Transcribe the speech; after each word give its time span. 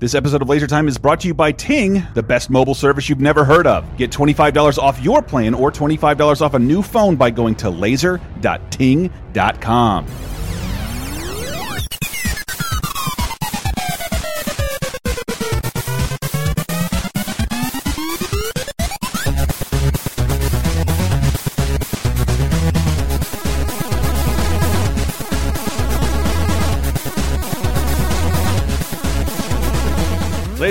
This 0.00 0.14
episode 0.14 0.42
of 0.42 0.48
Laser 0.48 0.68
Time 0.68 0.86
is 0.86 0.96
brought 0.96 1.18
to 1.22 1.26
you 1.26 1.34
by 1.34 1.50
Ting, 1.50 2.06
the 2.14 2.22
best 2.22 2.50
mobile 2.50 2.76
service 2.76 3.08
you've 3.08 3.18
never 3.18 3.44
heard 3.44 3.66
of. 3.66 3.84
Get 3.96 4.12
$25 4.12 4.78
off 4.78 5.02
your 5.02 5.22
plan 5.22 5.54
or 5.54 5.72
$25 5.72 6.40
off 6.40 6.54
a 6.54 6.58
new 6.60 6.82
phone 6.82 7.16
by 7.16 7.30
going 7.30 7.56
to 7.56 7.68
laser.ting.com. 7.68 10.06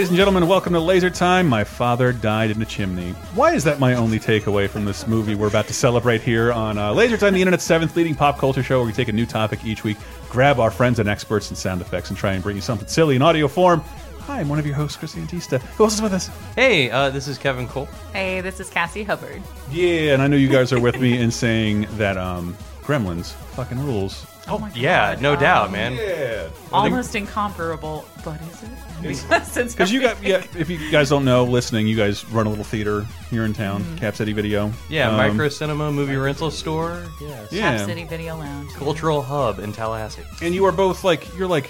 Ladies 0.07 0.19
and 0.19 0.25
gentlemen, 0.25 0.47
welcome 0.47 0.71
to 0.71 0.79
Laser 0.79 1.09
Time. 1.09 1.49
My 1.49 1.66
father 1.66 2.13
died 2.13 2.49
in 2.49 2.61
a 2.61 2.65
chimney. 2.65 3.11
Why 3.35 3.53
is 3.53 3.65
that 3.65 3.77
my 3.77 3.95
only 3.95 4.20
takeaway 4.21 4.70
from 4.70 4.85
this 4.85 5.05
movie 5.05 5.35
we're 5.35 5.49
about 5.49 5.67
to 5.67 5.73
celebrate 5.73 6.21
here 6.21 6.53
on 6.53 6.77
uh, 6.77 6.93
Laser 6.93 7.17
Time, 7.17 7.34
the 7.34 7.41
internet's 7.41 7.65
seventh 7.65 7.93
leading 7.98 8.15
pop 8.15 8.38
culture 8.38 8.63
show, 8.63 8.77
where 8.77 8.85
we 8.88 8.93
take 8.93 9.09
a 9.09 9.12
new 9.12 9.25
topic 9.25 9.65
each 9.65 9.84
week, 9.84 9.98
grab 10.29 10.62
our 10.62 10.71
friends 10.71 10.99
and 10.99 11.09
experts 11.09 11.49
in 11.49 11.57
sound 11.57 11.81
effects, 11.81 12.07
and 12.09 12.17
try 12.17 12.31
and 12.31 12.41
bring 12.41 12.55
you 12.55 12.62
something 12.62 12.88
silly 12.88 13.17
in 13.17 13.21
audio 13.21 13.49
form. 13.49 13.81
Hi, 14.21 14.39
I'm 14.39 14.48
one 14.48 14.59
of 14.59 14.65
your 14.65 14.75
hosts, 14.75 14.95
Chris 14.95 15.13
Antista. 15.15 15.59
Who 15.75 15.84
else 15.84 15.95
is 15.95 16.01
with 16.01 16.13
us? 16.13 16.29
Hey, 16.55 16.89
uh, 16.89 17.09
this 17.09 17.27
is 17.27 17.37
Kevin 17.37 17.67
Cole. 17.67 17.89
Hey, 18.13 18.39
this 18.39 18.62
is 18.62 18.70
Cassie 18.70 19.03
Hubbard. 19.03 19.43
Yeah, 19.70 20.13
and 20.13 20.21
I 20.21 20.27
know 20.27 20.37
you 20.37 20.48
guys 20.48 20.71
are 20.71 20.79
with 20.79 21.01
me 21.01 21.17
in 21.21 21.31
saying 21.31 21.85
that 21.98 22.15
um, 22.15 22.55
Gremlins 22.81 23.34
fucking 23.57 23.79
rules. 23.85 24.26
Oh, 24.48 24.57
my 24.57 24.71
Yeah, 24.73 25.15
God. 25.15 25.21
no 25.21 25.34
Um, 25.34 25.39
doubt, 25.41 25.71
man. 25.73 25.95
Yeah. 25.95 26.48
Almost 26.71 27.13
incomparable, 27.15 28.05
but 28.23 28.39
is 28.43 28.63
it? 28.63 28.70
Since 29.43 29.73
Because 29.73 29.91
you 29.91 30.01
got, 30.01 30.21
yeah, 30.23 30.43
if 30.57 30.69
you 30.69 30.91
guys 30.91 31.09
don't 31.09 31.25
know, 31.25 31.43
listening, 31.43 31.87
you 31.87 31.95
guys 31.95 32.27
run 32.31 32.47
a 32.47 32.49
little 32.49 32.63
theater 32.65 33.05
here 33.29 33.45
in 33.45 33.54
town, 33.54 33.84
Cap 33.98 34.15
City 34.15 34.34
Video. 34.34 34.71
Yeah, 34.89 35.09
Um, 35.09 35.17
micro 35.17 35.49
cinema, 35.49 35.91
movie 35.91 36.15
rental 36.15 36.51
store. 36.51 37.04
Yes. 37.21 37.51
Yeah. 37.51 37.77
Cap 37.77 37.85
City 37.87 38.04
Video 38.05 38.37
Lounge. 38.37 38.71
Cultural 38.73 39.21
hub 39.21 39.59
in 39.59 39.71
Tallahassee. 39.73 40.23
And 40.41 40.54
you 40.55 40.65
are 40.65 40.71
both 40.71 41.04
like, 41.04 41.35
you're 41.37 41.48
like, 41.48 41.70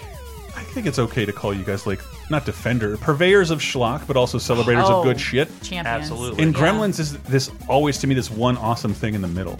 I 0.55 0.61
think 0.63 0.87
it's 0.87 0.99
okay 0.99 1.25
to 1.25 1.31
call 1.33 1.53
you 1.53 1.63
guys 1.63 1.85
like, 1.85 2.01
not 2.29 2.45
defender, 2.45 2.97
purveyors 2.97 3.51
of 3.51 3.59
schlock, 3.59 4.05
but 4.07 4.17
also 4.17 4.37
celebrators 4.37 4.85
Oh, 4.87 4.99
of 4.99 5.03
good 5.05 5.19
shit. 5.19 5.47
Champions. 5.61 5.87
Absolutely. 5.87 6.43
And 6.43 6.53
Yeah. 6.55 6.61
Gremlins 6.61 6.99
is 6.99 7.17
this 7.19 7.51
always 7.67 7.97
to 7.99 8.07
me 8.07 8.15
this 8.15 8.29
one 8.31 8.57
awesome 8.57 8.93
thing 8.93 9.13
in 9.13 9.21
the 9.21 9.27
middle. 9.27 9.57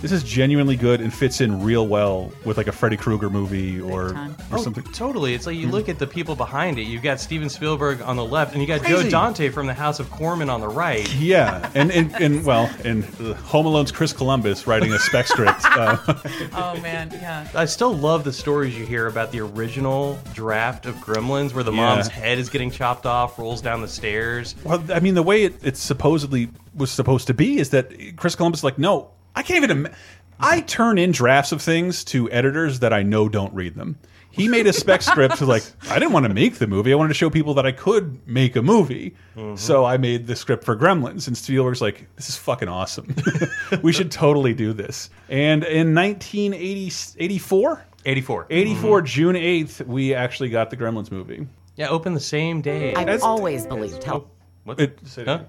This 0.00 0.12
is 0.12 0.22
genuinely 0.22 0.76
good 0.76 1.00
and 1.00 1.12
fits 1.12 1.40
in 1.40 1.60
real 1.62 1.88
well 1.88 2.30
with 2.44 2.56
like 2.56 2.68
a 2.68 2.72
Freddy 2.72 2.96
Krueger 2.96 3.28
movie 3.30 3.80
or 3.80 4.10
or 4.16 4.28
Oh, 4.52 4.62
something. 4.62 4.84
totally. 4.92 5.34
It's 5.34 5.44
like 5.44 5.56
you 5.56 5.66
look 5.68 5.88
at 5.88 5.98
the 5.98 6.06
people 6.06 6.36
behind 6.36 6.78
it. 6.78 6.82
You've 6.84 7.02
got 7.02 7.18
Steven 7.18 7.48
Spielberg 7.48 8.00
on 8.02 8.14
the 8.16 8.24
left, 8.24 8.52
and 8.52 8.62
you 8.62 8.68
got 8.68 8.80
Crazy. 8.82 9.02
Joe 9.04 9.10
Dante 9.10 9.48
from 9.48 9.66
the 9.66 9.74
House 9.74 9.98
of 9.98 10.08
Corman 10.10 10.48
on 10.48 10.60
the 10.60 10.68
right. 10.68 11.12
Yeah, 11.18 11.68
and 11.74 11.90
and, 11.90 12.14
and 12.20 12.44
well, 12.44 12.70
and 12.84 13.04
uh, 13.20 13.34
Home 13.34 13.66
Alone's 13.66 13.90
Chris 13.90 14.12
Columbus 14.12 14.66
writing 14.68 14.92
a 14.92 14.98
spec 15.00 15.26
script. 15.26 15.64
Uh, 15.64 15.96
Oh 16.54 16.78
man, 16.80 17.10
yeah. 17.12 17.48
I 17.54 17.64
still 17.64 17.92
love 17.92 18.22
the 18.24 18.32
stories 18.32 18.78
you 18.78 18.86
hear 18.86 19.08
about 19.08 19.32
the 19.32 19.40
original 19.40 20.18
draft 20.32 20.86
of 20.86 20.94
Gremlins, 20.96 21.52
where 21.54 21.64
the 21.64 21.72
Yeah. 21.72 21.96
mom's 21.96 22.06
head 22.08 22.38
is 22.38 22.48
getting 22.48 22.70
chopped 22.70 23.04
off, 23.04 23.36
rolls 23.38 23.60
down 23.60 23.82
the 23.82 23.88
stairs. 23.88 24.54
well, 24.64 24.82
I 24.92 25.00
mean, 25.00 25.14
the 25.14 25.22
way 25.24 25.42
it, 25.44 25.54
it 25.64 25.76
supposedly 25.76 26.50
was 26.74 26.90
supposed 26.92 27.26
to 27.26 27.34
be 27.34 27.58
is 27.58 27.70
that 27.70 27.92
Chris 28.16 28.36
Columbus 28.36 28.62
like, 28.62 28.78
no, 28.78 29.10
I 29.38 29.42
can't 29.42 29.62
even. 29.62 29.86
Im- 29.86 29.94
I 30.40 30.60
turn 30.62 30.98
in 30.98 31.12
drafts 31.12 31.52
of 31.52 31.62
things 31.62 32.04
to 32.04 32.30
editors 32.30 32.80
that 32.80 32.92
I 32.92 33.02
know 33.02 33.28
don't 33.28 33.54
read 33.54 33.74
them. 33.76 33.98
He 34.30 34.46
made 34.46 34.66
a 34.66 34.72
spec 34.72 35.02
script 35.02 35.38
to 35.38 35.46
like, 35.46 35.64
I 35.90 35.98
didn't 35.98 36.12
want 36.12 36.26
to 36.26 36.34
make 36.34 36.56
the 36.56 36.66
movie. 36.66 36.92
I 36.92 36.96
wanted 36.96 37.08
to 37.08 37.14
show 37.14 37.28
people 37.30 37.54
that 37.54 37.66
I 37.66 37.72
could 37.72 38.26
make 38.26 38.54
a 38.54 38.62
movie. 38.62 39.16
Mm-hmm. 39.36 39.56
So 39.56 39.84
I 39.84 39.96
made 39.96 40.26
the 40.28 40.36
script 40.36 40.64
for 40.64 40.76
Gremlins. 40.76 41.26
And 41.26 41.36
Spielberg's 41.36 41.80
like, 41.80 42.06
this 42.16 42.28
is 42.28 42.36
fucking 42.36 42.68
awesome. 42.68 43.14
we 43.82 43.92
should 43.92 44.12
totally 44.12 44.54
do 44.54 44.72
this. 44.72 45.10
And 45.28 45.64
in 45.64 45.92
1984, 45.94 47.84
84. 48.04 48.46
84, 48.50 48.98
mm-hmm. 48.98 49.06
June 49.06 49.34
8th, 49.34 49.86
we 49.86 50.14
actually 50.14 50.50
got 50.50 50.70
the 50.70 50.76
Gremlins 50.76 51.10
movie. 51.10 51.46
Yeah, 51.74 51.88
open 51.88 52.14
the 52.14 52.20
same 52.20 52.60
day. 52.60 52.90
I've 52.94 53.06
That's- 53.06 53.22
always 53.22 53.66
believed 53.66 54.02
oh, 54.02 54.06
help. 54.06 54.36
What? 54.64 54.80
It, 54.80 55.00
Huh? 55.16 55.44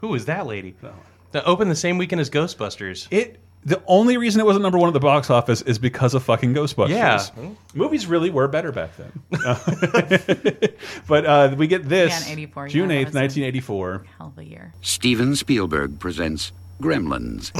Who 0.00 0.14
is 0.14 0.24
that 0.26 0.46
lady? 0.46 0.74
That 1.32 1.46
opened 1.46 1.70
the 1.70 1.76
same 1.76 1.98
weekend 1.98 2.20
as 2.20 2.28
Ghostbusters. 2.30 3.06
It 3.10 3.38
the 3.62 3.82
only 3.86 4.16
reason 4.16 4.40
it 4.40 4.44
wasn't 4.46 4.62
number 4.62 4.78
one 4.78 4.88
at 4.88 4.94
the 4.94 5.00
box 5.00 5.28
office 5.28 5.60
is 5.62 5.78
because 5.78 6.14
of 6.14 6.22
fucking 6.22 6.54
Ghostbusters. 6.54 6.88
Yeah. 6.88 7.50
movies 7.74 8.06
really 8.06 8.30
were 8.30 8.48
better 8.48 8.72
back 8.72 8.90
then. 8.96 9.12
but 11.06 11.26
uh, 11.26 11.54
we 11.58 11.66
get 11.66 11.86
this 11.88 12.26
Yeah, 12.26 12.32
84, 12.32 12.68
June 12.68 12.90
eighth, 12.90 13.12
nineteen 13.12 13.44
eighty 13.44 13.60
four. 13.60 14.06
Hell 14.18 14.28
of 14.28 14.38
a 14.38 14.44
year. 14.44 14.72
Steven 14.80 15.36
Spielberg 15.36 15.98
presents 15.98 16.52
Gremlins. 16.80 17.52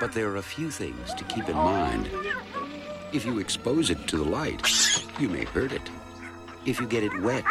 But 0.00 0.12
there 0.14 0.28
are 0.30 0.36
a 0.36 0.42
few 0.42 0.70
things 0.70 1.12
to 1.14 1.24
keep 1.24 1.48
in 1.48 1.54
mind. 1.56 2.08
If 3.12 3.26
you 3.26 3.38
expose 3.38 3.90
it 3.90 4.08
to 4.08 4.16
the 4.16 4.24
light, 4.24 4.66
you 5.20 5.28
may 5.28 5.44
hurt 5.44 5.72
it. 5.72 5.82
If 6.64 6.80
you 6.80 6.86
get 6.86 7.04
it 7.04 7.20
wet, 7.20 7.44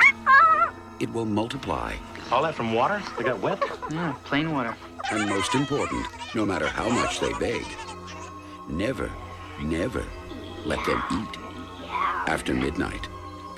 it 0.99 1.13
will 1.13 1.25
multiply. 1.25 1.93
All 2.31 2.43
that 2.43 2.55
from 2.55 2.73
water? 2.73 3.01
They 3.17 3.25
got 3.25 3.39
wet? 3.39 3.61
Yeah, 3.91 4.15
plain 4.23 4.53
water. 4.53 4.73
And 5.11 5.27
most 5.27 5.53
important, 5.53 6.05
no 6.33 6.45
matter 6.45 6.65
how 6.65 6.87
much 6.87 7.19
they 7.19 7.33
beg, 7.33 7.65
never, 8.69 9.11
never 9.61 10.05
let 10.65 10.83
them 10.85 11.03
eat 11.11 11.37
after 12.27 12.53
midnight. 12.53 13.09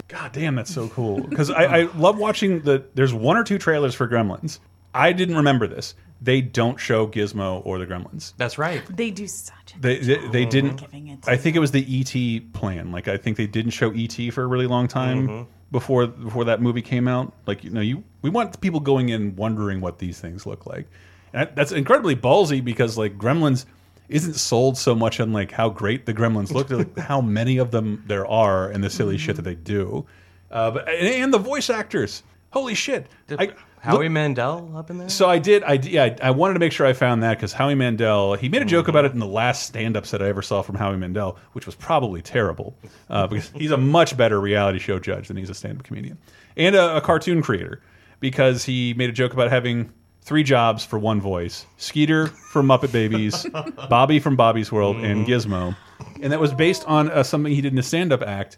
God 0.08 0.32
damn, 0.32 0.56
that's 0.56 0.74
so 0.74 0.88
cool. 0.90 1.22
Because 1.22 1.52
I, 1.52 1.64
I 1.64 1.82
love 1.98 2.18
watching 2.18 2.62
the. 2.62 2.84
There's 2.96 3.14
one 3.14 3.38
or 3.38 3.44
two 3.44 3.60
trailers 3.60 3.94
for 3.94 4.08
Gremlins. 4.08 4.60
I 4.94 5.12
didn't 5.12 5.36
remember 5.36 5.68
this. 5.68 5.94
They 6.22 6.42
don't 6.42 6.80
show 6.80 7.08
Gizmo 7.08 7.64
or 7.66 7.78
the 7.78 7.86
Gremlins. 7.86 8.34
That's 8.38 8.58
right. 8.58 8.82
They 8.90 9.12
do 9.12 9.28
such. 9.28 9.76
A 9.76 9.80
They 9.82 10.00
they, 10.00 10.28
they 10.30 10.46
didn't. 10.46 10.78
Giving 10.78 11.10
it 11.10 11.20
I 11.28 11.38
think 11.38 11.56
it 11.56 11.60
was 11.60 11.72
the 11.72 11.86
ET 11.88 12.54
plan. 12.54 12.92
Like 12.92 13.08
I 13.08 13.18
think 13.18 13.38
they 13.38 13.48
didn't 13.48 13.72
show 13.72 13.92
ET 13.92 14.34
for 14.34 14.44
a 14.44 14.48
really 14.48 14.68
long 14.68 14.88
time 14.88 15.28
mm-hmm. 15.28 15.52
Before 15.74 16.08
before 16.08 16.46
that 16.46 16.62
movie 16.62 16.82
came 16.82 17.10
out. 17.10 17.34
Like 17.46 17.66
you 17.66 17.72
know, 17.72 17.82
you 17.82 18.06
we 18.22 18.30
want 18.30 18.62
people 18.62 18.80
going 18.80 19.10
in 19.10 19.36
wondering 19.36 19.82
what 19.82 20.00
these 20.00 20.22
things 20.22 20.46
look 20.46 20.66
like. 20.66 20.88
And 21.34 21.50
that's 21.56 21.74
incredibly 21.74 22.16
ballsy 22.16 22.64
because 22.64 22.98
like 22.98 23.18
Gremlins 23.18 23.66
isn't 24.08 24.36
sold 24.36 24.78
so 24.78 24.96
much 24.96 25.20
on 25.20 25.34
like 25.34 25.52
how 25.52 25.68
great 25.68 26.06
the 26.06 26.14
Gremlins 26.14 26.52
look, 26.52 26.70
like 26.70 26.98
how 26.98 27.20
many 27.20 27.58
of 27.58 27.72
them 27.72 28.04
there 28.08 28.26
are 28.26 28.70
and 28.70 28.82
the 28.82 28.90
silly 28.90 29.18
shit 29.18 29.36
that 29.36 29.42
they 29.42 29.56
do. 29.56 30.06
Uh, 30.52 30.72
but 30.72 30.88
and, 30.88 31.08
and 31.08 31.34
the 31.34 31.40
voice 31.40 31.70
actors, 31.70 32.24
holy 32.52 32.76
shit! 32.76 33.08
I, 33.32 33.52
Howie 33.84 34.08
Mandel 34.08 34.72
up 34.78 34.90
in 34.90 34.98
there? 34.98 35.10
so 35.10 35.30
I 35.30 35.40
did. 35.40 35.62
I 35.64 35.74
yeah. 35.74 36.16
I, 36.22 36.32
wanted 36.32 36.54
to 36.54 36.60
make 36.60 36.72
sure 36.72 36.88
I 36.88 36.94
found 36.94 37.22
that 37.24 37.38
because 37.38 37.52
Howie 37.52 37.76
Mandel. 37.76 38.36
He 38.36 38.48
made 38.48 38.62
a 38.62 38.66
joke 38.66 38.88
about 38.88 39.04
it 39.04 39.12
in 39.12 39.20
the 39.20 39.28
last 39.28 39.66
stand-up 39.66 40.06
set 40.06 40.22
I 40.22 40.30
ever 40.30 40.42
saw 40.42 40.62
from 40.62 40.76
Howie 40.76 40.96
Mandel, 40.96 41.38
which 41.52 41.66
was 41.66 41.76
probably 41.76 42.22
terrible 42.22 42.78
uh, 43.10 43.28
because 43.28 43.50
he's 43.50 43.72
a 43.72 43.78
much 43.78 44.16
better 44.16 44.40
reality 44.40 44.80
show 44.80 45.00
judge 45.00 45.28
than 45.28 45.36
he's 45.36 45.50
a 45.50 45.54
stand-up 45.54 45.84
comedian 45.84 46.18
and 46.56 46.76
a, 46.76 46.98
a 46.98 47.02
cartoon 47.02 47.42
creator 47.42 47.82
because 48.22 48.64
he 48.64 48.94
made 48.94 49.10
a 49.10 49.14
joke 49.14 49.34
about 49.34 49.50
having 49.50 49.92
three 50.22 50.44
jobs 50.44 50.86
for 50.86 50.98
one 50.98 51.20
voice: 51.20 51.66
Skeeter 51.76 52.28
from 52.28 52.68
Muppet 52.68 52.94
Babies, 52.94 53.46
Bobby 53.90 54.20
from 54.20 54.38
Bobby's 54.38 54.72
World, 54.72 54.96
and 54.98 55.28
Gizmo, 55.28 55.76
and 56.22 56.32
that 56.32 56.40
was 56.40 56.54
based 56.54 56.88
on 56.88 57.12
uh, 57.12 57.22
something 57.22 57.54
he 57.54 57.60
did 57.60 57.74
in 57.74 57.80
a 57.80 57.84
stand-up 57.84 58.22
act. 58.22 58.58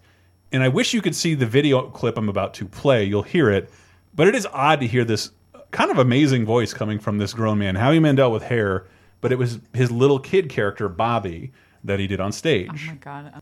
And 0.51 0.61
I 0.61 0.67
wish 0.67 0.93
you 0.93 1.01
could 1.01 1.15
see 1.15 1.33
the 1.33 1.47
video 1.47 1.89
clip 1.89 2.15
I'm 2.15 2.29
about 2.29 2.53
to 2.55 2.65
play. 2.65 3.05
You'll 3.05 3.23
hear 3.23 3.49
it. 3.49 3.71
But 4.15 4.27
it 4.27 4.35
is 4.35 4.47
odd 4.53 4.79
to 4.79 4.87
hear 4.87 5.03
this 5.03 5.31
kind 5.71 5.91
of 5.91 5.97
amazing 5.97 6.45
voice 6.45 6.73
coming 6.73 6.99
from 6.99 7.17
this 7.17 7.33
grown 7.33 7.59
man, 7.59 7.75
Howie 7.75 7.99
Mandel 7.99 8.31
with 8.31 8.43
hair, 8.43 8.87
but 9.19 9.31
it 9.31 9.37
was 9.37 9.59
his 9.73 9.91
little 9.91 10.19
kid 10.19 10.47
character, 10.49 10.87
Bobby, 10.87 11.51
that 11.83 11.99
he 11.99 12.07
did 12.07 12.19
on 12.21 12.31
stage. 12.31 12.69
Oh 12.71 12.87
my 12.87 12.95
god. 12.95 13.41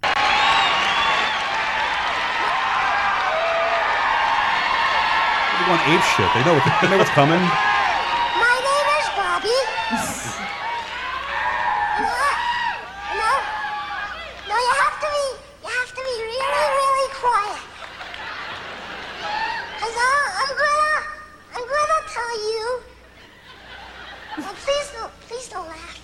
They're 5.54 5.68
going 5.70 5.80
ape 5.96 6.04
shit. 6.18 6.28
They 6.34 6.44
know, 6.44 6.56
what, 6.56 6.66
they 6.82 6.90
know 6.90 6.98
what's 6.98 7.10
coming. 7.12 7.40
My 7.40 8.56
name 8.68 8.88
is 9.00 9.08
Bobby. 9.16 9.54
no, 12.04 12.20
no, 13.22 13.32
no. 14.50 14.56
You 14.60 14.74
have 14.82 14.98
to 15.00 15.08
be, 15.14 15.26
you 15.64 15.70
have 15.70 15.92
to 15.94 16.02
be 16.04 16.16
really, 16.20 16.68
really 16.82 17.10
quiet. 17.16 17.62
Cause 19.80 19.96
I, 19.96 20.12
I'm 20.42 20.54
gonna, 20.58 21.00
I'm 21.56 21.66
gonna 21.70 22.02
tell 22.12 22.36
you. 22.50 22.66
Oh, 24.40 24.54
please 24.66 24.90
don't, 24.92 25.14
please 25.30 25.48
don't 25.50 25.68
laugh. 25.68 26.00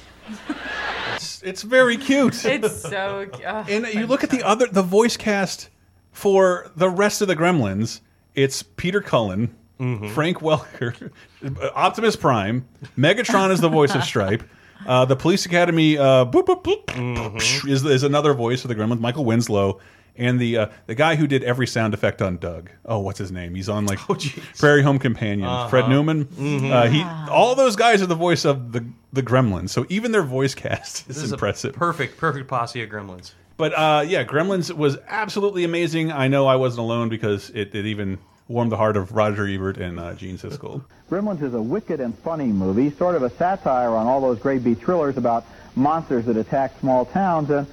It's, 1.60 1.64
it's 1.64 1.70
very 1.70 1.98
cute. 1.98 2.46
It's 2.50 2.82
so. 2.82 3.28
Uh, 3.46 3.66
and 3.68 3.86
you 3.88 4.08
look 4.08 4.24
at 4.24 4.30
the 4.30 4.44
other, 4.44 4.68
the 4.68 4.82
voice 4.82 5.18
cast 5.18 5.70
for 6.12 6.72
the 6.76 6.90
rest 6.90 7.22
of 7.22 7.28
the 7.28 7.36
Gremlins. 7.36 8.02
It's 8.36 8.64
Peter 8.64 9.02
Cullen, 9.02 9.54
Frank 9.78 10.40
Welker, 10.40 11.12
Optimus 11.76 12.16
Prime, 12.16 12.68
Megatron 12.98 13.52
is 13.52 13.60
the 13.60 13.70
voice 13.70 13.94
of 13.96 14.04
Stripe. 14.04 14.44
Uh, 14.88 15.04
the 15.04 15.16
Police 15.16 15.46
Academy 15.46 15.98
uh, 15.98 16.26
boop, 16.26 16.46
boop, 16.46 16.64
boop, 16.64 17.68
is, 17.68 17.84
is 17.84 18.04
another 18.04 18.34
voice 18.34 18.62
for 18.62 18.70
the 18.70 18.76
Gremlins, 18.76 19.00
Michael 19.02 19.26
Winslow, 19.26 19.80
and 20.18 20.40
the 20.40 20.58
uh, 20.58 20.68
the 20.88 20.96
guy 20.96 21.16
who 21.16 21.28
did 21.28 21.44
every 21.44 21.68
sound 21.68 21.94
effect 21.94 22.22
on 22.22 22.38
Doug. 22.38 22.70
Oh, 22.86 23.00
what's 23.00 23.20
his 23.20 23.32
name? 23.32 23.56
He's 23.56 23.70
on 23.70 23.86
like 23.86 24.00
Oh, 24.10 24.18
Prairie 24.58 24.84
Home 24.84 25.00
Companion. 25.00 25.70
Fred 25.70 25.84
Uh-huh. 25.86 25.92
Newman. 25.94 26.26
Mm-hmm. 26.26 26.72
Uh, 26.72 26.88
he 26.88 27.04
all 27.32 27.56
those 27.56 27.76
guys 27.76 28.02
are 28.02 28.06
the 28.08 28.16
voice 28.16 28.46
of 28.46 28.72
the 28.72 28.86
the 29.14 29.24
Gremlins. 29.24 29.70
So 29.70 29.86
even 29.90 30.12
their 30.12 30.24
voice 30.24 30.54
cast 30.56 31.02
is 31.10 31.16
This 31.16 31.18
is 31.24 31.32
a 31.32 31.36
impressive. 31.36 31.74
perfect, 31.74 32.18
perfect 32.18 32.48
posse 32.48 32.82
of 32.84 32.90
gremlins. 32.90 33.32
But 33.58 33.74
uh, 33.74 34.04
yeah, 34.08 34.24
Gremlins 34.24 34.72
was 34.72 34.98
absolutely 35.08 35.64
amazing. 35.66 36.12
I 36.12 36.28
know 36.30 36.48
I 36.48 36.56
wasn't 36.56 36.80
alone 36.82 37.10
because 37.10 37.50
it, 37.50 37.76
it 37.76 37.86
even 37.86 38.18
warmed 38.48 38.72
the 38.72 38.78
heart 38.78 38.96
of 38.98 39.12
Roger 39.12 39.46
Ebert 39.48 39.78
and 39.78 40.00
uh, 40.00 40.14
Gene 40.14 40.38
Siskel. 40.38 40.82
Gremlins 41.10 41.44
is 41.44 41.54
a 41.54 41.62
wicked 41.62 42.00
and 42.00 42.18
funny 42.20 42.46
movie, 42.48 42.90
sort 42.92 43.16
of 43.16 43.24
a 43.24 43.30
satire 43.32 43.90
on 43.92 44.08
all 44.08 44.22
those 44.22 44.40
great 44.40 44.64
B 44.64 44.74
thrillers 44.76 45.18
about 45.18 45.46
monsters 45.76 46.26
that 46.26 46.38
attack 46.38 46.80
small 46.80 47.06
towns. 47.06 47.50
And 47.50 47.68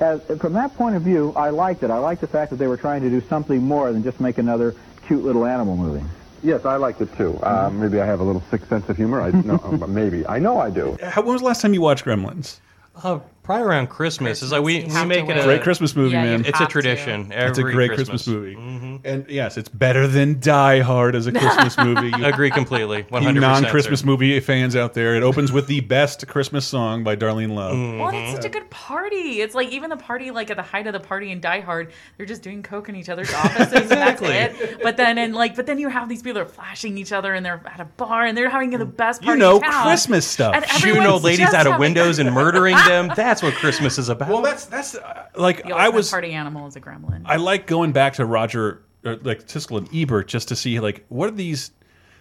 as, 0.00 0.20
from 0.40 0.52
that 0.54 0.74
point 0.76 0.96
of 0.96 1.02
view, 1.02 1.32
I 1.36 1.50
liked 1.50 1.82
it. 1.82 1.90
I 1.90 1.98
liked 1.98 2.20
the 2.20 2.26
fact 2.26 2.50
that 2.50 2.56
they 2.56 2.66
were 2.66 2.76
trying 2.76 3.02
to 3.02 3.10
do 3.10 3.20
something 3.28 3.62
more 3.62 3.92
than 3.92 4.02
just 4.02 4.20
make 4.20 4.38
another 4.38 4.74
cute 5.06 5.24
little 5.24 5.44
animal 5.44 5.76
movie. 5.76 6.04
Yes, 6.42 6.64
I 6.64 6.76
liked 6.76 7.00
it 7.00 7.14
too. 7.16 7.36
Uh, 7.42 7.70
maybe 7.70 8.00
I 8.00 8.06
have 8.06 8.20
a 8.20 8.24
little 8.24 8.42
sixth 8.50 8.68
sense 8.68 8.88
of 8.88 8.96
humor. 8.96 9.20
I 9.20 9.30
no, 9.42 9.60
uh, 9.62 9.86
maybe 9.86 10.26
I 10.26 10.38
know 10.38 10.58
I 10.58 10.70
do. 10.70 10.96
How, 11.02 11.22
when 11.22 11.32
was 11.32 11.40
the 11.40 11.46
last 11.46 11.62
time 11.62 11.74
you 11.74 11.80
watched 11.80 12.04
Gremlins? 12.04 12.60
Uh, 13.02 13.18
probably 13.48 13.66
around 13.66 13.86
Christmas. 13.88 14.42
Is 14.42 14.52
like 14.52 14.62
we, 14.62 14.84
we 14.84 14.90
have 14.90 15.02
to 15.02 15.06
make 15.08 15.18
it 15.24 15.28
wait. 15.28 15.38
a 15.38 15.42
Great 15.44 15.62
Christmas 15.62 15.96
movie, 15.96 16.12
Yeah, 16.12 16.22
man. 16.24 16.38
have 16.40 16.46
It's 16.48 16.60
a 16.60 16.66
to. 16.66 16.70
tradition. 16.70 17.32
Every 17.32 17.48
It's 17.48 17.58
a 17.58 17.62
great 17.62 17.90
Christmas, 17.92 18.26
movie. 18.26 18.54
Mm-hmm. 18.56 18.96
And 19.04 19.26
yes, 19.30 19.56
it's 19.56 19.68
better 19.70 20.06
than 20.06 20.38
Die 20.40 20.80
Hard 20.80 21.14
as 21.16 21.26
a 21.26 21.32
Christmas 21.32 21.76
movie. 21.84 22.08
You, 22.16 22.26
Agree 22.26 22.50
completely. 22.50 23.06
One 23.08 23.22
you 23.22 23.28
hundred 23.28 23.40
non-Christmas 23.40 24.04
movie 24.04 24.38
fans 24.40 24.76
out 24.76 24.92
there, 24.92 25.14
it 25.16 25.22
opens 25.22 25.50
with 25.50 25.66
the 25.66 25.80
best 25.80 26.26
Christmas 26.28 26.66
song 26.66 27.02
by 27.04 27.16
Darlene 27.16 27.54
Love. 27.54 27.74
Mm-hmm. 27.74 27.98
Well, 27.98 28.08
and 28.10 28.16
it's 28.18 28.32
such 28.34 28.44
a 28.44 28.48
good 28.50 28.68
party. 28.70 29.40
It's 29.40 29.54
like 29.54 29.68
even 29.70 29.88
the 29.88 29.96
party, 29.96 30.30
like 30.30 30.50
at 30.50 30.56
the 30.56 30.62
height 30.62 30.86
of 30.86 30.92
the 30.92 31.00
party 31.00 31.30
in 31.30 31.40
Die 31.40 31.60
Hard, 31.60 31.90
they're 32.16 32.26
just 32.26 32.42
doing 32.42 32.62
coke 32.62 32.88
in 32.90 32.96
each 32.96 33.08
other's 33.08 33.32
offices, 33.32 33.90
and 33.90 33.90
that's 33.90 34.20
it. 34.22 34.80
But 34.82 34.96
then, 34.98 35.16
and 35.16 35.34
like, 35.34 35.56
but 35.56 35.64
then 35.66 35.78
you 35.78 35.88
have 35.88 36.08
these 36.08 36.20
people 36.22 36.34
that 36.34 36.48
are 36.48 36.52
flashing 36.52 36.98
each 36.98 37.12
other, 37.12 37.32
and 37.34 37.46
they're 37.46 37.62
at 37.66 37.80
a 37.80 37.84
bar, 37.86 38.26
and 38.26 38.36
they're 38.36 38.50
having 38.50 38.70
the 38.70 38.84
best 38.84 39.22
You 39.22 39.26
party. 39.28 39.40
know, 39.40 39.56
in 39.56 39.62
town. 39.62 39.86
Christmas 39.86 40.26
stuff. 40.26 40.54
And 40.54 40.66
Shooting 40.66 40.88
everyone's 40.90 41.12
old 41.12 41.22
ladies 41.24 41.38
just 41.40 41.54
out 41.54 41.66
of 41.66 41.72
having- 41.72 41.80
windows 41.80 42.18
and 42.18 42.30
murdering 42.32 42.76
them. 42.76 43.10
That's 43.16 43.37
what 43.42 43.54
Christmas 43.54 43.98
is 43.98 44.08
about. 44.08 44.28
Well, 44.28 44.42
that's 44.42 44.66
that's 44.66 44.94
uh, 44.94 45.26
like 45.36 45.62
The 45.64 45.72
I 45.72 45.86
ultimate 45.86 45.96
was 45.96 46.10
party 46.10 46.32
animal 46.32 46.66
is 46.66 46.76
a 46.76 46.80
gremlin. 46.80 47.22
I 47.24 47.36
like 47.36 47.66
going 47.66 47.92
back 47.92 48.14
to 48.14 48.24
Roger, 48.24 48.82
or 49.04 49.16
like 49.16 49.46
Siskel 49.46 49.78
and 49.78 49.88
Ebert, 49.94 50.28
just 50.28 50.48
to 50.48 50.56
see 50.56 50.80
like 50.80 51.04
what 51.08 51.28
are 51.28 51.32
these, 51.32 51.70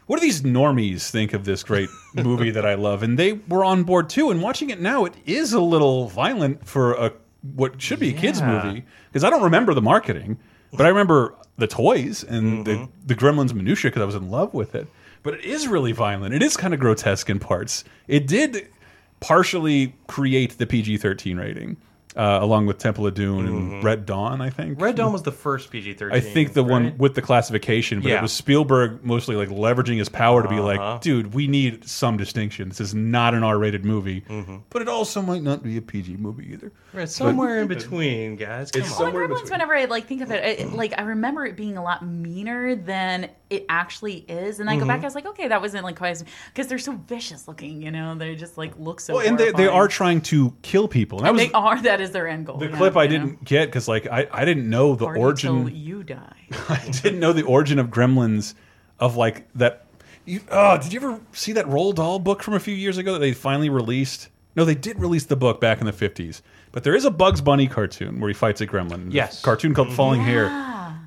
what 0.05 0.19
do 0.19 0.25
these 0.25 0.41
normies 0.41 1.09
think 1.09 1.33
of 1.33 1.45
this 1.45 1.63
great 1.63 1.89
movie 2.15 2.51
that 2.51 2.65
I 2.65 2.75
love, 2.75 3.03
and 3.03 3.17
they 3.17 3.33
were 3.33 3.63
on 3.63 3.83
board 3.83 4.09
too. 4.09 4.29
And 4.31 4.41
watching 4.41 4.69
it 4.69 4.79
now, 4.79 5.05
it 5.05 5.13
is 5.25 5.53
a 5.53 5.61
little 5.61 6.07
violent 6.07 6.67
for 6.67 6.93
a 6.93 7.13
what 7.55 7.81
should 7.81 7.99
be 7.99 8.09
a 8.09 8.13
kids 8.13 8.41
movie 8.41 8.83
because 9.09 9.23
I 9.23 9.29
don't 9.29 9.43
remember 9.43 9.73
the 9.73 9.81
marketing, 9.81 10.37
but 10.73 10.85
I 10.85 10.89
remember 10.89 11.35
the 11.57 11.67
toys 11.67 12.23
and 12.23 12.65
the 12.65 12.87
the 13.05 13.15
Gremlins 13.15 13.53
minutia 13.53 13.89
because 13.89 14.01
I 14.01 14.05
was 14.05 14.15
in 14.15 14.29
love 14.29 14.53
with 14.53 14.75
it. 14.75 14.87
But 15.23 15.35
it 15.35 15.45
is 15.45 15.67
really 15.67 15.91
violent. 15.91 16.33
It 16.33 16.41
is 16.43 16.55
kind 16.55 16.73
of 16.73 16.79
grotesque 16.79 17.29
in 17.29 17.39
parts. 17.39 17.83
It 18.07 18.27
did 18.27 18.69
partially 19.19 19.95
create 20.07 20.57
the 20.57 20.65
PG 20.65 20.97
thirteen 20.97 21.37
rating. 21.37 21.77
Uh, 22.15 22.39
along 22.41 22.65
with 22.65 22.79
Temple 22.79 23.05
of 23.05 23.13
Doom 23.13 23.45
and 23.45 23.83
Red 23.83 24.07
Dawn, 24.07 24.41
I 24.41 24.49
think. 24.49 24.81
Red 24.81 24.95
Dawn 24.95 25.13
was 25.13 25.21
the 25.21 25.31
first 25.31 25.69
PG 25.69 25.93
thirteen. 25.93 26.17
I 26.17 26.19
think 26.19 26.53
the 26.53 26.63
one 26.63 26.97
with 26.97 27.13
the 27.13 27.21
classification, 27.21 27.99
but 28.01 28.09
Yeah. 28.09 28.17
it 28.17 28.21
was 28.23 28.31
Spielberg 28.33 29.05
mostly 29.05 29.35
like 29.35 29.49
leveraging 29.49 29.99
his 29.99 30.09
power 30.09 30.41
to 30.41 30.49
be 30.49 30.55
Uh-huh. 30.55 30.63
like, 30.93 31.01
dude, 31.01 31.35
we 31.35 31.45
need 31.45 31.87
some 31.87 32.17
distinction. 32.17 32.69
This 32.69 32.81
is 32.81 32.95
not 32.95 33.35
an 33.35 33.43
R-rated 33.43 33.85
movie, 33.85 34.21
Mm-hmm. 34.21 34.55
but 34.71 34.81
it 34.81 34.87
also 34.87 35.21
might 35.21 35.43
not 35.43 35.61
be 35.61 35.77
a 35.77 35.81
PG 35.81 36.17
movie 36.17 36.49
either. 36.53 36.71
Right, 36.91 37.07
somewhere 37.07 37.61
in 37.61 37.67
between, 37.67 38.35
guys. 38.35 38.71
Come 38.71 38.81
It's 38.81 38.93
on. 38.93 38.97
Well, 38.97 39.07
somewhere 39.09 39.23
in 39.25 39.29
between. 39.29 39.51
whenever 39.51 39.75
I 39.75 39.85
like 39.85 40.07
think 40.07 40.23
of 40.23 40.31
it, 40.31 40.43
it, 40.59 40.73
like 40.73 40.95
I 40.97 41.03
remember 41.03 41.45
it 41.45 41.55
being 41.55 41.77
a 41.77 41.83
lot 41.83 42.03
meaner 42.03 42.73
than 42.73 43.29
it 43.49 43.65
actually 43.69 44.25
is, 44.27 44.59
and 44.59 44.69
I 44.69 44.73
go 44.75 44.79
Mm-hmm. 44.81 44.88
back, 44.89 45.01
I 45.01 45.03
was 45.05 45.15
like, 45.15 45.25
okay, 45.27 45.47
that 45.47 45.61
wasn't 45.61 45.83
like 45.83 45.95
quite 45.97 46.21
because 46.53 46.67
they're 46.67 46.77
so 46.77 46.94
vicious 47.07 47.47
looking, 47.47 47.81
you 47.81 47.91
know, 47.91 48.13
they 48.15 48.35
just 48.35 48.57
like 48.57 48.73
look 48.77 48.99
so. 48.99 49.15
Well, 49.15 49.27
and 49.27 49.38
they, 49.38 49.51
they 49.51 49.67
are 49.67 49.88
trying 49.88 50.21
to 50.23 50.53
kill 50.61 50.88
people. 50.88 51.19
And 51.19 51.27
that 51.27 51.33
was 51.33 51.41
They 51.44 51.51
are. 51.53 51.81
That 51.81 52.01
is 52.01 52.11
their 52.11 52.27
end 52.27 52.45
goal. 52.45 52.57
the 52.57 52.67
yeah, 52.69 52.77
clip 52.77 52.97
I 52.97 53.07
didn't 53.07 53.44
get 53.44 53.67
because 53.67 53.88
like 53.88 54.07
I, 54.07 54.27
I 54.31 54.44
didn't 54.45 54.69
know 54.69 54.95
the 54.95 55.05
Party 55.05 55.19
origin. 55.21 55.65
till 55.65 55.69
you 55.69 56.03
die. 56.03 56.47
I 56.69 56.89
didn't 56.91 57.19
know 57.19 57.31
the 57.33 57.44
origin 57.44 57.79
of 57.79 57.88
Gremlins, 57.88 58.53
of 58.99 59.15
like 59.15 59.47
that. 59.55 59.85
You, 60.25 60.41
oh, 60.51 60.77
did 60.77 60.91
you 60.91 60.99
ever 60.99 61.21
see 61.31 61.53
that 61.53 61.65
Roald 61.67 61.95
Dahl 61.95 62.19
book 62.19 62.44
from 62.44 62.53
a 62.53 62.59
few 62.59 62.75
years 62.75 62.97
ago 62.97 63.13
that 63.13 63.19
they 63.19 63.31
finally 63.31 63.69
released? 63.69 64.27
No, 64.57 64.65
they 64.65 64.75
did 64.75 64.99
release 64.99 65.23
the 65.25 65.35
book 65.38 65.61
back 65.61 65.79
in 65.79 65.85
the 65.85 65.94
fifties, 65.94 66.41
but 66.73 66.83
there 66.83 66.95
is 66.95 67.05
a 67.05 67.11
Bugs 67.11 67.39
Bunny 67.39 67.67
cartoon 67.67 68.19
where 68.19 68.27
he 68.27 68.33
fights 68.33 68.59
a 68.59 68.67
gremlin. 68.67 69.13
Yes. 69.13 69.39
a 69.39 69.44
cartoon 69.45 69.73
called 69.73 69.94
Falling 69.94 70.19
Hare. 70.21 70.47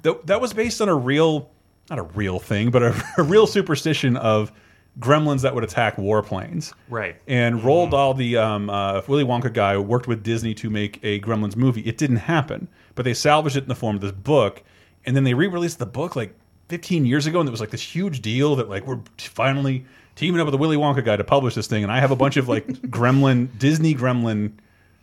That, 0.02 0.26
that 0.28 0.40
was 0.40 0.54
based 0.54 0.80
on 0.80 0.88
a 0.88 0.94
real, 0.94 1.50
not 1.90 1.98
a 1.98 2.02
real 2.02 2.38
thing, 2.38 2.70
but 2.70 2.82
a, 2.82 3.04
a 3.18 3.22
real 3.22 3.46
superstition 3.46 4.16
of 4.16 4.52
gremlins 4.98 5.42
that 5.42 5.54
would 5.54 5.64
attack 5.64 5.96
warplanes. 5.96 6.72
Right. 6.88 7.16
And 7.26 7.60
Roald 7.60 7.90
Dahl, 7.90 8.14
the 8.14 8.36
um, 8.36 8.70
uh, 8.70 9.02
Willy 9.06 9.24
Wonka 9.24 9.52
guy, 9.52 9.76
worked 9.76 10.06
with 10.06 10.22
Disney 10.22 10.54
to 10.54 10.70
make 10.70 10.98
a 11.02 11.20
Gremlins 11.20 11.56
movie. 11.56 11.82
It 11.82 11.98
didn't 11.98 12.16
happen, 12.16 12.68
but 12.94 13.04
they 13.04 13.14
salvaged 13.14 13.56
it 13.56 13.64
in 13.64 13.68
the 13.68 13.74
form 13.74 13.96
of 13.96 14.02
this 14.02 14.12
book, 14.12 14.62
and 15.04 15.16
then 15.16 15.24
they 15.24 15.34
re-released 15.34 15.78
the 15.78 15.86
book 15.86 16.16
like 16.16 16.34
15 16.68 17.04
years 17.04 17.26
ago, 17.26 17.40
and 17.40 17.48
it 17.48 17.50
was 17.50 17.60
like 17.60 17.70
this 17.70 17.82
huge 17.82 18.22
deal 18.22 18.56
that 18.56 18.68
like 18.68 18.86
we're 18.86 19.00
finally 19.18 19.84
teaming 20.16 20.40
up 20.40 20.46
with 20.46 20.52
the 20.52 20.58
Willy 20.58 20.76
Wonka 20.76 21.04
guy 21.04 21.16
to 21.16 21.24
publish 21.24 21.54
this 21.54 21.66
thing, 21.66 21.82
and 21.82 21.92
I 21.92 22.00
have 22.00 22.10
a 22.10 22.16
bunch 22.16 22.36
of 22.36 22.48
like 22.48 22.66
Gremlin 22.88 23.58
Disney 23.58 23.94
Gremlin 23.94 24.52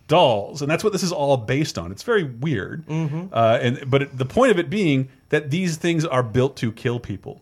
dolls, 0.07 0.61
and 0.61 0.69
that's 0.71 0.83
what 0.83 0.93
this 0.93 1.03
is 1.03 1.11
all 1.11 1.37
based 1.37 1.77
on. 1.77 1.91
It's 1.91 2.03
very 2.03 2.23
weird, 2.23 2.83
uh, 2.89 3.59
and 3.61 3.89
but 3.89 4.03
it, 4.03 4.17
the 4.17 4.25
point 4.25 4.51
of 4.51 4.59
it 4.59 4.69
being 4.69 5.09
that 5.29 5.49
these 5.51 5.77
things 5.77 6.05
are 6.05 6.23
built 6.23 6.55
to 6.57 6.71
kill 6.71 6.99
people, 6.99 7.41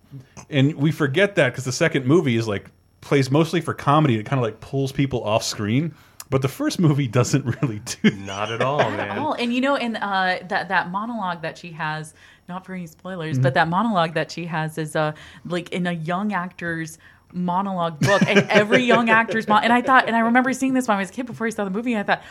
and 0.50 0.74
we 0.76 0.92
forget 0.92 1.36
that 1.36 1.52
because 1.52 1.66
the 1.66 1.72
second 1.72 2.06
movie 2.06 2.36
is 2.36 2.48
like 2.48 2.70
plays 3.02 3.30
mostly 3.30 3.62
for 3.62 3.74
comedy. 3.74 4.18
It 4.18 4.26
kind 4.26 4.40
of 4.40 4.44
like 4.44 4.60
pulls 4.60 4.92
people 4.92 5.24
off 5.24 5.44
screen, 5.44 5.94
but 6.30 6.42
the 6.42 6.48
first 6.48 6.80
movie 6.80 7.08
doesn't 7.20 7.46
really 7.62 7.82
do. 8.02 8.12
Not 8.12 8.52
at 8.52 8.62
all, 8.62 8.80
man. 8.80 9.20
Oh, 9.20 9.34
and 9.34 9.54
you 9.54 9.62
know, 9.62 9.76
in 9.76 9.96
uh, 9.98 10.40
that 10.50 10.70
that 10.70 10.90
monologue 10.90 11.42
that 11.44 11.58
she 11.58 11.72
has, 11.74 12.14
not 12.50 12.66
for 12.66 12.74
any 12.74 12.88
spoilers, 12.88 13.36
Mm-hmm. 13.36 13.44
but 13.44 13.54
that 13.54 13.68
monologue 13.68 14.14
that 14.16 14.32
she 14.32 14.46
has 14.46 14.78
is 14.78 14.96
uh, 14.96 15.14
like 15.46 15.70
in 15.70 15.86
a 15.88 15.92
young 15.94 16.34
actor's 16.34 16.98
monologue 17.36 18.00
book, 18.00 18.22
and 18.28 18.40
every 18.50 18.84
young 18.84 19.10
actor's 19.10 19.48
mon- 19.48 19.64
and 19.64 19.72
I 19.74 19.82
thought, 19.82 20.08
and 20.08 20.16
I 20.16 20.20
remember 20.20 20.54
seeing 20.54 20.74
this 20.74 20.88
when 20.88 20.98
I 20.98 21.00
was 21.02 21.10
a 21.10 21.14
kid 21.14 21.26
before 21.28 21.46
I 21.46 21.52
saw 21.52 21.64
the 21.66 21.70
movie, 21.70 21.94
and 21.94 22.00
I 22.10 22.16
thought. 22.16 22.24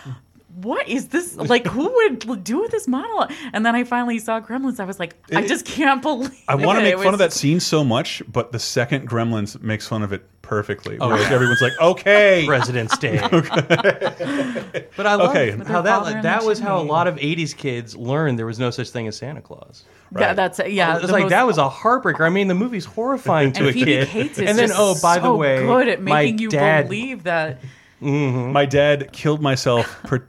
What 0.63 0.89
is 0.89 1.09
this? 1.09 1.35
Like, 1.35 1.67
who 1.67 1.93
would 1.93 2.45
do 2.45 2.61
with 2.61 2.71
this 2.71 2.87
monologue? 2.87 3.33
And 3.53 3.67
then 3.67 3.75
I 3.75 3.83
finally 3.83 4.21
saw 4.21 4.41
Gremlins. 4.41 4.79
I 4.79 4.85
was 4.85 5.01
like, 5.01 5.17
I 5.35 5.45
just 5.45 5.67
can't 5.67 6.01
believe. 6.01 6.31
I 6.47 6.55
want 6.55 6.79
to 6.79 6.83
make 6.85 6.93
It 6.95 6.99
fun 6.99 7.07
was- 7.07 7.15
of 7.15 7.19
that 7.19 7.33
scene 7.33 7.59
so 7.59 7.83
much, 7.83 8.23
but 8.29 8.53
the 8.53 8.61
second 8.61 9.11
Gremlins 9.11 9.61
makes 9.61 9.89
fun 9.89 10.05
of 10.05 10.13
it 10.13 10.25
perfectly. 10.45 10.99
Oh, 11.01 11.09
where 11.09 11.21
yeah. 11.21 11.33
everyone's 11.33 11.61
like, 11.61 11.73
"Okay, 11.81 12.45
President's 12.47 12.97
Day. 12.99 13.19
but 13.31 15.07
I 15.07 15.15
love 15.15 15.31
Okay. 15.31 15.51
How 15.51 15.83
that 15.83 16.13
in 16.13 16.23
that 16.23 16.41
the 16.43 16.47
was 16.47 16.61
how 16.61 16.79
a 16.79 16.85
lot 16.85 17.09
of 17.09 17.17
'80s 17.17 17.57
kids 17.57 17.97
learned 17.97 18.39
there 18.39 18.47
was 18.47 18.59
no 18.59 18.71
such 18.71 18.91
thing 18.91 19.09
as 19.09 19.17
Santa 19.17 19.41
Claus. 19.41 19.85
That, 20.13 20.37
that's 20.37 20.61
yeah. 20.67 20.99
it's 20.99 21.11
like 21.11 21.23
most- 21.23 21.31
that 21.31 21.47
was 21.47 21.59
a 21.59 21.69
heartbreaker. 21.69 22.21
I 22.21 22.29
mean, 22.29 22.49
the 22.49 22.55
movie's 22.55 22.85
horrifying 22.85 23.53
to 23.55 23.61
and 23.61 23.69
a 23.71 23.73
Phoebe 23.73 23.85
kid. 23.85 24.09
Cates 24.09 24.39
is 24.39 24.49
and 24.49 24.59
then, 24.59 24.71
oh, 24.73 24.97
by 25.03 25.19
the 25.19 25.35
way, 25.35 25.59
good 25.59 25.89
at 25.89 26.01
my 26.01 26.23
making 26.23 26.39
you 26.39 26.51
dad, 26.51 26.85
believe 26.85 27.25
that. 27.25 27.61
Mm-hmm. 28.03 28.53
My 28.53 28.67
dad 28.67 29.13
killed 29.13 29.41
myself 29.41 30.01
pre 30.05 30.21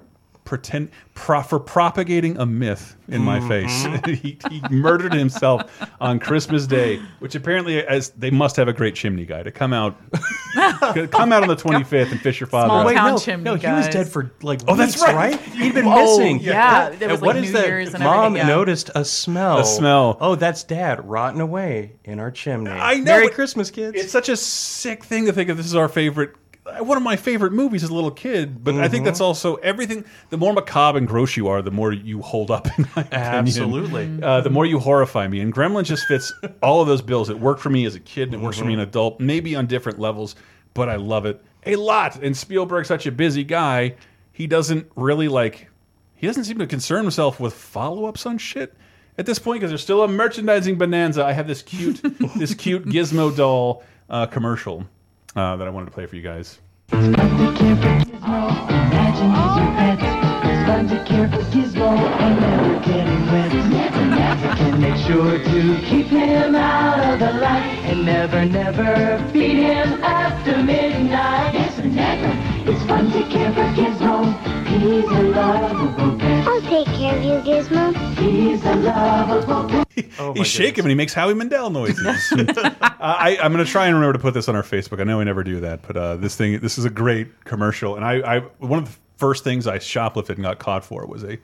pretend 0.45 0.89
pro 1.15 1.41
for 1.41 1.59
propagating 1.59 2.37
a 2.37 2.45
myth 2.45 2.95
in 3.07 3.21
my 3.21 3.39
mm-hmm. 3.39 4.03
face. 4.05 4.19
he, 4.21 4.37
he 4.49 4.61
murdered 4.69 5.13
himself 5.13 5.63
on 5.99 6.19
Christmas 6.19 6.67
Day, 6.67 7.01
which 7.19 7.35
apparently, 7.35 7.85
as 7.85 8.11
they 8.11 8.31
must 8.31 8.55
have 8.55 8.67
a 8.67 8.73
great 8.73 8.95
chimney 8.95 9.25
guy 9.25 9.43
to 9.43 9.51
come 9.51 9.73
out, 9.73 9.97
come 11.11 11.33
out 11.33 11.43
on 11.43 11.49
the 11.49 11.55
twenty 11.57 11.83
fifth 11.83 12.11
and 12.11 12.21
fish 12.21 12.39
your 12.39 12.47
father. 12.47 12.67
Small 12.67 12.79
out. 12.79 12.85
Wait, 12.85 12.95
no, 12.95 13.17
chimney 13.17 13.43
no, 13.43 13.55
he 13.55 13.67
was 13.67 13.89
dead 13.89 14.07
for 14.07 14.31
like 14.41 14.61
Oh, 14.67 14.75
that's 14.75 14.95
weeks, 14.95 15.13
right. 15.13 15.39
He'd 15.41 15.73
been 15.73 15.85
Oh, 15.87 16.17
missing. 16.17 16.39
yeah. 16.39 16.89
There 16.89 17.09
was, 17.09 17.17
And 17.17 17.25
what 17.25 17.35
like, 17.35 17.45
is 17.45 17.91
that? 17.91 17.99
Mom 17.99 18.35
yeah. 18.35 18.47
noticed 18.47 18.91
a 18.95 19.03
smell. 19.03 19.59
A 19.59 19.65
smell. 19.65 20.17
Oh, 20.21 20.35
that's 20.35 20.63
Dad 20.63 21.07
rotting 21.07 21.41
away 21.41 21.93
in 22.03 22.19
our 22.19 22.31
chimney. 22.31 22.71
I 22.71 22.95
know, 22.95 23.03
Merry 23.03 23.29
Christmas, 23.29 23.71
kids. 23.71 23.97
It's 23.99 24.11
such 24.11 24.29
a 24.29 24.37
sick 24.37 25.03
thing 25.03 25.25
to 25.25 25.33
think 25.33 25.49
of. 25.49 25.57
This 25.57 25.65
is 25.65 25.75
our 25.75 25.89
favorite. 25.89 26.35
One 26.79 26.97
of 26.97 27.03
my 27.03 27.15
favorite 27.15 27.53
movies 27.53 27.83
as 27.83 27.91
a 27.91 27.93
little 27.93 28.09
kid, 28.09 28.63
but 28.63 28.73
I 28.75 28.87
think 28.87 29.05
that's 29.05 29.21
also 29.21 29.55
everything. 29.57 30.03
The 30.31 30.37
more 30.37 30.51
macabre 30.51 30.97
and 30.97 31.07
gross 31.07 31.37
you 31.37 31.47
are, 31.47 31.61
the 31.61 31.69
more 31.69 31.93
you 31.93 32.21
hold 32.23 32.49
up. 32.49 32.67
In 32.79 32.87
my 32.95 33.03
opinion. 33.03 33.21
Absolutely. 33.21 34.23
uh, 34.23 34.41
the 34.41 34.49
more 34.49 34.65
you 34.65 34.79
horrify 34.79 35.27
me. 35.27 35.41
And 35.41 35.53
Gremlins 35.53 35.85
just 35.85 36.05
fits 36.07 36.33
all 36.63 36.81
of 36.81 36.87
those 36.87 37.03
bills. 37.03 37.29
It 37.29 37.39
worked 37.39 37.61
for 37.61 37.69
me 37.69 37.85
as 37.85 37.93
a 37.93 37.99
kid, 37.99 38.29
and 38.29 38.33
it 38.33 38.39
works 38.43 38.57
for 38.57 38.65
me 38.65 38.73
Mm-hmm. 38.73 38.79
as 38.81 38.85
an 38.85 38.89
adult, 38.89 39.19
maybe 39.19 39.55
on 39.55 39.67
different 39.67 39.99
levels, 39.99 40.35
but 40.73 40.89
I 40.89 40.95
love 40.95 41.27
it 41.27 41.43
a 41.67 41.75
lot. 41.75 42.15
And 42.23 42.35
Spielberg's 42.35 42.87
such 42.87 43.05
a 43.05 43.11
busy 43.11 43.43
guy; 43.43 43.95
he 44.31 44.47
doesn't 44.47 44.87
really 44.95 45.27
like. 45.27 45.69
He 46.15 46.25
doesn't 46.25 46.45
seem 46.45 46.57
to 46.57 46.65
concern 46.67 47.03
himself 47.03 47.39
with 47.39 47.53
follow 47.53 48.05
ups 48.05 48.25
on 48.25 48.39
shit 48.39 48.73
at 49.19 49.27
this 49.27 49.37
point 49.37 49.59
because 49.59 49.69
there's 49.69 49.83
still 49.83 50.01
a 50.01 50.07
merchandising 50.07 50.77
bonanza. 50.79 51.23
I 51.23 51.33
have 51.33 51.47
this 51.47 51.61
cute, 51.61 52.01
this 52.35 52.55
cute 52.55 52.85
Gizmo 52.85 53.35
doll 53.35 53.83
uh, 54.09 54.25
commercial 54.25 54.85
uh, 55.35 55.55
that 55.57 55.67
I 55.67 55.69
wanted 55.69 55.85
to 55.85 55.91
play 55.91 56.05
for 56.05 56.15
you 56.15 56.21
guys. 56.21 56.59
Make 64.79 64.97
sure 65.07 65.37
to 65.37 65.81
keep 65.85 66.07
him 66.07 66.55
out 66.55 66.99
of 66.99 67.19
the 67.19 67.39
light 67.39 67.79
and 67.85 68.05
never, 68.05 68.45
never 68.45 69.23
feed 69.31 69.57
him 69.57 70.03
after 70.03 70.57
midnight. 70.63 71.53
Yes, 71.53 71.77
never. 71.79 72.71
It's 72.71 72.83
fun 72.85 73.11
to 73.11 73.23
care 73.29 73.53
for 73.53 73.63
Gizmo. 73.73 74.67
He's 74.67 75.05
a 75.05 75.23
lovable. 75.23 76.14
I'll 76.55 76.61
take 76.61 76.87
care 76.95 77.17
of 77.17 77.23
you, 77.25 77.33
Gizmo. 77.53 77.93
He's 78.17 78.63
a 78.63 78.75
lovable 78.75 79.67
pet. 79.67 80.05
Oh, 80.17 80.29
my 80.29 80.39
He's 80.39 80.47
shaking 80.47 80.85
and 80.85 80.89
he 80.89 80.95
makes 80.95 81.13
Howie 81.13 81.33
Mandel 81.33 81.69
noises. 81.69 82.05
uh, 82.31 82.73
I, 82.97 83.37
I'm 83.41 83.51
going 83.51 83.65
to 83.65 83.69
try 83.69 83.87
and 83.87 83.95
remember 83.95 84.13
to 84.13 84.19
put 84.19 84.33
this 84.33 84.47
on 84.47 84.55
our 84.55 84.63
Facebook. 84.63 85.01
I 85.01 85.03
know 85.03 85.17
we 85.17 85.25
never 85.25 85.43
do 85.43 85.59
that, 85.59 85.81
but 85.81 85.97
uh, 85.97 86.15
this 86.15 86.37
thing, 86.37 86.57
this 86.61 86.77
is 86.77 86.85
a 86.85 86.89
great 86.89 87.43
commercial. 87.43 87.97
And 87.97 88.05
I, 88.05 88.37
I, 88.37 88.39
one 88.59 88.79
of 88.79 88.85
the 88.85 88.97
first 89.17 89.43
things 89.43 89.67
I 89.67 89.79
shoplifted 89.79 90.35
and 90.35 90.43
got 90.43 90.59
caught 90.59 90.85
for 90.85 91.05
was 91.05 91.25
a, 91.25 91.37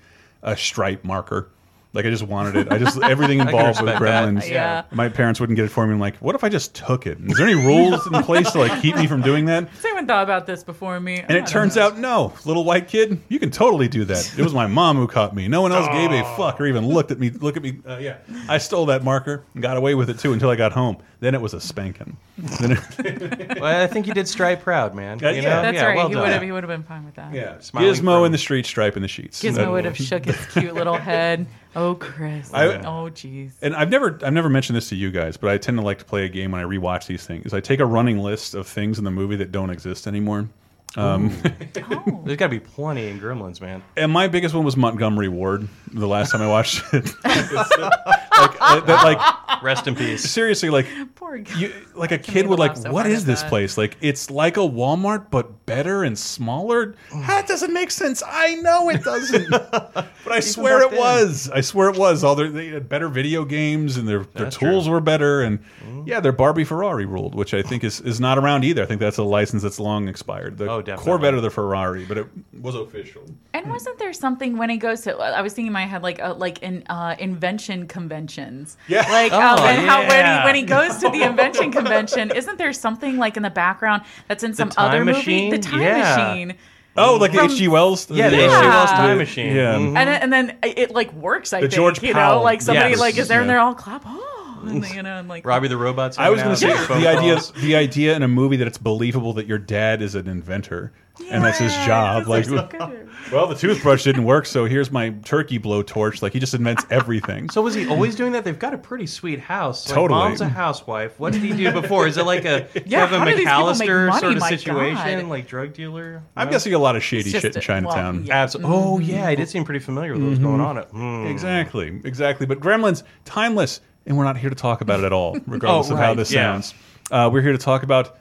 a 0.44 0.56
stripe 0.56 1.04
marker. 1.04 1.50
Like 1.94 2.06
I 2.06 2.10
just 2.10 2.24
wanted 2.24 2.56
it. 2.56 2.72
I 2.72 2.78
just 2.78 3.02
everything 3.04 3.40
involved 3.40 3.82
with 3.82 3.90
respect 3.92 4.00
that. 4.02 4.26
Gremlins. 4.26 4.50
Yeah. 4.50 4.84
My 4.92 5.10
parents 5.10 5.40
wouldn't 5.40 5.58
get 5.58 5.66
it 5.66 5.70
for 5.70 5.86
me. 5.86 5.94
I'm 5.94 6.00
like, 6.00 6.16
what 6.18 6.36
if 6.36 6.44
I 6.44 6.50
just 6.50 6.74
took 6.74 7.06
it? 7.06 7.18
Is 7.20 7.38
there 7.38 7.46
any 7.48 7.56
rules 7.66 8.06
in 8.08 8.14
place 8.24 8.50
to 8.52 8.60
like 8.60 8.82
keep 8.82 8.96
me 8.96 9.08
from 9.08 9.22
doing 9.22 9.46
that? 9.46 9.68
Has 9.68 9.86
anyone 9.86 10.08
thought 10.08 10.24
about 10.24 10.46
this 10.46 10.64
before 10.64 11.00
me? 11.00 11.20
And 11.20 11.38
it 11.38 11.48
turns 11.48 11.78
out, 11.78 11.98
no, 11.98 12.34
little 12.46 12.64
white 12.64 12.88
kid, 12.88 13.20
you 13.28 13.40
can 13.40 13.52
totally 13.52 13.88
do 13.90 14.06
that. 14.06 14.34
It 14.38 14.44
was 14.44 14.54
my 14.54 14.68
mom 14.68 14.98
who 14.98 15.08
caught 15.08 15.36
me. 15.36 15.48
No 15.48 15.62
one 15.62 15.72
else 15.74 15.88
gave 15.88 16.12
a 16.12 16.24
fuck 16.36 16.62
or 16.62 16.66
even 16.66 16.88
looked 16.88 17.12
at 17.12 17.20
me. 17.20 17.30
Look 17.30 17.58
at 17.58 17.64
me. 17.64 17.80
Uh, 17.86 17.98
yeah, 17.98 18.18
I 18.48 18.58
stole 18.58 18.86
that 18.86 19.04
marker 19.04 19.44
and 19.54 19.62
got 19.62 19.76
away 19.78 19.94
with 19.96 20.10
it 20.10 20.20
too 20.20 20.32
until 20.34 20.50
I 20.50 20.56
got 20.56 20.72
home. 20.72 20.98
Then 21.20 21.36
it 21.36 21.42
was 21.42 21.54
a 21.54 21.62
spanking. 21.62 22.18
Then 22.38 22.72
Well, 23.60 23.84
I 23.84 23.86
think 23.86 24.08
you 24.08 24.14
did 24.14 24.28
Stripe 24.28 24.64
proud, 24.64 24.96
man. 24.96 25.20
Yeah, 25.20 25.30
you 25.32 25.42
yeah. 25.44 25.50
know? 25.50 25.62
That's 25.62 25.76
yeah, 25.76 25.86
right. 25.86 25.96
Well 25.98 26.10
he 26.10 26.16
would 26.16 26.30
have. 26.30 26.42
He 26.42 26.52
would 26.52 26.64
have 26.64 26.70
been 26.70 26.84
fine 26.84 27.06
with 27.06 27.14
that. 27.16 27.32
yeah, 27.34 27.60
Smiling 27.60 27.94
Gizmo 27.94 28.18
from- 28.18 28.26
in 28.26 28.32
the 28.32 28.38
street, 28.40 28.66
stripe 28.66 28.96
in 28.96 29.02
the 29.04 29.08
sheets. 29.08 29.44
Gizmo 29.44 29.72
would 29.72 29.86
have 29.86 29.98
shook 29.98 30.26
his 30.26 30.44
cute 30.48 30.74
little 30.74 30.96
head. 30.98 31.46
Oh, 31.76 31.96
Chris. 31.96 32.54
I- 32.54 32.76
oh, 32.80 33.10
jeez. 33.10 33.54
And 33.62 33.76
I've 33.76 33.90
never, 33.90 34.20
I've 34.24 34.34
never 34.34 34.50
mentioned 34.50 34.76
this 34.76 34.90
to 34.90 34.96
you 34.96 35.10
guys, 35.12 35.38
but 35.38 35.50
I 35.50 35.58
tend 35.58 35.78
to 35.78 35.84
like 35.84 36.00
to 36.00 36.06
play 36.06 36.26
a 36.26 36.30
game 36.30 36.52
when 36.52 36.62
I 36.62 36.66
rewatch 36.66 37.08
these 37.08 37.26
things. 37.26 37.54
I 37.54 37.62
take 37.62 37.80
a 37.80 37.86
running 37.86 38.20
list 38.20 38.54
of 38.56 38.68
things 38.68 38.98
in 38.98 39.06
the 39.06 39.12
movie 39.12 39.38
that 39.38 39.52
don't 39.52 39.70
exist 39.70 40.06
anymore. 40.08 40.50
Um, 40.98 41.32
Oh. 41.90 42.22
There's 42.26 42.38
got 42.38 42.48
to 42.48 42.50
be 42.50 42.60
plenty 42.60 43.08
in 43.08 43.20
Gremlins, 43.20 43.62
man. 43.62 43.82
and 43.98 44.12
my 44.12 44.28
biggest 44.28 44.54
one 44.54 44.64
was 44.66 44.76
Montgomery 44.78 45.30
Ward. 45.30 45.68
The 45.94 46.08
last 46.08 46.32
time 46.32 46.42
I 46.42 46.48
watched 46.48 46.84
it, 46.94 47.06
like, 47.24 48.58
uh, 48.62 48.80
that, 48.82 49.04
like 49.04 49.64
Rest 49.64 49.88
in 49.88 49.96
peace. 49.96 50.30
seriously, 50.30 50.70
like 50.70 50.88
Poor 51.16 51.38
guy. 51.38 51.58
you, 51.60 51.74
like 51.96 52.12
a 52.12 52.18
kid 52.18 52.48
would 52.48 52.60
like, 52.60 52.72
laugh 52.72 52.84
so 52.84 52.92
what 52.92 53.02
hard 53.06 53.12
is 53.14 53.22
at 53.22 53.28
this 53.28 53.42
that?" 53.42 53.50
place? 53.50 53.78
Like, 53.78 53.98
it's 54.02 54.30
like 54.32 54.58
a 54.58 54.62
Walmart, 54.62 55.30
but 55.30 55.66
better 55.66 56.04
and 56.04 56.18
smaller. 56.18 56.96
That 57.14 57.48
doesn't 57.48 57.74
make 57.74 57.92
sense. 57.92 58.24
I 58.26 58.56
know 58.56 58.90
it 58.90 59.04
doesn't, 59.04 59.50
but 59.72 60.08
I 60.30 60.40
swear 60.40 60.82
it 60.84 60.92
then. 60.92 61.00
was. 61.00 61.50
I 61.50 61.62
swear 61.62 61.90
it 61.90 61.98
was. 61.98 62.24
All 62.24 62.36
their 62.36 62.50
they 62.50 62.68
had 62.68 62.90
better 62.90 63.08
video 63.10 63.46
games 63.46 63.98
and 63.98 64.08
their 64.08 64.20
their 64.20 64.46
That's 64.46 64.58
tools 64.58 64.86
true. 64.86 64.94
were 64.94 65.02
better, 65.02 65.42
and 65.42 65.60
yeah, 66.06 66.20
their 66.20 66.32
Barbie 66.34 66.64
Ferrari 66.64 67.06
ruled, 67.06 67.36
which 67.36 67.54
I 67.54 67.62
think 67.62 67.84
is 67.84 68.02
is 68.02 68.20
not 68.20 68.38
around 68.38 68.64
either. 68.64 68.84
I 68.84 68.86
think 68.86 69.00
that's 69.00 69.18
a 69.18 69.24
license 69.24 69.62
that's 69.64 69.80
long 69.80 70.08
expired. 70.08 70.58
The 70.58 70.70
Oh, 70.72 70.81
definitely. 70.82 71.06
Corvette 71.06 71.34
or 71.34 71.42
the 71.42 71.50
Ferrari, 71.50 72.06
but 72.06 72.18
it 72.18 72.28
was 72.62 72.76
official. 72.76 73.24
And 73.54 73.70
wasn't 73.70 73.98
there 74.00 74.14
something 74.14 74.58
when 74.58 74.70
he 74.70 74.78
goes 74.78 75.02
to? 75.02 75.16
I 75.18 75.42
was 75.42 75.54
thinking 75.54 75.68
in 75.68 75.74
my 75.74 75.86
head 75.86 76.04
like 76.04 76.22
uh, 76.22 76.34
like 76.36 76.62
in 76.64 76.84
uh, 76.90 77.16
invention 77.20 77.88
conventions. 77.88 78.78
Yeah. 78.88 79.02
Like 79.10 79.32
Oh, 79.34 79.40
um, 79.40 79.60
and 79.60 79.88
how 79.88 80.00
when 80.08 80.26
he 80.26 80.46
when 80.46 80.56
he 80.56 80.64
goes 80.64 80.98
to 81.00 81.10
the 81.10 81.24
invention 81.30 81.72
convention, 81.72 82.32
isn't 82.36 82.58
there 82.58 82.74
something 82.74 83.18
like 83.18 83.38
in 83.38 83.44
the 83.44 83.50
background 83.50 84.04
that's 84.28 84.44
in 84.44 84.54
some 84.54 84.72
other 84.78 84.98
time 84.98 85.06
movie? 85.08 85.50
The 85.52 85.60
time 85.60 85.82
Yeah. 85.82 86.28
machine. 86.28 86.58
Oh, 86.98 87.16
like 87.16 87.32
the 87.32 87.42
H.G. 87.44 87.70
Wells. 87.70 88.12
Yeah, 88.12 88.28
the 88.30 88.36
H.G. 88.36 88.48
Wells 88.50 88.90
Time 88.90 89.18
Machine. 89.18 89.56
Yeah. 89.56 89.76
Mhm. 89.76 89.96
And 89.96 90.10
then, 90.10 90.22
and 90.24 90.34
then 90.34 90.58
it 90.62 90.92
like 90.92 91.14
works. 91.14 91.54
I 91.54 91.62
The 91.62 91.68
think 91.68 91.74
George 91.76 92.04
you 92.04 92.12
Pal. 92.14 92.40
know, 92.40 92.44
like 92.44 92.62
somebody 92.62 92.90
Yes. 92.92 93.00
like 93.00 93.18
is 93.18 93.30
there 93.30 93.40
and 93.40 93.50
they're 93.50 93.62
all 93.62 93.74
clap. 93.74 94.04
Oh, 94.06 94.41
and, 94.64 94.86
you 94.90 95.04
know, 95.04 95.18
and 95.20 95.28
like 95.28 95.46
Robbie 95.46 95.68
the 95.68 95.78
Robot's 95.78 96.18
I 96.18 96.30
was 96.30 96.42
going 96.42 96.56
going 96.56 96.60
to 96.60 96.78
to 96.78 96.86
say 96.88 97.00
the 97.02 97.08
idea, 97.08 97.40
the 97.62 97.76
idea 97.76 98.16
in 98.16 98.24
a 98.24 98.28
movie 98.28 98.58
that 98.58 98.68
it's 98.68 98.78
believable 98.78 99.34
that 99.34 99.48
your 99.48 99.58
dad 99.60 100.02
is 100.02 100.16
an 100.16 100.28
inventor 100.28 100.92
and 101.30 101.44
that's 101.44 101.60
his 101.60 101.72
Yeah, 101.74 101.86
job. 101.86 102.28
Like, 102.28 102.46
those 102.46 102.70
so 102.72 103.06
well, 103.32 103.46
the 103.48 103.54
toothbrush 103.54 104.04
didn't 104.06 104.24
work, 104.24 104.46
so 104.48 104.66
here's 104.66 104.92
my 104.92 105.10
turkey 105.24 105.60
blowtorch. 105.60 106.22
Like, 106.24 106.34
he 106.34 106.40
just 106.40 106.54
invents 106.56 106.84
everything. 106.90 107.50
So 107.52 107.62
was 107.62 107.76
he 107.76 107.88
always 107.88 108.16
doing 108.16 108.32
that? 108.32 108.44
They've 108.44 108.58
got 108.58 108.74
a 108.74 108.78
pretty 108.78 109.06
sweet 109.06 109.40
house. 109.40 109.88
Like, 109.88 109.96
Totally. 109.96 110.20
Mom's 110.20 110.42
a 110.42 110.48
housewife. 110.48 111.20
What 111.20 111.34
did 111.34 111.44
he 111.44 111.54
do 111.54 111.72
before? 111.80 112.08
Is 112.08 112.18
it 112.18 112.26
like 112.26 112.46
a 112.46 112.68
Yeah, 112.86 113.02
Kevin 113.06 113.20
how 113.20 113.26
do 113.26 113.36
these 113.36 113.46
people 113.46 113.66
make 113.68 113.78
McAllister 113.90 114.08
money? 114.08 114.20
sort 114.22 114.38
of 114.38 114.44
situation, 114.60 115.20
God. 115.22 115.30
like 115.30 115.48
drug 115.48 115.74
dealer? 115.74 116.24
I'm 116.36 116.48
No? 116.48 116.52
guessing 116.54 116.74
a 116.74 116.80
lot 116.80 116.96
of 116.96 117.04
shady 117.04 117.30
It's 117.30 117.40
shit 117.42 117.56
in 117.56 117.62
Chinatown. 117.62 118.18
well, 118.20 118.26
yeah. 118.28 118.44
Abs- 118.44 118.56
Oh 118.64 118.98
yeah, 119.00 119.28
I 119.28 119.36
did 119.36 119.48
seem 119.50 119.64
pretty 119.64 119.80
familiar 119.82 120.14
with 120.14 120.24
what 120.24 120.30
was 120.30 120.40
going 120.40 120.62
on. 120.62 120.78
At, 120.80 120.88
Hmm. 120.90 121.28
Exactly, 121.28 122.00
exactly. 122.04 122.48
But 122.48 122.60
Gremlins, 122.62 123.04
timeless, 123.26 123.82
and 124.06 124.18
we're 124.18 124.24
not 124.24 124.38
here 124.38 124.50
to 124.50 124.56
talk 124.56 124.82
about 124.82 125.00
it 125.00 125.06
at 125.06 125.14
all, 125.14 125.38
regardless 125.48 125.90
Oh, 125.90 125.94
of 125.94 126.00
how 126.00 126.14
this 126.14 126.32
yeah. 126.32 126.54
sounds. 126.54 126.74
Uh, 127.10 127.30
we're 127.32 127.42
here 127.42 127.52
to 127.52 127.58
talk 127.58 127.84
about 127.84 128.18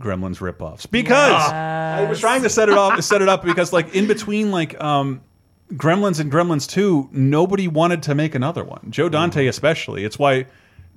Gremlins 0.00 0.38
ripoffs 0.38 0.90
because 0.90 1.32
I 1.52 2.06
was 2.08 2.20
trying 2.20 2.42
to 2.42 2.48
set 2.50 2.68
it 2.68 2.78
off, 2.78 3.02
set 3.02 3.20
it 3.22 3.28
up 3.28 3.44
because 3.44 3.72
like 3.72 3.94
in 3.94 4.06
between 4.06 4.50
like 4.50 4.80
um, 4.82 5.20
Gremlins 5.72 6.20
and 6.20 6.32
Gremlins 6.32 6.68
Two, 6.68 7.08
nobody 7.12 7.68
wanted 7.68 8.02
to 8.04 8.14
make 8.14 8.34
another 8.34 8.64
one. 8.64 8.86
Joe 8.90 9.08
Dante 9.08 9.46
especially. 9.46 10.04
It's 10.04 10.18
why 10.18 10.46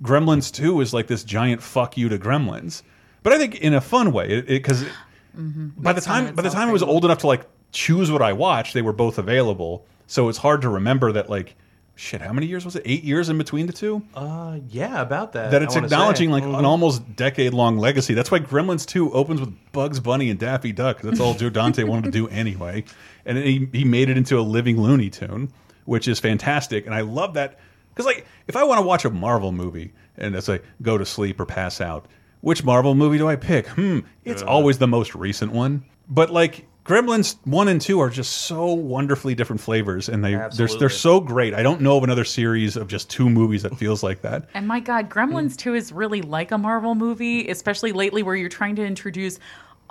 Gremlins 0.01 0.53
Two 0.53 0.80
is 0.82 0.94
like 0.94 1.08
this 1.08 1.24
giant 1.24 1.62
fuck 1.62 1.98
you 1.98 2.08
to 2.10 2.18
Gremlins. 2.18 2.82
But 3.24 3.34
I 3.34 3.38
think 3.38 3.56
in 3.56 3.74
a 3.74 3.82
fun 3.82 4.12
way, 4.13 4.42
because 4.42 4.84
by 5.34 5.92
the 5.94 5.96
Makes 5.98 6.08
fun 6.08 6.25
time 6.25 6.36
by 6.36 6.42
the 6.44 6.50
time 6.50 6.70
I 6.70 6.72
was 6.72 6.84
old 6.84 7.03
enough 7.06 7.20
to 7.20 7.27
like 7.27 7.42
choose 7.72 8.12
what 8.12 8.22
I 8.22 8.34
watched, 8.34 8.74
they 8.74 8.82
were 8.82 8.94
both 8.94 9.18
available. 9.18 9.86
So 10.08 10.30
it's 10.30 10.38
hard 10.38 10.62
to 10.62 10.70
remember 10.70 11.12
that 11.13 11.30
like 11.30 11.56
shit. 11.95 12.21
How 12.21 12.33
many 12.33 12.47
years 12.47 12.65
was 12.65 12.75
it? 12.75 12.83
Eight 12.85 13.03
years 13.03 13.29
in 13.29 13.38
between 13.38 13.67
the 13.67 13.73
two. 13.73 14.01
Uh, 14.15 14.59
yeah, 14.69 15.01
about 15.01 15.33
that. 15.33 15.51
that 15.51 15.62
it's 15.62 15.75
acknowledging 15.75 16.29
say. 16.29 16.33
like 16.33 16.43
Mhm. 16.43 16.59
an 16.59 16.65
almost 16.65 17.15
decade 17.15 17.53
long 17.53 17.77
legacy. 17.77 18.13
That's 18.13 18.31
why 18.31 18.39
Gremlins 18.39 18.85
2 18.85 19.12
opens 19.13 19.39
with 19.39 19.53
Bugs 19.71 20.00
Bunny 20.00 20.29
and 20.29 20.39
Daffy 20.39 20.71
Duck. 20.71 21.01
That's 21.01 21.19
all 21.19 21.33
Joe 21.33 21.50
Dante 21.50 21.83
wanted 21.83 22.05
to 22.05 22.12
do 22.12 22.27
anyway. 22.29 22.83
And 23.25 23.38
he, 23.38 23.67
he 23.71 23.83
made 23.85 24.09
it 24.09 24.17
into 24.17 24.39
a 24.39 24.41
living 24.41 24.81
Looney 24.81 25.09
Tune, 25.09 25.51
which 25.85 26.07
is 26.07 26.19
fantastic. 26.19 26.85
And 26.85 26.93
I 26.95 27.01
love 27.01 27.35
that. 27.35 27.59
Because, 27.89 28.05
like, 28.07 28.25
if 28.47 28.55
I 28.55 28.63
want 28.63 28.79
to 28.79 28.85
watch 28.85 29.05
a 29.05 29.09
Marvel 29.12 29.51
movie 29.51 29.93
and 30.17 30.35
it's 30.35 30.47
like 30.47 30.63
go 30.81 30.97
to 30.97 31.05
sleep 31.05 31.39
or 31.39 31.45
pass 31.45 31.79
out, 31.79 32.07
which 32.41 32.63
Marvel 32.63 32.95
movie 32.95 33.17
do 33.19 33.27
I 33.29 33.35
pick? 33.35 33.67
Hmm, 33.67 34.00
it's 34.25 34.41
always 34.41 34.79
the 34.79 34.88
most 34.88 35.13
recent 35.15 35.51
one. 35.51 35.83
But, 36.09 36.31
like, 36.31 36.65
Gremlins 36.86 37.38
1 37.46 37.68
and 37.70 37.80
2 37.80 38.02
are 38.02 38.10
just 38.10 38.34
so 38.34 38.74
wonderfully 38.74 39.34
different 39.34 39.62
flavors, 39.62 40.10
and 40.10 40.22
they 40.24 40.36
they're, 40.58 40.68
they're, 40.68 40.90
so 40.90 41.22
great. 41.22 41.54
I 41.54 41.63
don't 41.63 41.80
know 41.80 41.96
of 41.96 42.04
another 42.04 42.25
series 42.25 42.75
of 42.75 42.90
just 42.90 43.10
two 43.10 43.30
movies 43.30 43.63
that 43.63 43.78
feels 43.78 44.04
like 44.04 44.22
that. 44.24 44.50
And 44.54 44.68
my 44.68 44.82
God, 44.82 45.10
Gremlins 45.10 45.56
2 45.56 45.75
is 45.75 45.94
really 45.94 46.22
like 46.22 46.52
a 46.52 46.58
Marvel 46.58 46.94
movie, 46.94 47.48
especially 47.48 47.94
lately 47.94 48.22
where 48.22 48.36
you're 48.36 48.50
trying 48.50 48.75
to 48.75 48.86
introduce 48.86 49.40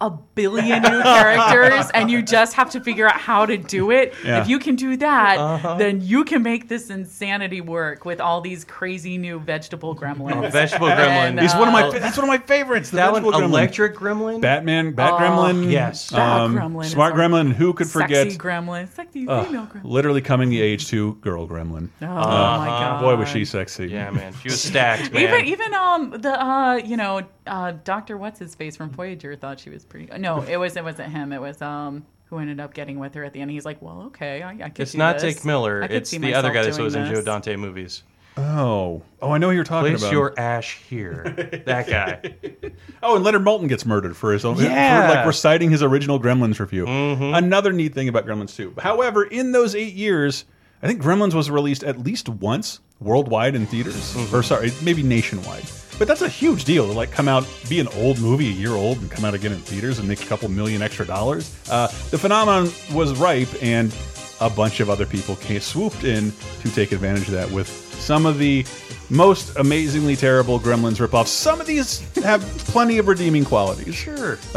a 0.02 0.10
billion 0.10 0.82
new 0.82 1.02
characters 1.02 1.90
and 1.94 2.10
you 2.10 2.22
just 2.22 2.54
have 2.54 2.70
to 2.70 2.80
figure 2.80 3.06
out 3.06 3.16
how 3.20 3.46
to 3.46 3.56
do 3.56 3.90
it. 3.90 4.14
Yeah. 4.24 4.40
If 4.42 4.48
you 4.48 4.58
can 4.58 4.74
do 4.76 4.96
that, 4.96 5.38
Uh-huh. 5.38 5.74
then 5.76 6.00
you 6.00 6.24
can 6.24 6.42
make 6.42 6.68
this 6.68 6.90
insanity 6.90 7.60
work 7.60 8.04
with 8.04 8.20
all 8.20 8.40
these 8.40 8.64
crazy 8.64 9.16
new 9.16 9.38
vegetable 9.38 9.94
gremlins. 9.94 10.44
Oh, 10.44 10.48
vegetable 10.50 10.88
And, 10.88 11.38
gremlin. 11.38 11.42
He's 11.42 11.54
one 11.54 11.68
of 11.68 11.72
my. 11.72 11.82
uh, 11.84 11.90
That's 11.92 12.16
one 12.16 12.24
of 12.24 12.28
my 12.28 12.38
favorites. 12.38 12.90
The 12.90 12.96
that 12.96 13.12
one, 13.12 13.22
vegetable 13.22 13.40
gremlin. 13.46 13.50
electric 13.50 13.94
gremlin. 13.96 14.40
Batman, 14.40 14.92
Bat 14.92 15.12
Oh, 15.12 15.18
Gremlin. 15.18 15.70
yes. 15.70 16.10
Bat 16.10 16.40
um, 16.40 16.56
Gremlin 16.56 16.84
Smart 16.86 17.14
Gremlin. 17.14 17.52
Who 17.52 17.72
could 17.72 17.88
forget? 17.88 18.26
Sexy 18.26 18.38
gremlin. 18.38 18.88
Sexy 18.92 19.26
Ugh, 19.28 19.46
female 19.46 19.66
gremlin. 19.72 19.80
literally 19.84 20.20
coming 20.20 20.50
the 20.50 20.60
age 20.60 20.88
to 20.88 21.14
girl 21.20 21.46
Gremlin. 21.46 21.88
Oh, 22.00 22.06
my 22.06 22.66
God. 22.66 23.00
Boy, 23.02 23.16
was 23.16 23.28
she 23.28 23.44
sexy. 23.44 23.86
yeah, 23.88 24.10
man, 24.10 24.32
she 24.42 24.48
was 24.48 24.60
stacked, 24.60 25.12
man. 25.12 25.22
Even 25.22 25.44
even 25.46 25.74
um 25.74 26.10
the 26.20 26.32
uh 26.44 26.74
you 26.84 26.96
know 26.96 27.22
uh 27.46 27.72
Doctor 27.84 28.16
what's 28.16 28.38
his 28.38 28.54
face 28.54 28.76
from 28.76 28.90
Voyager 28.90 29.34
thought 29.36 29.60
she 29.60 29.70
was 29.70 29.84
pretty. 29.84 30.06
No, 30.18 30.42
it 30.42 30.56
was 30.56 30.76
it 30.76 30.84
wasn't 30.84 31.10
him. 31.12 31.32
It 31.32 31.40
was 31.40 31.60
um 31.62 32.04
who 32.26 32.38
ended 32.38 32.60
up 32.60 32.72
getting 32.72 32.98
with 32.98 33.12
her 33.14 33.24
at 33.24 33.32
the 33.34 33.40
end. 33.40 33.50
He's 33.50 33.64
like, 33.66 33.82
well, 33.82 34.02
okay, 34.06 34.42
I, 34.42 34.50
I 34.50 34.68
could. 34.70 34.80
it's 34.80 34.92
do 34.92 34.98
not 34.98 35.18
this. 35.18 35.34
Dick 35.34 35.44
Miller. 35.44 35.82
I 35.82 35.88
could 35.88 35.96
It's 35.96 36.10
see 36.10 36.18
the 36.18 36.34
other 36.34 36.48
myself 36.48 36.64
guy 36.64 36.70
that 36.70 36.76
doing 36.76 36.84
was 36.84 36.94
in 36.94 37.06
Joe 37.06 37.14
this. 37.16 37.24
Dante 37.24 37.56
movies. 37.56 38.02
Oh, 38.38 39.02
oh, 39.20 39.30
I 39.32 39.36
know 39.36 39.50
who 39.50 39.54
you're 39.54 39.62
talking 39.64 39.90
Place 39.92 40.00
about. 40.04 40.12
your 40.12 40.40
ash 40.40 40.78
here. 40.88 41.62
that 41.66 41.86
guy. 41.86 42.34
Oh, 43.02 43.16
and 43.16 43.24
Leonard 43.24 43.42
Maltin 43.42 43.68
gets 43.68 43.84
murdered 43.84 44.16
for 44.16 44.32
his 44.32 44.44
own 44.44 44.56
Yeah. 44.58 45.00
Mm-hmm. 45.02 45.10
for 45.10 45.14
like 45.18 45.26
reciting 45.26 45.70
his 45.70 45.82
original 45.82 46.18
Gremlins 46.20 46.58
review. 46.60 46.86
Another 46.86 47.72
neat 47.72 47.92
thing 47.94 48.08
about 48.08 48.24
Gremlins 48.26 48.54
2. 48.56 48.74
However, 48.78 49.24
in 49.24 49.50
those 49.52 49.74
eight 49.74 49.92
years, 49.94 50.44
I 50.82 50.86
think 50.86 51.02
Gremlins 51.02 51.34
was 51.34 51.50
released 51.50 51.82
at 51.84 51.98
least 51.98 52.28
once 52.28 52.78
worldwide 53.00 53.54
in 53.56 53.66
theaters, 53.66 54.14
Mm-hmm. 54.14 54.34
or 54.36 54.42
sorry, 54.44 54.70
maybe 54.82 55.02
nationwide. 55.02 55.64
But 56.02 56.08
that's 56.08 56.22
a 56.22 56.28
huge 56.28 56.64
deal 56.64 56.88
to 56.88 56.92
like 56.92 57.12
come 57.12 57.28
out, 57.28 57.46
be 57.68 57.78
an 57.78 57.86
old 57.94 58.18
movie, 58.18 58.48
a 58.48 58.52
year 58.52 58.72
old, 58.72 58.98
and 58.98 59.08
come 59.08 59.24
out 59.24 59.34
again 59.34 59.52
in 59.52 59.60
theaters 59.60 60.00
and 60.00 60.08
make 60.08 60.20
a 60.20 60.26
couple 60.26 60.48
million 60.48 60.82
extra 60.82 61.06
dollars. 61.06 61.56
Uh, 61.70 61.86
the 62.10 62.18
phenomenon 62.18 62.72
was 62.92 63.16
ripe, 63.20 63.46
and 63.62 63.94
a 64.40 64.50
bunch 64.50 64.80
of 64.80 64.90
other 64.90 65.06
people 65.06 65.36
came 65.36 65.60
swooped 65.60 66.02
in 66.02 66.32
to 66.60 66.70
take 66.72 66.90
advantage 66.90 67.28
of 67.28 67.34
that 67.34 67.48
with 67.52 67.68
some 68.00 68.26
of 68.26 68.38
the 68.38 68.66
most 69.10 69.56
amazingly 69.58 70.16
terrible 70.16 70.58
Gremlins 70.58 70.96
ripoffs. 70.96 71.28
Some 71.28 71.60
of 71.60 71.68
these 71.68 72.00
have 72.16 72.42
plenty 72.66 72.98
of 72.98 73.06
redeeming 73.06 73.44
qualities. 73.44 73.94
Sure. 73.94 74.40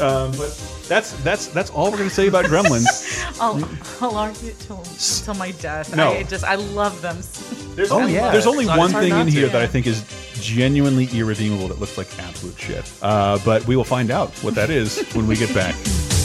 um, 0.00 0.30
but 0.38 0.79
That's 0.90 1.12
that's 1.22 1.46
that's 1.46 1.70
all 1.70 1.92
we're 1.92 1.98
gonna 1.98 2.10
say 2.10 2.26
about 2.26 2.46
Gremlins. 2.46 2.84
I'll, 3.40 3.62
I'll 4.00 4.16
argue 4.16 4.50
till 4.58 4.82
till 4.82 5.34
my 5.34 5.52
death. 5.52 5.94
No. 5.94 6.10
I 6.10 6.24
just 6.24 6.42
I 6.42 6.56
love 6.56 7.00
them. 7.00 7.16
There's 7.76 7.92
I 7.92 7.94
only, 7.94 8.16
love 8.18 8.32
there's 8.32 8.48
only 8.48 8.64
It's 8.64 8.76
one 8.76 8.90
thing 8.90 9.10
not 9.10 9.20
in 9.20 9.26
to. 9.28 9.32
here 9.32 9.48
that 9.50 9.62
I 9.62 9.68
think 9.68 9.86
is 9.86 10.04
genuinely 10.40 11.06
irredeemable 11.12 11.68
that 11.68 11.78
looks 11.78 11.96
like 11.96 12.08
absolute 12.18 12.58
shit. 12.58 12.92
Uh, 13.02 13.38
but 13.44 13.64
we 13.68 13.76
will 13.76 13.84
find 13.84 14.10
out 14.10 14.30
what 14.42 14.56
that 14.56 14.68
is 14.68 15.00
when 15.14 15.28
we 15.28 15.36
get 15.36 15.54
back. 15.54 15.76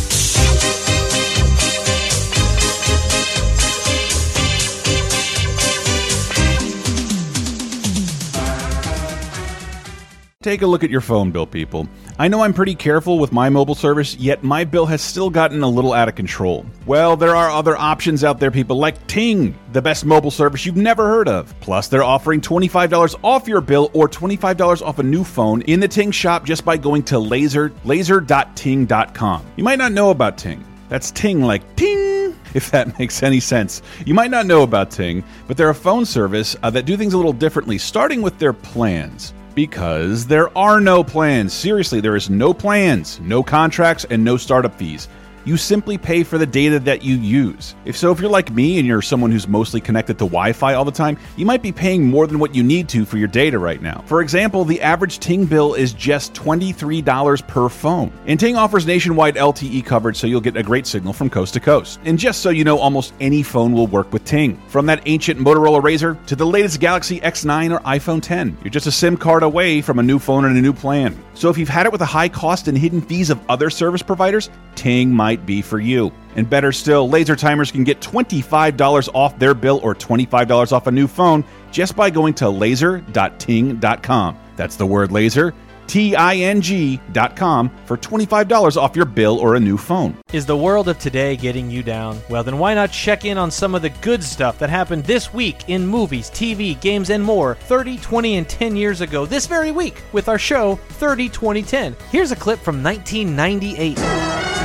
Take 10.46 10.62
a 10.62 10.68
look 10.68 10.84
at 10.84 10.92
your 10.92 11.02
phone 11.02 11.32
bill, 11.32 11.48
people. 11.48 11.90
I 12.20 12.28
know 12.28 12.44
I'm 12.44 12.54
pretty 12.54 12.76
careful 12.76 13.18
with 13.18 13.32
my 13.32 13.50
mobile 13.50 13.74
service, 13.74 14.16
yet 14.18 14.44
my 14.44 14.64
bill 14.64 14.86
has 14.86 15.02
still 15.02 15.32
gotten 15.32 15.64
a 15.64 15.68
little 15.68 15.92
out 15.92 16.08
of 16.08 16.14
control. 16.14 16.68
Well, 16.86 17.18
there 17.18 17.36
are 17.36 17.50
other 17.50 17.76
options 17.76 18.24
out 18.24 18.40
there, 18.40 18.52
people, 18.52 18.78
like 18.78 19.08
Ting, 19.08 19.58
the 19.72 19.82
best 19.82 20.06
mobile 20.06 20.30
service 20.30 20.64
you've 20.64 20.78
never 20.78 21.08
heard 21.08 21.28
of. 21.28 21.60
Plus, 21.62 21.88
they're 21.88 22.04
offering 22.04 22.42
$25 22.42 23.16
off 23.24 23.48
your 23.48 23.60
bill 23.60 23.90
or 23.96 24.08
$25 24.08 24.84
off 24.84 25.00
a 25.00 25.04
new 25.04 25.24
phone 25.24 25.64
in 25.64 25.80
the 25.80 25.88
Ting 25.88 26.12
shop 26.12 26.46
just 26.46 26.64
by 26.64 26.78
going 26.78 27.02
to 27.06 27.18
laser 27.18 27.74
laser.ting.com. 27.84 29.46
You 29.56 29.64
might 29.64 29.80
not 29.80 29.94
know 29.94 30.12
about 30.12 30.38
Ting. 30.38 30.64
That's 30.90 31.10
Ting 31.10 31.42
like 31.42 31.76
ting, 31.76 32.36
if 32.54 32.70
that 32.70 33.00
makes 33.00 33.24
any 33.24 33.40
sense. 33.40 33.82
You 34.06 34.14
might 34.14 34.30
not 34.30 34.46
know 34.46 34.62
about 34.62 34.92
Ting, 34.92 35.24
but 35.48 35.58
they're 35.58 35.72
a 35.72 35.74
phone 35.74 36.06
service 36.06 36.56
uh, 36.62 36.70
that 36.70 36.86
do 36.86 36.96
things 36.98 37.16
a 37.16 37.18
little 37.18 37.34
differently, 37.34 37.80
starting 37.80 38.22
with 38.22 38.38
their 38.38 38.54
plans. 38.54 39.34
Because 39.56 40.28
there 40.28 40.56
are 40.58 40.82
no 40.82 41.04
plans. 41.04 41.54
Seriously, 41.54 42.02
there 42.02 42.18
is 42.18 42.30
no 42.30 42.54
plans, 42.54 43.20
no 43.22 43.42
contracts, 43.42 44.06
and 44.10 44.24
no 44.24 44.36
startup 44.36 44.76
fees. 44.78 45.08
You 45.46 45.58
simply 45.58 46.00
pay 46.00 46.24
for 46.24 46.40
the 46.40 46.46
data 46.48 46.80
that 46.80 47.04
you 47.04 47.18
use. 47.18 47.76
If 47.86 47.96
so, 47.96 48.12
if 48.12 48.20
you're 48.20 48.32
like 48.32 48.52
me 48.52 48.80
and 48.80 48.88
you're 48.88 49.04
someone 49.04 49.32
who's 49.32 49.48
mostly 49.48 49.80
connected 49.80 50.16
to 50.16 50.26
Wi 50.26 50.54
Fi 50.54 50.74
all 50.74 50.84
the 50.84 50.92
time, 50.92 51.20
you 51.38 51.46
might 51.46 51.62
be 51.62 51.72
paying 51.72 52.04
more 52.04 52.26
than 52.26 52.40
what 52.40 52.56
you 52.56 52.64
need 52.64 52.90
to 52.90 53.06
for 53.06 53.18
your 53.20 53.28
data 53.28 53.60
right 53.60 53.80
now. 53.80 54.04
For 54.08 54.22
example, 54.22 54.66
the 54.66 54.82
average 54.82 55.20
Ting 55.20 55.46
bill 55.46 55.76
is 55.76 55.94
just 55.94 56.34
$23 56.34 57.48
per 57.48 57.70
phone. 57.70 58.12
And 58.26 58.40
Ting 58.40 58.56
offers 58.56 58.88
nationwide 58.88 59.36
LTE 59.36 59.86
coverage, 59.86 60.18
so 60.18 60.26
you'll 60.26 60.42
get 60.42 60.58
a 60.58 60.64
great 60.64 60.88
signal 60.88 61.14
from 61.14 61.30
coast 61.30 61.54
to 61.54 61.60
coast. 61.60 62.00
And 62.06 62.18
just 62.18 62.42
so 62.42 62.50
you 62.50 62.64
know, 62.64 62.80
almost 62.80 63.14
any 63.20 63.44
phone 63.44 63.72
will 63.72 63.88
work 63.88 64.12
with 64.12 64.26
Ting. 64.26 64.60
From 64.68 64.88
that 64.88 65.04
ancient 65.06 65.40
Motorola 65.40 65.80
Razr 65.80 66.26
to 66.26 66.36
the 66.36 66.46
latest 66.46 66.80
Galaxy 66.80 67.20
S9 67.20 67.72
or 67.72 67.82
iPhone 67.82 68.20
10, 68.20 68.58
you're 68.64 68.72
just 68.72 68.88
a 68.88 68.92
SIM 68.92 69.16
card 69.16 69.44
away 69.44 69.80
from 69.82 70.00
a 70.00 70.04
new 70.04 70.18
phone 70.18 70.46
and 70.46 70.58
a 70.58 70.62
new 70.62 70.74
plan. 70.74 71.16
So 71.36 71.50
if 71.50 71.58
you've 71.60 71.70
had 71.70 71.86
it 71.86 71.92
with 71.92 72.00
the 72.00 72.06
high 72.06 72.30
cost 72.30 72.68
and 72.68 72.76
hidden 72.76 73.02
fees 73.02 73.30
of 73.30 73.40
other 73.48 73.70
service 73.70 74.02
providers, 74.02 74.50
Ting 74.76 75.12
might 75.12 75.35
be 75.44 75.64
for 75.64 75.80
you. 75.80 76.12
And 76.36 76.48
better 76.48 76.72
still, 76.72 77.10
Laser 77.10 77.36
Timers 77.36 77.72
can 77.72 77.84
get 77.84 78.00
$25 78.02 79.10
off 79.16 79.40
their 79.40 79.56
bill 79.56 79.80
or 79.82 79.96
$25 79.96 80.72
off 80.72 80.86
a 80.86 80.92
new 80.92 81.08
phone 81.08 81.44
just 81.72 81.96
by 81.96 82.12
going 82.12 82.36
to 82.36 82.50
laser.ting.com. 82.50 84.38
That's 84.56 84.76
the 84.76 84.86
word 84.86 85.12
laser, 85.12 85.54
T 85.88 86.16
I 86.16 86.36
N 86.38 86.62
G.com 86.62 87.72
for 87.86 87.98
$25 87.98 88.78
off 88.78 88.96
your 88.96 89.06
bill 89.06 89.38
or 89.40 89.56
a 89.56 89.60
new 89.60 89.78
phone. 89.78 90.18
Is 90.34 90.46
the 90.46 90.58
world 90.58 90.88
of 90.88 90.98
today 91.00 91.36
getting 91.36 91.70
you 91.70 91.84
down? 91.84 92.20
Well, 92.30 92.44
then 92.44 92.58
why 92.58 92.74
not 92.74 92.92
check 92.92 93.26
in 93.26 93.38
on 93.38 93.52
some 93.52 93.76
of 93.76 93.82
the 93.82 93.90
good 93.90 94.24
stuff 94.24 94.58
that 94.60 94.70
happened 94.70 95.06
this 95.06 95.34
week 95.34 95.70
in 95.70 95.86
movies, 95.86 96.30
TV, 96.32 96.80
games, 96.82 97.10
and 97.10 97.24
more 97.24 97.56
30, 97.56 97.98
20, 97.98 98.38
and 98.38 98.50
10 98.50 98.76
years 98.76 99.02
ago 99.02 99.26
this 99.26 99.48
very 99.48 99.72
week 99.72 100.02
with 100.14 100.30
our 100.30 100.40
show 100.40 100.76
30, 100.76 101.30
20, 101.30 101.64
10. 101.64 101.96
Here's 102.12 102.32
a 102.32 102.36
clip 102.36 102.60
from 102.60 102.82
1998. 102.84 104.65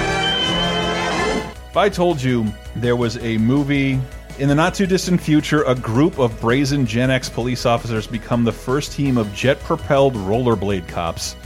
If 1.71 1.77
I 1.77 1.89
told 1.89 2.21
you 2.21 2.53
there 2.75 2.97
was 2.97 3.17
a 3.19 3.39
movie 3.39 4.01
in 4.41 4.49
the 4.49 4.57
not 4.57 4.75
too 4.75 4.87
distant 4.87 5.21
future, 5.21 5.63
a 5.63 5.75
group 5.77 6.19
of 6.19 6.41
brazen 6.41 6.85
Gen 6.85 7.13
X 7.13 7.29
police 7.29 7.65
officers 7.65 8.09
become 8.09 8.43
the 8.43 8.51
first 8.51 8.91
team 8.91 9.17
of 9.17 9.33
jet 9.33 9.61
propelled 9.61 10.15
rollerblade 10.15 10.89
cops. 10.89 11.37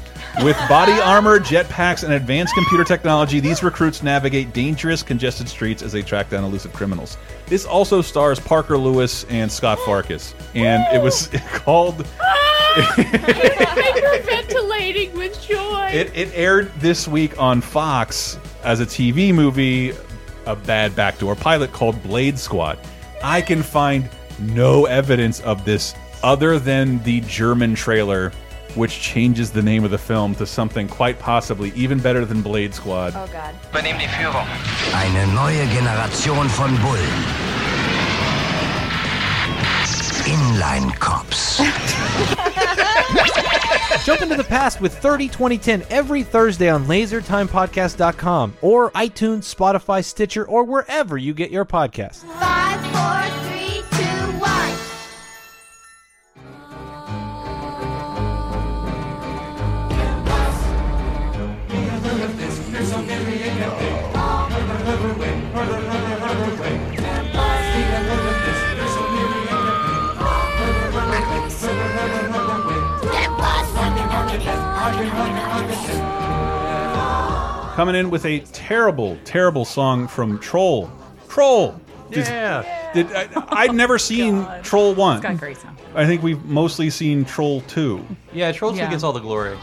With 0.42 0.56
body 0.66 0.92
armor, 1.02 1.38
jetpacks, 1.38 2.04
and 2.04 2.14
advanced 2.14 2.54
computer 2.54 2.84
technology, 2.84 3.38
these 3.38 3.62
recruits 3.62 4.02
navigate 4.02 4.54
dangerous, 4.54 5.02
congested 5.02 5.46
streets 5.46 5.82
as 5.82 5.92
they 5.92 6.00
track 6.00 6.30
down 6.30 6.42
elusive 6.42 6.72
criminals. 6.72 7.18
This 7.44 7.66
also 7.66 8.00
stars 8.00 8.40
Parker 8.40 8.78
Lewis 8.78 9.24
and 9.24 9.52
Scott 9.52 9.78
Farkas, 9.80 10.34
and 10.54 10.82
it 10.96 11.02
was 11.02 11.26
called. 11.48 11.98
Hyperventilating 12.74 15.12
with 15.12 15.38
joy. 15.42 15.90
It, 15.92 16.16
it 16.16 16.30
aired 16.32 16.72
this 16.80 17.06
week 17.06 17.38
on 17.38 17.60
Fox 17.60 18.38
as 18.64 18.80
a 18.80 18.86
TV 18.86 19.34
movie, 19.34 19.92
a 20.46 20.56
bad 20.56 20.94
backdoor 20.94 21.34
pilot 21.34 21.72
called 21.72 22.02
Blade 22.02 22.38
Squad. 22.38 22.78
I 23.22 23.40
can 23.40 23.62
find 23.62 24.08
no 24.38 24.86
evidence 24.86 25.40
of 25.40 25.64
this 25.64 25.94
other 26.22 26.58
than 26.58 27.02
the 27.02 27.20
German 27.22 27.74
trailer, 27.74 28.32
which 28.74 29.00
changes 29.00 29.50
the 29.52 29.62
name 29.62 29.84
of 29.84 29.90
the 29.90 29.98
film 29.98 30.34
to 30.36 30.46
something 30.46 30.88
quite 30.88 31.18
possibly 31.18 31.70
even 31.74 31.98
better 31.98 32.24
than 32.24 32.42
Blade 32.42 32.74
Squad. 32.74 33.12
Oh 33.16 33.28
God. 33.32 33.54
Übernehmen 33.70 34.00
die 34.00 34.08
Führung. 34.08 34.46
Eine 34.94 35.26
neue 35.32 35.66
Generation 35.66 36.48
von 36.48 36.76
Bullen. 36.82 37.24
Inline 40.26 40.90
Cops. 40.98 41.60
Jump 44.04 44.22
into 44.22 44.36
the 44.36 44.44
past 44.44 44.80
with 44.80 44.96
30 44.98 45.28
2010 45.28 45.84
every 45.90 46.22
Thursday 46.22 46.68
on 46.68 46.84
lasertimepodcast.com 46.86 48.54
or 48.60 48.90
iTunes, 48.90 49.54
Spotify, 49.54 50.04
Stitcher, 50.04 50.44
or 50.44 50.64
wherever 50.64 51.16
you 51.16 51.32
get 51.34 51.50
your 51.50 51.64
podcasts. 51.64 52.24
Coming 77.74 77.96
in 77.96 78.10
with 78.10 78.24
a 78.26 78.40
terrible, 78.52 79.18
terrible 79.24 79.64
song 79.64 80.06
from 80.06 80.38
Troll. 80.38 80.90
Troll! 81.28 81.80
Did- 82.10 82.26
Yeah. 82.28 82.90
Did, 82.94 83.10
I, 83.12 83.28
I'd 83.48 83.74
never 83.74 83.98
seen 84.10 84.46
Troll 84.62 84.94
1. 84.94 85.16
It's 85.16 85.22
got 85.24 85.38
great 85.38 85.56
sound. 85.56 85.76
I 85.96 86.06
think 86.06 86.22
we've 86.22 86.44
mostly 86.44 86.88
seen 86.90 87.24
Troll 87.24 87.62
2. 87.62 88.04
Yeah, 88.32 88.52
Troll 88.52 88.70
2 88.72 88.78
Yeah. 88.78 88.90
gets 88.90 89.02
all 89.02 89.12
the 89.12 89.20
glory. 89.20 89.56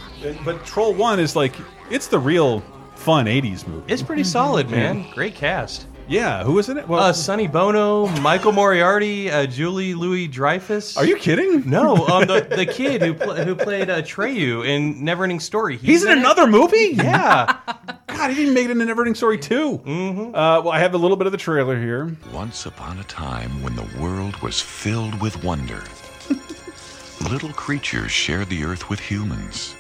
But 0.44 0.66
Troll 0.66 0.94
1 0.94 1.20
is 1.22 1.36
like, 1.36 1.56
it's 1.90 2.08
the 2.08 2.20
real 2.20 2.60
fun 2.96 3.26
80s 3.28 3.66
movie. 3.68 3.94
It's 3.94 4.02
pretty 4.04 4.24
solid, 4.26 4.70
man. 4.70 5.06
Great 5.14 5.36
cast. 5.36 5.88
Yeah, 6.12 6.44
who 6.44 6.54
was 6.54 6.68
in 6.68 6.78
it? 6.78 6.88
Well, 6.90 7.00
Uh, 7.02 7.14
Sonny 7.14 7.48
Bono, 7.48 8.08
Michael 8.20 8.52
Moriarty, 8.52 9.32
uh, 9.32 9.46
Julie 9.46 9.94
Louis 9.94 10.28
Dreyfus. 10.28 10.98
are 10.98 11.06
you 11.06 11.16
kidding? 11.16 11.70
No, 11.70 12.06
um, 12.08 12.28
the, 12.28 12.42
the 12.54 12.66
kid 12.66 13.02
who 13.02 13.14
pl 13.14 13.34
who 13.36 13.56
played 13.56 13.90
uh, 13.90 14.02
Treyu 14.02 14.66
in 14.68 14.96
Neverending 15.02 15.42
Story. 15.42 15.78
He's 15.78 16.04
in 16.04 16.12
it. 16.12 16.18
another 16.18 16.48
movie? 16.48 16.92
Yeah. 16.96 17.58
God, 18.08 18.30
he 18.30 18.36
didn't 18.36 18.54
make 18.54 18.66
it 18.66 18.72
into 18.72 18.86
Neverending 18.86 19.16
Story 19.16 19.38
2. 19.38 19.78
Mm-hmm. 19.78 20.36
Uh, 20.36 20.62
well, 20.62 20.70
I 20.70 20.80
have 20.80 20.94
a 20.94 20.98
little 20.98 21.16
bit 21.18 21.28
of 21.28 21.32
the 21.32 21.38
trailer 21.38 21.80
here. 21.80 22.14
Once 22.34 22.66
upon 22.66 23.00
a 23.00 23.04
time 23.06 23.64
when 23.64 23.76
the 23.78 23.88
world 23.98 24.36
was 24.42 24.60
filled 24.60 25.20
with 25.22 25.42
wonder, 25.46 25.82
little 27.32 27.54
creatures 27.54 28.12
shared 28.12 28.50
the 28.50 28.66
earth 28.66 28.90
with 28.90 29.00
humans. 29.00 29.76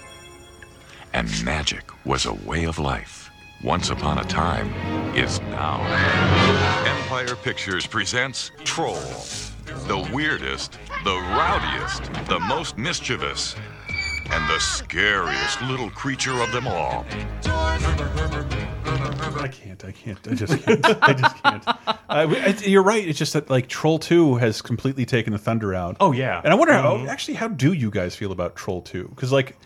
And 1.13 1.28
magic 1.44 1.84
was 2.06 2.26
a 2.26 2.34
way 2.34 2.63
of 2.63 2.80
life. 2.80 3.20
Once 3.63 3.89
upon 3.91 4.17
a 4.19 4.24
time 4.24 4.67
is 5.15 5.39
now. 5.41 5.80
Empire 6.88 7.36
Pictures 7.36 7.86
presents 7.86 8.52
Troll. 8.63 8.95
The 9.88 10.10
weirdest, 10.13 10.74
the 11.04 11.15
rowdiest, 11.15 12.04
the 12.28 12.39
most 12.39 12.78
mischievous, 12.78 13.56
and 14.32 14.50
the 14.50 14.60
scariest 14.60 15.62
little 15.63 15.89
creature 15.91 16.41
of 16.41 16.52
them 16.52 16.67
all. 16.67 17.06
I 17.45 19.47
can't. 19.52 19.84
I 19.86 19.91
can't. 19.91 20.28
I 20.28 20.34
just 20.34 20.62
can't. 20.63 20.86
I 21.04 21.13
just 21.13 21.43
can't. 21.43 21.63
Uh, 22.10 22.28
it- 22.30 22.67
you're 22.67 22.84
right. 22.84 23.08
It's 23.08 23.19
just 23.19 23.34
that 23.34 23.50
like 23.50 23.67
Troll 23.67 24.00
2 24.00 24.36
has 24.38 24.62
completely 24.62 25.06
taken 25.06 25.34
the 25.34 25.39
thunder 25.39 25.74
out. 25.74 25.97
Oh, 26.00 26.12
yeah. 26.12 26.41
And 26.43 26.52
I 26.52 26.56
wonder 26.56 26.74
how 26.74 26.97
Mhm. 26.97 27.08
actually 27.08 27.36
how 27.36 27.47
do 27.47 27.74
you 27.74 27.91
guys 27.91 28.15
feel 28.15 28.32
about 28.32 28.56
Troll 28.56 28.82
2? 28.82 29.08
Because 29.10 29.32
like 29.32 29.58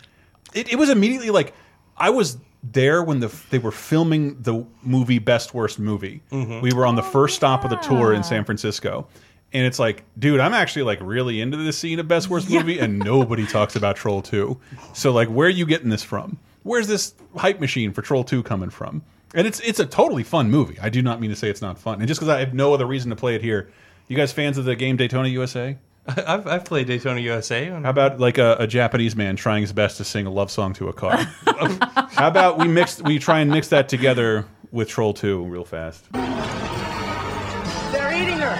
it, 0.53 0.71
it 0.71 0.75
was 0.75 0.89
immediately 0.89 1.29
like 1.29 1.53
I 1.97 2.09
was 2.09 2.37
there 2.71 3.03
when 3.03 3.19
the 3.19 3.31
they 3.51 3.59
were 3.59 3.71
filming 3.71 4.41
the 4.41 4.65
movie 4.83 5.19
Best 5.19 5.53
Worst 5.53 5.79
Movie. 5.79 6.21
Mhm. 6.31 6.61
We 6.61 6.73
were 6.73 6.85
on 6.85 6.95
the 6.95 7.03
first 7.03 7.35
stop 7.35 7.63
of 7.63 7.69
the 7.69 7.75
tour 7.77 8.13
Ah. 8.13 8.17
in 8.17 8.23
San 8.23 8.43
Francisco. 8.45 9.07
And 9.53 9.65
it's 9.65 9.79
like, 9.79 10.03
dude, 10.19 10.39
I'm 10.39 10.53
actually 10.53 10.83
like 10.83 10.99
really 11.01 11.39
into 11.39 11.57
this 11.57 11.77
scene 11.77 11.99
of 11.99 12.07
Best 12.07 12.29
Worst 12.29 12.49
Movie, 12.49 12.79
and 12.79 12.99
nobody 12.99 13.45
talks 13.47 13.75
about 13.75 13.95
Troll 13.95 14.21
2. 14.21 14.57
So 14.93 15.11
like, 15.11 15.27
where 15.29 15.47
are 15.47 15.51
you 15.51 15.65
getting 15.65 15.89
this 15.89 16.03
from? 16.03 16.37
Where's 16.63 16.87
this 16.87 17.13
hype 17.37 17.59
machine 17.59 17.93
for 17.93 18.01
Troll 18.01 18.23
2 18.23 18.41
coming 18.43 18.69
from? 18.69 19.03
And 19.33 19.45
it's 19.47 19.59
it's 19.61 19.79
a 19.79 19.85
totally 19.85 20.23
fun 20.23 20.49
movie. 20.49 20.77
I 20.81 20.89
do 20.89 21.01
not 21.01 21.21
mean 21.21 21.29
to 21.29 21.35
say 21.35 21.49
it's 21.49 21.61
not 21.61 21.77
fun. 21.77 21.99
And 21.99 22.07
just 22.07 22.19
because 22.19 22.33
I 22.33 22.39
have 22.39 22.53
no 22.53 22.73
other 22.73 22.85
reason 22.85 23.09
to 23.11 23.15
play 23.15 23.35
it 23.35 23.41
here, 23.41 23.69
you 24.07 24.15
guys 24.17 24.31
fans 24.31 24.57
of 24.57 24.65
the 24.65 24.75
game 24.75 24.95
Daytona 24.97 25.27
USA? 25.29 25.77
I've, 26.07 26.45
I've 26.45 26.65
played 26.65 26.87
Daytona 26.87 27.19
USA. 27.21 27.69
How 27.69 27.89
about 27.89 28.19
like 28.19 28.37
a, 28.37 28.57
a 28.59 28.67
Japanese 28.67 29.15
man 29.15 29.35
trying 29.35 29.61
his 29.61 29.73
best 29.73 29.97
to 29.97 30.03
sing 30.03 30.27
a 30.27 30.29
love 30.29 30.51
song 30.51 30.73
to 30.73 30.87
a 30.87 30.93
car? 30.93 31.17
How 31.17 32.27
about 32.27 32.59
we 32.59 32.67
mix 32.67 33.01
we 33.01 33.17
try 33.17 33.39
and 33.39 33.49
mix 33.49 33.69
that 33.69 33.89
together 33.89 34.45
with 34.71 34.87
Troll 34.87 35.13
2 35.13 35.45
real 35.45 35.65
fast? 35.65 36.05
They're 36.11 38.13
eating 38.13 38.37
her. 38.37 38.55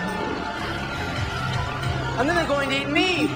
And 2.17 2.27
then 2.27 2.35
they're 2.35 2.47
going 2.47 2.69
to 2.69 2.81
eat 2.81 2.89
me. 2.89 3.29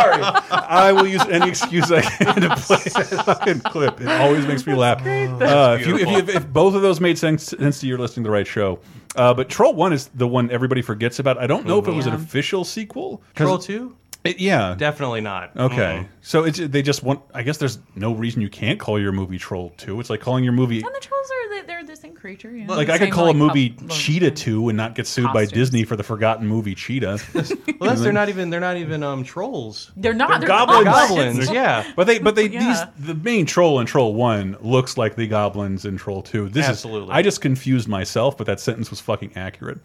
Sorry, 0.00 0.22
I 0.50 0.92
will 0.92 1.06
use 1.06 1.24
any 1.26 1.48
excuse 1.48 1.90
I 1.90 2.02
can 2.02 2.42
to 2.42 2.56
play 2.56 2.76
that 2.84 3.22
fucking 3.24 3.60
clip. 3.60 4.00
It 4.00 4.08
always 4.08 4.46
makes 4.46 4.66
me 4.66 4.74
laugh. 4.74 5.00
Uh, 5.06 5.78
if, 5.80 5.86
you, 5.86 5.96
if, 5.96 6.08
you, 6.08 6.34
if 6.34 6.52
both 6.52 6.74
of 6.74 6.82
those 6.82 7.00
made 7.00 7.18
sense, 7.18 7.44
sense 7.44 7.80
to 7.80 7.86
you, 7.86 7.90
you're 7.90 7.98
listening 7.98 8.24
to 8.24 8.28
the 8.28 8.32
right 8.32 8.46
show. 8.46 8.78
Uh, 9.14 9.32
but 9.32 9.48
Troll 9.48 9.74
One 9.74 9.92
is 9.92 10.08
the 10.14 10.28
one 10.28 10.50
everybody 10.50 10.82
forgets 10.82 11.18
about. 11.18 11.38
I 11.38 11.46
don't 11.46 11.66
know 11.66 11.78
if 11.78 11.88
it 11.88 11.92
was 11.92 12.06
an 12.06 12.14
official 12.14 12.64
sequel. 12.64 13.22
Troll 13.34 13.58
2? 13.58 13.96
It- 14.26 14.40
yeah, 14.40 14.74
Definitely 14.76 15.20
not. 15.20 15.56
Okay, 15.56 16.00
Mm. 16.04 16.08
so 16.20 16.44
it's 16.44 16.58
they 16.58 16.82
just 16.82 17.02
want. 17.02 17.20
I 17.34 17.42
guess 17.42 17.58
there's 17.58 17.78
no 17.94 18.12
reason 18.12 18.42
you 18.42 18.48
can't 18.50 18.78
call 18.80 19.00
your 19.00 19.12
movie 19.12 19.38
Troll 19.38 19.72
Two. 19.76 19.98
It's 20.00 20.10
like 20.10 20.20
calling 20.20 20.44
your 20.44 20.52
movie. 20.52 20.76
And 20.82 20.94
the 20.94 21.00
trolls 21.00 21.30
are 21.30 21.54
they, 21.60 21.66
they're 21.66 21.84
the 21.84 21.96
same 21.96 22.14
creature. 22.14 22.50
You 22.50 22.64
know, 22.66 22.74
Like 22.74 22.88
the 22.88 22.94
I 22.94 22.98
could 22.98 23.06
same, 23.06 23.12
call 23.14 23.28
a 23.28 23.34
movie 23.34 23.70
pop- 23.70 23.90
Cheetah 23.90 24.32
Two 24.32 24.68
and 24.68 24.76
not 24.76 24.94
get 24.94 25.06
sued 25.06 25.32
by. 25.32 25.46
Disney 25.46 25.84
for 25.84 25.96
the 25.96 26.02
forgotten 26.02 26.46
movie 26.46 26.74
Cheetah. 26.74 27.18
Well, 27.78 27.90
that's, 27.90 28.00
they're 28.00 28.12
not 28.12 28.30
even 28.30 28.48
they're 28.48 28.58
not 28.58 28.78
even 28.78 29.02
um 29.02 29.22
trolls. 29.22 29.92
They're 29.98 30.14
not. 30.14 30.40
They're, 30.40 30.48
goblins. 30.48 30.84
Goblins, 30.84 31.50
yeah. 31.52 31.84
But 31.94 32.06
they, 32.06 32.18
but 32.18 32.34
they, 32.34 32.46
Yeah. 32.48 32.86
these 32.96 33.06
the 33.06 33.14
main 33.14 33.44
troll 33.44 33.80
in 33.80 33.86
Troll 33.86 34.14
One 34.14 34.56
looks 34.62 34.96
like 34.96 35.14
the 35.14 35.26
goblins 35.26 35.84
in 35.84 35.98
Troll 35.98 36.22
Two. 36.22 36.48
This 36.48 36.66
Absolutely. 36.66 37.10
is. 37.10 37.18
I 37.18 37.20
just 37.22 37.42
confused 37.42 37.86
myself, 37.86 38.38
but 38.38 38.46
that 38.46 38.60
sentence 38.60 38.88
was 38.88 38.98
fucking 39.00 39.32
accurate. 39.36 39.78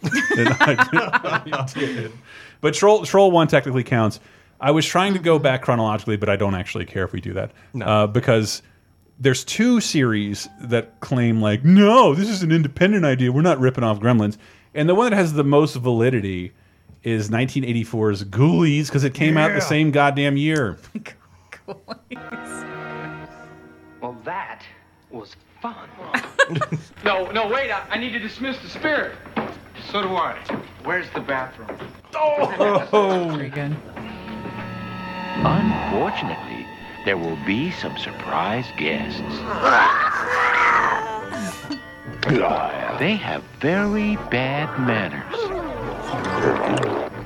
And 2.63 2.69
I- 2.69 2.73
I 2.73 2.73
did. 2.73 2.73
But 2.73 2.73
Troll 2.73 3.05
Troll 3.05 3.31
One 3.31 3.47
technically 3.47 3.83
counts. 3.83 4.19
I 4.59 4.71
was 4.71 4.85
trying 4.85 5.13
to 5.13 5.19
go 5.19 5.39
back 5.39 5.63
chronologically, 5.63 6.17
but 6.17 6.29
I 6.29 6.35
don't 6.35 6.53
actually 6.55 6.85
care 6.85 7.03
if 7.03 7.11
we 7.13 7.19
do 7.21 7.33
that 7.33 7.51
No. 7.73 7.85
uh, 7.85 8.07
because 8.07 8.61
there's 9.19 9.43
two 9.43 9.79
series 9.81 10.47
that 10.61 10.99
claim 10.99 11.41
like, 11.41 11.63
no, 11.65 12.13
this 12.13 12.29
is 12.29 12.43
an 12.43 12.51
independent 12.51 13.03
idea. 13.05 13.31
We're 13.31 13.41
not 13.41 13.59
ripping 13.59 13.83
off 13.83 13.99
Gremlins, 13.99 14.37
and 14.75 14.87
the 14.87 14.93
one 14.95 15.09
that 15.09 15.15
has 15.17 15.33
the 15.33 15.43
most 15.43 15.75
validity 15.75 16.51
is 17.03 17.29
1984's 17.31 18.23
Ghoulies 18.25 18.85
because 18.87 19.03
it 19.03 19.13
came 19.15 19.35
out 19.37 19.53
the 19.53 19.61
same 19.61 19.89
goddamn 19.91 20.37
year. 20.37 20.77
Well, 24.01 24.17
that 24.25 24.63
was 25.11 25.35
fun. 25.61 25.87
no, 27.05 27.29
no, 27.31 27.47
wait. 27.47 27.71
I, 27.71 27.85
I 27.91 27.97
need 27.99 28.11
to 28.13 28.19
dismiss 28.19 28.57
the 28.59 28.67
spirit. 28.69 29.15
So 29.91 30.01
do 30.01 30.09
I. 30.15 30.37
Where's 30.83 31.09
the 31.11 31.21
bathroom? 31.21 31.69
Oh, 32.15 33.33
Very 33.35 33.49
good. 33.49 33.75
Unfortunately, 35.43 36.65
there 37.05 37.17
will 37.17 37.37
be 37.45 37.71
some 37.71 37.97
surprise 37.97 38.65
guests. 38.77 39.21
They 42.99 43.15
have 43.15 43.43
very 43.59 44.15
bad 44.29 44.69
manners. 44.79 45.35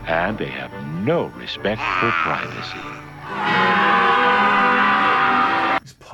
And 0.07 0.37
they 0.37 0.45
have 0.49 0.71
no 1.03 1.25
respect 1.37 1.81
for 1.81 2.11
privacy. 2.11 4.04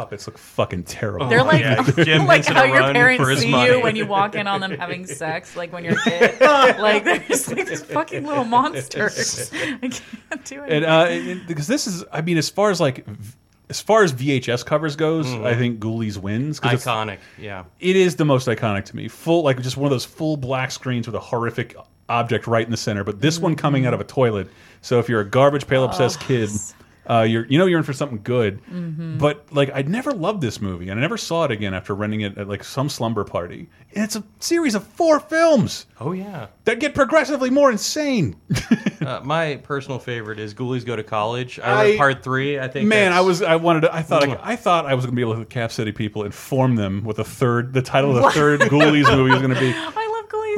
These 0.02 0.26
puppets 0.26 0.28
look 0.28 0.38
fucking 0.38 0.84
terrible. 0.84 1.28
They're 1.28 1.44
like, 1.44 1.62
yeah, 1.62 1.84
Jim 2.04 2.26
like 2.26 2.46
how 2.46 2.64
your 2.64 2.94
parents 2.94 3.24
for 3.24 3.30
his 3.30 3.42
see 3.42 3.52
money. 3.52 3.72
you 3.74 3.82
when 3.82 3.96
you 3.96 4.06
walk 4.06 4.36
in 4.36 4.48
on 4.48 4.60
them 4.62 4.72
having 4.72 5.06
sex, 5.06 5.56
like 5.56 5.72
when 5.72 5.84
you're 5.84 5.98
a 5.98 6.04
kid. 6.04 6.40
like 6.42 7.04
they're 7.04 7.20
just 7.20 7.48
like 7.50 7.68
these 7.68 7.84
fucking 7.84 8.26
little 8.26 8.44
monsters. 8.46 9.52
I 9.54 9.78
can't 9.90 10.46
do 10.46 10.64
it. 10.64 10.72
and 10.72 10.86
uh, 10.86 11.08
it- 11.10 11.48
because 11.48 11.68
this 11.68 11.88
is, 11.88 12.04
I 12.12 12.22
mean, 12.22 12.38
as 12.38 12.50
far 12.50 12.72
as 12.72 12.80
like, 12.82 13.06
as 13.70 13.80
far 13.82 14.04
as 14.04 14.12
VHS 14.14 14.66
covers 14.66 14.96
goes, 14.96 15.28
Mhm. 15.28 15.46
I 15.46 15.56
think 15.56 15.80
Ghoulies 15.80 16.18
wins. 16.18 16.60
'cause 16.60 16.74
it's- 16.74 16.86
iconic. 16.86 17.20
Yeah. 17.38 17.64
It 17.80 17.96
is 17.96 18.16
the 18.16 18.26
most 18.26 18.48
iconic 18.48 18.86
to 18.86 18.96
me. 18.96 19.08
Full, 19.08 19.44
like 19.44 19.62
just 19.62 19.78
one 19.78 19.86
of 19.86 19.92
those 19.92 20.06
full 20.06 20.36
black 20.38 20.72
screens 20.72 21.06
with 21.08 21.16
a 21.16 21.20
horrific 21.20 21.76
object 22.10 22.48
right 22.48 22.66
in 22.66 22.72
the 22.72 22.78
center. 22.78 23.04
But 23.04 23.22
this 23.22 23.40
one 23.40 23.56
coming 23.56 23.86
out 23.86 23.94
of 23.94 24.02
a 24.02 24.04
toilet. 24.04 24.50
So 24.82 25.00
if 25.00 25.08
you're 25.08 25.22
a 25.22 25.30
garbage 25.30 25.68
pail 25.68 25.84
obsessed 25.86 26.20
kid, 26.20 26.50
uh, 27.12 27.22
you're 27.24 27.46
you 27.48 27.58
know 27.60 27.66
you're 27.66 27.78
in 27.80 27.84
for 27.84 27.94
something 27.94 28.22
good. 28.24 28.64
Mhm. 28.72 29.20
But 29.20 29.46
like 29.52 29.70
I'd 29.74 29.90
never 29.90 30.12
loved 30.14 30.42
this 30.42 30.62
movie, 30.62 30.88
and 30.90 30.98
I 31.00 31.02
never 31.02 31.18
saw 31.18 31.44
it 31.44 31.52
again 31.52 31.74
after 31.74 31.94
renting 31.94 32.22
it 32.22 32.38
at 32.38 32.48
like 32.48 32.64
some 32.64 32.88
slumber 32.88 33.24
party. 33.26 33.68
And 33.94 34.06
it's 34.06 34.16
a 34.16 34.24
series 34.40 34.74
of 34.76 34.86
four 34.88 35.20
films 35.20 35.86
Oh 36.00 36.14
yeah. 36.14 36.48
that 36.64 36.80
get 36.80 36.96
progressively 36.96 37.50
more 37.50 37.70
insane. 37.72 38.36
Uh, 39.02 39.20
my 39.24 39.56
personal 39.64 39.98
favorite 39.98 40.38
is 40.38 40.54
Ghoulies 40.54 40.86
Go 40.86 40.96
to 40.96 41.02
College. 41.02 41.60
I, 41.60 41.72
I- 41.72 41.84
read 41.86 41.98
part 41.98 42.24
three. 42.24 42.60
I 42.60 42.68
think. 42.68 42.88
Man, 42.88 43.06
that's- 43.06 43.18
I 43.18 43.22
was 43.22 43.42
I 43.42 43.56
wanted 43.56 43.82
to, 43.82 43.96
I 43.96 44.04
thought 44.04 44.30
I, 44.30 44.38
I 44.44 44.56
thought 44.56 44.86
I 44.86 44.94
was 44.94 45.06
going 45.06 45.16
to 45.16 45.26
be 45.26 45.28
able 45.28 45.40
to 45.40 45.46
Cap 45.46 45.72
City 45.72 45.92
people 45.92 46.24
inform 46.24 46.76
them 46.76 47.04
with 47.04 47.18
a 47.18 47.24
third 47.24 47.74
the 47.74 47.82
title 47.82 48.16
of 48.16 48.22
the 48.22 48.30
third 48.30 48.60
Ghoulies 48.62 49.10
movie 49.18 49.32
was 49.32 49.42
going 49.42 49.56
to 49.56 49.60
be. 49.60 49.72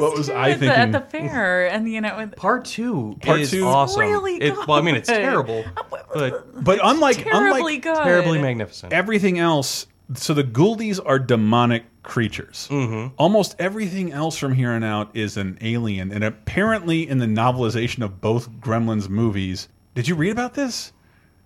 I 0.00 0.02
What 0.02 0.16
was 0.16 0.30
I 0.30 0.50
at, 0.50 0.60
the, 0.60 0.66
at 0.66 0.74
thinking? 0.76 0.92
the 0.92 1.00
fair, 1.28 1.66
and 1.70 1.88
you 1.90 2.00
know, 2.00 2.16
with, 2.16 2.36
Part 2.36 2.64
two 2.64 3.16
Part 3.22 3.40
is 3.40 3.50
two- 3.50 3.64
awesome. 3.66 4.00
Really 4.00 4.36
It- 4.36 4.56
well, 4.66 4.78
I 4.78 4.82
mean, 4.82 4.94
it's 4.96 5.08
good. 5.08 5.16
terrible, 5.18 5.64
but 6.14 6.64
But 6.64 6.78
unlike 6.82 7.18
terribly 7.18 7.58
unlike 7.76 7.82
good. 7.82 7.96
terribly 8.04 8.40
magnificent. 8.40 8.92
everything 8.92 9.38
else, 9.38 9.86
so 10.14 10.34
the 10.34 10.44
Ghoulies 10.44 11.00
are 11.04 11.18
demonic 11.18 11.84
creatures. 12.02 12.68
Mm-hmm. 12.70 13.14
Almost 13.16 13.56
everything 13.58 14.12
else 14.12 14.36
from 14.36 14.52
here 14.54 14.70
on 14.70 14.84
out 14.84 15.10
is 15.14 15.36
an 15.36 15.56
alien, 15.62 16.12
and 16.12 16.22
apparently 16.22 17.08
in 17.08 17.18
the 17.18 17.26
novelization 17.26 18.02
of 18.04 18.20
both 18.20 18.50
Gremlins 18.60 19.08
movies, 19.08 19.68
did 19.94 20.06
you 20.08 20.14
read 20.14 20.30
about 20.32 20.54
this? 20.54 20.92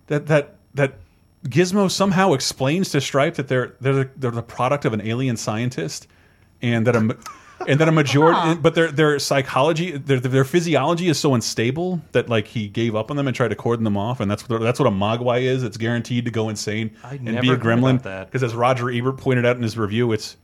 That 0.07 0.27
that 0.27 0.55
that 0.73 0.95
Gizmo 1.45 1.89
somehow 1.89 2.33
explains 2.33 2.89
to 2.91 2.99
Stripe 2.99 3.35
that 3.35 3.47
they're 3.47 3.75
they're 3.79 3.93
the, 3.93 4.09
they're 4.17 4.31
the 4.31 4.41
product 4.43 4.83
of 4.83 4.91
an 4.93 4.99
alien 5.01 5.37
scientist, 5.37 6.07
and 6.61 6.85
that 6.85 6.95
a 6.97 7.15
and 7.69 7.79
that 7.79 7.87
a 7.87 7.91
majority, 7.91 8.59
but 8.59 8.75
their 8.75 8.91
their 8.91 9.19
psychology, 9.19 9.91
their 9.91 10.19
their 10.19 10.43
physiology 10.43 11.07
is 11.07 11.17
so 11.19 11.33
unstable 11.35 12.01
that 12.11 12.27
like 12.27 12.47
he 12.47 12.67
gave 12.67 12.95
up 12.95 13.11
on 13.11 13.17
them 13.17 13.27
and 13.27 13.35
tried 13.35 13.49
to 13.49 13.55
cordon 13.55 13.83
them 13.83 13.95
off, 13.95 14.19
and 14.19 14.29
that's 14.29 14.49
what 14.49 14.59
that's 14.61 14.79
what 14.79 14.87
a 14.87 14.91
Mogwai 14.91 15.43
is. 15.43 15.63
It's 15.63 15.77
guaranteed 15.77 16.25
to 16.25 16.31
go 16.31 16.49
insane 16.49 16.91
I 17.03 17.13
and 17.13 17.25
never 17.25 17.41
be 17.41 17.49
a 17.51 17.57
gremlin. 17.57 18.01
Because 18.25 18.43
as 18.43 18.55
Roger 18.55 18.89
Ebert 18.89 19.17
pointed 19.17 19.45
out 19.45 19.55
in 19.55 19.61
his 19.61 19.77
review, 19.77 20.11
it's 20.11 20.35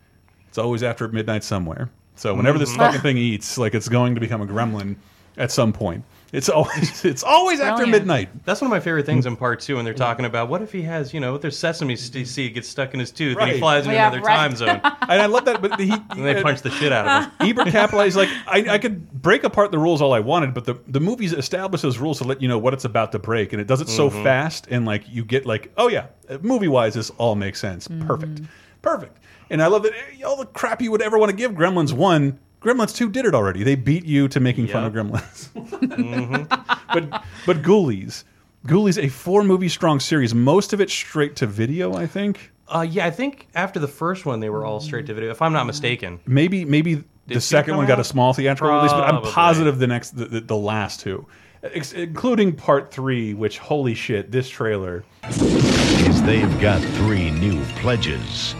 it's 0.47 0.57
always 0.57 0.83
after 0.83 1.07
midnight 1.07 1.43
somewhere. 1.43 1.89
So 2.15 2.33
whenever 2.33 2.57
this 2.57 2.71
Mhm. 2.71 2.77
fucking 2.77 3.01
thing 3.01 3.17
eats, 3.17 3.57
like 3.57 3.73
it's 3.75 3.89
going 3.89 4.15
to 4.15 4.21
become 4.21 4.41
a 4.41 4.45
gremlin 4.45 4.95
at 5.38 5.51
some 5.51 5.73
point. 5.73 6.03
It's 6.36 6.50
always 6.50 7.06
it's 7.13 7.24
always 7.24 7.60
after 7.62 7.84
Brilliant. 7.84 7.91
midnight. 8.06 8.45
That's 8.45 8.60
one 8.62 8.67
of 8.67 8.71
my 8.71 8.82
favorite 8.82 9.06
things 9.06 9.26
in 9.26 9.36
part 9.38 9.62
two 9.62 9.78
when 9.78 9.86
they're 9.86 9.93
talking 9.93 10.26
about 10.26 10.50
what 10.50 10.62
if 10.62 10.71
he 10.71 10.82
has, 10.82 11.13
you 11.13 11.19
know, 11.21 11.32
what 11.32 11.38
if 11.38 11.41
there's 11.43 11.58
sesame 11.58 11.95
seed 11.95 12.54
gets 12.54 12.67
stuck 12.67 12.93
in 12.93 13.00
his 13.00 13.10
tooth 13.12 13.38
and 13.38 13.45
Right. 13.45 13.54
he 13.54 13.60
flies 13.60 13.86
into 13.86 13.95
Yeah, 13.95 14.08
another 14.10 14.21
right. 14.21 14.36
time 14.36 14.56
zone. 14.56 14.82
And 15.08 15.21
I 15.21 15.28
love 15.28 15.45
that, 15.45 15.62
but 15.62 15.80
he 15.80 15.93
And 15.93 16.26
they 16.26 16.41
punch 16.41 16.62
the 16.62 16.71
shit 16.71 16.91
out 16.91 17.06
of 17.08 17.24
him. 17.39 17.50
Ebert 17.50 17.67
capitalized 17.71 18.17
like 18.17 18.30
I, 18.48 18.65
I 18.71 18.78
could 18.80 19.12
break 19.21 19.43
apart 19.43 19.71
the 19.71 19.78
rules 19.80 20.02
all 20.02 20.13
I 20.13 20.19
wanted, 20.19 20.54
but 20.54 20.65
the 20.65 20.76
the 20.88 21.00
movies 21.00 21.32
establish 21.32 21.82
those 21.82 21.98
rules 22.00 22.17
to 22.19 22.24
let 22.26 22.41
you 22.41 22.48
know 22.48 22.58
what 22.60 22.74
it's 22.74 22.86
about 22.86 23.12
to 23.13 23.19
break, 23.19 23.54
and 23.54 23.62
it 23.62 23.67
does 23.67 23.82
it 23.82 23.88
so 23.89 24.10
Mhm. 24.10 24.24
fast 24.24 24.67
and 24.69 24.86
like 24.86 25.04
you 25.08 25.24
get 25.24 25.45
like 25.45 25.71
oh 25.78 25.88
yeah, 25.88 26.08
movie 26.41 26.67
wise 26.67 26.95
this 26.95 27.12
all 27.12 27.36
makes 27.36 27.60
sense, 27.60 27.88
perfect, 28.08 28.41
perfect, 28.82 29.17
and 29.50 29.62
I 29.62 29.67
love 29.67 29.84
that 29.84 29.93
eh, 29.93 30.24
all 30.24 30.38
the 30.38 30.45
crap 30.48 30.82
you 30.82 30.91
would 30.91 31.02
ever 31.02 31.17
want 31.17 31.30
to 31.30 31.36
give 31.36 31.52
Gremlins 31.54 31.93
one. 31.93 32.39
Gremlins 32.65 32.95
2 32.95 33.12
did 33.12 33.25
it 33.25 33.36
already. 33.36 33.63
They 33.63 33.75
beat 33.75 34.06
you 34.06 34.28
to 34.30 34.39
making 34.39 34.67
fun 34.67 34.86
of 34.86 34.93
Gremlins. 34.93 35.49
but 36.93 37.23
but 37.45 37.62
Ghoulies. 37.62 38.23
Ghoulies, 38.65 39.01
a 39.01 39.08
four 39.10 39.43
movie 39.43 39.69
strong 39.69 39.99
series, 39.99 40.34
most 40.34 40.73
of 40.73 40.82
it 40.82 40.89
straight 40.89 41.36
to 41.36 41.45
video, 41.45 41.93
I 41.93 42.08
think. 42.08 42.51
Uh, 42.67 42.82
yeah, 42.89 43.06
I 43.06 43.12
think 43.12 43.47
after 43.54 43.80
the 43.80 43.88
first 43.88 44.25
one 44.25 44.39
they 44.39 44.49
were 44.49 44.65
all 44.65 44.80
straight 44.80 45.06
to 45.06 45.13
video, 45.13 45.30
if 45.30 45.43
I'm 45.43 45.54
not 45.54 45.67
mistaken. 45.67 46.19
Maybe 46.25 46.65
maybe 46.65 46.95
Did 46.95 47.06
the 47.28 47.41
second 47.41 47.73
come 47.73 47.78
one 47.78 47.86
got 47.86 47.99
a 47.99 48.04
small 48.04 48.34
theatrical 48.34 48.75
release, 48.75 48.91
but 48.91 49.04
I'm 49.04 49.21
positive 49.21 49.78
the 49.78 49.86
next 49.86 50.17
the, 50.17 50.25
the, 50.25 50.41
the 50.41 50.58
last 50.58 51.01
two, 51.01 51.28
Ex 51.62 51.93
including 51.93 52.56
part 52.56 52.91
three. 52.91 53.36
Which 53.36 53.60
holy 53.60 53.93
shit, 53.93 54.32
this 54.32 54.49
trailer. 54.49 55.04
Is 55.30 56.23
they've 56.23 56.60
got 56.60 56.82
three 56.95 57.30
new 57.30 57.63
pledges 57.75 58.56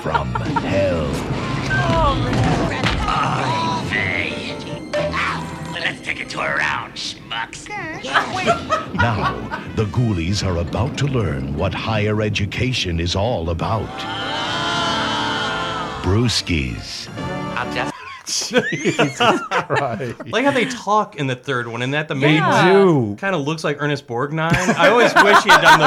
from 0.00 0.32
hell. 0.34 1.08
Let's 1.68 2.58
take 2.58 2.67
it 6.40 6.46
to 6.46 6.54
a 6.54 6.56
round, 6.56 6.94
schmucks. 6.94 7.68
Now, 8.94 9.32
the 9.76 9.84
ghoulies 9.86 10.44
are 10.44 10.56
about 10.58 10.96
to 10.98 11.06
learn 11.06 11.56
what 11.56 11.72
higher 11.74 12.20
education 12.22 12.98
is 13.00 13.14
all 13.14 13.50
about. 13.50 13.88
Brewskis. 16.02 17.08
I'll 17.56 17.72
just 17.74 17.94
Like 20.30 20.44
how 20.44 20.50
they 20.50 20.66
talk 20.66 21.16
in 21.16 21.26
the 21.28 21.34
third 21.36 21.66
one, 21.66 21.80
and 21.82 21.94
that 21.94 22.08
the 22.08 22.14
main 22.14 22.42
They 22.42 22.72
do. 22.72 23.16
kind 23.18 23.34
of 23.34 23.40
looks 23.42 23.64
like 23.64 23.76
Ernest 23.80 24.06
Borgnine. 24.06 24.52
I 24.76 24.88
always 24.88 25.14
wish 25.14 25.42
he 25.44 25.50
had 25.50 25.62
done 25.62 25.78
the 25.80 25.86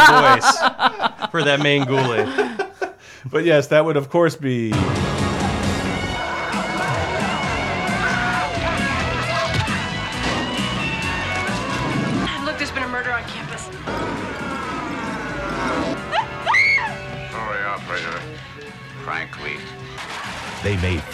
voice 1.20 1.30
for 1.32 1.44
that 1.44 1.60
main 1.62 1.84
ghoulie. 1.84 2.70
But 3.30 3.46
yes, 3.46 3.68
that 3.68 3.86
would 3.86 3.96
of 3.98 4.10
course 4.10 4.36
be. 4.36 4.72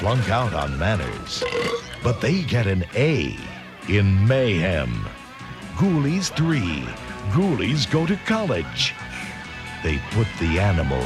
Flunk 0.07 0.29
out 0.29 0.53
on 0.53 0.79
manners, 0.79 1.43
but 2.01 2.21
they 2.21 2.41
get 2.43 2.65
an 2.65 2.85
A 2.95 3.37
in 3.89 4.25
mayhem. 4.25 5.05
Ghoulies 5.75 6.33
3. 6.33 6.59
Ghoulies 7.33 7.91
go 7.91 8.05
to 8.05 8.15
college. 8.25 8.95
They 9.83 9.97
put 10.11 10.27
the 10.39 10.59
animal 10.61 11.03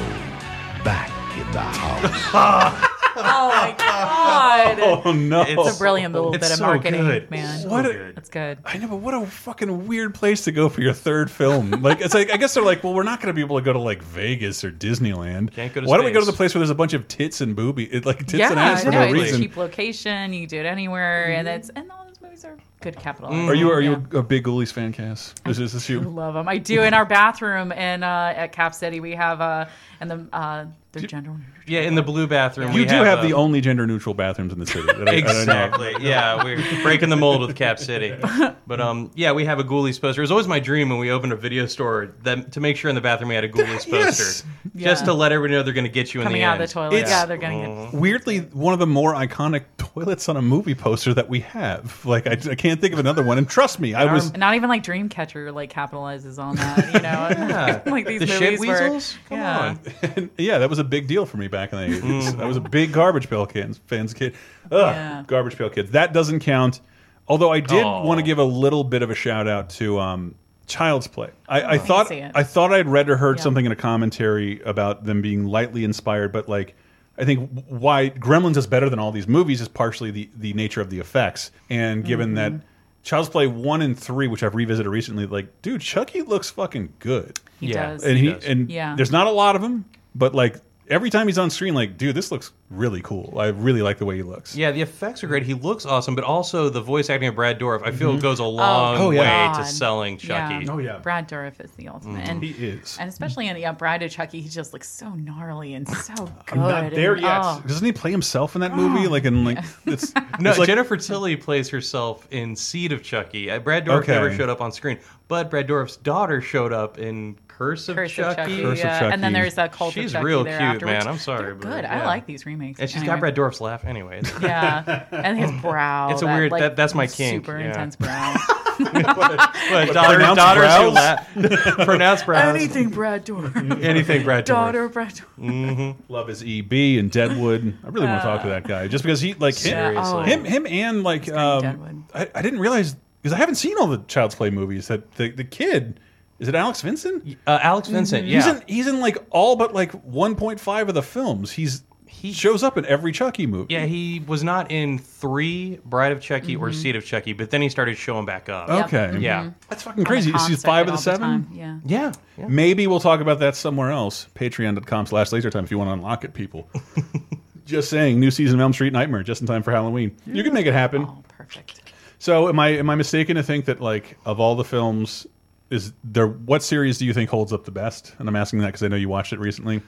back 0.83 1.09
in 1.35 1.51
the 1.51 1.61
house. 1.61 2.87
Oh 3.15 3.49
my 3.49 3.75
god! 3.77 5.01
Oh 5.03 5.11
no! 5.11 5.43
It's 5.47 5.75
a 5.75 5.79
brilliant 5.79 6.13
little 6.13 6.33
It's 6.33 6.45
bit 6.45 6.51
of 6.51 6.57
so 6.57 6.65
marketing, 6.65 7.01
good. 7.01 7.31
man. 7.31 7.69
What 7.69 7.85
a- 7.85 8.11
That's 8.13 8.29
good. 8.29 8.59
I 8.65 8.77
know, 8.77 8.87
but 8.87 8.97
what 8.97 9.13
a 9.13 9.25
fucking 9.25 9.87
weird 9.87 10.13
place 10.13 10.43
to 10.45 10.51
go 10.51 10.69
for 10.69 10.81
your 10.81 10.93
third 10.93 11.31
film. 11.31 11.71
Like, 11.81 12.01
it's 12.01 12.13
like 12.13 12.31
I 12.31 12.37
guess 12.37 12.53
they're 12.53 12.63
like, 12.63 12.83
well, 12.83 12.93
we're 12.93 13.03
not 13.03 13.19
going 13.19 13.27
to 13.27 13.33
be 13.33 13.41
able 13.41 13.57
to 13.57 13.63
go 13.63 13.73
to 13.73 13.79
like 13.79 14.01
Vegas 14.03 14.63
or 14.63 14.71
Disneyland. 14.71 15.51
Can't 15.51 15.73
go 15.73 15.81
to 15.81 15.87
Why 15.87 15.97
don't 15.97 16.05
we 16.05 16.11
go 16.11 16.19
to 16.19 16.25
the 16.25 16.33
place 16.33 16.53
where 16.53 16.59
there's 16.59 16.69
a 16.69 16.75
bunch 16.75 16.93
of 16.93 17.07
tits 17.07 17.41
and 17.41 17.55
booby, 17.55 17.85
it, 17.85 18.05
like 18.05 18.19
tits 18.19 18.33
yeah, 18.33 18.51
and 18.51 18.59
ass 18.59 18.83
for 18.83 18.91
no, 18.91 18.99
no 18.99 19.05
it's 19.05 19.11
a 19.11 19.13
reason? 19.13 19.41
cheap 19.41 19.57
location. 19.57 20.33
You 20.33 20.41
can 20.41 20.49
do 20.49 20.59
it 20.59 20.65
anywhere, 20.65 21.31
and 21.31 21.47
mm-hmm. 21.47 21.57
it's 21.57 21.69
and 21.69 21.91
all 21.91 22.05
those 22.05 22.21
movies 22.21 22.45
are 22.45 22.57
good 22.81 22.97
capitalized. 22.97 23.49
Are 23.49 23.55
you 23.55 23.71
are 23.71 23.81
Yeah. 23.81 23.97
you 24.11 24.19
a 24.19 24.23
big 24.23 24.43
Ghoulies 24.43 24.71
fan, 24.73 24.91
Cass? 24.93 25.33
Is, 25.45 25.59
is 25.59 25.73
this 25.73 25.89
I 25.89 25.93
you? 25.93 25.99
love 26.01 26.33
them. 26.33 26.47
I 26.47 26.57
do. 26.57 26.81
In 26.83 26.93
our 26.93 27.05
bathroom 27.05 27.71
in 27.71 28.03
uh, 28.03 28.33
at 28.35 28.51
Cap 28.51 28.73
City, 28.73 28.99
we 28.99 29.11
have 29.15 29.39
uh, 29.41 29.65
and 29.99 30.09
the 30.11 30.27
uh, 30.33 30.65
the 30.93 31.01
gender. 31.01 31.29
neutral. 31.29 31.45
Yeah, 31.67 31.81
in 31.81 31.95
the 31.95 32.01
blue 32.01 32.27
bathroom. 32.27 32.71
You 32.73 32.79
we 32.79 32.85
do 32.85 32.95
have, 32.95 33.19
uh, 33.19 33.21
the 33.21 33.31
only 33.33 33.61
gender 33.61 33.87
neutral 33.87 34.13
bathrooms 34.13 34.51
in 34.51 34.59
the 34.59 34.65
city. 34.65 34.89
I- 34.89 34.93
that 34.93 35.07
I 35.07 35.11
know. 35.11 35.17
exactly. 35.17 35.95
yeah, 36.01 36.43
we're 36.43 36.61
breaking 36.83 37.09
the 37.09 37.15
mold 37.15 37.41
with 37.41 37.55
Cap 37.55 37.79
City. 37.79 38.15
But 38.67 38.79
um, 38.79 39.11
yeah, 39.15 39.33
we 39.33 39.43
have 39.43 39.59
a 39.59 39.65
Ghoulies 39.65 39.99
poster. 39.99 40.21
It 40.21 40.23
was 40.23 40.31
always 40.31 40.47
my 40.47 40.59
dream 40.59 40.87
when 40.89 40.97
we 40.97 41.11
opened 41.11 41.33
a 41.33 41.35
video 41.35 41.65
store 41.65 42.13
that 42.23 42.53
to 42.53 42.61
make 42.61 42.77
sure 42.77 42.87
in 42.87 42.95
the 42.95 43.01
bathroom 43.01 43.27
we 43.27 43.35
had 43.35 43.43
a 43.43 43.49
Ghoulies 43.49 43.79
poster, 43.89 43.93
Yes. 43.97 44.43
just 44.77 45.01
Yeah. 45.01 45.05
to 45.07 45.13
let 45.13 45.33
everybody 45.33 45.57
know 45.57 45.63
they're 45.63 45.73
going 45.73 45.83
to 45.83 45.89
get 45.91 46.13
you 46.13 46.21
in 46.21 46.25
Coming 46.27 46.39
the 46.41 46.45
out 46.45 46.55
of 46.55 46.61
end. 46.61 46.69
the 46.69 46.73
toilet. 46.73 46.99
yeah, 47.07 47.25
they're 47.25 47.37
gonna 47.37 47.89
get. 47.91 47.93
Weirdly, 47.99 48.39
one 48.53 48.71
of 48.71 48.79
the 48.79 48.87
more 48.87 49.13
iconic 49.13 49.63
toilets 49.77 50.29
on 50.29 50.37
a 50.37 50.41
movie 50.41 50.75
poster 50.75 51.13
that 51.15 51.27
we 51.27 51.41
have. 51.41 52.05
Like, 52.05 52.27
I, 52.27 52.37
I 52.51 52.55
can't 52.55 52.70
think 52.79 52.93
of 52.93 52.99
another 52.99 53.23
one. 53.23 53.37
And 53.37 53.49
trust 53.49 53.79
me, 53.79 53.93
I 53.93 54.11
was. 54.11 54.33
Not 54.37 54.55
even 54.55 54.69
like 54.69 54.83
Dreamcatcher 54.83 55.53
like 55.53 55.71
capitalizes 55.73 56.37
on 56.37 56.55
that, 56.57 56.93
you 56.93 57.01
know. 57.01 57.81
like 57.91 58.05
these 58.07 58.21
The 58.21 58.27
shit 58.27 58.53
movies 58.53 58.59
where, 58.67 58.83
weasels? 58.93 59.17
Come 59.27 59.37
yeah. 59.39 59.75
on. 60.17 60.29
yeah, 60.37 60.57
that 60.59 60.69
was 60.69 60.79
a 60.79 60.83
big 60.83 61.07
deal 61.07 61.25
for 61.25 61.37
me 61.37 61.47
back 61.47 61.73
in 61.73 61.79
the 61.79 61.99
80s. 61.99 62.21
Mhm. 62.33 62.39
I 62.41 62.45
was 62.45 62.57
a 62.57 62.61
big 62.61 62.91
Garbage 62.93 63.29
Pail 63.29 63.45
Kids 63.45 63.79
fans 63.87 64.13
kid. 64.13 64.33
Ugh, 64.71 64.79
Yeah. 64.95 65.23
Garbage 65.27 65.57
Pail 65.57 65.69
Kids. 65.69 65.91
That 65.91 66.13
doesn't 66.13 66.39
count. 66.41 66.81
Although 67.27 67.51
I 67.51 67.59
did 67.59 67.83
Oh. 67.83 68.03
want 68.05 68.19
to 68.19 68.23
give 68.23 68.37
a 68.37 68.43
little 68.43 68.83
bit 68.83 69.01
of 69.01 69.09
a 69.09 69.15
shout 69.15 69.47
out 69.47 69.69
to 69.71 69.99
um, 69.99 70.35
Child's 70.67 71.07
Play. 71.07 71.29
I, 71.49 71.61
I 71.61 71.71
I 71.73 71.77
thought 71.77 72.07
see 72.07 72.15
it. 72.15 72.31
I 72.35 72.43
thought 72.43 72.73
I'd 72.73 72.87
read 72.87 73.09
or 73.09 73.17
heard 73.17 73.37
Yeah. 73.37 73.43
something 73.43 73.65
in 73.65 73.71
a 73.71 73.75
commentary 73.75 74.61
about 74.61 75.03
them 75.03 75.21
being 75.21 75.45
lightly 75.45 75.83
inspired, 75.83 76.31
but 76.31 76.47
like 76.49 76.75
I 77.21 77.25
think 77.25 77.65
why 77.67 78.09
Gremlins 78.09 78.57
is 78.57 78.65
better 78.67 78.89
than 78.89 78.99
all 78.99 79.11
these 79.11 79.27
movies 79.27 79.61
is 79.61 79.67
partially 79.67 80.11
the 80.11 80.29
the 80.35 80.53
nature 80.53 80.81
of 80.81 80.89
the 80.89 80.99
effects, 80.99 81.51
and 81.69 82.03
given 82.03 82.33
that. 82.35 82.51
Mm-hmm. 82.51 82.65
Child's 83.03 83.29
Play 83.29 83.47
one 83.47 83.81
and 83.81 83.97
three, 83.97 84.27
which 84.27 84.43
I've 84.43 84.53
revisited 84.53 84.87
recently, 84.87 85.25
like, 85.25 85.63
dude, 85.63 85.81
Chucky 85.81 86.21
looks 86.21 86.51
fucking 86.51 86.93
good. 86.99 87.39
He 87.59 87.69
Yeah. 87.69 87.93
does. 87.93 88.03
and 88.03 88.15
He 88.15 88.25
he, 88.27 88.33
does. 88.33 88.45
and 88.45 88.69
Yeah. 88.69 88.93
there's 88.95 89.11
not 89.11 89.25
a 89.25 89.31
lot 89.31 89.55
of 89.55 89.63
him, 89.63 89.85
but 90.13 90.35
like 90.35 90.57
every 90.91 91.09
time 91.09 91.27
he's 91.27 91.37
on 91.37 91.49
screen, 91.49 91.73
like, 91.73 91.97
dude, 91.97 92.15
this 92.15 92.31
looks 92.31 92.51
really 92.69 93.01
cool. 93.01 93.33
I 93.39 93.47
really 93.47 93.81
like 93.81 93.97
the 93.97 94.05
way 94.05 94.17
he 94.17 94.23
looks. 94.23 94.55
Yeah, 94.55 94.71
the 94.71 94.81
effects 94.81 95.23
are 95.23 95.27
great. 95.27 95.43
He 95.43 95.53
looks 95.53 95.85
awesome, 95.85 96.13
but 96.15 96.23
also 96.23 96.69
the 96.69 96.81
voice 96.81 97.09
acting 97.09 97.29
of 97.29 97.35
Brad 97.35 97.59
Dourif, 97.59 97.81
I 97.85 97.91
feel 97.91 98.13
Mhm. 98.15 98.21
goes 98.21 98.39
a 98.39 98.43
long 98.45 98.97
Oh, 98.97 99.09
yeah. 99.11 99.19
way 99.21 99.25
God. 99.53 99.63
to 99.63 99.65
selling 99.65 100.17
Chucky. 100.17 100.67
Oh, 100.69 100.77
yeah. 100.77 100.97
Brad 100.99 101.27
Dourif 101.27 101.59
is 101.63 101.71
the 101.71 101.87
ultimate. 101.87 102.25
Mhm. 102.25 102.29
And, 102.29 102.43
He 102.43 102.51
is. 102.67 102.97
And 102.99 103.09
especially 103.09 103.47
in 103.47 103.57
yeah, 103.57 103.71
Bride 103.71 104.03
of 104.03 104.11
Chucky, 104.11 104.41
he 104.41 104.49
just 104.49 104.73
looks 104.73 104.87
so 104.89 105.09
gnarly 105.09 105.73
and 105.73 105.87
so 105.87 106.13
good. 106.15 106.31
I'm 106.51 106.59
not 106.59 106.91
there 106.91 107.13
and, 107.13 107.21
yet. 107.23 107.41
oh. 107.43 107.63
Doesn't 107.65 107.85
he 107.85 107.91
play 107.91 108.11
himself 108.11 108.55
in 108.55 108.61
that 108.61 108.75
movie? 108.75 109.07
Like, 109.11 109.25
in 109.25 109.43
like, 109.45 109.57
it's 109.85 110.13
No, 110.39 110.49
it's 110.51 110.59
like, 110.59 110.67
Jennifer 110.67 110.95
Tilly 110.97 111.35
plays 111.35 111.69
herself 111.69 112.27
in 112.31 112.55
Seed 112.55 112.91
of 112.91 113.01
Chucky. 113.03 113.49
Uh, 113.49 113.59
Brad 113.59 113.85
Dourif 113.85 114.03
Okay. 114.03 114.13
never 114.13 114.33
showed 114.33 114.49
up 114.49 114.61
on 114.61 114.71
screen, 114.71 114.97
but 115.27 115.49
Brad 115.49 115.67
Dourif's 115.67 115.97
daughter 115.97 116.41
showed 116.41 116.71
up 116.73 116.97
in 116.99 117.35
Curse 117.61 117.89
of 117.89 117.95
Curse 117.95 118.11
Chucky. 118.11 118.29
of 118.29 118.35
Chucky, 118.37 118.61
Curse 118.63 118.79
of 118.79 118.85
yeah. 118.85 119.09
And 119.13 119.23
then 119.23 119.33
there's 119.33 119.53
that 119.55 119.71
cult 119.71 119.93
She's 119.93 120.05
of 120.07 120.11
Chucky 120.13 120.25
real 120.25 120.43
there 120.43 120.57
cute, 120.57 120.69
afterwards. 120.73 121.05
man. 121.05 121.07
I'm 121.07 121.19
sorry, 121.19 121.43
They're 121.43 121.55
but, 121.55 121.67
good. 121.69 121.85
I 121.85 122.05
like 122.07 122.25
these 122.25 122.45
remakes. 122.47 122.79
And 122.79 122.89
she's 122.89 122.97
Anyway. 122.97 123.13
got 123.15 123.19
Brad 123.19 123.35
Dourif's 123.35 123.61
laugh, 123.61 123.85
anyways. 123.85 124.31
Yeah, 124.41 125.05
and 125.11 125.37
his 125.37 125.51
brow. 125.61 126.11
It's 126.11 126.21
a 126.21 126.25
that, 126.25 126.35
weird- 126.35 126.51
like, 126.51 126.61
that- 126.61 126.75
that's 126.75 126.95
my 126.95 127.05
kink, 127.07 127.45
Super 127.45 127.59
yeah. 127.59 127.67
intense 127.67 127.95
brow. 127.95 128.35
But 128.81 129.93
daughter, 129.93 130.15
Pronounced 130.15 130.37
daughters 130.37 130.63
who 130.75 130.91
brows? 130.91 130.93
laugh. 130.93 131.85
Pronounced 131.85 132.25
brows. 132.25 132.55
Anything 132.55 132.89
Brad 132.89 133.25
Dourif. 133.25 133.83
Anything 133.83 134.23
Brad 134.23 134.43
Dourif. 134.43 134.47
Daughter 134.47 134.83
of 134.85 134.93
Brad 134.93 135.11
Dourif. 135.13 135.25
Mm-hmm. 135.39 136.11
love 136.11 136.27
his 136.27 136.41
EB 136.41 136.71
and 136.99 137.11
Deadwood. 137.11 137.77
I 137.83 137.89
really 137.89 138.07
want 138.07 138.21
to 138.21 138.27
talk 138.27 138.41
to 138.43 138.49
that 138.49 138.63
guy 138.67 138.87
just 138.87 139.03
because 139.03 139.21
he 139.21 139.33
like 139.35 139.53
him, 139.55 139.61
Seriously. 139.93 140.23
him, 140.25 140.45
him 140.45 140.65
and 140.67 141.03
like 141.03 141.31
um, 141.31 142.07
I, 142.13 142.29
I 142.33 142.41
didn't 142.41 142.59
realize 142.59 142.95
because 143.21 143.33
I 143.33 143.37
haven't 143.37 143.55
seen 143.55 143.77
all 143.77 143.87
the 143.87 143.99
Child's 144.07 144.33
Play 144.35 144.49
movies. 144.49 144.87
That 144.87 145.11
the 145.15 145.29
the 145.29 145.43
kid 145.43 145.99
is 146.41 146.47
it 146.49 146.55
Alex 146.55 146.81
Vincent? 146.81 147.37
Uh, 147.47 147.59
Alex 147.61 147.87
Vincent, 147.87 148.25
He's 148.25 148.45
yeah. 148.45 148.57
in 148.57 148.63
he's 148.67 148.87
in 148.87 148.99
like 148.99 149.17
all 149.29 149.55
but 149.55 149.73
like 149.73 149.91
1.5 150.05 150.87
of 150.89 150.93
the 150.93 151.01
films. 151.03 151.51
He's 151.51 151.83
he 152.07 152.33
shows 152.33 152.61
up 152.61 152.77
in 152.77 152.85
every 152.87 153.13
Chucky 153.13 153.47
movie. 153.47 153.73
Yeah, 153.73 153.85
he 153.85 154.21
was 154.27 154.43
not 154.43 154.69
in 154.69 154.97
three 154.99 155.79
Bride 155.85 156.11
of 156.11 156.19
Chucky 156.19 156.57
or 156.57 156.69
Mhm. 156.69 156.73
Seed 156.75 156.95
of 156.97 157.05
Chucky, 157.05 157.31
but 157.31 157.51
then 157.51 157.61
he 157.61 157.69
started 157.69 157.95
showing 157.97 158.25
back 158.25 158.49
up. 158.49 158.69
Okay. 158.69 159.17
Yeah. 159.19 159.43
Mhm. 159.45 159.53
That's 159.69 159.83
fucking 159.83 160.03
crazy. 160.03 160.31
Is 160.31 160.45
he 160.47 160.55
five 160.57 160.87
of 160.87 160.93
the 160.93 160.97
seven? 160.97 161.47
Yeah. 161.53 161.79
Yeah. 161.85 162.11
yeah. 162.37 162.47
Maybe 162.49 162.85
we'll 162.85 162.99
talk 162.99 163.21
about 163.21 163.39
that 163.39 163.55
somewhere 163.55 163.91
else. 163.91 164.27
Patreon.com 164.35 165.05
slash 165.05 165.29
lasertime 165.29 165.63
if 165.63 165.71
you 165.71 165.77
want 165.77 165.87
to 165.87 165.93
unlock 165.93 166.25
it, 166.25 166.33
people. 166.33 166.67
just 167.65 167.89
saying, 167.89 168.19
new 168.19 168.29
season 168.31 168.59
of 168.59 168.63
Elm 168.63 168.73
Street 168.73 168.91
Nightmare, 168.91 169.23
just 169.23 169.39
in 169.39 169.47
time 169.47 169.63
for 169.63 169.71
Halloween. 169.71 170.15
You 170.25 170.43
can 170.43 170.53
make 170.53 170.65
it 170.65 170.73
happen. 170.73 171.03
Oh, 171.07 171.23
perfect. 171.29 171.81
So 172.19 172.49
am 172.49 172.59
I 172.59 172.69
am 172.69 172.89
I 172.89 172.95
mistaken 172.95 173.37
to 173.37 173.43
think 173.43 173.65
that 173.65 173.79
like 173.79 174.17
of 174.25 174.39
all 174.39 174.55
the 174.55 174.63
films 174.65 175.25
is 175.71 175.93
there 176.03 176.27
what 176.27 176.61
series 176.61 176.97
do 176.97 177.05
you 177.05 177.13
think 177.13 177.29
holds 177.29 177.53
up 177.53 177.63
the 177.63 177.71
best? 177.71 178.13
And 178.19 178.27
I'm 178.27 178.35
asking 178.35 178.59
that 178.59 178.67
because 178.67 178.83
I 178.83 178.89
know 178.89 178.97
you 178.97 179.09
watched 179.09 179.33
it 179.33 179.39
recently. 179.39 179.81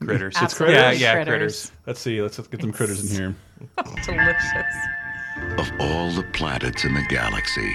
Critters. 0.00 0.34
It's 0.42 0.54
critters. 0.54 0.74
Yeah, 0.74 0.90
yeah, 0.90 1.14
Critters. 1.14 1.30
critters. 1.30 1.72
Let's 1.86 2.00
see. 2.00 2.20
Let's, 2.20 2.36
let's 2.36 2.48
get 2.48 2.60
some 2.60 2.72
critters 2.72 3.08
in 3.08 3.16
here. 3.16 3.34
Delicious. 4.04 4.76
Of 5.58 5.70
all 5.78 6.10
the 6.10 6.24
planets 6.32 6.84
in 6.84 6.92
the 6.92 7.04
galaxy, 7.08 7.72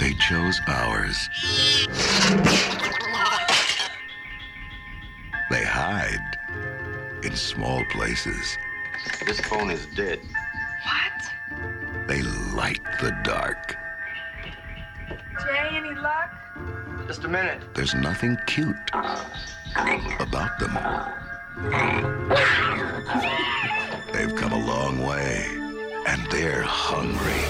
they 0.00 0.12
chose 0.14 0.60
ours. 0.66 1.28
They 5.48 5.64
hide 5.64 6.36
in 7.22 7.36
small 7.36 7.84
places. 7.92 8.58
This 9.24 9.40
phone 9.42 9.70
is 9.70 9.86
dead. 9.94 10.18
What? 10.82 12.08
They 12.08 12.22
light 12.52 12.82
the 13.00 13.16
dark. 13.22 13.76
Jay, 15.42 15.68
any 15.72 15.94
luck? 15.94 16.30
Just 17.06 17.24
a 17.24 17.28
minute. 17.28 17.62
There's 17.74 17.94
nothing 17.94 18.36
cute 18.46 18.76
about 20.18 20.58
them. 20.58 20.72
They've 24.12 24.34
come 24.34 24.52
a 24.52 24.66
long 24.66 25.04
way, 25.06 25.46
and 26.06 26.30
they're 26.30 26.62
hungry. 26.62 27.42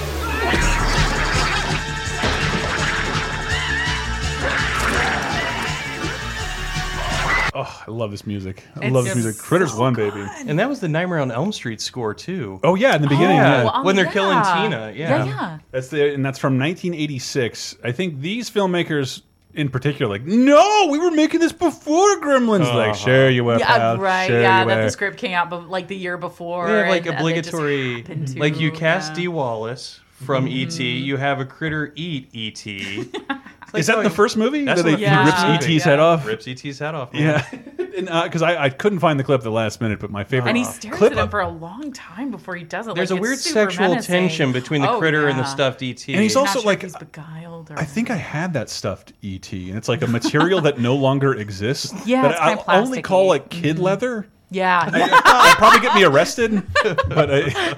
Oh, 7.59 7.83
I 7.87 7.91
love 7.91 8.11
this 8.11 8.27
music. 8.27 8.63
I 8.77 8.87
It's 8.87 8.95
love 8.95 9.05
this 9.05 9.15
music. 9.15 9.39
Critters 9.43 9.75
one, 9.75 9.95
baby. 9.95 10.27
And 10.47 10.59
that 10.59 10.69
was 10.69 10.81
the 10.81 10.89
Nightmare 10.89 11.21
on 11.21 11.31
Elm 11.31 11.53
Street 11.53 11.81
score 11.81 12.13
too. 12.13 12.61
Oh 12.63 12.75
yeah, 12.75 12.95
in 12.97 13.01
the 13.03 13.09
beginning. 13.09 13.37
Yeah, 13.39 13.63
yeah. 13.65 13.71
Oh, 13.75 13.83
when 13.83 13.97
they're 13.97 14.05
yeah. 14.05 14.13
killing 14.13 14.39
Tina. 14.43 14.93
Yeah, 14.95 15.09
Yeah. 15.09 15.25
yeah. 15.25 15.59
That's 15.71 15.89
the 15.89 16.13
and 16.13 16.25
that's 16.25 16.39
from 16.39 16.59
1986. 16.59 17.77
I 17.83 17.93
think 17.93 18.21
these 18.21 18.51
filmmakers 18.51 19.23
in 19.55 19.71
particular, 19.71 20.11
like, 20.13 20.23
no, 20.27 20.89
we 20.91 20.99
were 20.99 21.11
making 21.11 21.41
this 21.41 21.53
before 21.53 22.17
Gremlins. 22.21 22.71
Like, 22.75 22.91
Uh-huh. 22.91 22.93
sure 22.95 23.31
you 23.31 23.43
were, 23.43 23.59
Yeah, 23.59 23.67
pal. 23.79 23.97
right. 23.97 24.27
Sure 24.27 24.39
yeah, 24.43 24.67
that 24.67 24.83
the 24.83 24.91
script 24.91 25.17
came 25.17 25.33
out, 25.33 25.49
but 25.49 25.71
like 25.71 25.89
the 25.89 25.97
year 25.97 26.19
before. 26.19 26.67
They 26.69 26.75
have 26.81 26.89
like 26.89 27.07
and- 27.07 27.17
and 27.17 27.27
they 27.27 27.37
just 27.41 27.49
obligatory, 27.55 28.03
happened 28.03 28.29
to, 28.29 28.39
like 28.39 28.61
you 28.61 28.71
cast 28.71 29.13
yeah. 29.13 29.17
Dee 29.17 29.29
Wallace 29.29 30.01
from 30.25 30.47
ET. 30.47 30.79
You 30.79 31.17
have 31.17 31.41
a 31.41 31.47
critter 31.47 31.91
eat 31.97 32.29
ET. 32.35 33.07
It's 33.79 33.79
like, 33.79 33.81
Is 33.81 33.87
that 33.89 33.99
in 33.99 34.05
the 34.05 34.11
first 34.11 34.37
movie? 34.37 34.65
That's 34.65 34.83
That 34.83 34.89
they, 34.89 34.97
the 35.05 35.09
he 35.09 35.17
rips 35.27 35.43
ET's 35.43 35.63
movie. 35.67 35.79
head 35.81 35.99
off. 36.01 36.27
Rips 36.27 36.49
ET's 36.49 36.79
head 36.79 36.95
off. 36.95 37.13
man. 37.13 37.23
Yeah, 37.23 38.23
because 38.25 38.43
uh, 38.43 38.47
I, 38.47 38.65
I 38.65 38.69
couldn't 38.71 38.99
find 38.99 39.19
the 39.19 39.25
clip 39.25 39.43
the 39.43 39.51
last 39.51 39.81
minute, 39.81 40.01
but 40.01 40.11
my 40.11 40.23
favorite 40.25 40.51
and 40.51 40.59
he 40.59 40.65
stares 40.65 40.97
clip 40.97 41.13
at 41.13 41.19
him 41.19 41.29
for 41.29 41.41
a 41.41 41.49
long 41.49 41.93
time 41.93 42.31
before 42.31 42.55
he 42.57 42.65
does 42.65 42.87
it. 42.89 42.95
There's 42.95 43.11
like, 43.11 43.19
a 43.19 43.23
weird 43.23 43.39
sexual 43.39 43.89
menacing. 43.89 44.13
tension 44.13 44.53
between 44.53 44.83
the 44.83 44.91
Oh, 44.91 44.99
critter 44.99 45.29
and 45.29 45.39
the 45.39 45.45
stuffed 45.45 45.83
ET. 45.83 46.07
And 46.09 46.21
he's 46.21 46.37
also 46.37 46.61
sure 46.61 46.67
like 46.67 46.83
he's 46.83 46.97
beguiled 46.97 47.71
or 47.71 47.79
I 47.79 47.85
think 47.85 48.11
I 48.11 48.17
had 48.17 48.53
that 48.55 48.69
stuffed 48.71 49.13
ET, 49.23 49.51
and 49.53 49.77
it's 49.77 49.89
like 49.89 50.03
a 50.03 50.07
material 50.19 50.61
that 50.63 50.79
no 50.79 50.95
longer 50.95 51.35
exists. 51.35 51.93
Yeah, 52.07 52.23
that 52.23 52.31
it's 52.59 52.69
I 52.69 52.79
only 52.79 53.03
call 53.03 53.25
plasticky. 53.25 53.29
like 53.29 53.49
kid 53.51 53.79
leather. 53.79 54.29
Yeah. 54.51 54.89
I'd 54.93 55.55
probably 55.57 55.81
get 55.81 55.95
me 55.95 56.05
arrested, 56.05 56.63
but 56.83 57.29
I, 57.33 57.77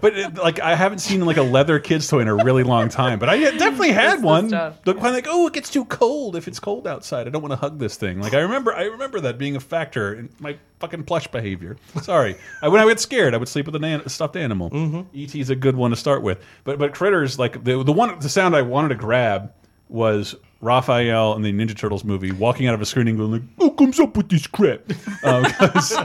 but 0.00 0.16
it, 0.16 0.34
like 0.36 0.60
I 0.60 0.74
haven't 0.74 0.98
seen 0.98 1.24
like 1.24 1.36
a 1.38 1.42
leather 1.42 1.78
kids 1.78 2.06
toy 2.08 2.20
in 2.20 2.28
a 2.28 2.34
really 2.34 2.62
long 2.62 2.88
time. 2.88 3.18
But 3.18 3.28
I 3.28 3.38
definitely 3.38 3.92
had 3.92 4.14
It's 4.14 4.22
one. 4.22 4.48
stuff. 4.48 4.78
Look, 4.84 4.98
kind 5.00 5.14
like 5.14 5.26
oh, 5.28 5.46
it 5.46 5.52
gets 5.52 5.70
too 5.70 5.84
cold 5.86 6.36
if 6.36 6.46
it's 6.48 6.60
cold 6.60 6.86
outside. 6.86 7.26
I 7.26 7.30
don't 7.30 7.42
want 7.42 7.52
to 7.52 7.56
hug 7.56 7.78
this 7.78 7.96
thing. 7.96 8.20
Like 8.20 8.34
I 8.34 8.40
remember, 8.40 8.74
I 8.74 8.84
remember 8.84 9.20
that 9.20 9.38
being 9.38 9.56
a 9.56 9.60
factor 9.60 10.14
in 10.14 10.28
my 10.38 10.56
fucking 10.80 11.04
plush 11.04 11.26
behavior. 11.28 11.76
Sorry, 12.02 12.36
I, 12.62 12.68
when 12.68 12.80
I 12.80 12.84
would 12.84 12.92
get 12.92 13.00
scared, 13.00 13.34
I 13.34 13.38
would 13.38 13.48
sleep 13.48 13.66
with 13.66 13.74
an 13.76 13.84
an 13.84 14.08
stuffed 14.08 14.36
animal. 14.36 14.70
Mm-hmm. 14.70 15.18
ET 15.18 15.34
is 15.34 15.50
a 15.50 15.56
good 15.56 15.76
one 15.76 15.90
to 15.90 15.96
start 15.96 16.22
with, 16.22 16.42
but 16.64 16.78
but 16.78 16.94
critters 16.94 17.38
like 17.38 17.64
the 17.64 17.82
the 17.82 17.92
one 17.92 18.18
the 18.18 18.28
sound 18.28 18.54
I 18.54 18.62
wanted 18.62 18.88
to 18.90 18.94
grab 18.96 19.52
was 19.88 20.34
Raphael 20.60 21.34
in 21.36 21.42
the 21.42 21.52
Ninja 21.52 21.76
Turtles 21.76 22.04
movie 22.04 22.32
walking 22.32 22.66
out 22.66 22.74
of 22.74 22.82
a 22.82 22.86
screening 22.86 23.16
going 23.16 23.32
like, 23.32 23.42
"Who 23.58 23.70
comes 23.72 23.98
up 23.98 24.16
with 24.16 24.28
this 24.28 24.46
crap?" 24.46 24.80
Because 25.22 25.96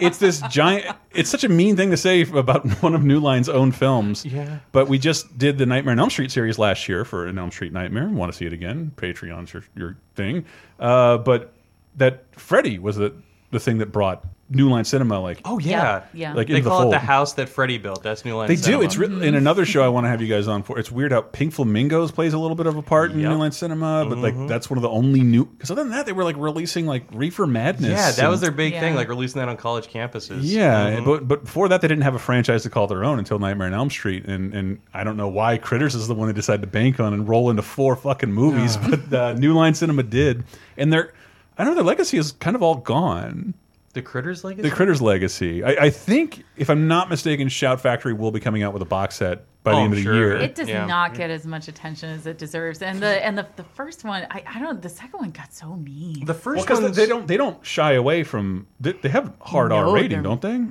it's 0.00 0.18
this 0.18 0.40
giant. 0.42 0.96
It's 1.12 1.30
such 1.30 1.44
a 1.44 1.48
mean 1.48 1.76
thing 1.76 1.90
to 1.90 1.96
say 1.96 2.22
about 2.22 2.68
one 2.82 2.94
of 2.94 3.02
New 3.02 3.18
Line's 3.18 3.48
own 3.48 3.72
films. 3.72 4.24
Yeah. 4.24 4.58
But 4.72 4.88
we 4.88 4.98
just 4.98 5.36
did 5.36 5.58
the 5.58 5.66
Nightmare 5.66 5.92
on 5.92 5.98
Elm 6.00 6.10
Street 6.10 6.30
series 6.30 6.58
last 6.58 6.88
year 6.88 7.04
for 7.04 7.26
an 7.26 7.38
Elm 7.38 7.50
Street 7.50 7.72
Nightmare. 7.72 8.08
Want 8.08 8.32
to 8.32 8.38
see 8.38 8.46
it 8.46 8.52
again? 8.52 8.92
Patreon's 8.96 9.52
your 9.52 9.64
your 9.74 9.96
thing. 10.14 10.44
Uh, 10.78 11.18
but 11.18 11.52
that 11.96 12.24
Freddy 12.32 12.78
was 12.78 12.96
the 12.96 13.12
the 13.54 13.60
thing 13.60 13.78
that 13.78 13.90
brought 13.92 14.22
New 14.50 14.68
Line 14.68 14.84
Cinema 14.84 15.18
like 15.20 15.40
Oh 15.46 15.58
yeah, 15.58 16.02
Yeah. 16.12 16.34
like 16.34 16.48
They 16.48 16.56
into 16.56 16.64
the 16.64 16.70
call 16.70 16.88
it 16.88 16.90
the 16.90 16.98
house 16.98 17.32
that 17.34 17.48
Freddie 17.48 17.78
built. 17.78 18.02
That's 18.02 18.26
New 18.26 18.36
Line. 18.36 18.46
They 18.46 18.56
do. 18.56 18.82
It's 18.82 18.98
re 18.98 19.06
in 19.26 19.34
another 19.34 19.64
show 19.64 19.82
I 19.82 19.88
want 19.88 20.04
to 20.04 20.10
have 20.10 20.20
you 20.20 20.28
guys 20.28 20.46
on 20.46 20.62
for. 20.62 20.78
It's 20.78 20.92
weird 20.92 21.12
how 21.12 21.22
Pink 21.22 21.54
Flamingos 21.54 22.10
plays 22.12 22.34
a 22.34 22.38
little 22.38 22.54
bit 22.54 22.66
of 22.66 22.76
a 22.76 22.82
part 22.82 23.12
in 23.12 23.20
Yep. 23.20 23.30
New 23.30 23.38
Line 23.38 23.52
Cinema, 23.52 24.04
but 24.06 24.18
Mm-hmm. 24.18 24.22
like 24.40 24.48
that's 24.48 24.68
one 24.68 24.76
of 24.76 24.82
the 24.82 24.90
only 24.90 25.22
new. 25.22 25.46
Because 25.46 25.70
other 25.70 25.82
than 25.82 25.92
that, 25.92 26.04
they 26.04 26.12
were 26.12 26.24
like 26.24 26.36
releasing 26.36 26.84
like 26.86 27.04
Reefer 27.12 27.46
Madness. 27.46 27.90
yeah, 27.90 28.10
that 28.12 28.28
was 28.28 28.42
their 28.42 28.50
big 28.50 28.74
thing, 28.74 28.94
like 28.94 29.08
releasing 29.08 29.38
that 29.38 29.48
on 29.48 29.56
college 29.56 29.86
campuses. 29.88 30.40
Yeah, 30.42 30.98
Mhm. 30.98 31.04
but 31.06 31.26
but 31.26 31.44
before 31.44 31.68
that, 31.70 31.80
they 31.80 31.88
didn't 31.88 32.04
have 32.04 32.14
a 32.14 32.18
franchise 32.18 32.64
to 32.64 32.70
call 32.70 32.86
their 32.86 33.02
own 33.02 33.18
until 33.18 33.38
Nightmare 33.38 33.68
on 33.68 33.74
Elm 33.74 33.88
Street, 33.88 34.26
and 34.26 34.52
and 34.52 34.78
I 34.92 35.04
don't 35.04 35.16
know 35.16 35.28
why 35.28 35.56
Critters 35.56 35.94
is 35.94 36.06
the 36.06 36.14
one 36.14 36.26
they 36.28 36.34
decided 36.34 36.60
to 36.60 36.66
bank 36.68 37.00
on 37.00 37.14
and 37.14 37.26
roll 37.26 37.48
into 37.48 37.62
four 37.62 37.96
fucking 37.96 38.30
movies, 38.32 38.76
but 38.76 39.10
uh, 39.12 39.32
New 39.32 39.54
Line 39.54 39.72
Cinema 39.74 40.02
did, 40.02 40.44
and 40.76 40.92
their 40.92 41.14
I 41.58 41.64
don't 41.64 41.72
know 41.72 41.76
their 41.76 41.84
legacy 41.84 42.18
is 42.18 42.32
kind 42.32 42.56
of 42.56 42.62
all 42.62 42.76
gone. 42.76 43.54
the 43.92 44.02
critters 44.02 44.42
like 44.44 44.56
The 44.56 44.70
Critters 44.70 45.00
legacy, 45.00 45.62
I, 45.62 45.84
I 45.86 45.90
think, 45.90 46.44
if 46.56 46.68
I'm 46.68 46.88
not 46.88 47.08
mistaken, 47.08 47.48
Shout 47.48 47.80
Factory 47.80 48.12
will 48.12 48.32
be 48.32 48.40
coming 48.40 48.62
out 48.64 48.72
with 48.72 48.82
a 48.82 48.86
box 48.86 49.16
set 49.16 49.44
by 49.62 49.70
the 49.72 49.76
Oh, 49.78 49.84
end 49.84 49.92
of 49.94 49.98
the 49.98 50.02
year. 50.04 50.36
It 50.36 50.54
does 50.56 50.68
Yeah. 50.68 50.84
not 50.84 51.14
get 51.14 51.30
as 51.30 51.46
much 51.46 51.68
attention 51.68 52.10
as 52.10 52.26
it 52.26 52.36
deserves, 52.36 52.82
and 52.82 53.00
the 53.00 53.24
and 53.24 53.38
the, 53.38 53.46
the 53.56 53.62
first 53.62 54.04
one, 54.04 54.26
I, 54.30 54.42
I 54.46 54.58
don't. 54.58 54.82
The 54.82 54.88
second 54.90 55.20
one 55.20 55.30
got 55.30 55.54
so 55.54 55.74
mean. 55.76 56.24
The 56.26 56.34
first 56.34 56.64
because 56.66 56.82
one 56.82 56.92
they 56.92 57.06
don't 57.06 57.26
they 57.26 57.36
don't 57.38 57.64
shy 57.64 57.92
away 57.92 58.24
from 58.24 58.66
they, 58.80 58.92
they 58.92 59.08
have 59.08 59.32
hard 59.40 59.70
No, 59.70 59.76
R 59.76 59.94
rating, 59.94 60.22
don't 60.22 60.42
they? 60.42 60.66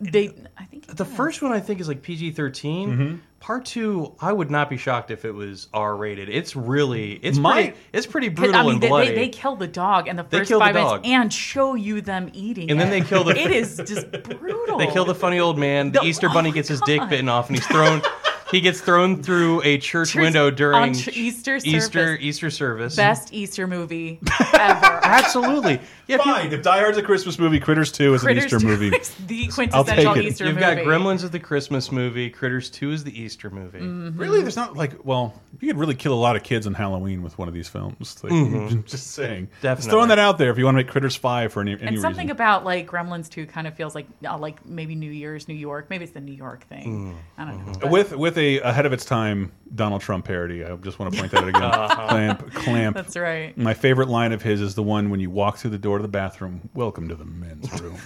They, 0.00 0.34
I 0.56 0.64
think 0.86 0.96
The 0.98 1.04
first 1.04 1.42
one 1.42 1.52
I 1.52 1.60
think 1.60 1.80
is 1.80 1.88
like 1.88 2.02
PG 2.02 2.32
13. 2.32 2.88
Mm-hmm. 2.90 3.16
Part 3.40 3.64
two, 3.64 4.14
I 4.20 4.32
would 4.32 4.52
not 4.52 4.70
be 4.70 4.76
shocked 4.76 5.10
if 5.10 5.24
it 5.24 5.32
was 5.32 5.66
R 5.74 5.96
rated. 5.96 6.28
It's 6.28 6.54
really, 6.54 7.14
it's 7.14 7.38
My- 7.38 7.54
pretty, 7.54 7.76
it's 7.92 8.06
pretty 8.06 8.28
'Cause, 8.28 8.36
brutal 8.36 8.54
I 8.56 8.62
mean, 8.62 8.72
and 8.74 8.82
they, 8.82 8.88
bloody. 8.88 9.08
they, 9.08 9.14
they 9.16 9.28
kill 9.30 9.56
the 9.56 9.66
dog 9.66 10.06
in 10.06 10.14
the 10.14 10.22
first 10.22 10.48
kill 10.48 10.60
the 10.60 10.64
five 10.66 10.74
minutes 10.74 10.92
dog. 10.92 11.06
and 11.06 11.32
show 11.32 11.74
you 11.74 12.00
them 12.02 12.30
eating. 12.34 12.70
And 12.70 12.78
then 12.78 12.88
they 12.90 13.00
kill 13.00 13.24
the- 13.24 13.36
It 13.36 13.50
is 13.50 13.78
just 13.84 14.10
brutal. 14.38 14.78
They 14.78 14.86
kill 14.86 15.04
the 15.04 15.14
funny 15.14 15.40
old 15.40 15.58
man. 15.58 15.90
The 15.90 16.00
No, 16.02 16.06
Easter 16.06 16.28
oh 16.30 16.32
bunny 16.34 16.52
gets 16.52 16.68
his 16.68 16.78
God. 16.80 16.86
dick 16.86 17.08
bitten 17.08 17.28
off, 17.28 17.48
and 17.48 17.56
he's 17.58 17.66
thrown. 17.66 18.00
he 18.52 18.60
gets 18.60 18.80
thrown 18.80 19.22
through 19.24 19.60
a 19.64 19.76
church 19.78 20.10
Church- 20.10 20.22
window 20.22 20.48
during 20.50 20.76
on 20.76 20.94
ch- 20.94 21.08
Easter 21.08 21.56
Easter. 21.64 22.16
Easter 22.20 22.48
service. 22.48 22.94
best 22.94 23.32
Easter 23.32 23.66
movie 23.66 24.20
ever. 24.54 25.00
Absolutely. 25.02 25.80
Yeah. 26.12 26.20
if 26.20 26.26
you- 26.26 26.32
Fine. 26.32 26.52
If 26.52 26.62
Die 26.62 26.78
Hard's 26.78 26.98
a 26.98 27.02
Christmas 27.02 27.38
movie, 27.38 27.60
Critters 27.60 27.90
Two 27.92 28.14
is 28.14 28.22
Critters 28.22 28.44
an 28.44 28.46
Easter 28.46 28.58
2 28.60 28.66
movie. 28.66 28.88
is 28.96 29.14
the 29.26 29.50
I'll 29.72 29.84
take 29.84 29.96
quintessential 29.96 30.14
it. 30.16 30.24
Easter 30.24 30.44
You've 30.46 30.54
movie. 30.54 30.66
got 30.66 30.76
Gremlins 30.78 31.22
is 31.24 31.30
the 31.30 31.40
Christmas 31.40 31.90
movie. 31.92 32.30
Critters 32.30 32.70
Two 32.70 32.90
is 32.92 33.04
the 33.04 33.18
Easter 33.20 33.50
movie. 33.50 33.78
Mm-hmm. 33.80 34.18
Really, 34.18 34.40
there's 34.42 34.56
not 34.56 34.76
like 34.76 35.04
well, 35.04 35.34
you 35.60 35.68
could 35.68 35.78
really 35.78 35.94
kill 35.94 36.14
a 36.14 36.20
lot 36.20 36.36
of 36.36 36.42
kids 36.42 36.66
on 36.66 36.74
Halloween 36.74 37.22
with 37.22 37.36
one 37.38 37.48
of 37.48 37.54
these 37.54 37.68
films. 37.68 38.16
Like, 38.22 38.32
Just 38.86 39.12
saying, 39.12 39.48
Just 39.50 39.62
Definitely. 39.62 39.90
throwing 39.90 40.08
that 40.08 40.18
out 40.18 40.38
there. 40.38 40.50
If 40.50 40.58
you 40.58 40.64
want 40.64 40.74
to 40.76 40.82
make 40.84 40.88
Critters 40.88 41.16
Five 41.16 41.52
for 41.52 41.60
any, 41.60 41.72
any 41.72 41.82
and 41.86 42.00
something 42.00 42.26
reason. 42.26 42.30
about 42.36 42.64
like 42.64 42.86
Gremlins 42.88 43.28
2 43.28 43.46
kind 43.46 43.66
of 43.66 43.74
feels 43.74 43.94
like 43.94 44.06
uh, 44.26 44.38
like 44.38 44.64
maybe 44.66 44.94
New 44.94 45.10
Year's, 45.10 45.48
New 45.48 45.54
York. 45.54 45.88
Maybe 45.90 46.04
it's 46.04 46.12
the 46.12 46.20
New 46.20 46.32
York 46.34 46.66
thing. 46.68 47.16
I 47.38 47.44
don't 47.44 47.66
know. 47.66 47.72
But- 47.80 47.90
with 47.90 48.12
with 48.16 48.38
a 48.38 48.60
ahead 48.60 48.86
of 48.86 48.92
its 48.92 49.04
time 49.04 49.52
Donald 49.74 50.02
Trump 50.02 50.24
parody. 50.26 50.64
I 50.64 50.74
just 50.76 50.98
want 50.98 51.12
to 51.12 51.18
point 51.18 51.32
that 51.32 51.42
out 51.44 51.48
again. 51.48 51.62
Clamp, 52.12 52.52
clamp. 52.52 52.96
That's 52.96 53.16
right. 53.16 53.56
My 53.56 53.74
favorite 53.74 54.08
line 54.08 54.32
of 54.32 54.42
his 54.42 54.60
is 54.60 54.74
the 54.74 54.82
one 54.82 55.08
when 55.10 55.20
you 55.20 55.30
walk 55.30 55.56
through 55.56 55.70
the 55.70 55.78
door 55.78 55.96
to 55.98 56.01
the 56.02 56.08
bathroom. 56.08 56.68
Welcome 56.74 57.08
to 57.08 57.14
the 57.14 57.24
men's 57.24 57.70
room. 57.80 57.98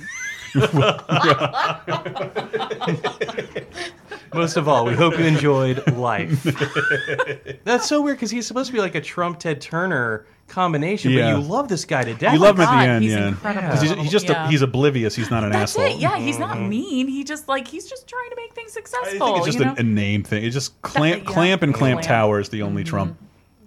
Most 4.35 4.57
of 4.57 4.69
all, 4.69 4.85
we 4.85 4.95
hope 4.95 5.19
you 5.19 5.25
enjoyed 5.25 5.87
life. 5.93 6.43
That's 7.65 7.89
so 7.89 8.03
weird 8.03 8.19
because 8.19 8.31
he's 8.31 8.47
supposed 8.47 8.67
to 8.69 8.73
be 8.73 8.81
like 8.81 8.95
a 8.95 9.01
Trump 9.01 9.39
Ted 9.39 9.61
Turner 9.61 10.27
combination, 10.49 11.11
Yeah. 11.13 11.33
but 11.33 11.41
you 11.41 11.49
love 11.49 11.69
this 11.69 11.85
guy 11.85 12.05
to 12.05 12.15
death. 12.15 12.35
you 12.35 12.39
love 12.39 12.57
him 12.57 12.63
at 12.63 12.69
oh 12.69 12.73
God, 12.73 12.83
the 12.83 12.89
end, 12.89 13.05
he's 13.05 13.13
yeah. 13.13 13.29
incredible. 13.29 13.69
'Cause 13.69 13.83
He's, 13.83 13.91
he's 13.93 14.11
just 14.13 14.29
Yeah. 14.29 14.47
a, 14.47 14.51
he's 14.51 14.63
oblivious. 14.63 15.15
He's 15.17 15.31
not 15.31 15.43
an 15.43 15.51
That's 15.53 15.77
asshole. 15.77 15.97
it. 15.97 16.01
Yeah, 16.01 16.17
he's 16.19 16.39
not 16.39 16.57
mm-hmm. 16.57 16.69
mean. 16.69 17.09
He 17.09 17.25
just 17.25 17.49
like 17.49 17.67
he's 17.67 17.89
just 17.89 18.07
trying 18.09 18.31
to 18.31 18.37
make 18.37 18.53
things 18.55 18.71
I 18.73 18.75
successful. 18.75 19.27
think 19.27 19.37
it's 19.39 19.47
just 19.47 19.59
you 19.59 19.65
a, 19.65 19.69
know? 19.69 19.75
a 19.79 19.83
name 19.83 20.23
thing. 20.23 20.45
It's 20.45 20.55
just 20.55 20.81
clamp, 20.83 21.25
yeah. 21.25 21.31
clamp, 21.31 21.63
and 21.63 21.75
clamp, 21.75 22.01
Clamp. 22.03 22.07
tower 22.07 22.39
is 22.41 22.49
the 22.51 22.63
only 22.63 22.83
mm-hmm. 22.83 22.91
Trump. 22.91 23.19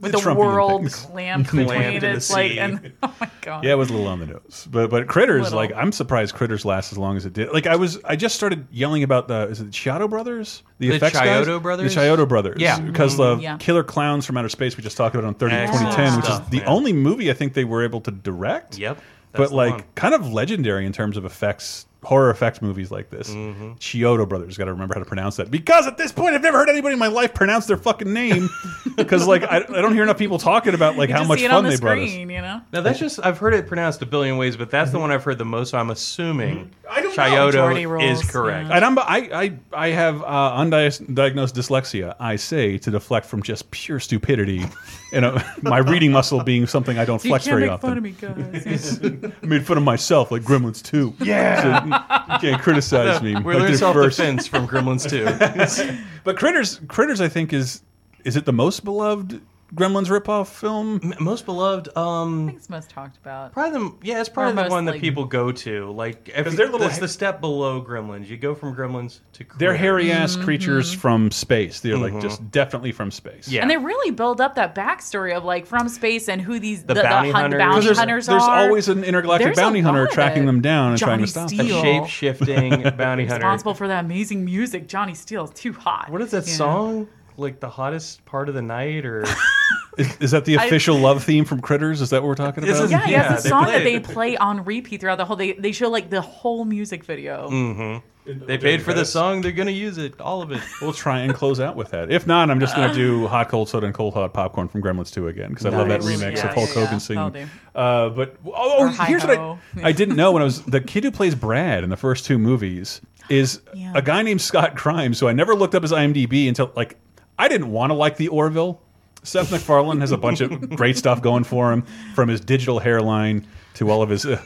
With 0.02 0.12
the 0.14 0.20
the 0.20 0.34
world 0.34 0.82
things. 0.82 0.96
clamped 1.06 1.50
Clamped 1.50 1.70
between 1.70 2.04
in 2.04 2.04
it's 2.16 2.32
like 2.32 2.52
and 2.58 2.94
oh 3.04 3.14
my 3.20 3.30
god. 3.42 3.64
Yeah, 3.64 3.74
it 3.74 3.76
was 3.78 3.90
a 3.90 3.94
little 3.94 4.08
on 4.08 4.20
the 4.20 4.26
nose, 4.28 4.68
but 4.72 4.90
but 4.90 5.08
Critters, 5.08 5.44
Little. 5.44 5.58
like 5.58 5.74
I'm 5.76 5.92
surprised 5.92 6.36
Critters 6.36 6.66
lasts 6.66 6.92
as 6.92 6.98
long 6.98 7.18
as 7.18 7.26
it 7.26 7.34
did. 7.34 7.52
Like 7.52 7.68
I 7.68 7.76
was, 7.76 8.00
I 8.04 8.16
just 8.16 8.36
started 8.36 8.68
yelling 8.72 9.04
about 9.04 9.28
the 9.28 9.48
is 9.50 9.60
it 9.62 9.66
the 9.66 9.72
Chiodo 9.72 10.10
brothers, 10.10 10.64
The 10.80 10.90
effects 10.90 11.14
guys? 11.20 11.46
Brothers? 11.62 11.94
the 11.96 12.02
Chiodo 12.02 12.28
brothers, 12.28 12.60
Yeah. 12.62 12.80
because 12.80 13.18
the 13.18 13.38
Yeah. 13.38 13.58
Killer 13.58 13.84
Clowns 13.84 14.26
from 14.26 14.38
Outer 14.38 14.50
Space 14.50 14.78
we 14.78 14.84
just 14.84 14.98
talked 14.98 15.16
about 15.16 15.28
on 15.28 15.36
30 15.36 15.54
Excellent 15.56 15.92
2010, 15.96 16.18
which 16.22 16.30
is 16.30 16.50
the 16.50 16.58
man. 16.60 16.68
only 16.68 16.94
movie 16.94 17.30
I 17.30 17.34
think 17.34 17.54
they 17.54 17.66
were 17.66 17.84
able 17.84 18.02
to 18.02 18.12
direct. 18.12 18.78
Yep. 18.78 19.00
but 19.32 19.52
like 19.52 19.74
one. 19.74 19.84
kind 19.96 20.14
of 20.16 20.32
legendary 20.32 20.86
in 20.86 20.92
terms 20.94 21.16
of 21.18 21.26
effects, 21.26 21.86
horror 22.04 22.30
effects 22.30 22.62
movies 22.62 22.92
like 22.92 23.10
this. 23.10 23.30
Mm-hmm. 23.30 23.74
Chiodo 23.74 24.28
brothers, 24.28 24.58
got 24.58 24.66
to 24.66 24.72
remember 24.72 24.94
how 24.94 25.00
to 25.00 25.06
pronounce 25.06 25.36
that 25.36 25.52
because 25.52 25.86
at 25.86 25.98
this 25.98 26.12
point 26.12 26.34
I've 26.34 26.42
never 26.42 26.58
heard 26.58 26.70
anybody 26.70 26.94
in 26.94 27.00
my 27.00 27.08
life 27.08 27.34
pronounce 27.34 27.66
their 27.66 27.78
fucking 27.78 28.12
name 28.14 28.50
because 28.96 29.28
like 29.28 29.44
I, 29.44 29.58
I 29.58 29.82
don't 29.82 29.94
hear 29.94 30.04
enough 30.04 30.18
people 30.18 30.38
talking 30.38 30.74
about 30.74 30.96
like 30.96 31.10
You 31.10 31.16
how 31.16 31.24
much 31.26 31.40
see 31.40 31.46
it 31.46 31.50
fun 31.50 31.58
on 31.58 31.64
the 31.66 31.72
they 31.72 31.78
brought 31.78 31.98
us. 32.00 32.10
you 32.12 32.26
know. 32.26 32.62
Now 32.72 32.82
that's 32.82 33.00
just 33.00 33.20
I've 33.24 33.38
heard 33.38 33.54
it 33.54 33.68
pronounced 33.68 34.02
a 34.02 34.06
billion 34.06 34.38
ways, 34.38 34.56
but 34.56 34.70
that's 34.72 34.92
the 34.92 35.00
one 35.00 35.12
I've 35.12 35.24
heard 35.24 35.38
the 35.38 35.46
most. 35.46 35.72
So 35.72 35.78
I'm 35.78 35.90
assuming 35.90 36.72
I 36.90 37.02
don't 37.02 37.16
Chiodo 37.16 37.90
rules, 37.90 38.22
is 38.24 38.30
correct. 38.30 38.70
yeah. 38.70 38.76
And 38.76 38.86
I'm, 38.86 38.98
I, 38.98 39.30
I, 39.34 39.58
I 39.74 39.88
have 39.90 40.24
uh, 40.24 40.26
undiagnosed 40.58 41.54
dyslexia. 41.54 42.16
I 42.20 42.36
say 42.36 42.78
to 42.80 42.92
deflect 42.92 43.26
from 43.26 43.44
just 43.44 43.70
pure 43.72 44.00
stupidity, 44.00 44.64
and 45.12 45.26
uh, 45.26 45.40
my 45.62 45.80
reading 45.80 46.12
muscle 46.12 46.44
being 46.44 46.68
something 46.68 46.98
I 46.98 47.06
don't 47.06 47.24
You 47.24 47.30
flex 47.32 47.46
can't 47.46 47.56
very 47.58 47.64
make 47.68 47.72
often. 47.72 47.90
fun 47.90 47.98
of 47.98 48.04
me, 48.04 48.12
guys. 48.12 49.00
I 49.44 49.46
made 49.46 49.66
fun 49.66 49.78
of 49.78 49.84
myself 49.84 50.32
like 50.32 50.44
Gremlins 50.44 50.82
too. 50.84 51.14
Yeah, 51.20 51.86
you 51.86 52.40
can't 52.40 52.62
criticize 52.62 53.22
me. 53.22 53.36
We're 53.40 53.60
like 53.60 53.76
self-defense 53.76 54.48
from 54.48 54.68
Gremlins 54.68 55.10
2. 55.10 56.04
But 56.26 56.38
Critters, 56.38 56.82
Critters, 56.88 57.22
I 57.22 57.30
think 57.30 57.54
is 57.54 57.82
is 58.26 58.36
it 58.36 58.46
the 58.46 58.52
most 58.54 58.84
beloved 58.84 59.42
Gremlins 59.76 60.08
ripoff 60.08 60.48
film? 60.48 61.14
Most 61.20 61.46
beloved, 61.46 61.90
I 61.96 62.02
um, 62.24 62.48
think 62.48 62.58
it's 62.58 62.70
most 62.70 62.90
talked 62.90 63.18
about. 63.18 63.54
probably 63.54 63.80
the 63.80 63.96
yeah, 64.02 64.20
it's 64.20 64.28
probably 64.30 64.54
Or 64.54 64.56
the 64.56 64.62
most, 64.64 64.72
one 64.72 64.86
that 64.86 64.92
like- 64.94 65.02
people 65.02 65.26
go 65.26 65.52
to. 65.52 65.92
Like, 65.92 66.30
if 66.36 66.46
'Cause 66.46 66.56
they're 66.56 66.66
little 66.66 66.80
that's 66.80 66.96
ha- 66.96 67.02
the 67.02 67.08
step 67.08 67.40
below 67.40 67.82
Gremlins. 67.82 68.28
You 68.28 68.38
go 68.38 68.56
from 68.56 68.76
Gremlins 68.76 69.20
to 69.34 69.44
They're 69.58 69.70
Critters. 69.70 69.80
hairy 69.80 70.12
ass 70.12 70.34
Mm-hmm. 70.36 70.44
creatures 70.44 70.94
from 70.94 71.30
space. 71.32 71.82
They're 71.82 71.98
like 71.98 72.20
just 72.20 72.50
definitely 72.52 72.92
from 72.92 73.12
space. 73.12 73.48
Yeah. 73.48 73.62
And 73.62 73.70
they 73.70 73.78
really 73.78 74.12
build 74.12 74.42
up 74.42 74.56
that 74.56 74.74
backstory 74.74 75.36
of 75.36 75.44
like 75.46 75.66
from 75.68 75.88
space 75.88 76.28
and 76.30 76.42
who 76.42 76.60
these 76.60 76.82
The 76.82 76.94
the, 76.94 76.94
the, 76.96 77.04
bounty 77.04 77.32
hunters. 77.32 77.58
bounty 77.60 77.86
there's, 77.86 77.98
hunters 78.00 78.26
there's 78.26 78.42
are. 78.44 78.60
always 78.68 78.88
an 78.90 79.04
intergalactic 79.04 79.46
There's 79.48 79.58
a 79.58 79.62
bounty 79.62 79.82
hunter 79.82 80.02
lot 80.02 80.10
of 80.10 80.14
tracking 80.16 80.44
it. 80.44 80.46
them 80.48 80.62
down 80.62 80.90
and 80.90 80.98
Johnny 80.98 81.10
trying 81.10 81.20
to 81.26 81.28
stop 81.28 81.52
a 81.52 81.56
them. 81.56 81.66
Steele. 81.68 81.82
shape 81.82 82.08
shifting 82.08 82.82
bounty 82.98 83.26
hunter. 83.26 83.36
responsible 83.46 83.74
for 83.76 83.88
that 83.88 84.04
amazing 84.06 84.44
music. 84.46 84.88
Johnny 84.88 85.14
Steele 85.14 85.44
is 85.46 85.52
too 85.52 85.74
hot. 85.74 86.10
What 86.10 86.22
is 86.22 86.32
that 86.32 86.46
you 86.48 86.54
know? 86.54 86.58
song? 86.58 87.08
Like 87.40 87.60
the 87.60 87.70
hottest 87.70 88.24
part 88.26 88.50
of 88.50 88.56
the 88.56 88.62
night, 88.62 89.06
or 89.06 89.26
Is, 89.98 90.18
is 90.22 90.32
that 90.32 90.46
the 90.46 90.58
I- 90.58 90.66
official 90.66 90.98
love 90.98 91.24
theme 91.24 91.46
from 91.46 91.60
Critters? 91.62 92.00
Is 92.02 92.10
that 92.12 92.22
what 92.22 92.28
we're 92.30 92.36
talking 92.36 92.64
about? 92.64 92.90
yeah, 92.90 93.08
yeah, 93.08 93.34
it's 93.34 93.46
a 93.46 93.50
song 93.50 93.66
play 93.66 93.78
that 93.80 93.84
they 93.84 94.00
play 94.00 94.38
on 94.38 94.64
repeat 94.64 95.02
throughout 95.02 95.18
the 95.18 95.26
whole. 95.26 95.36
They 95.36 95.54
they 95.54 95.72
show 95.72 95.90
like 95.90 96.10
the 96.10 96.22
whole 96.22 96.64
music 96.66 97.04
video. 97.04 97.50
Mm-hmm. 97.50 98.46
They 98.46 98.60
paid 98.60 98.84
for 98.84 98.94
the 98.94 99.06
song. 99.06 99.42
They're 99.42 99.52
gonna 99.52 99.72
use 99.72 99.98
it, 99.98 100.22
all 100.22 100.42
of 100.44 100.52
it. 100.52 100.62
We'll 100.82 100.94
try 100.94 101.22
and 101.22 101.34
close 101.34 101.60
out 101.60 101.76
with 101.76 101.90
that. 101.92 102.12
If 102.12 102.28
not, 102.28 102.50
I'm 102.52 102.60
just 102.60 102.76
going 102.76 102.88
to 102.90 102.96
do 102.96 103.28
hot 103.36 103.50
cold 103.50 103.68
soda 103.70 103.88
and 103.88 103.96
cold 103.96 104.14
hot 104.14 104.34
popcorn 104.34 104.68
from 104.68 104.82
Gremlins 104.84 105.12
2 105.12 105.28
again 105.30 105.50
because 105.50 105.66
I 105.66 105.70
love 105.70 105.88
that 105.90 106.02
remix 106.02 106.36
Yes. 106.36 106.44
of 106.44 106.52
Hulk 106.54 106.70
Yeah, 106.70 106.76
Hogan 106.76 106.92
yeah, 106.94 106.98
singing. 107.00 107.50
Uh, 107.76 108.10
but 108.10 108.38
oh, 108.46 108.52
Or 108.84 108.88
oh, 108.88 109.06
here's 109.08 109.24
what 109.26 109.38
I, 109.38 109.58
I 109.84 109.92
didn't 109.92 110.16
know 110.16 110.32
when 110.32 110.42
I 110.42 110.46
was 110.46 110.62
the 110.62 110.80
kid 110.80 111.04
who 111.04 111.12
plays 111.12 111.34
Brad 111.36 111.84
in 111.84 111.90
the 111.90 111.98
first 111.98 112.26
two 112.26 112.38
movies 112.38 113.02
is 113.30 113.62
Yeah. 113.74 113.94
a 113.96 114.02
guy 114.02 114.22
named 114.22 114.42
Scott 114.42 114.76
Grimes. 114.76 115.18
So 115.18 115.28
I 115.28 115.34
never 115.34 115.56
looked 115.56 115.74
up 115.76 115.82
his 115.82 115.92
IMDb 115.92 116.48
until 116.48 116.72
like 116.76 116.98
I 117.40 117.48
didn't 117.48 117.72
want 117.72 117.90
to 117.90 117.96
like 117.96 118.18
the 118.18 118.28
Orville. 118.28 118.82
Seth 119.24 119.52
MacFarlane 119.52 120.02
has 120.02 120.12
a 120.12 120.18
bunch 120.18 120.42
of 120.42 120.70
great 120.76 120.98
stuff 120.98 121.22
going 121.22 121.44
for 121.46 121.72
him, 121.72 121.84
from 122.14 122.30
his 122.30 122.42
digital 122.42 122.80
hairline 122.80 123.48
to 123.76 123.90
all 123.90 124.02
of 124.04 124.10
his. 124.10 124.28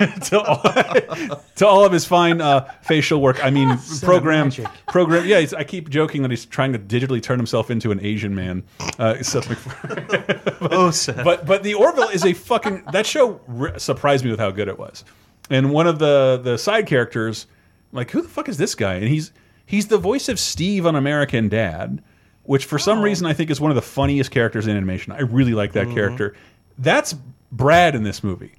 Uh, 0.00 0.06
to, 0.06 0.40
all, 0.40 1.42
to 1.54 1.66
all 1.66 1.84
of 1.84 1.92
his 1.92 2.06
fine 2.06 2.40
uh, 2.40 2.64
facial 2.80 3.20
work. 3.20 3.44
I 3.44 3.50
mean, 3.50 3.76
program, 4.00 4.50
program. 4.88 5.26
Yeah, 5.26 5.44
I 5.54 5.64
keep 5.64 5.90
joking 5.90 6.22
that 6.22 6.30
he's 6.30 6.46
trying 6.46 6.72
to 6.72 6.78
digitally 6.78 7.22
turn 7.22 7.38
himself 7.38 7.70
into 7.70 7.90
an 7.90 8.00
Asian 8.00 8.34
man. 8.34 8.62
Uh, 8.98 9.22
Seth 9.22 9.50
MacFarlane. 9.50 10.40
Oh, 10.72 10.90
Seth. 10.90 11.22
But 11.22 11.44
but 11.44 11.62
the 11.62 11.74
Orville 11.74 12.08
is 12.08 12.24
a 12.24 12.32
fucking 12.32 12.84
that 12.92 13.04
show 13.04 13.38
surprised 13.76 14.24
me 14.24 14.30
with 14.30 14.40
how 14.40 14.50
good 14.50 14.68
it 14.68 14.78
was. 14.78 15.04
And 15.50 15.70
one 15.70 15.86
of 15.86 15.98
the 15.98 16.40
the 16.42 16.56
side 16.56 16.86
characters, 16.86 17.46
like 17.92 18.10
who 18.12 18.22
the 18.22 18.28
fuck 18.28 18.48
is 18.48 18.56
this 18.56 18.74
guy? 18.74 18.94
And 18.94 19.08
he's 19.08 19.30
he's 19.66 19.88
the 19.88 19.98
voice 19.98 20.30
of 20.30 20.38
Steve 20.40 20.86
on 20.86 20.96
American 20.96 21.50
Dad, 21.50 22.02
which 22.46 22.64
for 22.64 22.78
some 22.78 23.02
reason 23.02 23.26
I 23.26 23.32
think 23.32 23.50
is 23.50 23.60
one 23.60 23.70
of 23.70 23.74
the 23.74 23.82
funniest 23.82 24.30
characters 24.30 24.66
in 24.66 24.76
animation. 24.76 25.12
I 25.12 25.20
really 25.20 25.54
like 25.54 25.72
that 25.72 25.88
character. 25.90 26.34
That's 26.78 27.14
Brad 27.52 27.94
in 27.94 28.02
this 28.02 28.22
movie. 28.24 28.52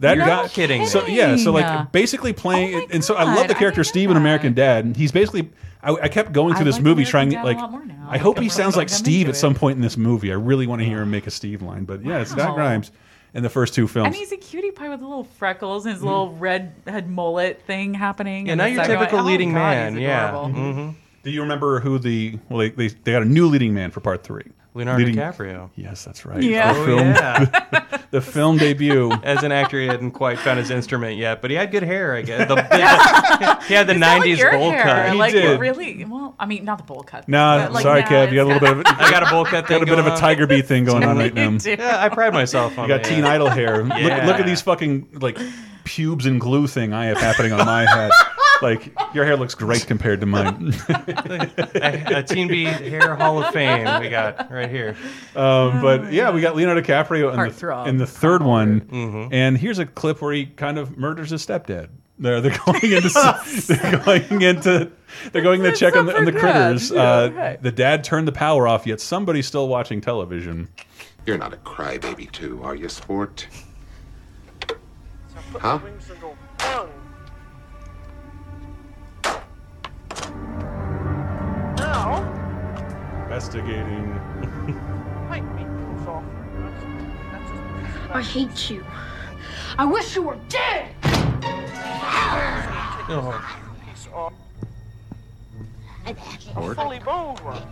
That 0.00 0.16
You're 0.16 0.24
guy, 0.24 0.42
not 0.42 0.50
kidding. 0.50 0.86
So 0.86 1.06
yeah, 1.06 1.36
so 1.36 1.52
like 1.52 1.92
basically 1.92 2.32
playing, 2.32 2.88
and 2.90 3.04
so 3.04 3.16
I 3.16 3.34
love 3.34 3.48
the 3.48 3.54
character 3.54 3.84
Steve 3.84 4.10
in. 4.10 4.16
American 4.16 4.54
Dad. 4.54 4.86
And 4.86 4.96
he's 4.96 5.12
basically, 5.12 5.50
I, 5.82 5.92
I 5.92 6.08
kept 6.08 6.32
going 6.32 6.54
through 6.54 6.62
I 6.62 6.64
this 6.64 6.76
like 6.76 6.84
movie 6.84 7.02
American 7.02 7.10
trying 7.10 7.30
to 7.30 7.36
Dad 7.36 7.42
a 7.42 7.44
like, 7.44 7.56
lot 7.58 7.70
more 7.70 7.84
now. 7.84 8.08
I 8.08 8.16
hope 8.16 8.38
he 8.38 8.48
sounds 8.48 8.76
like 8.76 8.88
Steve 8.88 9.28
at 9.28 9.36
some 9.36 9.54
point 9.54 9.76
in 9.76 9.82
this 9.82 9.98
movie. 9.98 10.32
I 10.32 10.36
really 10.36 10.66
want 10.66 10.80
to 10.80 10.86
hear 10.86 11.02
him 11.02 11.10
make 11.10 11.26
a 11.26 11.30
Steve 11.30 11.60
line, 11.60 11.84
but 11.84 12.02
yeah, 12.04 12.20
it's 12.20 12.30
Scott 12.30 12.54
Grimes 12.54 12.92
in 13.34 13.42
the 13.42 13.50
first 13.50 13.74
two 13.74 13.86
films. 13.86 14.06
And 14.06 14.16
he's 14.16 14.32
a 14.32 14.36
cutie 14.36 14.70
pie 14.70 14.88
with 14.88 15.00
little 15.02 15.24
freckles 15.24 15.84
and 15.84 15.94
his 15.94 16.02
little 16.02 16.32
red 16.34 16.74
head 16.86 17.08
mullet 17.08 17.62
thing 17.62 17.94
happening. 17.94 18.46
Yeah, 18.46 18.52
and 18.52 18.58
not 18.58 18.64
the 18.64 18.72
your 18.72 18.86
typical 18.86 19.18
one- 19.18 19.26
oh, 19.26 19.30
leading 19.30 19.52
God, 19.52 19.58
man. 19.58 19.92
he's 19.94 20.02
Yeah. 20.02 20.30
Mm-hmm. 20.32 20.90
Do 21.22 21.30
you 21.30 21.42
remember 21.42 21.80
who 21.80 21.98
the 21.98 22.38
well? 22.48 22.58
They, 22.60 22.70
they 22.70 22.88
they 22.88 23.12
got 23.12 23.22
a 23.22 23.26
new 23.26 23.46
leading 23.48 23.74
man 23.74 23.90
for 23.90 24.00
part 24.00 24.22
three. 24.24 24.44
Leonardo 24.72 25.04
Leading- 25.04 25.16
DiCaprio. 25.20 25.68
Yes, 25.74 26.04
that's 26.04 26.24
right. 26.24 26.40
Yeah. 26.40 26.72
The 26.72 26.78
Oh, 26.80 26.84
film, 26.86 26.98
yeah. 27.08 27.98
the 28.12 28.20
film 28.20 28.56
debut. 28.56 29.10
As 29.24 29.42
an 29.42 29.50
actor, 29.50 29.80
he 29.80 29.88
hadn't 29.88 30.12
quite 30.12 30.38
found 30.38 30.60
his 30.60 30.70
instrument 30.70 31.16
yet, 31.16 31.42
but 31.42 31.50
he 31.50 31.56
had 31.56 31.72
good 31.72 31.82
hair. 31.82 32.14
I 32.14 32.22
guess 32.22 32.46
the, 32.46 32.54
the- 32.54 33.64
he 33.66 33.74
had 33.74 33.88
the 33.88 33.94
Is 33.94 34.00
that 34.00 34.18
like 34.20 34.22
'90s 34.22 34.38
your 34.38 34.52
bowl 34.52 34.70
hair? 34.70 34.82
cut. 34.84 35.12
He 35.12 35.18
like 35.18 35.32
did. 35.32 35.58
really? 35.60 36.04
Well, 36.04 36.36
I 36.38 36.46
mean, 36.46 36.64
not 36.64 36.78
the 36.78 36.84
bowl 36.84 37.02
cut. 37.02 37.28
Nah, 37.28 37.68
like, 37.72 37.82
sorry, 37.82 38.02
now 38.02 38.06
Kev. 38.08 38.30
You 38.30 38.36
got 38.36 38.42
a 38.42 38.44
little 38.44 38.60
bit 38.60 38.70
of 38.70 38.82
I 39.00 39.10
got 39.10 39.24
a 39.24 39.30
bowl 39.30 39.44
cut 39.44 39.66
thing. 39.66 39.78
got 39.80 39.88
a 39.88 39.90
bit 39.90 39.98
of 39.98 40.06
a 40.06 40.16
tiger 40.16 40.46
beat 40.46 40.66
thing 40.66 40.84
going 40.84 41.02
on 41.02 41.18
right 41.18 41.34
now. 41.34 41.50
Yeah, 41.64 41.96
I 42.00 42.08
pride 42.08 42.32
myself 42.32 42.78
on 42.78 42.84
it. 42.84 42.88
You 42.92 42.96
got 42.96 43.02
that. 43.02 43.12
teen 43.12 43.24
idol 43.24 43.48
hair. 43.50 43.82
Look, 43.82 43.92
look 43.92 44.38
at 44.38 44.46
these 44.46 44.62
fucking 44.62 45.18
like 45.20 45.36
pubes 45.82 46.26
and 46.26 46.40
glue 46.40 46.68
thing 46.68 46.92
I 46.92 47.06
have 47.06 47.18
happening 47.18 47.52
on 47.52 47.66
my 47.66 47.86
head. 47.90 48.12
Like 48.62 48.92
your 49.14 49.24
hair 49.24 49.36
looks 49.36 49.54
great 49.54 49.86
compared 49.86 50.20
to 50.20 50.26
mine. 50.26 50.74
a, 50.88 52.02
a 52.18 52.22
Teen 52.22 52.48
Beat 52.48 52.66
Hair 52.68 53.16
Hall 53.16 53.42
of 53.42 53.52
Fame 53.54 54.00
we 54.00 54.10
got 54.10 54.50
right 54.50 54.68
here. 54.70 54.96
Um, 55.34 55.80
but 55.80 56.12
yeah, 56.12 56.30
we 56.30 56.40
got 56.40 56.54
Leonardo 56.56 56.82
DiCaprio 56.82 57.32
in 57.32 57.52
the, 57.52 57.88
in 57.88 57.96
the 57.96 58.06
third 58.06 58.42
one, 58.42 58.80
Mhm. 58.82 59.28
and 59.32 59.56
here's 59.56 59.78
a 59.78 59.86
clip 59.86 60.20
where 60.20 60.32
he 60.34 60.46
kind 60.46 60.78
of 60.78 60.98
murders 60.98 61.30
his 61.30 61.44
stepdad. 61.46 61.88
They're 62.18 62.40
they're 62.42 62.58
going 62.66 62.92
into 62.92 63.08
they're 63.66 63.98
going 64.04 64.42
into 64.42 64.92
they're 65.32 65.42
going 65.42 65.62
to 65.62 65.72
check 65.74 65.96
on 65.96 66.04
the, 66.06 66.16
on 66.16 66.24
the 66.26 66.32
critters. 66.32 66.90
good. 66.90 66.96
Yeah, 66.96 67.02
Uh, 67.12 67.20
okay. 67.22 67.56
The 67.62 67.72
dad 67.72 68.04
turned 68.04 68.28
the 68.28 68.32
power 68.32 68.68
off, 68.68 68.86
yet 68.86 69.00
somebody's 69.00 69.46
still 69.46 69.68
watching 69.68 70.00
television. 70.02 70.68
You're 71.26 71.38
not 71.38 71.52
a 71.54 71.56
crybaby, 71.58 72.30
too, 72.30 72.60
are 72.62 72.74
you, 72.74 72.88
sport? 72.90 73.46
Huh? 75.58 75.78
Investigating. 83.40 84.20
fight 85.26 85.42
me, 85.56 85.64
so 86.04 86.22
I 88.12 88.20
hate 88.20 88.68
you. 88.68 88.84
I 89.78 89.86
wish 89.86 90.14
you 90.14 90.20
were 90.24 90.36
dead. 90.50 90.94
Oh. 93.08 93.42
Sport? 96.38 96.76
Fully 96.76 96.98
boned 96.98 97.40
one. 97.40 97.62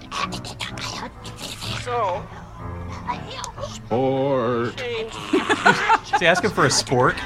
So, 1.83 2.27
Sport. 3.69 4.75
change. 4.79 5.13
Is 6.15 6.19
he 6.19 6.27
asking 6.27 6.49
for 6.49 6.65
a 6.65 6.71
sport? 6.71 7.15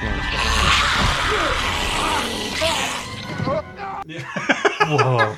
Whoa. 4.88 5.36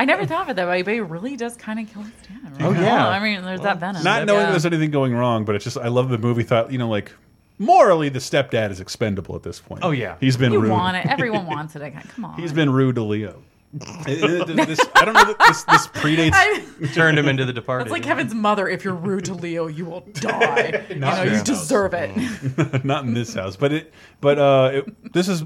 I 0.00 0.06
never 0.06 0.24
thought 0.24 0.44
of 0.44 0.48
it 0.48 0.56
that 0.56 0.66
way, 0.66 0.80
but 0.80 0.94
he 0.94 1.00
really 1.00 1.36
does 1.36 1.56
kind 1.56 1.78
of 1.78 1.92
kill 1.92 2.00
his 2.00 2.12
dad. 2.22 2.52
Right? 2.52 2.62
Oh, 2.62 2.72
yeah. 2.72 3.06
I 3.06 3.20
mean, 3.22 3.42
there's 3.42 3.60
that 3.60 3.78
venom. 3.80 4.02
Not 4.02 4.24
knowing 4.24 4.40
yeah. 4.40 4.50
there's 4.50 4.64
anything 4.64 4.90
going 4.90 5.14
wrong, 5.14 5.44
but 5.44 5.54
it's 5.54 5.64
just 5.64 5.76
I 5.76 5.88
love 5.88 6.08
the 6.08 6.16
movie. 6.16 6.42
Thought 6.42 6.72
you 6.72 6.78
know 6.78 6.88
like 6.88 7.12
morally 7.58 8.08
the 8.08 8.18
stepdad 8.18 8.70
is 8.70 8.80
expendable 8.80 9.36
at 9.36 9.42
this 9.42 9.60
point. 9.60 9.82
Oh, 9.84 9.90
yeah. 9.90 10.16
he's 10.18 10.38
been 10.38 10.52
You 10.54 10.60
rude. 10.60 10.70
want 10.70 10.96
it. 10.96 11.04
Everyone 11.04 11.44
wants 11.56 11.76
it. 11.76 11.82
again. 11.82 12.02
Come 12.14 12.24
on. 12.24 12.40
He's 12.40 12.54
been 12.54 12.70
rude 12.70 12.94
to 12.94 13.02
Leo. 13.02 13.42
It- 13.74 14.48
it- 14.50 14.66
this, 14.66 14.80
I 14.94 15.04
don't 15.04 15.12
know 15.12 15.24
that 15.26 15.38
this, 15.38 15.64
this 15.64 15.86
predates. 15.88 16.30
I- 16.32 16.64
Turned 16.94 17.18
him 17.18 17.28
into 17.28 17.44
the 17.44 17.52
departed. 17.52 17.84
It's 17.88 17.92
like 17.92 18.02
Kevin's 18.02 18.34
mother. 18.34 18.68
If 18.68 18.84
you're 18.84 18.94
rude 18.94 19.26
to 19.26 19.34
Leo, 19.34 19.66
you 19.66 19.84
will 19.84 20.00
die. 20.14 20.86
you 20.88 20.96
know, 20.96 21.22
you 21.24 21.30
this 21.30 21.42
deserve 21.42 21.92
it. 21.92 22.84
not 22.86 23.04
in 23.04 23.12
this 23.12 23.34
house, 23.34 23.56
but 23.56 23.70
it. 23.72 23.92
But 24.22 24.38
uh, 24.38 24.70
it, 24.72 25.12
this 25.12 25.28
is. 25.28 25.44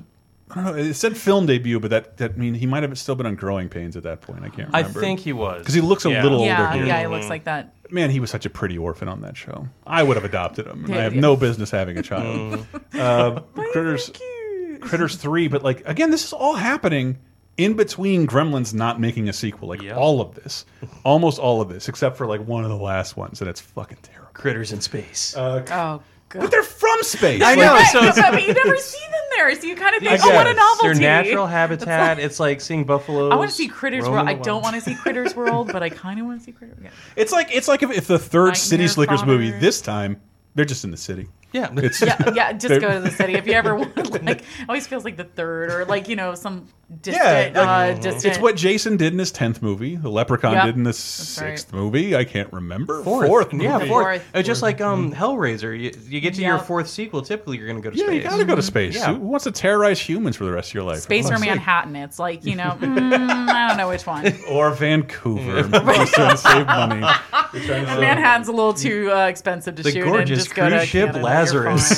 I 0.50 0.54
don't 0.56 0.64
know. 0.64 0.74
It 0.74 0.94
said 0.94 1.16
film 1.16 1.46
debut, 1.46 1.80
but 1.80 1.90
that 1.90 2.18
that 2.18 2.32
I 2.32 2.34
mean 2.36 2.54
he 2.54 2.66
might 2.66 2.82
have 2.82 2.96
still 2.98 3.14
been 3.14 3.26
on 3.26 3.34
Growing 3.34 3.68
Pains 3.68 3.96
at 3.96 4.02
that 4.02 4.20
point. 4.20 4.40
I 4.44 4.48
can't. 4.50 4.68
Remember. 4.72 4.76
I 4.98 5.02
think 5.02 5.20
he 5.20 5.32
was 5.32 5.60
because 5.60 5.74
he 5.74 5.80
looks 5.80 6.04
a 6.04 6.10
Yeah. 6.10 6.22
little 6.22 6.44
yeah, 6.44 6.66
older 6.66 6.76
here. 6.78 6.86
yeah, 6.86 7.00
he 7.00 7.06
looks 7.06 7.28
like 7.28 7.44
that. 7.44 7.74
Man, 7.90 8.10
he 8.10 8.20
was 8.20 8.30
such 8.30 8.44
a 8.46 8.50
pretty 8.50 8.76
orphan 8.78 9.08
on 9.08 9.20
that 9.22 9.36
show. 9.36 9.68
I 9.86 10.02
would 10.02 10.16
have 10.16 10.24
adopted 10.24 10.66
him. 10.66 10.84
and 10.84 10.94
I 10.94 11.02
have 11.02 11.14
no 11.14 11.36
business 11.36 11.70
having 11.70 11.96
a 11.98 12.02
child. 12.02 12.66
uh, 12.94 13.40
Critters, 13.54 14.10
Critters 14.80 15.16
three, 15.16 15.48
but 15.48 15.62
like 15.62 15.82
again, 15.88 16.10
this 16.10 16.24
is 16.24 16.32
all 16.32 16.54
happening 16.54 17.18
in 17.56 17.74
between 17.74 18.26
Gremlins 18.26 18.74
not 18.74 19.00
making 19.00 19.28
a 19.28 19.32
sequel. 19.32 19.68
Like 19.68 19.82
all 19.94 20.20
of 20.20 20.34
this, 20.34 20.66
almost 21.04 21.38
all 21.38 21.60
of 21.60 21.68
this, 21.68 21.88
except 21.88 22.16
for 22.16 22.26
like 22.26 22.46
one 22.46 22.64
of 22.64 22.70
the 22.70 22.76
last 22.76 23.16
ones, 23.16 23.40
and 23.40 23.48
it's 23.48 23.60
fucking 23.60 23.98
terrible. 24.02 24.24
Critters 24.34 24.72
in 24.72 24.80
space. 24.80 25.36
Uh, 25.36 25.64
Oh, 25.70 26.02
God. 26.34 26.42
but 26.42 26.50
they're 26.50 26.62
from 26.62 27.02
space. 27.02 27.40
I 27.42 27.54
Like, 27.54 27.58
know. 27.58 27.72
Right, 27.74 27.86
So 27.92 28.00
but, 28.00 28.08
it's- 28.18 28.30
but 28.30 28.42
you 28.46 28.52
never 28.52 28.76
see 28.76 28.98
them 29.10 29.20
there, 29.36 29.54
so 29.54 29.66
you 29.66 29.74
kind 29.76 29.96
of 29.96 30.02
think, 30.02 30.20
oh, 30.22 30.34
what 30.34 30.46
a 30.46 30.50
guess. 30.50 30.56
novelty. 30.56 30.98
Their 31.00 31.24
natural 31.24 31.46
habitat. 31.46 32.18
It's 32.18 32.38
like 32.38 32.60
seeing 32.60 32.84
buffaloes. 32.84 33.32
I 33.32 33.36
want 33.36 33.50
to 33.50 33.56
see 33.56 33.68
Critters 33.68 34.08
World. 34.08 34.28
I 34.28 34.34
don't 34.34 34.62
want 34.62 34.74
to 34.76 34.80
see 34.82 34.94
Critters 34.94 35.34
World, 35.36 35.72
but 35.72 35.82
I 35.82 35.88
kind 35.88 36.20
of 36.20 36.26
want 36.26 36.40
to 36.40 36.44
see 36.44 36.52
Critters. 36.52 36.78
Yeah. 36.82 36.90
It's 37.16 37.32
like 37.32 37.48
it's 37.52 37.68
like 37.68 37.82
if, 37.82 37.90
if 37.90 38.06
the 38.06 38.18
third 38.18 38.40
Nightmare 38.48 38.54
City 38.56 38.88
Slickers 38.88 39.24
movie 39.24 39.50
this 39.50 39.80
time 39.80 40.20
they're 40.56 40.64
just 40.64 40.84
in 40.84 40.92
the 40.92 40.96
city. 40.96 41.26
Yeah. 41.52 41.68
It's, 41.76 42.00
yeah, 42.00 42.16
yeah. 42.32 42.52
Just 42.52 42.80
go 42.80 42.92
to 42.92 43.00
the 43.00 43.10
city 43.10 43.34
if 43.34 43.44
you 43.46 43.54
ever 43.54 43.74
want. 43.76 44.24
Like, 44.24 44.42
always 44.68 44.86
feels 44.86 45.04
like 45.04 45.16
the 45.16 45.24
third 45.24 45.70
or 45.72 45.84
like 45.84 46.08
you 46.08 46.14
know 46.16 46.34
some 46.36 46.68
Yeah, 47.04 47.50
like, 47.54 47.56
uh, 47.56 47.94
distant. 48.00 48.24
it's 48.26 48.38
what 48.38 48.56
Jason 48.56 48.96
did 48.96 49.12
in 49.12 49.18
his 49.18 49.32
tenth 49.32 49.62
movie. 49.62 49.96
The 49.96 50.08
Leprechaun 50.10 50.52
Yep, 50.52 50.64
did 50.66 50.76
in 50.76 50.82
the 50.82 50.88
right. 50.88 50.94
sixth 50.94 51.72
movie. 51.72 52.14
I 52.16 52.24
can't 52.24 52.52
remember. 52.52 53.02
Fourth, 53.02 53.52
movie. 53.52 53.64
yeah, 53.64 53.78
fourth. 53.78 53.88
Fourth. 53.88 54.24
Uh, 54.34 54.42
just 54.42 54.62
like 54.62 54.80
um, 54.80 55.12
Hellraiser, 55.12 55.78
you, 55.78 55.92
you 56.08 56.20
get 56.20 56.34
to 56.34 56.42
your 56.42 56.58
fourth 56.58 56.88
sequel. 56.88 57.22
Typically, 57.22 57.58
you're 57.58 57.66
going 57.68 57.80
to 57.80 57.82
go 57.82 57.90
to 57.90 57.96
Yeah, 57.96 58.06
space. 58.06 58.24
you 58.24 58.30
gotta 58.30 58.44
go 58.44 58.54
to 58.56 58.62
space. 58.62 58.94
Yeah. 58.96 59.14
Who 59.14 59.20
wants 59.20 59.44
to 59.44 59.50
terrorize 59.52 60.00
humans 60.00 60.36
for 60.36 60.44
the 60.44 60.52
rest 60.52 60.70
of 60.70 60.74
your 60.74 60.82
life? 60.84 61.00
Space 61.00 61.30
or. 61.30 61.38
Manhattan. 61.38 61.96
It's 61.96 62.18
like 62.18 62.44
you 62.44 62.54
know, 62.56 62.76
mm, 62.80 63.48
I 63.48 63.68
don't 63.68 63.76
know 63.76 63.88
which 63.88 64.06
one. 64.06 64.32
or 64.48 64.70
Vancouver? 64.72 65.62
Just 65.68 66.14
trying 66.14 66.30
to 66.30 66.36
save 66.36 66.66
money. 66.66 67.00
To 67.52 67.68
Manhattan's 68.00 68.48
a 68.48 68.52
little 68.52 68.74
too 68.74 69.10
uh, 69.12 69.26
expensive 69.26 69.74
to 69.76 69.82
The 69.82 69.90
shoot. 69.92 70.04
gorgeous 70.04 70.30
and 70.30 70.44
just 70.46 70.54
go 70.54 70.68
cruise 70.68 70.80
to 70.80 70.86
ship 70.86 71.06
Canada. 71.08 71.24
Lazarus. 71.24 71.90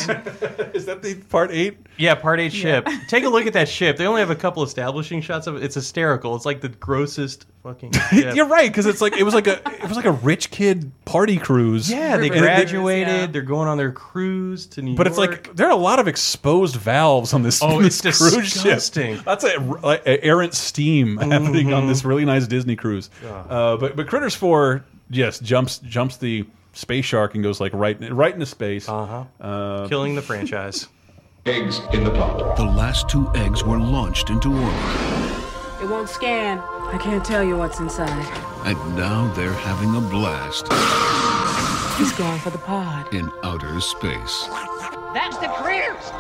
Is 0.75 0.85
that 0.87 1.01
the 1.03 1.15
part 1.29 1.51
eight? 1.51 1.79
Yeah, 1.97 2.15
part 2.15 2.41
eight 2.41 2.53
ship. 2.53 2.87
Take 3.09 3.25
a 3.25 3.29
look 3.29 3.47
at 3.47 3.53
that 3.55 3.69
ship. 3.69 3.97
They 3.97 4.07
only 4.07 4.21
have 4.21 4.31
a 4.31 4.37
couple 4.37 4.63
establishing 4.77 5.23
shots 5.23 5.47
of 5.47 5.57
it. 5.57 5.63
It's 5.65 5.75
hysterical. 5.75 6.37
It's 6.37 6.45
like 6.45 6.61
the 6.61 6.69
grossest 6.69 7.47
fucking. 7.63 7.93
You're 8.13 8.47
right 8.47 8.69
because 8.71 8.85
it's 8.85 9.01
like 9.01 9.17
it 9.17 9.23
was 9.23 9.33
like 9.33 9.47
a 9.47 9.55
it 9.83 9.89
was 9.89 9.97
like 9.97 10.05
a 10.05 10.13
rich 10.13 10.51
kid 10.51 10.93
party 11.07 11.39
cruise. 11.39 11.91
Yeah, 11.91 12.19
they 12.19 12.29
River 12.29 12.43
graduated. 12.43 13.09
yeah. 13.09 13.27
They're 13.27 13.41
going 13.43 13.69
on 13.69 13.79
their 13.79 13.93
cruise 13.93 14.67
to 14.69 14.83
New 14.83 14.91
York. 14.91 14.99
But 14.99 15.07
it's 15.07 15.17
like 15.17 15.57
there 15.57 15.67
are 15.67 15.73
a 15.73 15.77
lot 15.77 15.99
of 15.99 16.09
exposed 16.09 16.77
valves 16.77 17.33
on 17.33 17.43
this, 17.43 17.63
Oh, 17.63 17.81
this 17.81 18.05
it's 18.05 18.19
cruise 18.19 18.53
disgusting. 18.53 19.17
ship. 19.17 19.25
That's 19.25 19.45
a, 19.45 19.59
like, 19.83 20.03
a 20.07 20.23
errant 20.23 20.53
steam 20.53 21.17
happening 21.17 21.73
on 21.73 21.87
this 21.87 22.05
really 22.05 22.27
nice 22.27 22.47
Disney 22.47 22.77
cruise. 22.77 23.09
Uh, 23.25 23.79
but 23.79 23.97
but 23.97 24.07
Critters 24.09 24.35
Four, 24.35 24.85
yes, 25.09 25.39
jumps 25.41 25.79
jumps 25.79 26.19
the 26.19 26.45
space 26.75 27.07
shark 27.07 27.35
and 27.35 27.43
goes 27.43 27.61
like 27.61 27.73
right 27.73 27.97
right 28.13 28.35
into 28.35 28.45
space. 28.45 28.89
Uh-huh. 28.91 29.25
Uh, 29.41 29.89
Killing 29.89 30.15
the 30.17 30.23
franchise. 30.23 30.87
Eggs 31.47 31.81
in 31.93 32.03
the 32.03 32.11
pot. 32.11 32.57
The 32.57 32.65
last 32.65 33.09
two 33.09 33.31
eggs 33.37 33.63
were 33.65 33.79
launched 33.79 34.31
into 34.31 34.49
orbit, 34.53 35.45
It 35.81 35.89
won't 35.89 36.09
scan. 36.09 36.59
I 36.59 36.99
can't 37.01 37.25
tell 37.25 37.45
you 37.45 37.57
what's 37.57 37.79
inside. 37.79 38.27
and 38.65 38.77
now 38.97 39.33
they're 39.35 39.53
having 39.53 39.95
a 39.95 40.01
blast 40.01 40.67
He's 41.99 42.13
going 42.13 42.39
for 42.41 42.51
the 42.51 42.59
pod. 42.59 43.15
in 43.15 43.31
outer 43.45 43.81
space. 43.81 44.49
That's 45.15 45.39
the 45.39 45.49
critters. 45.49 46.11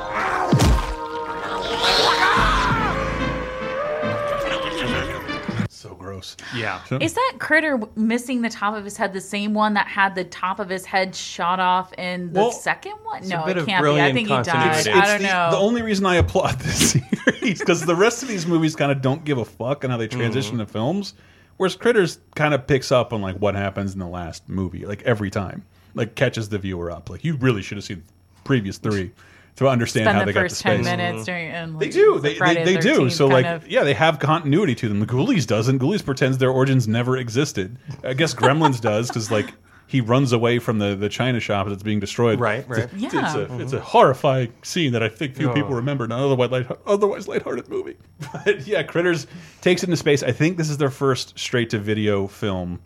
Gross. 6.16 6.36
Yeah. 6.54 6.80
Is 7.00 7.14
that 7.14 7.34
critter 7.38 7.80
missing 7.94 8.42
the 8.42 8.48
top 8.48 8.74
of 8.74 8.84
his 8.84 8.96
head 8.96 9.12
the 9.12 9.20
same 9.20 9.54
one 9.54 9.74
that 9.74 9.86
had 9.86 10.14
the 10.14 10.24
top 10.24 10.58
of 10.58 10.68
his 10.68 10.84
head 10.84 11.14
shot 11.14 11.60
off 11.60 11.92
in 11.94 12.32
the 12.32 12.40
Well, 12.40 12.52
second 12.52 12.94
one? 13.02 13.26
No, 13.28 13.46
it 13.46 13.54
can't 13.66 13.84
be. 13.84 14.00
I 14.00 14.12
think 14.12 14.28
he 14.28 14.34
died. 14.34 14.46
continuity. 14.46 14.90
I 14.90 14.98
It's 15.00 15.08
don't 15.08 15.22
the, 15.22 15.28
know. 15.28 15.50
The 15.50 15.56
only 15.58 15.82
reason 15.82 16.06
I 16.06 16.16
applaud 16.16 16.58
this 16.60 16.92
series 17.24 17.58
because 17.58 17.84
the 17.84 17.94
rest 17.96 18.22
of 18.22 18.28
these 18.28 18.46
movies 18.46 18.74
kind 18.76 18.90
of 18.92 19.00
don't 19.02 19.24
give 19.24 19.38
a 19.38 19.44
fuck 19.44 19.84
on 19.84 19.90
how 19.90 19.96
they 19.96 20.08
transition 20.08 20.52
Mm-hmm. 20.56 20.66
to 20.66 20.72
films, 20.72 21.14
whereas 21.56 21.76
Critters 21.76 22.18
kind 22.34 22.54
of 22.54 22.66
picks 22.66 22.90
up 22.92 23.12
on 23.12 23.20
like 23.22 23.36
what 23.36 23.54
happens 23.54 23.92
in 23.94 23.98
the 23.98 24.06
last 24.08 24.48
movie, 24.48 24.86
like 24.86 25.02
every 25.02 25.30
time, 25.30 25.64
like 25.94 26.14
catches 26.14 26.48
the 26.48 26.58
viewer 26.58 26.90
up. 26.90 27.10
Like 27.10 27.24
you 27.24 27.36
really 27.36 27.62
should 27.62 27.76
have 27.78 27.84
seen 27.84 28.02
the 28.04 28.42
previous 28.44 28.78
three 28.78 29.10
to 29.56 29.68
understand 29.68 30.04
Spend 30.04 30.18
how 30.18 30.24
the 30.24 30.32
they 30.32 30.38
first 30.40 30.62
got 30.62 30.70
to 30.70 30.76
ten 30.76 30.84
space. 30.84 30.96
minutes 30.96 31.16
mm-hmm. 31.18 31.24
during. 31.24 31.48
And, 31.48 31.80
They 31.80 31.86
like, 31.86 31.94
do. 31.94 32.14
the 32.14 32.20
They, 32.20 32.38
they, 32.38 32.64
they 32.64 32.74
the 32.76 32.80
do. 32.80 33.10
So, 33.10 33.26
like, 33.26 33.46
of- 33.46 33.68
yeah, 33.68 33.84
they 33.84 33.94
have 33.94 34.18
continuity 34.18 34.74
to 34.76 34.88
them. 34.88 35.00
The 35.00 35.06
Ghoulies 35.06 35.46
doesn't. 35.46 35.78
Ghoulies 35.78 36.04
pretends 36.04 36.38
their 36.38 36.50
origins 36.50 36.86
never 36.86 37.16
existed. 37.16 37.78
I 38.04 38.12
guess 38.14 38.34
Gremlins 38.34 38.80
does 38.80 39.08
because, 39.08 39.30
like, 39.30 39.52
he 39.88 40.00
runs 40.00 40.32
away 40.32 40.58
from 40.58 40.78
the, 40.78 40.96
the 40.96 41.08
China 41.08 41.38
shop 41.40 41.68
that's 41.68 41.82
being 41.82 42.00
destroyed. 42.00 42.40
Right, 42.40 42.68
right. 42.68 42.80
It's, 42.84 42.92
it's, 42.94 43.14
Yeah. 43.14 43.36
a, 43.36 43.58
it's 43.60 43.72
a 43.72 43.76
mm-hmm. 43.76 43.84
horrifying 43.84 44.52
scene 44.62 44.92
that 44.92 45.02
I 45.02 45.08
think 45.08 45.36
few 45.36 45.50
Oh. 45.50 45.54
people 45.54 45.74
remember. 45.74 46.06
Not 46.06 46.20
otherwise, 46.20 46.50
light, 46.50 46.66
otherwise 46.86 47.28
lighthearted 47.28 47.68
movie. 47.68 47.96
But 48.44 48.66
yeah, 48.66 48.82
Critters 48.82 49.26
takes 49.60 49.82
it 49.82 49.86
into 49.86 49.96
space. 49.96 50.22
I 50.22 50.32
think 50.32 50.56
this 50.56 50.70
is 50.70 50.78
their 50.78 50.90
first 50.90 51.38
straight 51.38 51.70
to 51.70 51.78
video 51.78 52.26
film. 52.26 52.80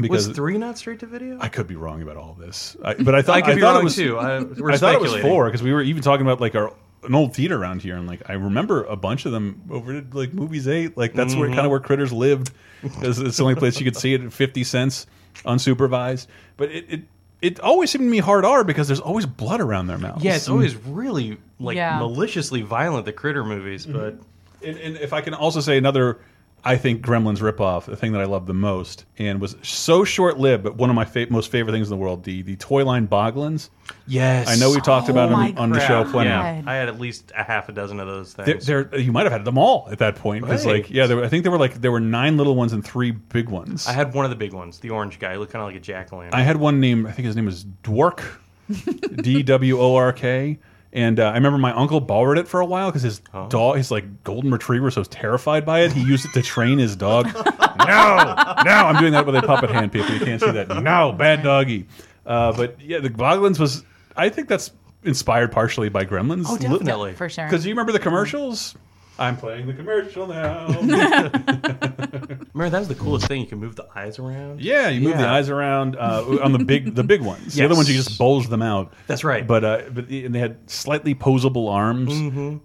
Because 0.00 0.28
Was 0.28 0.36
three 0.36 0.56
not 0.58 0.78
straight 0.78 1.00
to 1.00 1.06
video? 1.06 1.38
I 1.40 1.48
could 1.48 1.66
be 1.66 1.76
wrong 1.76 2.02
about 2.02 2.16
all 2.16 2.34
this, 2.38 2.76
I, 2.84 2.94
but 2.94 3.14
I 3.14 3.22
thought 3.22 3.36
I 3.36 3.42
could 3.42 3.56
be 3.56 3.60
thought 3.60 3.72
wrong 3.74 3.80
it 3.82 3.84
was 3.84 3.96
too. 3.96 4.18
I- 4.18 4.40
we're 4.58 4.70
I 4.72 4.76
thought 4.76 4.94
it 4.94 5.00
was 5.00 5.16
four 5.20 5.46
because 5.46 5.62
we 5.62 5.72
were 5.72 5.82
even 5.82 6.02
talking 6.02 6.24
about 6.26 6.40
like 6.40 6.54
our 6.54 6.72
an 7.04 7.14
old 7.14 7.34
theater 7.34 7.56
around 7.60 7.82
here, 7.82 7.96
and 7.96 8.06
like 8.08 8.22
I 8.28 8.32
remember 8.34 8.84
a 8.84 8.96
bunch 8.96 9.24
of 9.26 9.32
them 9.32 9.62
over 9.70 9.96
at 9.98 10.14
like 10.14 10.32
movies 10.32 10.66
eight. 10.68 10.96
Like 10.96 11.14
that's 11.14 11.34
where 11.34 11.48
Mhm. 11.48 11.54
kind 11.54 11.66
of 11.66 11.70
where 11.70 11.80
critters 11.80 12.12
lived. 12.12 12.50
Because 12.82 13.18
it's 13.18 13.36
the 13.36 13.42
only 13.42 13.54
place 13.56 13.78
you 13.80 13.84
could 13.84 13.96
see 13.96 14.14
it 14.14 14.22
at 14.22 14.32
fifty 14.32 14.64
cents 14.64 15.06
unsupervised. 15.44 16.26
But 16.56 16.70
it 16.70 16.84
it, 16.88 17.02
it 17.40 17.60
always 17.60 17.90
seemed 17.90 18.02
to 18.02 18.10
me 18.10 18.18
hard 18.18 18.44
R 18.44 18.64
because 18.64 18.88
there's 18.88 19.00
always 19.00 19.26
blood 19.26 19.60
around 19.60 19.86
their 19.86 19.98
mouths. 19.98 20.24
Yeah, 20.24 20.34
it's 20.36 20.48
always 20.48 20.74
really 20.76 21.38
like 21.60 21.76
Yeah. 21.76 21.98
maliciously 21.98 22.62
violent. 22.62 23.04
The 23.04 23.12
critter 23.12 23.44
movies, 23.44 23.86
but 23.86 24.18
And, 24.62 24.76
and 24.76 24.96
if 24.96 25.12
I 25.12 25.20
can 25.20 25.34
also 25.34 25.60
say 25.60 25.78
another, 25.78 26.18
I 26.64 26.76
think 26.76 27.02
Gremlins 27.02 27.38
ripoff, 27.38 27.84
the 27.84 27.96
thing 27.96 28.12
that 28.12 28.20
I 28.20 28.24
love 28.24 28.46
the 28.46 28.52
most, 28.54 29.04
and 29.16 29.40
was 29.40 29.56
so 29.62 30.02
short 30.04 30.38
lived, 30.38 30.64
but 30.64 30.76
one 30.76 30.90
of 30.90 30.96
my 30.96 31.04
fa 31.04 31.26
most 31.30 31.50
favorite 31.50 31.72
things 31.72 31.86
in 31.86 31.90
the 31.90 31.96
world, 31.96 32.24
the 32.24 32.42
the 32.42 32.56
toy 32.56 32.84
line 32.84 33.06
Boglins. 33.06 33.70
yes, 34.06 34.48
I 34.48 34.56
know 34.56 34.70
we 34.70 34.80
talked 34.80 35.08
about 35.08 35.30
Oh 35.30 35.36
my 35.36 35.48
them 35.52 35.58
on 35.58 35.70
the 35.70 35.80
show 35.80 36.02
crap. 36.02 36.12
plenty. 36.12 36.30
Yeah, 36.30 36.62
I 36.66 36.74
had 36.74 36.88
at 36.88 36.98
least 36.98 37.32
a 37.36 37.42
half 37.44 37.68
a 37.68 37.72
dozen 37.72 38.00
of 38.00 38.06
those 38.08 38.34
things. 38.34 38.66
They're, 38.66 38.84
they're, 38.84 39.00
you 39.00 39.12
might 39.12 39.22
have 39.24 39.32
had 39.32 39.44
them 39.44 39.56
all 39.56 39.88
at 39.90 39.98
that 40.00 40.16
point 40.16 40.44
because, 40.44 40.66
Right. 40.66 40.82
like, 40.82 40.90
yeah, 40.90 41.06
there, 41.06 41.16
were- 41.18 41.24
I 41.24 41.28
think 41.28 41.44
there 41.44 41.52
were 41.52 41.58
like 41.58 41.74
there 41.80 41.92
were 41.92 42.00
nine 42.00 42.36
little 42.36 42.56
ones 42.56 42.72
and 42.72 42.84
three 42.84 43.12
big 43.12 43.48
ones. 43.48 43.86
I 43.86 43.92
had 43.92 44.12
one 44.12 44.24
of 44.24 44.30
the 44.30 44.36
big 44.36 44.52
ones, 44.52 44.78
the 44.80 44.90
orange 44.90 45.18
guy. 45.20 45.32
He 45.32 45.38
looked 45.38 45.52
kind 45.52 45.62
of 45.62 45.68
like 45.68 45.76
a 45.76 45.80
jack 45.80 46.12
o' 46.12 46.18
lantern. 46.18 46.38
I 46.38 46.42
had 46.42 46.56
one 46.56 46.80
named 46.80 47.06
I 47.06 47.12
think 47.12 47.26
his 47.26 47.36
name 47.36 47.46
was 47.46 47.64
Dwork, 47.84 48.22
D 49.22 49.42
W 49.42 49.78
O 49.80 49.94
R 49.96 50.12
K, 50.12 50.58
and 50.92 51.20
uh, 51.20 51.24
I 51.30 51.34
remember 51.34 51.58
my 51.58 51.72
uncle 51.72 52.00
borrowed 52.00 52.38
it 52.38 52.48
for 52.48 52.60
a 52.60 52.66
while 52.66 52.88
because 52.88 53.02
his 53.02 53.20
Oh. 53.34 53.48
dog, 53.48 53.76
his 53.76 53.90
like 53.90 54.24
golden 54.24 54.50
retriever, 54.50 54.86
was 54.86 54.94
so 54.94 55.04
terrified 55.04 55.64
by 55.66 55.80
it, 55.80 55.92
he 55.92 56.00
used 56.02 56.24
it 56.24 56.32
to 56.32 56.42
train 56.42 56.78
his 56.78 56.96
dog. 56.96 57.26
no, 57.34 57.34
no, 57.36 58.72
I'm 58.72 58.96
doing 59.00 59.12
that 59.12 59.26
with 59.26 59.36
a 59.36 59.42
puppet 59.42 59.70
hand, 59.70 59.92
people. 59.92 60.12
You 60.14 60.20
can't 60.24 60.40
see 60.40 60.50
that. 60.50 60.68
No, 60.68 61.12
bad 61.12 61.42
doggy. 61.42 61.86
Uh, 62.26 62.52
but 62.52 62.80
yeah, 62.80 62.98
the 63.00 63.10
Boglins 63.10 63.58
was. 63.58 63.84
I 64.16 64.28
think 64.28 64.48
that's 64.48 64.72
inspired 65.04 65.52
partially 65.52 65.88
by 65.88 66.04
Gremlins. 66.04 66.46
Oh, 66.48 66.56
definitely. 66.58 67.14
for 67.14 67.28
sure. 67.28 67.44
Because 67.46 67.64
you 67.64 67.72
remember 67.72 67.92
the 67.92 67.98
commercials. 68.00 68.74
I'm 69.18 69.36
playing 69.36 69.66
the 69.66 69.74
commercial 69.74 70.26
now. 70.28 70.66
Remember, 70.78 72.70
that 72.70 72.78
was 72.78 72.88
the 72.88 72.94
coolest 72.94 73.26
thing. 73.26 73.40
You 73.40 73.46
can 73.48 73.58
move 73.58 73.74
the 73.76 73.86
eyes 73.94 74.18
around. 74.18 74.60
Yeah, 74.60 74.88
you 74.88 75.00
move 75.00 75.16
the 75.16 75.24
Yeah. 75.24 75.34
eyes 75.34 75.48
around 75.48 75.96
uh, 75.96 76.24
on 76.42 76.52
the 76.52 76.58
big 76.60 76.94
the 76.94 77.02
big 77.04 77.20
ones. 77.20 77.54
The 77.54 77.64
other 77.64 77.74
ones 77.74 77.88
you 77.90 77.96
just 77.96 78.16
bulge 78.18 78.46
them 78.48 78.62
out. 78.62 78.92
That's 79.08 79.24
right. 79.24 79.46
But 79.46 79.64
uh, 79.64 79.82
but 79.92 80.08
and 80.08 80.34
they 80.34 80.38
had 80.38 80.70
slightly 80.70 81.14
posable 81.14 81.68
arms. 81.70 82.12
Mm-hmm. 82.12 82.58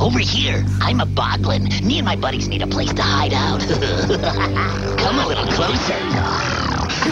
Over 0.00 0.18
here, 0.20 0.64
I'm 0.80 1.00
a 1.00 1.06
boglin. 1.06 1.82
Me 1.84 1.98
and 1.98 2.04
my 2.04 2.16
buddies 2.16 2.48
need 2.48 2.62
a 2.62 2.66
place 2.66 2.92
to 2.92 3.02
hide 3.02 3.32
out. 3.34 3.60
Come 4.98 5.18
a 5.18 5.26
little 5.26 5.46
closer. 5.46 5.96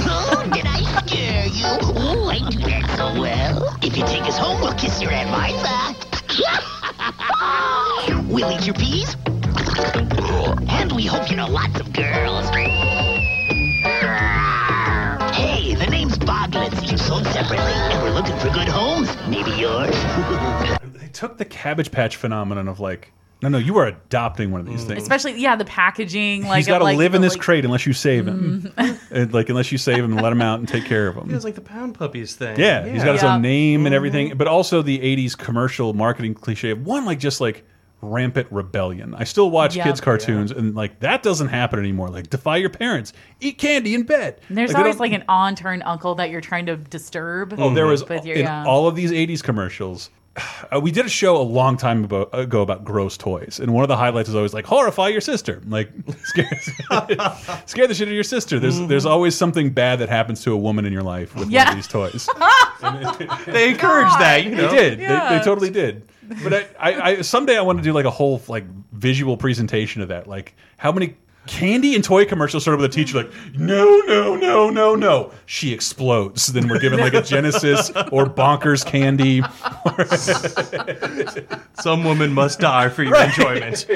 Oh, 0.07 0.51
did 0.53 0.65
I 0.67 0.83
scare 1.07 1.47
you? 1.47 1.65
Oh, 1.97 2.29
I 2.29 2.39
do 2.51 2.59
that 2.59 2.95
so 2.97 3.21
well. 3.21 3.77
If 3.83 3.97
you 3.97 4.05
take 4.07 4.23
us 4.23 4.37
home, 4.39 4.61
we'll 4.61 4.75
kiss 4.75 5.01
your 5.03 5.11
Aunt 5.13 5.31
Martha. 5.31 6.14
we'll 8.29 8.51
eat 8.51 8.67
your 8.67 8.75
peas. 8.75 9.17
And 10.69 10.93
we 10.93 11.07
hope 11.07 11.31
you 11.31 11.37
know 11.37 11.47
lots 11.47 11.79
of 11.79 11.93
girls. 11.93 12.49
Hey, 15.35 15.75
the 15.75 15.87
name's 15.91 16.19
Boglins. 16.19 16.83
Each 16.83 17.01
sold 17.01 17.25
separately, 17.27 17.73
and 17.73 18.03
we're 18.03 18.11
looking 18.11 18.37
for 18.39 18.49
good 18.51 18.69
homes. 18.69 19.15
Maybe 19.29 19.51
yours. 19.53 19.95
They 21.05 21.09
took 21.09 21.39
the 21.39 21.45
Cabbage 21.45 21.93
Patch 21.93 22.17
phenomenon 22.17 22.67
of 22.67 22.81
like, 22.81 23.13
no, 23.45 23.59
no, 23.59 23.59
you 23.59 23.77
are 23.77 23.87
adopting 23.87 24.51
one 24.51 24.61
of 24.61 24.67
these 24.67 24.85
mm. 24.85 24.89
things. 24.89 25.03
Especially, 25.03 25.41
yeah, 25.41 25.55
the 25.57 25.65
packaging. 25.65 26.47
Like, 26.47 26.57
He's 26.57 26.67
got 26.67 26.79
to 26.79 26.85
like, 26.85 26.97
live 26.99 27.15
in 27.15 27.23
this 27.23 27.35
like- 27.35 27.43
crate 27.43 27.65
unless 27.65 27.87
you 27.87 27.93
save 27.93 28.27
him. 28.27 28.73
Mm. 28.77 28.99
And, 29.11 29.33
like 29.33 29.49
unless 29.49 29.71
you 29.71 29.79
save 29.79 29.99
him 29.99 30.13
and 30.13 30.21
let 30.23 30.33
him 30.33 30.43
out 30.43 30.59
and 30.59 30.67
take 30.67 30.87
care 30.87 31.07
of 31.07 31.17
him. 31.17 31.33
It's 31.33 31.45
like 31.45 31.55
the 31.55 31.61
pound 31.61 31.95
puppies 31.95 32.35
thing. 32.35 32.59
Yeah, 32.59 32.85
he's 32.85 33.05
got 33.05 33.13
his 33.13 33.23
Yeah. 33.23 33.35
own 33.37 33.43
name 33.43 33.81
and 33.81 33.89
Mm-hmm. 33.89 33.95
everything, 33.95 34.37
but 34.37 34.49
also 34.49 34.83
the 34.83 34.99
'80s 34.99 35.37
commercial 35.39 35.93
marketing 35.95 36.35
cliche 36.35 36.71
of 36.71 36.85
one 36.85 37.05
like 37.05 37.21
just 37.21 37.41
like 37.41 37.65
rampant 38.01 38.49
rebellion. 38.51 39.15
I 39.15 39.25
still 39.25 39.51
watch 39.51 39.77
Yep. 39.77 39.87
kids 39.87 40.01
cartoons, 40.01 40.51
and 40.51 40.75
like 40.75 41.01
that 41.01 41.23
doesn't 41.23 41.49
happen 41.49 41.79
anymore. 41.79 42.09
Like 42.11 42.29
defy 42.31 42.57
your 42.57 42.71
parents, 42.71 43.13
eat 43.41 43.59
candy 43.59 43.95
in 43.95 44.03
bed. 44.03 44.41
And 44.49 44.59
There's 44.59 44.73
Like, 44.73 44.81
always 44.81 44.99
like 44.99 45.13
an 45.13 45.25
on 45.29 45.55
turn 45.55 45.83
uncle 45.83 46.15
that 46.17 46.31
you're 46.31 46.41
trying 46.41 46.67
to 46.67 46.77
disturb. 46.77 47.55
Oh, 47.59 47.73
there 47.73 47.87
mm. 47.87 47.91
was 47.91 48.09
with 48.09 48.25
your, 48.25 48.37
in 48.37 48.45
yeah. 48.45 48.65
all 48.67 48.89
of 48.89 48.97
these 48.97 49.13
'80s 49.13 49.43
commercials. 49.43 50.11
Uh, 50.37 50.81
we 50.81 50.91
did 50.91 51.07
a 51.07 51.09
show 51.09 51.37
a 51.37 51.43
long 51.43 51.77
time 51.77 52.05
ago, 52.05 52.29
ago 52.33 52.63
about 52.63 52.85
gross 52.85 53.17
toys, 53.17 53.61
and 53.61 53.73
one 53.73 53.85
of 53.85 53.89
the 53.89 53.97
highlights 53.97 54.29
is 54.29 54.35
always 54.35 54.53
like 54.53 54.65
horrify 54.65 55.09
your 55.09 55.21
sister, 55.21 55.63
like 55.67 55.91
scare, 56.25 56.61
scare 57.67 57.87
the 57.87 57.95
shit 57.95 58.09
out 58.09 58.11
of 58.11 58.15
your 58.15 58.25
sister. 58.25 58.59
There's 58.59 58.81
there's 58.89 59.07
always 59.07 59.37
something 59.37 59.71
bad 59.71 60.01
that 60.01 60.09
happens 60.09 60.43
to 60.43 60.53
a 60.53 60.57
woman 60.57 60.87
in 60.87 60.93
your 60.93 61.05
life 61.05 61.37
with 61.37 61.53
one 61.53 61.69
of 61.69 61.75
these 61.75 61.89
toys. 61.89 62.29
They 63.47 63.71
encouraged 63.71 64.19
that. 64.19 64.45
You 64.45 64.51
know? 64.51 64.69
They 64.69 64.77
did. 64.77 64.99
They, 64.99 65.07
they 65.07 65.41
totally 65.43 65.71
did. 65.71 66.07
But 66.43 66.53
I, 66.53 66.67
I, 66.79 67.03
I 67.03 67.21
someday 67.23 67.57
I 67.57 67.63
want 67.63 67.79
to 67.79 67.83
do 67.83 67.93
like 67.93 68.05
a 68.05 68.11
whole 68.11 68.43
like 68.49 68.65
visual 68.93 69.37
presentation 69.37 70.03
of 70.03 70.09
that. 70.09 70.27
Like 70.27 70.55
how 70.77 70.93
many 70.93 71.17
candy 71.47 71.95
and 71.95 72.03
toy 72.03 72.25
commercials 72.25 72.63
started 72.65 72.81
with 72.81 72.91
a 72.91 72.95
teacher 72.95 73.19
like, 73.19 73.31
no, 73.55 74.01
no, 74.07 74.35
no, 74.37 74.71
no, 74.71 74.95
no. 74.95 75.31
She 75.47 75.73
explodes. 75.73 76.47
Then 76.49 76.69
we're 76.69 76.79
given 76.79 77.01
like 77.01 77.15
a 77.15 77.23
Genesis 77.23 77.91
or 78.13 78.27
bonkers 78.27 78.85
candy. 78.85 79.43
Some 81.81 82.05
woman 82.05 82.33
must 82.33 82.61
die 82.61 82.89
for 82.89 83.03
your 83.03 83.17
enjoyment. 83.17 83.87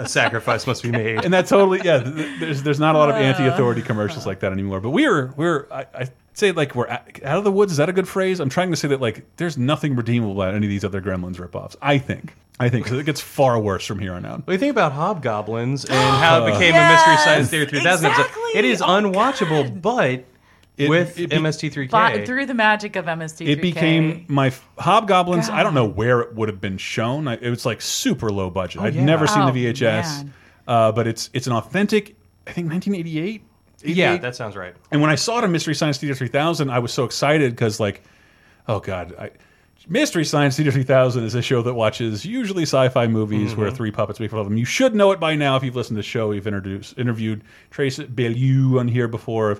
A 0.00 0.08
sacrifice 0.08 0.66
must 0.66 0.82
be 0.82 0.90
made. 0.90 1.24
and 1.24 1.32
that 1.32 1.46
totally 1.46 1.80
yeah. 1.84 2.00
th- 2.02 2.14
th- 2.14 2.40
There's 2.40 2.62
there's 2.62 2.80
not 2.80 2.94
a 2.94 2.98
lot 2.98 3.10
of 3.10 3.16
anti-authority 3.16 3.82
commercials 3.82 4.26
like 4.26 4.40
that 4.40 4.52
anymore. 4.52 4.80
But 4.80 4.90
we're 4.90 5.32
we're 5.36 5.66
I, 5.70 5.86
I 5.94 6.08
say 6.40 6.52
like 6.52 6.74
we're 6.74 6.88
out 6.88 7.38
of 7.38 7.44
the 7.44 7.52
woods. 7.52 7.70
Is 7.72 7.78
that 7.78 7.88
a 7.88 7.92
good 7.92 8.08
phrase? 8.08 8.40
I'm 8.40 8.48
trying 8.48 8.70
to 8.70 8.76
say 8.76 8.88
that 8.88 9.00
like 9.00 9.24
there's 9.36 9.56
nothing 9.56 9.94
redeemable 9.94 10.40
about 10.40 10.54
any 10.54 10.66
of 10.66 10.70
these 10.70 10.84
other 10.84 11.00
Gremlins 11.00 11.36
ripoffs. 11.36 11.76
I 11.80 11.98
think. 11.98 12.34
I 12.58 12.68
think 12.68 12.84
'cause 12.86 12.98
it 12.98 13.06
gets 13.06 13.20
far 13.22 13.58
worse 13.58 13.86
from 13.86 14.00
here 14.00 14.12
on 14.12 14.26
out. 14.26 14.38
What 14.40 14.46
do 14.48 14.52
you 14.52 14.58
think 14.58 14.72
about 14.72 14.92
Hobgoblins 14.92 15.84
and 15.88 15.94
how 16.16 16.44
it 16.44 16.52
became 16.52 16.74
a 16.74 16.88
Mystery 16.90 17.16
Science 17.18 17.48
Theater 17.48 17.70
3000 17.70 18.06
episode? 18.06 18.20
exactly. 18.22 18.50
It 18.58 18.64
is 18.66 18.80
unwatchable, 18.82 19.80
but 19.80 20.24
It- 20.76 20.90
with 20.90 21.18
it 21.18 21.30
be- 21.30 21.36
MST3K. 21.36 21.90
But 21.90 22.26
through 22.26 22.44
the 22.46 22.54
magic 22.54 22.96
of 22.96 23.06
MST3K. 23.06 23.48
It 23.48 23.62
became 23.62 24.24
my 24.28 24.48
f- 24.48 24.66
Hobgoblins. 24.78 25.48
I 25.48 25.62
don't 25.62 25.72
know 25.74 25.86
where 25.86 26.20
it 26.20 26.34
would 26.34 26.48
have 26.50 26.60
been 26.60 26.76
shown. 26.78 27.28
I, 27.28 27.34
it 27.40 27.48
was 27.50 27.64
like 27.64 27.80
super 27.80 28.30
low 28.30 28.50
budget. 28.50 28.82
I'd 28.82 28.94
yeah. 28.94 29.04
never 29.04 29.26
seen 29.26 29.42
Oh, 29.42 29.52
the 29.52 29.66
VHS, 29.72 30.28
uh, 30.68 30.92
but 30.92 31.06
it's 31.06 31.30
it's 31.32 31.46
an 31.46 31.54
authentic. 31.54 32.14
I 32.46 32.52
think 32.52 32.68
1988. 32.70 33.42
Yeah, 33.84 34.10
88? 34.12 34.22
that 34.22 34.36
sounds 34.36 34.56
right. 34.56 34.74
And 34.90 35.00
when 35.00 35.10
I 35.10 35.14
saw 35.14 35.38
it 35.38 35.44
on 35.44 35.52
Mystery 35.52 35.74
Science 35.74 35.98
Theater 35.98 36.14
3000, 36.14 36.70
I 36.70 36.78
was 36.78 36.92
so 36.92 37.04
excited 37.04 37.52
because, 37.52 37.80
like, 37.80 38.02
oh 38.68 38.80
god, 38.80 39.14
I, 39.18 39.30
Mystery 39.88 40.24
Science 40.24 40.56
Theater 40.56 40.70
3000 40.70 41.24
is 41.24 41.34
a 41.34 41.40
show 41.42 41.62
that 41.62 41.72
watches 41.74 42.24
usually 42.26 42.64
sci-fi 42.64 43.06
movies 43.06 43.52
Mm-hmm. 43.52 43.60
where 43.60 43.70
three 43.70 43.90
puppets 43.90 44.20
make 44.20 44.30
fun 44.30 44.40
of 44.40 44.46
them. 44.46 44.56
You 44.58 44.66
should 44.66 44.94
know 44.94 45.10
it 45.12 45.18
by 45.18 45.34
now 45.34 45.56
if 45.56 45.62
you've 45.64 45.74
listened 45.76 45.96
to 45.96 46.00
the 46.00 46.02
show. 46.06 46.28
We've 46.28 46.46
introduced 46.46 46.98
interviewed 46.98 47.42
Trace 47.70 47.98
Beaulieu 47.98 48.78
on 48.78 48.88
here 48.88 49.08
before. 49.08 49.58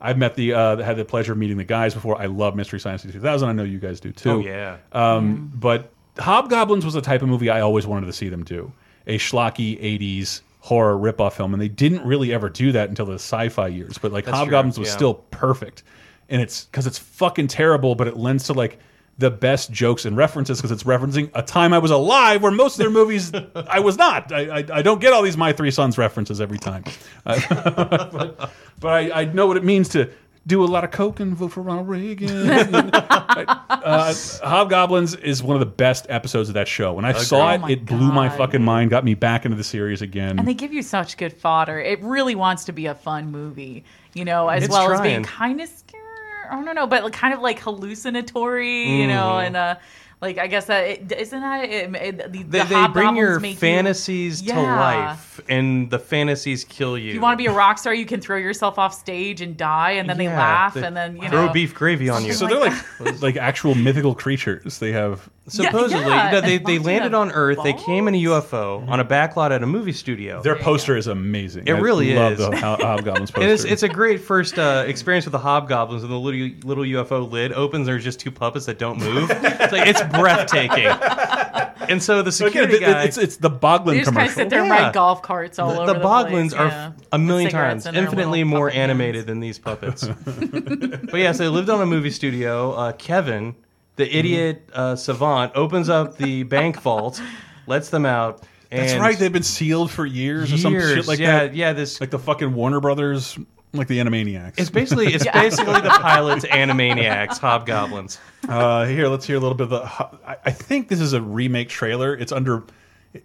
I've 0.00 0.18
met 0.18 0.34
the 0.34 0.54
uh, 0.54 0.76
had 0.82 0.96
the 0.96 1.04
pleasure 1.04 1.32
of 1.32 1.38
meeting 1.38 1.56
the 1.56 1.64
guys 1.64 1.94
before. 1.94 2.20
I 2.20 2.26
love 2.26 2.56
Mystery 2.56 2.80
Science 2.80 3.02
Theater 3.02 3.18
3000. 3.18 3.48
I 3.48 3.52
know 3.52 3.62
you 3.64 3.78
guys 3.78 4.00
do 4.00 4.10
too. 4.12 4.30
Oh, 4.30 4.38
yeah. 4.40 4.78
Um, 4.92 5.52
But 5.54 5.92
Hobgoblins 6.18 6.84
was 6.84 6.94
the 6.94 7.00
type 7.02 7.22
of 7.22 7.28
movie 7.28 7.48
I 7.50 7.60
always 7.60 7.86
wanted 7.86 8.06
to 8.06 8.12
see 8.12 8.28
them 8.28 8.42
do 8.44 8.72
a 9.06 9.18
schlocky 9.18 9.80
80s 9.80 10.40
horror 10.60 10.96
ripoff 10.96 11.32
film, 11.32 11.52
and 11.52 11.60
they 11.60 11.68
didn't 11.68 12.04
really 12.04 12.32
ever 12.32 12.48
do 12.48 12.72
that 12.72 12.88
until 12.88 13.06
the 13.06 13.14
sci-fi 13.14 13.68
years. 13.68 13.98
But 13.98 14.12
like 14.12 14.24
That's 14.24 14.36
true, 14.36 14.44
Hobgoblins 14.44 14.78
was 14.78 14.88
yeah. 14.88 14.94
still 14.94 15.14
perfect, 15.14 15.82
and 16.28 16.40
it's 16.40 16.64
because 16.64 16.86
it's 16.86 16.98
fucking 16.98 17.48
terrible, 17.48 17.94
but 17.94 18.06
it 18.06 18.16
lends 18.16 18.44
to 18.44 18.52
like 18.52 18.78
the 19.18 19.30
best 19.30 19.70
jokes 19.70 20.06
and 20.06 20.16
references 20.16 20.58
because 20.58 20.70
it's 20.70 20.84
referencing 20.84 21.30
a 21.34 21.42
time 21.42 21.74
I 21.74 21.78
was 21.78 21.90
alive 21.90 22.42
where 22.42 22.50
most 22.50 22.74
of 22.74 22.78
their 22.78 22.90
movies 22.90 23.32
I 23.54 23.80
was 23.80 23.98
not. 23.98 24.32
I, 24.32 24.60
I, 24.60 24.64
I 24.72 24.82
don't 24.82 25.00
get 25.00 25.12
all 25.12 25.22
these 25.22 25.36
My 25.36 25.52
Three 25.52 25.70
Sons 25.70 25.98
references 25.98 26.40
every 26.40 26.58
time, 26.58 26.84
uh, 27.26 27.40
but, 28.12 28.50
but 28.80 28.88
I, 28.88 29.22
I 29.22 29.24
know 29.26 29.46
what 29.46 29.56
it 29.56 29.64
means 29.64 29.88
to 29.90 30.10
do 30.46 30.64
a 30.64 30.66
lot 30.66 30.84
of 30.84 30.90
coke 30.90 31.20
and 31.20 31.36
vote 31.36 31.52
for 31.52 31.62
Ronald 31.62 31.88
Reagan. 31.88 32.30
uh, 32.94 34.14
Hobgoblins 34.42 35.14
is 35.14 35.42
one 35.42 35.54
of 35.56 35.60
the 35.60 35.66
best 35.66 36.06
episodes 36.08 36.48
of 36.48 36.54
that 36.54 36.66
show. 36.68 36.92
When 36.94 37.04
I 37.04 37.12
saw 37.12 37.50
Oh 37.50 37.54
it, 37.54 37.58
my 37.60 37.70
it 37.70 37.84
blew 37.86 38.10
my 38.12 38.28
fucking 38.28 38.62
mind, 38.62 38.90
got 38.90 39.04
me 39.04 39.14
back 39.14 39.44
into 39.44 39.56
the 39.56 39.64
series 39.64 40.02
again. 40.02 40.38
And 40.38 40.48
they 40.48 40.54
give 40.54 40.72
you 40.72 40.82
such 40.82 41.16
good 41.16 41.32
fodder. 41.32 41.78
It 41.78 42.02
really 42.02 42.34
wants 42.34 42.64
to 42.64 42.72
be 42.72 42.86
a 42.86 42.94
fun 42.94 43.30
movie, 43.30 43.84
you 44.14 44.24
know, 44.24 44.48
as 44.48 44.64
It's 44.64 44.72
well 44.72 44.90
as 44.92 45.00
being 45.00 45.22
kind 45.24 45.60
of 45.60 45.68
scary. 45.68 46.02
I 46.50 46.62
don't 46.64 46.74
know, 46.74 46.86
but 46.86 47.12
kind 47.12 47.32
of 47.32 47.40
like 47.40 47.60
hallucinatory, 47.60 48.88
you 49.00 49.06
know, 49.06 49.34
Mhm. 49.38 49.46
and 49.46 49.56
uh, 49.56 49.74
like 50.20 50.38
I 50.38 50.46
guess 50.48 50.66
that 50.66 50.84
it, 50.86 51.12
isn't 51.12 51.40
that 51.40 51.64
it, 51.64 51.94
it, 51.94 52.32
the, 52.32 52.42
They, 52.42 52.58
the 52.60 52.64
they 52.64 52.88
bring 52.88 53.16
your 53.16 53.38
hobgoblins 53.38 53.42
make 53.42 53.50
you- 53.52 53.58
fantasies 53.58 54.40
to 54.42 54.48
Yeah. 54.48 54.78
life, 55.08 55.40
and 55.48 55.90
the 55.90 55.98
fantasies 55.98 56.64
kill 56.64 56.98
you. 56.98 57.08
If 57.08 57.14
you 57.14 57.20
want 57.20 57.38
to 57.38 57.42
be 57.42 57.46
a 57.46 57.52
rock 57.52 57.78
star, 57.78 57.94
you 57.94 58.04
can 58.06 58.20
throw 58.20 58.36
yourself 58.36 58.78
off 58.78 58.92
stage 58.92 59.40
and 59.40 59.56
die, 59.56 59.92
and 59.92 60.08
then 60.08 60.18
they 60.18 60.28
laugh, 60.28 60.74
they 60.74 60.82
and 60.84 60.96
then 60.96 61.16
you 61.16 61.28
throw 61.28 61.46
know 61.46 61.52
beef 61.52 61.74
gravy 61.74 62.08
on 62.10 62.24
you. 62.24 62.32
so 62.34 62.46
they're 62.46 62.60
like 62.60 63.22
like 63.22 63.36
actual 63.36 63.74
mythical 63.74 64.14
creatures. 64.14 64.78
They 64.78 64.92
have 64.92 65.28
Supposedly, 65.48 66.04
yeah, 66.06 66.30
no, 66.30 66.40
they, 66.42 66.58
they 66.58 66.78
landed 66.78 67.12
on 67.12 67.32
Earth. 67.32 67.58
They 67.64 67.72
came 67.72 68.06
in 68.06 68.14
a 68.14 68.22
UFO 68.24 68.86
on 68.88 69.00
a 69.00 69.04
backlot 69.04 69.50
at 69.50 69.64
a 69.64 69.66
movie 69.66 69.90
studio. 69.92 70.40
their 70.42 70.54
poster 70.54 70.96
is 70.96 71.08
amazing. 71.08 71.66
It 71.66 71.72
I 71.72 71.78
really 71.80 72.14
love 72.14 72.34
is. 72.34 72.38
the 72.38 72.56
Hobgoblins 72.56 73.30
poster. 73.32 73.48
It's, 73.50 73.64
it's 73.64 73.82
a 73.82 73.88
great 73.88 74.20
first 74.20 74.60
uh, 74.60 74.84
experience 74.86 75.24
with 75.24 75.32
the 75.32 75.40
hobgoblins, 75.40 76.04
and 76.04 76.12
the 76.12 76.16
little 76.20 76.50
little 76.68 76.84
UFO 76.84 77.28
lid 77.28 77.52
opens. 77.52 77.86
There's 77.86 78.04
just 78.04 78.20
two 78.20 78.30
puppets 78.30 78.66
that 78.66 78.78
don't 78.78 79.00
move. 79.00 79.28
it's 79.32 79.72
like 79.72 79.88
it's 79.88 80.02
breathtaking. 80.10 80.86
And 81.88 82.00
so 82.00 82.22
the 82.22 82.30
So 82.30 82.46
again, 82.46 82.68
security 82.68 82.84
it- 82.84 82.88
it- 82.88 82.92
guy, 82.92 83.02
it's 83.04 83.18
it's 83.18 83.36
the 83.38 83.48
they 83.50 83.56
Boglin 83.56 83.96
just 83.98 84.12
kind 84.14 84.28
of 84.28 84.34
commercial. 84.34 84.34
sit 84.34 84.50
there 84.50 84.60
and 84.60 84.68
Yeah. 84.68 84.84
ride 84.86 84.94
golf 84.94 85.22
carts 85.22 85.58
all 85.58 85.72
the, 85.72 85.80
over 85.80 85.92
the 85.92 85.98
the 85.98 86.04
Boglins 86.04 86.50
place, 86.50 86.52
are 86.52 86.66
yeah. 86.68 86.86
f- 86.96 87.06
a 87.12 87.18
million 87.18 87.50
cigarettes 87.50 87.84
times 87.84 87.86
in 87.86 87.94
their 87.94 88.04
infinitely 88.04 88.44
little 88.44 88.58
more 88.58 88.68
puppet 88.68 88.80
animated 88.80 89.26
than 89.26 89.40
these 89.40 89.58
puppets. 89.58 90.06
but 90.26 91.14
yes, 91.14 91.38
they 91.38 91.48
lived 91.48 91.68
on 91.68 91.80
a 91.80 91.86
movie 91.86 92.10
studio. 92.12 92.72
Uh, 92.74 92.92
Kevin, 92.92 93.56
the 93.96 94.04
Mm-hmm. 94.04 94.16
idiot 94.18 94.68
uh, 94.72 94.94
savant, 94.94 95.52
opens 95.56 95.88
up 95.88 96.16
the 96.16 96.44
bank 96.44 96.80
vault, 96.82 97.20
lets 97.66 97.88
them 97.88 98.06
out. 98.06 98.44
That's 98.70 98.94
right. 98.94 99.18
They've 99.18 99.32
been 99.32 99.42
sealed 99.42 99.90
for 99.90 100.06
years, 100.06 100.52
or 100.52 100.58
some 100.58 100.74
shit 100.74 100.82
Years, 100.82 101.08
like 101.08 101.18
yeah, 101.18 101.38
that. 101.46 101.54
Yeah, 101.56 101.72
this 101.72 102.00
like 102.00 102.10
the 102.10 102.20
fucking 102.20 102.54
Warner 102.54 102.78
Brothers, 102.78 103.36
like 103.72 103.88
the 103.88 103.98
Animaniacs. 103.98 104.58
It's 104.58 104.70
basically 104.70 105.14
it's 105.14 105.24
basically 105.32 105.80
the 105.80 105.88
pilots, 105.88 106.42
to 106.42 106.48
Animaniacs, 106.48 107.38
Hobgoblins. 107.38 108.18
Uh, 108.48 108.86
here, 108.86 109.08
let's 109.08 109.26
hear 109.26 109.36
a 109.36 109.40
little 109.40 109.56
bit 109.56 109.64
of 109.64 109.70
the. 109.70 109.82
I, 110.26 110.36
I 110.46 110.50
think 110.50 110.88
this 110.88 111.00
is 111.00 111.12
a 111.12 111.20
remake 111.22 111.68
trailer. 111.68 112.14
It's 112.16 112.32
under. 112.32 112.64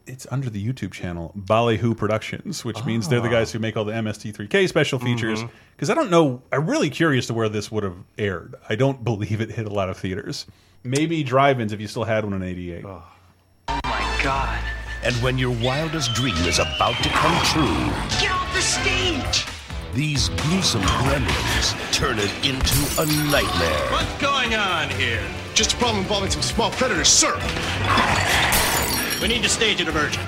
It's 0.07 0.25
under 0.31 0.49
the 0.49 0.65
YouTube 0.65 0.93
channel 0.93 1.31
Ballyhoo 1.35 1.93
Productions, 1.93 2.65
which 2.65 2.83
means 2.85 3.07
they're 3.07 3.21
the 3.21 3.29
guys 3.29 3.51
who 3.51 3.59
make 3.59 3.77
all 3.77 3.85
the 3.85 3.93
MST3K 3.93 4.67
special 4.67 4.97
features. 4.97 5.43
Because 5.75 5.91
I 5.91 5.93
don't 5.93 6.09
know, 6.09 6.41
I'm 6.51 6.67
really 6.67 6.89
curious 6.89 7.27
to 7.27 7.35
where 7.35 7.49
this 7.49 7.71
would 7.71 7.83
have 7.83 7.97
aired. 8.17 8.55
I 8.67 8.75
don't 8.75 9.03
believe 9.03 9.41
it 9.41 9.51
hit 9.51 9.67
a 9.67 9.69
lot 9.69 9.89
of 9.89 9.97
theaters. 9.97 10.47
Maybe 10.83 11.23
drive-ins 11.23 11.71
if 11.71 11.79
you 11.79 11.87
still 11.87 12.03
had 12.03 12.23
one 12.23 12.33
in 12.33 12.41
'88. 12.41 12.83
Oh. 12.83 13.03
My 13.67 14.19
God. 14.23 14.59
And 15.03 15.15
when 15.17 15.37
your 15.37 15.51
wildest 15.63 16.15
dream 16.15 16.35
is 16.47 16.57
about 16.57 16.95
to 17.03 17.09
come 17.09 17.45
true, 17.45 18.19
Get 18.19 18.31
off 18.31 18.51
the 18.55 18.61
stage! 18.61 19.54
These 19.95 20.27
gruesome 20.27 20.81
gremlins 20.81 21.71
turn 21.93 22.19
it 22.19 22.29
into 22.45 22.75
a 23.01 23.05
nightmare. 23.31 23.91
What's 23.91 24.21
going 24.21 24.53
on 24.53 24.89
here? 24.89 25.23
Just 25.53 25.71
a 25.73 25.77
problem 25.77 26.03
involving 26.03 26.29
some 26.29 26.41
small 26.41 26.69
predators, 26.71 27.07
sir. 27.07 27.33
We 29.21 29.29
need 29.29 29.41
to 29.43 29.49
stage 29.49 29.79
a 29.79 29.85
diversion. 29.85 30.21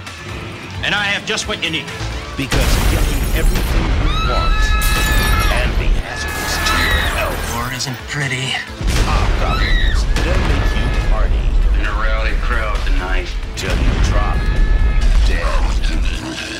And 0.85 0.95
I 0.95 1.03
have 1.03 1.25
just 1.25 1.49
what 1.49 1.61
you 1.61 1.69
need. 1.69 1.85
Because 2.37 2.71
getting 2.95 3.19
everything 3.35 3.83
you 4.07 4.31
want 4.31 4.55
can 5.51 5.67
be 5.75 5.91
hazardous 5.99 6.55
to 6.63 6.73
your 6.87 7.03
health. 7.19 7.35
War 7.59 7.67
isn't 7.75 7.97
pretty. 8.07 8.55
Ah, 9.03 9.19
Hobgoblins, 9.35 9.99
they'll 10.23 10.43
make 10.47 10.71
you 10.79 10.87
party. 11.11 11.43
In 11.75 11.85
a 11.85 11.91
rowdy 11.91 12.39
crowd 12.39 12.79
tonight. 12.87 13.27
Till 13.57 13.75
you 13.75 13.91
drop 14.07 14.37
dead. 15.27 15.43
Oh, 15.43 16.56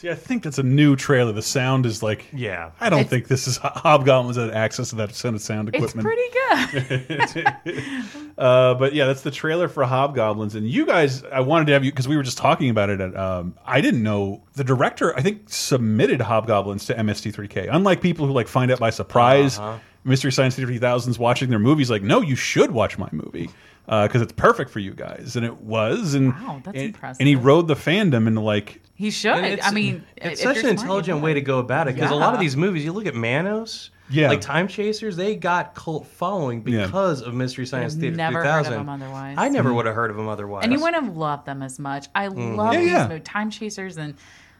See, 0.00 0.08
I 0.08 0.14
think 0.14 0.44
that's 0.44 0.58
a 0.58 0.62
new 0.62 0.94
trailer. 0.94 1.32
The 1.32 1.42
sound 1.42 1.84
is 1.84 2.04
like, 2.04 2.26
yeah. 2.32 2.70
I 2.78 2.88
don't 2.88 3.00
It's- 3.00 3.10
think 3.10 3.26
this 3.26 3.48
is 3.48 3.56
Hobgoblins 3.56 4.36
had 4.36 4.50
access 4.52 4.90
to 4.90 4.96
that 4.96 5.12
kind 5.20 5.34
of 5.34 5.42
sound 5.42 5.70
It's 5.74 5.92
equipment. 5.92 6.06
pretty 6.06 7.34
good. 7.34 7.54
Uh, 8.38 8.74
but 8.74 8.94
yeah, 8.94 9.04
that's 9.06 9.22
the 9.22 9.32
trailer 9.32 9.66
for 9.66 9.82
Hobgoblins. 9.84 10.54
And 10.54 10.64
you 10.70 10.86
guys, 10.86 11.24
I 11.24 11.40
wanted 11.40 11.64
to 11.66 11.72
have 11.72 11.84
you 11.84 11.90
because 11.90 12.06
we 12.06 12.16
were 12.16 12.22
just 12.22 12.38
talking 12.38 12.70
about 12.70 12.88
it. 12.88 13.00
At, 13.00 13.16
um, 13.16 13.56
I 13.66 13.80
didn't 13.80 14.04
know 14.04 14.44
the 14.54 14.62
director. 14.62 15.12
I 15.16 15.22
think 15.22 15.42
submitted 15.50 16.20
Hobgoblins 16.20 16.84
to 16.86 16.94
MST3K. 16.94 17.68
Unlike 17.68 18.00
people 18.00 18.28
who 18.28 18.32
like 18.32 18.46
find 18.46 18.70
out 18.70 18.78
by 18.78 18.90
surprise. 18.90 19.58
Uh-huh. 19.58 19.78
Mystery 20.04 20.30
Science 20.30 20.54
Theater 20.54 20.70
3000's 20.72 21.18
watching 21.18 21.50
their 21.50 21.58
movies. 21.58 21.90
Like, 21.90 22.02
no, 22.02 22.20
you 22.20 22.36
should 22.36 22.70
watch 22.70 22.96
my 22.96 23.08
movie 23.10 23.50
because 23.86 24.22
it's 24.22 24.32
perfect 24.34 24.70
for 24.70 24.78
you 24.78 24.94
guys, 24.94 25.34
and 25.34 25.44
it 25.44 25.56
was. 25.60 26.14
And 26.14 26.32
Wow, 26.32 26.62
that's 26.64 26.76
and, 26.76 26.86
impressive. 26.86 27.20
And 27.20 27.28
he 27.28 27.34
rode 27.34 27.66
the 27.66 27.74
fandom 27.74 28.28
into 28.28 28.40
like. 28.40 28.80
He 28.98 29.10
should. 29.12 29.44
It's- 29.44 29.66
I 29.66 29.70
mean, 29.72 30.02
it's 30.16 30.42
such 30.42 30.56
an 30.56 30.62
smart, 30.62 30.80
intelligent 30.80 31.18
you 31.18 31.24
way 31.24 31.34
to 31.34 31.40
go 31.40 31.60
about 31.60 31.86
it 31.86 31.94
because 31.94 32.10
a 32.10 32.16
lot 32.16 32.34
of 32.34 32.40
these 32.40 32.56
movies, 32.56 32.84
you 32.84 32.92
look 32.92 33.06
at 33.06 33.14
Manos, 33.14 33.90
Yeah. 34.10 34.26
like 34.28 34.40
Time 34.40 34.66
Chasers, 34.66 35.14
they 35.14 35.36
got 35.36 35.76
cult 35.76 36.04
following 36.08 36.64
Yeah. 36.66 36.86
because 36.86 37.22
of 37.22 37.32
Mystery 37.32 37.64
Science 37.64 37.92
have 37.92 38.00
Theater 38.00 38.16
never 38.16 38.38
heard 38.42 38.46
of 38.60 38.66
3000. 38.66 38.72
them 38.72 38.88
otherwise. 38.88 39.36
I 39.38 39.50
never 39.50 39.72
would 39.72 39.86
have 39.86 39.94
heard 39.94 40.10
of 40.10 40.16
them 40.16 40.26
otherwise. 40.28 40.64
And 40.64 40.72
you 40.72 40.80
wouldn't 40.80 41.04
have 41.04 41.16
loved 41.16 41.46
them 41.46 41.62
as 41.62 41.78
much. 41.78 42.08
I 42.12 42.26
love 42.26 42.72
Yeah, 42.74 42.80
these 42.80 42.90
yeah. 42.90 43.06
mo- 43.06 43.18
time 43.20 43.50
chasers 43.50 43.96
and 43.98 44.14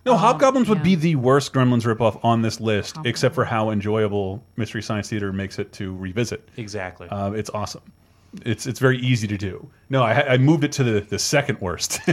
No, 0.06 0.12
um, 0.12 0.20
Hobgoblins 0.20 0.68
would 0.68 0.84
be 0.84 0.94
the 0.94 1.16
worst 1.16 1.52
Gremlins 1.52 1.82
ripoff 1.84 2.20
on 2.22 2.40
this 2.42 2.60
list, 2.60 2.96
except 3.04 3.34
for 3.34 3.44
how 3.44 3.70
enjoyable 3.70 4.44
Mystery 4.56 4.82
Science 4.82 5.08
Theater 5.10 5.32
makes 5.32 5.58
it 5.58 5.72
to 5.72 5.96
revisit. 5.96 6.48
Exactly. 6.56 7.08
Uh, 7.08 7.32
it's 7.32 7.50
awesome. 7.50 7.82
It's 8.44 8.66
it's 8.66 8.78
very 8.78 8.98
easy 8.98 9.26
to 9.26 9.38
do. 9.38 9.70
No, 9.88 10.02
I, 10.02 10.34
I 10.34 10.38
moved 10.38 10.62
it 10.62 10.72
to 10.72 10.84
the, 10.84 11.00
the 11.00 11.18
second 11.18 11.60
worst. 11.62 11.98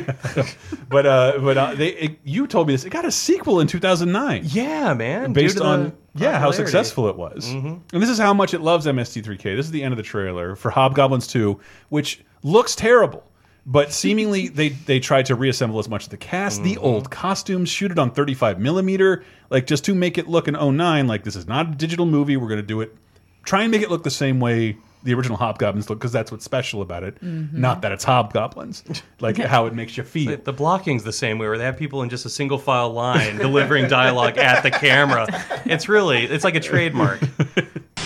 but 0.90 1.06
uh, 1.06 1.40
but 1.40 1.58
uh, 1.58 1.76
they 1.76 1.90
it, 1.90 2.20
you 2.24 2.48
told 2.48 2.68
me 2.68 2.74
this. 2.74 2.86
It 2.86 2.90
got 2.92 3.06
a 3.06 3.12
sequel 3.12 3.60
in 3.60 3.68
2009. 3.68 4.44
Yeah, 4.46 4.94
man. 4.94 5.34
Based 5.34 5.60
on 5.60 5.92
yeah 6.16 6.40
how 6.40 6.52
successful 6.52 7.10
it 7.10 7.18
was. 7.18 7.46
Mhm. 7.48 7.82
And 7.92 8.02
this 8.02 8.10
is 8.10 8.18
how 8.18 8.34
much 8.34 8.54
it 8.54 8.62
loves 8.62 8.86
MST3K. 8.86 9.56
This 9.58 9.66
is 9.66 9.72
the 9.72 9.84
end 9.84 9.92
of 9.92 9.98
the 9.98 10.04
trailer 10.04 10.56
for 10.56 10.72
Hobgoblins 10.72 11.28
2, 11.28 11.60
which 11.90 12.24
looks 12.44 12.76
terrible. 12.76 13.24
But 13.66 13.92
seemingly 13.92 14.48
they 14.60 14.70
they 14.70 15.02
tried 15.02 15.26
to 15.26 15.36
reassemble 15.36 15.80
as 15.80 15.90
much 15.90 16.06
of 16.06 16.12
the 16.12 16.18
cast, 16.18 16.64
the 16.64 16.76
Mm-hmm. 16.76 16.86
old 16.86 17.12
costumes, 17.12 17.68
shoot 17.68 17.92
it 17.92 18.00
on 18.00 18.12
35 18.12 18.60
millimeter, 18.60 19.26
like 19.50 19.68
just 19.68 19.84
to 19.86 19.94
make 19.94 20.18
it 20.18 20.30
look 20.30 20.48
in 20.48 20.54
09, 20.54 21.08
like 21.08 21.24
this 21.26 21.36
is 21.36 21.46
not 21.46 21.68
a 21.74 21.76
digital 21.76 22.06
movie. 22.06 22.38
We're 22.38 22.48
gonna 22.50 22.62
do 22.62 22.80
it. 22.80 22.96
Try 23.44 23.64
and 23.64 23.72
make 23.72 23.82
it 23.82 23.90
look 23.90 24.04
the 24.04 24.10
same 24.10 24.40
way 24.40 24.78
the 25.06 25.14
original 25.14 25.38
Hobgoblins 25.38 25.90
look, 25.90 26.00
because 26.00 26.12
that's 26.12 26.32
what's 26.32 26.44
special 26.44 26.82
about 26.82 27.04
it. 27.04 27.22
Mhm. 27.24 27.54
Not 27.54 27.82
that 27.84 27.92
it's 27.94 28.04
Hobgoblins, 28.04 28.84
like 29.22 29.38
how 29.38 29.66
it 29.68 29.74
makes 29.74 29.96
you 29.96 30.04
feel. 30.04 30.32
The, 30.32 30.38
the 30.38 30.52
blocking's 30.54 31.04
the 31.04 31.14
same 31.14 31.38
way, 31.38 31.48
where 31.48 31.58
they 31.58 31.64
have 31.64 31.78
people 31.78 32.02
in 32.04 32.10
just 32.10 32.26
a 32.26 32.30
single 32.30 32.58
file 32.58 32.90
line 32.92 33.38
delivering 33.38 33.88
dialogue 33.88 34.38
at 34.38 34.64
the 34.64 34.72
camera. 34.72 35.28
It's 35.66 35.88
really, 35.88 36.26
it's 36.26 36.44
like 36.44 36.56
a 36.56 36.60
trademark. 36.60 37.20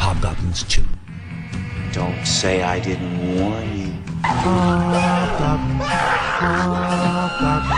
Hobgoblins 0.00 0.62
2. 0.64 0.82
Don't 1.92 2.24
say 2.26 2.62
I 2.62 2.80
didn't 2.80 3.36
warn 3.38 3.78
you. 3.78 3.92
Hobgoblins, 4.24 5.84
hobgoblins, 7.18 7.68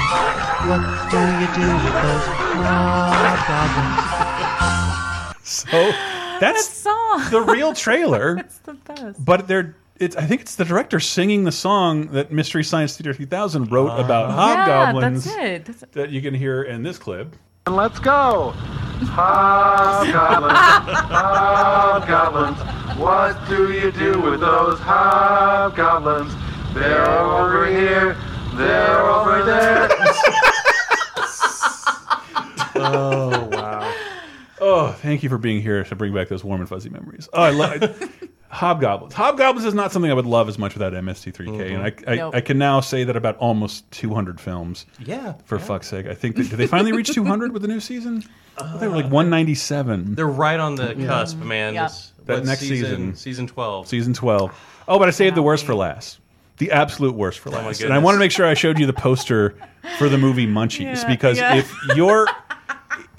what 0.66 0.82
do 1.10 1.18
you 1.18 1.48
do 1.54 1.68
with 1.84 1.96
those 2.02 2.26
hobgoblins? 2.64 4.06
So 5.42 5.92
that's 6.40 6.68
song. 6.68 7.30
the 7.30 7.40
real 7.40 7.74
trailer. 7.74 8.36
It's 8.40 8.58
the 8.58 8.74
best. 8.74 9.24
But 9.24 9.46
they're 9.46 9.76
it's 10.00 10.16
I 10.16 10.22
think 10.22 10.40
it's 10.40 10.56
the 10.56 10.64
director 10.64 10.98
singing 10.98 11.44
the 11.44 11.52
song 11.52 12.06
that 12.08 12.32
Mystery 12.32 12.64
Science 12.64 12.96
Theater 12.96 13.12
3000 13.12 13.70
wrote 13.70 13.88
about 14.00 14.30
ah. 14.30 14.32
hobgoblins 14.32 15.26
Yeah, 15.26 15.32
that's 15.32 15.44
it. 15.44 15.64
That's 15.66 15.82
it. 15.82 15.92
that 15.92 16.10
you 16.10 16.22
can 16.22 16.34
hear 16.34 16.62
in 16.62 16.82
this 16.82 16.98
clip. 16.98 17.36
And 17.66 17.76
let's 17.76 17.98
go. 17.98 18.54
Hobgoblins, 19.02 20.58
hobgoblins, 21.10 22.58
what 22.98 23.48
do 23.48 23.72
you 23.72 23.92
do 23.92 24.20
with 24.20 24.40
those 24.40 24.78
hobgoblins? 24.78 26.34
They're 26.74 27.08
over 27.08 27.66
here, 27.66 28.16
they're 28.54 29.00
over 29.06 29.44
there. 29.44 29.88
Oh 32.82 33.28
wow. 33.28 33.49
Oh, 34.70 34.92
thank 34.92 35.22
you 35.22 35.28
for 35.28 35.38
being 35.38 35.60
here 35.62 35.82
to 35.84 35.96
bring 35.96 36.14
back 36.14 36.28
those 36.28 36.44
warm 36.44 36.60
and 36.60 36.68
fuzzy 36.68 36.90
memories. 36.90 37.28
Oh, 37.32 37.42
I 37.42 37.50
love 37.50 38.12
Hobgoblins. 38.50 39.14
Hobgoblins 39.14 39.64
is 39.64 39.74
not 39.74 39.92
something 39.92 40.10
I 40.10 40.14
would 40.14 40.26
love 40.26 40.48
as 40.48 40.58
much 40.58 40.74
without 40.74 40.92
MST3K, 40.92 41.46
and 41.48 41.84
mm-hmm. 41.84 42.08
I, 42.08 42.12
I, 42.12 42.16
Nope. 42.16 42.34
I 42.34 42.40
can 42.40 42.58
now 42.58 42.80
say 42.80 43.04
that 43.04 43.16
about 43.16 43.36
almost 43.36 43.90
200 43.92 44.40
films. 44.40 44.86
Yeah, 44.98 45.34
For 45.44 45.58
fuck's 45.58 45.86
sake, 45.88 46.06
I 46.06 46.14
think 46.14 46.36
that, 46.36 46.50
did 46.50 46.56
they 46.58 46.66
finally 46.66 46.92
reach 46.92 47.12
200 47.12 47.52
with 47.52 47.62
the 47.62 47.68
new 47.68 47.80
season? 47.80 48.24
I 48.58 48.62
thought 48.62 48.80
they 48.80 48.88
were 48.88 48.96
like 48.96 49.06
uh, 49.06 49.08
197. 49.08 50.14
They're 50.16 50.26
right 50.26 50.58
on 50.58 50.74
the 50.74 50.94
cusp, 50.94 51.38
mm-hmm. 51.38 51.48
man. 51.48 51.74
Yeah. 51.74 51.84
This- 51.84 52.12
That 52.26 52.44
next 52.44 52.60
season, 52.60 52.86
season. 52.86 53.16
season 53.16 53.46
twelve. 53.46 53.88
Season 53.88 54.12
12. 54.14 54.52
Oh, 54.88 54.98
but 54.98 55.08
I 55.08 55.10
saved 55.12 55.36
the 55.36 55.42
worst 55.42 55.64
for 55.64 55.74
last. 55.74 56.18
The 56.58 56.72
absolute 56.72 57.14
worst 57.14 57.38
for 57.38 57.50
last. 57.50 57.58
Oh 57.58 57.62
my 57.62 57.66
last. 57.68 57.80
and 57.82 57.92
I 57.94 57.98
want 57.98 58.16
to 58.16 58.18
make 58.18 58.30
sure 58.32 58.46
I 58.46 58.54
showed 58.54 58.78
you 58.78 58.86
the 58.86 58.92
poster 58.92 59.54
for 59.98 60.08
the 60.08 60.18
movie 60.18 60.46
Munchies 60.48 60.80
Yeah, 61.02 61.06
because 61.06 61.38
yeah. 61.38 61.54
if 61.54 61.72
you're 61.96 62.26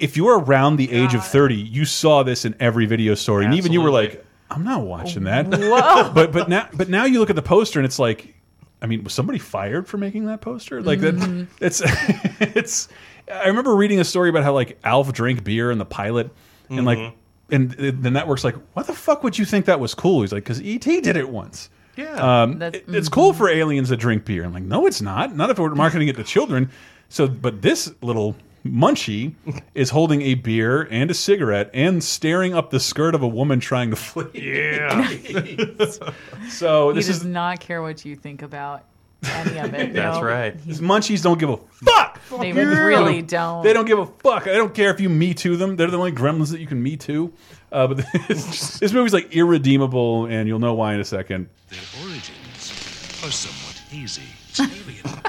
if 0.01 0.17
you 0.17 0.25
were 0.25 0.39
around 0.39 0.75
the 0.77 0.91
age 0.91 1.13
of 1.13 1.25
30, 1.25 1.55
you 1.55 1.85
saw 1.85 2.23
this 2.23 2.43
in 2.45 2.55
every 2.59 2.85
video 2.85 3.15
story 3.15 3.45
and 3.45 3.53
even 3.53 3.71
you 3.71 3.81
were 3.81 3.91
like, 3.91 4.25
I'm 4.49 4.63
not 4.63 4.81
watching 4.81 5.23
that. 5.25 5.47
Whoa. 5.51 6.11
But 6.13 6.31
but 6.31 6.49
now 6.49 6.67
but 6.73 6.89
now 6.89 7.05
you 7.05 7.19
look 7.19 7.29
at 7.29 7.35
the 7.35 7.41
poster 7.41 7.79
and 7.79 7.85
it's 7.85 7.99
like 7.99 8.35
I 8.81 8.87
mean, 8.87 9.03
was 9.03 9.13
somebody 9.13 9.37
fired 9.39 9.87
for 9.87 9.97
making 9.97 10.25
that 10.25 10.41
poster? 10.41 10.81
Like 10.81 10.99
Mm-hmm. 10.99 11.45
that 11.59 11.65
it's 11.65 11.81
it's 12.57 12.87
I 13.31 13.47
remember 13.47 13.75
reading 13.75 13.99
a 13.99 14.03
story 14.03 14.29
about 14.29 14.43
how 14.43 14.53
like 14.53 14.77
Alf 14.83 15.13
drank 15.13 15.43
beer 15.43 15.71
in 15.71 15.77
the 15.77 15.85
pilot 15.85 16.31
and 16.69 16.85
like 16.85 16.97
Mm-hmm. 16.97 17.15
and 17.55 17.71
the 17.71 17.91
the 17.91 18.11
network's 18.11 18.43
like, 18.43 18.55
"What 18.73 18.87
the 18.87 18.93
fuck 18.93 19.23
would 19.23 19.37
you 19.37 19.45
think 19.45 19.65
that 19.65 19.79
was 19.79 19.93
cool?" 19.93 20.21
He's 20.21 20.31
like, 20.33 20.45
"Cuz 20.45 20.59
ET 20.63 20.81
did 20.81 21.15
it 21.15 21.29
once." 21.29 21.69
Yeah. 21.97 22.41
Um, 22.43 22.59
That's- 22.59 22.81
it- 22.87 22.95
it's 22.95 23.09
cool 23.09 23.33
for 23.33 23.49
aliens 23.49 23.89
to 23.89 23.97
drink 23.97 24.23
beer. 24.25 24.43
I'm 24.45 24.53
like, 24.53 24.63
no, 24.63 24.85
it's 24.87 25.01
not. 25.01 25.35
Not 25.35 25.49
if 25.49 25.59
we're 25.59 25.75
marketing 25.75 26.07
it 26.07 26.15
to 26.15 26.23
children. 26.23 26.69
So, 27.09 27.27
but 27.27 27.61
this 27.61 27.93
little 28.01 28.35
munchie 28.66 29.34
is 29.76 29.89
holding 29.89 30.22
a 30.22 30.36
beer 30.36 30.88
and 30.91 31.09
a 31.09 31.14
cigarette 31.14 31.70
and 31.74 32.03
staring 32.03 32.53
up 32.53 32.70
the 32.70 32.80
skirt 32.80 33.16
of 33.16 33.22
a 33.24 33.28
woman 33.28 33.59
trying 33.59 33.89
to 33.89 33.95
flee. 33.95 34.26
Yeah. 34.34 35.07
so 36.49 36.89
He 36.89 36.95
this 36.95 37.07
does 37.07 37.18
is 37.18 37.26
not 37.26 37.59
care 37.59 37.82
what 37.82 38.05
you 38.05 38.16
think 38.16 38.41
about 38.41 38.84
any 39.24 39.57
of 39.59 39.74
it. 39.74 39.93
That's 39.93 40.18
no. 40.18 40.24
right. 40.24 40.57
these 40.66 40.82
munchies 40.82 41.22
don't 41.24 41.39
give 41.39 41.49
a 41.49 41.57
fuck. 41.57 42.20
They 42.39 42.53
Fuck 42.53 42.55
you. 42.55 42.70
really 42.70 43.22
don't. 43.22 43.64
They 43.64 43.74
don't 43.74 43.86
give 43.86 43.99
a 43.99 44.05
fuck. 44.05 44.47
I 44.47 44.53
don't 44.53 44.74
care 44.74 44.89
if 44.93 45.01
you 45.01 45.09
me 45.09 45.34
too 45.34 45.57
them. 45.57 45.76
They're 45.76 45.91
the 45.91 45.97
only 45.97 46.12
gremlins 46.14 46.51
that 46.51 46.59
you 46.62 46.68
can 46.68 46.82
me 46.82 46.95
too. 46.95 47.34
Uh, 47.72 47.88
but 47.88 48.05
this, 48.28 48.80
this 48.80 48.93
movie's 48.93 49.14
like 49.14 49.34
irredeemable, 49.36 50.26
and 50.26 50.47
you'll 50.47 50.59
know 50.59 50.74
why 50.74 50.93
in 50.93 50.99
a 51.01 51.05
second. 51.05 51.49
Their 51.70 51.80
origins 52.03 53.22
are 53.24 53.32
somewhat 53.32 53.78
hazy. 53.89 54.22
Alien. 54.59 55.22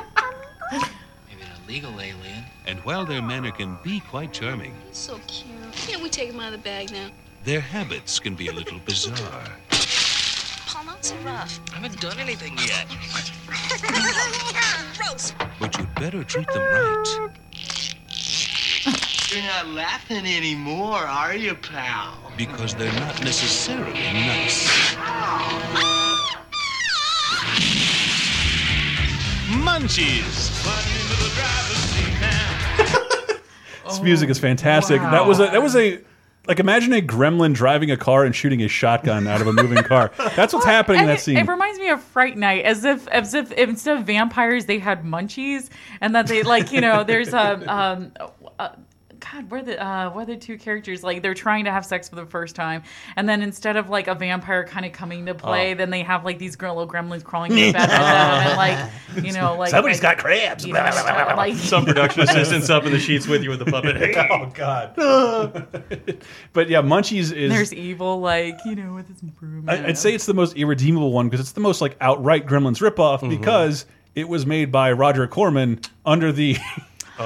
Maybe 1.72 1.86
illegal 1.86 2.00
alien. 2.02 2.44
And 2.66 2.78
while 2.80 3.06
their 3.06 3.22
manner 3.22 3.50
can 3.50 3.78
be 3.82 4.00
quite 4.00 4.30
charming, 4.34 4.74
So 4.92 5.18
cute. 5.26 5.72
Can't 5.72 6.02
we 6.02 6.10
take 6.10 6.28
him 6.28 6.38
out 6.38 6.52
of 6.52 6.62
the 6.62 6.64
bag 6.68 6.92
now? 6.92 7.08
their 7.44 7.60
habits 7.60 8.20
can 8.20 8.34
be 8.34 8.48
a 8.48 8.52
little 8.52 8.78
bizarre. 8.80 9.44
Paul, 10.66 10.84
not 10.84 11.02
so 11.02 11.16
rough. 11.24 11.58
I 11.72 11.76
haven't 11.76 11.98
done 11.98 12.18
anything 12.20 12.58
yet. 12.58 12.86
Gross. 14.98 15.32
But 15.58 15.78
you'd 15.78 15.94
better 15.94 16.22
treat 16.24 16.46
them 16.48 16.62
right. 16.62 17.30
You're 19.32 19.42
not 19.42 19.68
laughing 19.68 20.26
anymore, 20.26 20.98
are 20.98 21.34
you, 21.34 21.54
pal? 21.54 22.18
because 22.36 22.74
they're 22.74 22.92
not 23.00 23.24
necessarily 23.24 23.92
nice. 23.92 24.68
Munchies! 29.48 30.50
This 33.92 34.02
music 34.02 34.30
is 34.30 34.38
fantastic. 34.38 35.00
That 35.00 35.26
was 35.26 35.40
a 35.40 35.44
that 35.44 35.62
was 35.62 35.76
a 35.76 36.00
like 36.46 36.58
imagine 36.58 36.92
a 36.92 37.00
gremlin 37.00 37.54
driving 37.54 37.90
a 37.90 37.96
car 37.96 38.24
and 38.24 38.34
shooting 38.34 38.62
a 38.62 38.68
shotgun 38.68 39.26
out 39.26 39.40
of 39.40 39.46
a 39.46 39.52
moving 39.52 39.82
car. 39.84 40.10
That's 40.34 40.52
what's 40.52 40.66
happening 40.76 41.02
in 41.02 41.06
that 41.06 41.18
it, 41.18 41.22
scene. 41.22 41.36
it 41.36 41.46
reminds 41.46 41.78
me 41.78 41.88
of 41.88 42.02
Fright 42.02 42.36
Night, 42.36 42.64
as 42.64 42.84
if 42.84 43.06
as 43.08 43.34
if 43.34 43.52
instead 43.52 43.98
of 43.98 44.04
vampires 44.04 44.66
they 44.66 44.78
had 44.78 45.04
munchies, 45.04 45.68
and 46.00 46.14
that 46.14 46.26
they 46.26 46.42
like 46.42 46.72
you 46.72 46.80
know 46.80 47.04
there's 47.04 47.32
a 47.32 47.72
um. 47.72 48.12
Uh, 48.58 48.70
God, 49.32 49.50
where 49.50 49.62
the 49.62 49.82
uh, 49.82 50.10
where 50.10 50.26
the 50.26 50.36
two 50.36 50.58
characters 50.58 51.02
like 51.02 51.22
they're 51.22 51.32
trying 51.34 51.64
to 51.64 51.70
have 51.72 51.86
sex 51.86 52.08
for 52.08 52.16
the 52.16 52.26
first 52.26 52.54
time, 52.54 52.82
and 53.16 53.28
then 53.28 53.42
instead 53.42 53.76
of 53.76 53.88
like 53.88 54.06
a 54.08 54.14
vampire 54.14 54.64
kind 54.64 54.84
of 54.84 54.92
coming 54.92 55.26
to 55.26 55.34
play, 55.34 55.72
Oh. 55.72 55.74
then 55.76 55.90
they 55.90 56.02
have 56.02 56.24
like 56.24 56.38
these 56.38 56.60
little 56.60 56.86
gremlins 56.86 57.24
crawling 57.24 57.52
in 57.52 57.56
the 57.68 57.72
bed 57.72 57.80
with 57.88 57.90
them, 57.90 58.00
and 58.00 58.56
like 59.16 59.24
you 59.24 59.32
know 59.32 59.56
like 59.56 59.70
Somebody's 59.70 60.02
like, 60.02 60.16
got 60.18 60.24
crabs. 60.24 60.66
you 60.66 60.72
know, 60.74 60.80
like 61.36 61.54
Some 61.56 61.84
production 61.84 62.22
assistants 62.28 62.68
up 62.70 62.84
in 62.84 62.92
the 62.92 62.98
sheets 62.98 63.26
with 63.26 63.42
you 63.42 63.50
with 63.50 63.58
the 63.60 63.64
puppet. 63.66 63.96
Hey. 63.96 64.14
oh 64.30 64.50
God. 64.54 64.94
but 66.52 66.68
yeah, 66.68 66.82
Munchies 66.82 67.32
is. 67.32 67.50
there's 67.50 67.72
evil 67.72 68.20
like 68.20 68.58
you 68.64 68.74
know 68.74 68.94
with 68.94 69.08
his 69.08 69.20
broom. 69.22 69.68
I, 69.68 69.86
I'd 69.86 69.98
say 69.98 70.14
it's 70.14 70.26
the 70.26 70.34
most 70.34 70.56
irredeemable 70.56 71.12
one 71.12 71.28
because 71.28 71.40
it's 71.40 71.52
the 71.52 71.60
most 71.60 71.80
like 71.80 71.96
outright 72.00 72.46
Gremlins 72.46 72.78
ripoff 72.80 73.20
Mm-hmm. 73.20 73.28
because 73.30 73.86
it 74.14 74.28
was 74.28 74.44
made 74.44 74.70
by 74.72 74.92
Roger 74.92 75.26
Corman 75.26 75.80
under 76.04 76.32
the 76.32 76.56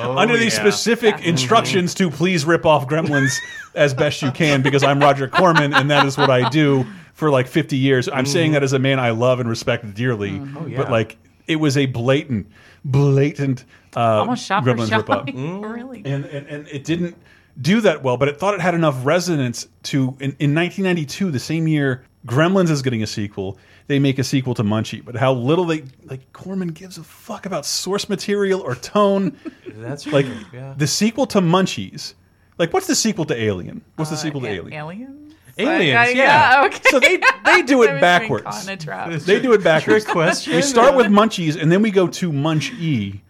Oh, 0.04 0.16
under 0.18 0.36
the 0.36 0.44
yeah. 0.44 0.50
specific 0.50 1.16
mm-hmm. 1.16 1.28
instructions 1.28 1.94
to 1.94 2.10
please 2.10 2.44
rip 2.44 2.66
off 2.66 2.86
Gremlins 2.86 3.34
as 3.74 3.94
best 3.94 4.22
you 4.22 4.30
can 4.30 4.62
because 4.62 4.82
I'm 4.82 5.00
Roger 5.00 5.28
Corman 5.28 5.74
and 5.74 5.90
that 5.90 6.06
is 6.06 6.16
what 6.16 6.30
I 6.30 6.48
do 6.48 6.86
for 7.14 7.30
like 7.30 7.46
50 7.46 7.76
years. 7.76 8.08
I'm 8.08 8.26
saying 8.26 8.48
mm-hmm. 8.48 8.54
that 8.54 8.62
as 8.62 8.72
a 8.72 8.78
man 8.78 9.00
I 9.00 9.10
love 9.10 9.40
and 9.40 9.48
respect 9.48 9.94
dearly, 9.94 10.32
mm-hmm. 10.32 10.56
Oh, 10.56 10.66
yeah. 10.66 10.76
but 10.78 10.90
like 10.90 11.18
it 11.46 11.56
was 11.56 11.76
a 11.76 11.86
blatant, 11.86 12.48
blatant 12.84 13.64
uh, 13.96 14.00
almost 14.20 14.44
shot 14.44 14.64
for 14.64 14.74
Gremlins 14.74 14.90
shot. 14.90 15.06
ripoff 15.06 15.72
really. 15.74 16.02
and, 16.04 16.24
and 16.26 16.46
and 16.46 16.68
it 16.68 16.84
didn't 16.84 17.16
do 17.60 17.80
that 17.80 18.02
well, 18.02 18.16
but 18.16 18.28
it 18.28 18.38
thought 18.38 18.54
it 18.54 18.60
had 18.60 18.74
enough 18.74 19.04
resonance 19.04 19.68
to 19.84 20.16
in, 20.20 20.36
in 20.38 20.54
1992, 20.54 21.30
the 21.30 21.38
same 21.38 21.66
year 21.66 22.04
Gremlins 22.26 22.70
is 22.70 22.82
getting 22.82 23.02
a 23.02 23.06
sequel. 23.06 23.58
They 23.86 23.98
make 23.98 24.18
a 24.18 24.24
sequel 24.24 24.54
to 24.54 24.62
Munchie, 24.64 25.04
but 25.04 25.14
how 25.16 25.32
little 25.32 25.64
they 25.64 25.84
like 26.04 26.32
Corman 26.32 26.68
gives 26.68 26.98
a 26.98 27.04
fuck 27.04 27.46
about 27.46 27.64
source 27.64 28.08
material 28.08 28.60
or 28.60 28.74
tone. 28.74 29.36
That's 29.68 30.06
like 30.06 30.26
true, 30.26 30.36
yeah. 30.52 30.74
the 30.76 30.86
sequel 30.86 31.26
to 31.28 31.40
Munchies. 31.40 32.14
Like 32.58 32.72
what's 32.72 32.86
the 32.86 32.94
sequel 32.96 33.24
to 33.26 33.40
Alien? 33.40 33.82
What's 33.96 34.10
the 34.10 34.16
Uh, 34.16 34.20
sequel 34.20 34.40
to 34.42 34.46
a- 34.48 34.50
Alien? 34.50 34.72
Aliens. 34.72 35.34
Aliens, 35.58 35.94
Like, 35.94 36.08
I- 36.08 36.10
yeah. 36.10 36.62
Okay. 36.66 36.80
So 36.90 37.00
they 37.00 37.18
they 37.44 37.62
do 37.62 37.82
it 37.84 38.00
backwards. 38.00 38.44
caught 38.44 38.64
in 38.64 38.70
a 38.70 38.76
trap. 38.76 39.10
They 39.12 39.40
do 39.40 39.52
it 39.52 39.62
backwards. 39.64 40.04
Trick 40.04 40.12
question? 40.12 40.56
We 40.56 40.62
start 40.62 40.94
with 40.96 41.06
Munchies 41.06 41.60
and 41.60 41.70
then 41.70 41.80
we 41.82 41.90
go 41.90 42.08
to 42.08 42.32
Munch 42.32 42.72
E 42.74 43.22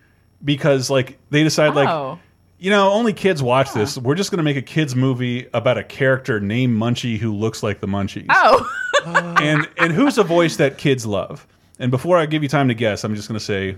because 0.44 0.90
like 0.90 1.18
they 1.30 1.42
decide 1.44 1.74
like 1.74 1.88
Oh. 1.88 2.18
you 2.58 2.70
know 2.70 2.90
only 2.92 3.12
kids 3.12 3.42
watch 3.42 3.72
this. 3.72 3.96
We're 3.98 4.14
just 4.14 4.30
going 4.30 4.38
to 4.38 4.42
make 4.44 4.56
a 4.56 4.62
kids 4.62 4.96
movie 4.96 5.46
about 5.54 5.78
a 5.78 5.84
character 5.84 6.40
named 6.40 6.80
Munchie 6.80 7.16
who 7.18 7.34
looks 7.34 7.62
like 7.62 7.80
the 7.80 7.86
Munchies. 7.88 8.26
Oh. 8.30 8.68
and 9.06 9.68
and 9.78 9.92
who's 9.92 10.18
a 10.18 10.24
voice 10.24 10.56
that 10.56 10.78
kids 10.78 11.06
love? 11.06 11.46
And 11.78 11.90
before 11.90 12.16
I 12.18 12.26
give 12.26 12.42
you 12.42 12.48
time 12.48 12.68
to 12.68 12.74
guess, 12.74 13.04
I'm 13.04 13.14
just 13.14 13.28
going 13.28 13.38
to 13.38 13.44
say 13.44 13.76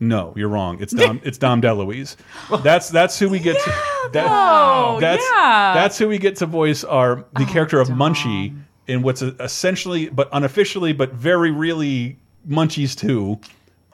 no, 0.00 0.32
you're 0.36 0.48
wrong. 0.48 0.80
It's 0.80 0.92
Dom 0.92 1.20
it's 1.24 1.38
Dom 1.38 1.62
DeLuise. 1.62 2.16
That's 2.62 2.88
that's 2.88 3.18
who 3.18 3.28
we 3.28 3.38
get 3.38 3.56
to 3.62 3.70
that, 4.12 4.26
Oh, 4.28 4.98
that's 5.00 5.24
yeah. 5.32 5.72
that's 5.74 5.98
who 5.98 6.08
we 6.08 6.18
get 6.18 6.36
to 6.36 6.46
voice 6.46 6.84
our 6.84 7.16
the 7.36 7.42
oh, 7.42 7.46
character 7.46 7.80
of 7.80 7.88
Munchie 7.88 8.56
in 8.86 9.02
what's 9.02 9.22
essentially 9.22 10.08
but 10.08 10.28
unofficially 10.32 10.92
but 10.92 11.12
very 11.12 11.50
really 11.50 12.18
Munchies 12.48 12.96
too. 12.96 13.40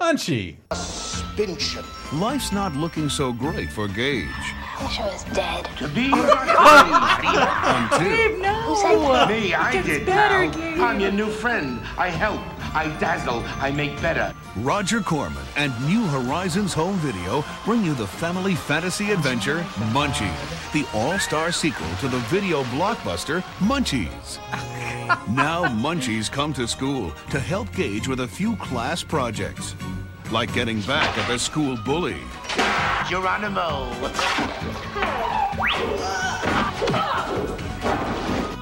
Munchie. 0.00 0.56
Life's 2.12 2.52
not 2.52 2.74
looking 2.74 3.08
so 3.08 3.32
great 3.32 3.70
for 3.70 3.86
Gage. 3.86 4.26
I'm 4.80 4.88
sure 4.90 5.06
it's 5.12 5.24
dead. 5.24 5.68
To 5.78 5.88
be 5.88 6.06
Until 6.12 6.20
Who 8.62 8.76
said 8.76 8.98
that? 8.98 9.28
Me, 9.28 9.52
I 9.52 9.72
Gets 9.72 9.86
did, 9.86 10.06
better, 10.06 10.50
pal. 10.50 10.60
Gage. 10.60 10.80
I'm 10.80 11.00
your 11.00 11.12
new 11.12 11.28
friend. 11.28 11.80
I 11.98 12.08
help. 12.08 12.40
I 12.74 12.88
dazzle. 12.98 13.42
I 13.58 13.70
make 13.70 14.00
better. 14.00 14.34
Roger 14.56 15.00
Corman 15.00 15.44
and 15.56 15.72
New 15.86 16.06
Horizons 16.06 16.72
Home 16.74 16.96
Video 16.96 17.44
bring 17.64 17.84
you 17.84 17.94
the 17.94 18.06
family 18.06 18.54
fantasy 18.54 19.10
adventure 19.12 19.60
Munchie, 19.92 20.32
the 20.72 20.86
all-star 20.96 21.52
sequel 21.52 21.88
to 22.00 22.08
the 22.08 22.18
video 22.28 22.62
blockbuster 22.64 23.42
Munchies. 23.58 24.38
now 25.34 25.64
Munchies 25.66 26.30
come 26.30 26.52
to 26.54 26.66
school 26.66 27.12
to 27.30 27.38
help 27.38 27.70
Gage 27.74 28.08
with 28.08 28.20
a 28.20 28.28
few 28.28 28.56
class 28.56 29.02
projects, 29.02 29.74
like 30.32 30.52
getting 30.52 30.80
back 30.82 31.16
at 31.18 31.28
the 31.28 31.38
school 31.38 31.76
bully. 31.84 32.16
Geronimo. 33.08 33.90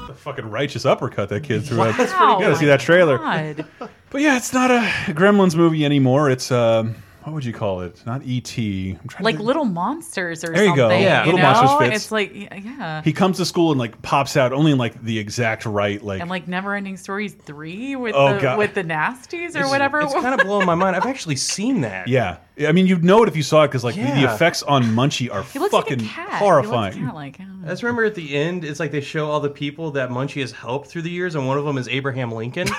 The 0.06 0.14
fucking 0.16 0.50
righteous 0.50 0.84
uppercut 0.84 1.28
that 1.30 1.42
kid 1.44 1.64
threw 1.64 1.82
out. 1.82 1.98
Wow. 1.98 2.38
You 2.38 2.44
gotta 2.46 2.56
see 2.56 2.66
that 2.66 2.80
trailer. 2.80 3.18
God. 3.18 3.66
But 4.10 4.22
yeah, 4.22 4.36
it's 4.36 4.52
not 4.52 4.70
a 4.70 4.80
Gremlins 5.12 5.54
movie 5.54 5.84
anymore. 5.84 6.30
It's 6.30 6.50
uh, 6.50 6.92
what 7.28 7.34
would 7.34 7.44
you 7.44 7.52
call 7.52 7.80
it? 7.82 8.02
Not 8.06 8.22
E.T. 8.24 8.96
I'm 9.00 9.08
to 9.08 9.22
like 9.22 9.38
little 9.38 9.64
monsters 9.64 10.42
or 10.44 10.48
There 10.52 10.62
you 10.64 10.68
something. 10.70 10.88
go. 10.88 10.96
Yeah. 10.96 11.20
you 11.24 11.32
Little 11.32 11.40
know? 11.40 11.52
Monsters 11.52 11.78
fits. 11.88 11.96
It's 12.04 12.12
like 12.12 12.34
yeah, 12.34 12.54
yeah. 12.56 13.02
He 13.02 13.12
comes 13.12 13.36
to 13.36 13.44
school 13.44 13.70
and 13.70 13.78
like 13.78 14.00
pops 14.02 14.36
out 14.36 14.52
only 14.52 14.72
in 14.72 14.78
like 14.78 15.00
the 15.02 15.18
exact 15.18 15.66
right 15.66 16.02
like. 16.02 16.20
and 16.20 16.30
like 16.30 16.46
Neverending 16.46 16.98
Stories 16.98 17.34
three 17.34 17.96
with 17.96 18.14
Oh, 18.14 18.34
the 18.34 18.40
God. 18.40 18.58
with 18.58 18.74
the 18.74 18.84
nasties 18.84 19.54
or 19.54 19.58
It's- 19.58 19.70
whatever. 19.70 20.00
It's 20.00 20.12
kind 20.14 20.38
of 20.40 20.46
blowing 20.46 20.66
my 20.66 20.74
mind. 20.74 20.96
I've 20.96 21.06
actually 21.06 21.36
seen 21.36 21.82
that. 21.82 22.08
yeah, 22.08 22.38
I 22.66 22.72
mean 22.72 22.86
you'd 22.86 23.04
know 23.04 23.22
it 23.22 23.28
if 23.28 23.36
you 23.36 23.42
saw 23.42 23.64
it 23.64 23.68
because 23.68 23.84
like 23.84 23.94
the, 23.94 24.02
the 24.02 24.24
effects 24.32 24.62
on 24.62 24.82
Munchie 24.84 25.32
are 25.32 25.42
He 25.44 25.58
looks 25.58 25.72
like 25.72 25.86
a 25.86 25.90
fucking 25.90 26.06
cat. 26.06 26.24
He 26.26 26.32
looks 26.32 26.38
horrifying. 26.38 27.06
like, 27.08 27.38
I 27.40 27.68
just 27.68 27.82
remember 27.82 28.04
at 28.04 28.14
the 28.14 28.34
end, 28.36 28.64
it's 28.64 28.80
like 28.80 28.90
they 28.92 29.00
show 29.00 29.30
all 29.30 29.40
the 29.40 29.50
people 29.50 29.90
that 29.92 30.10
Munchie 30.10 30.40
has 30.40 30.52
helped 30.52 30.88
through 30.88 31.02
the 31.02 31.10
years, 31.10 31.34
and 31.34 31.46
one 31.46 31.58
of 31.58 31.64
them 31.64 31.76
is 31.78 31.86
Abraham 31.88 32.32
Lincoln. 32.32 32.68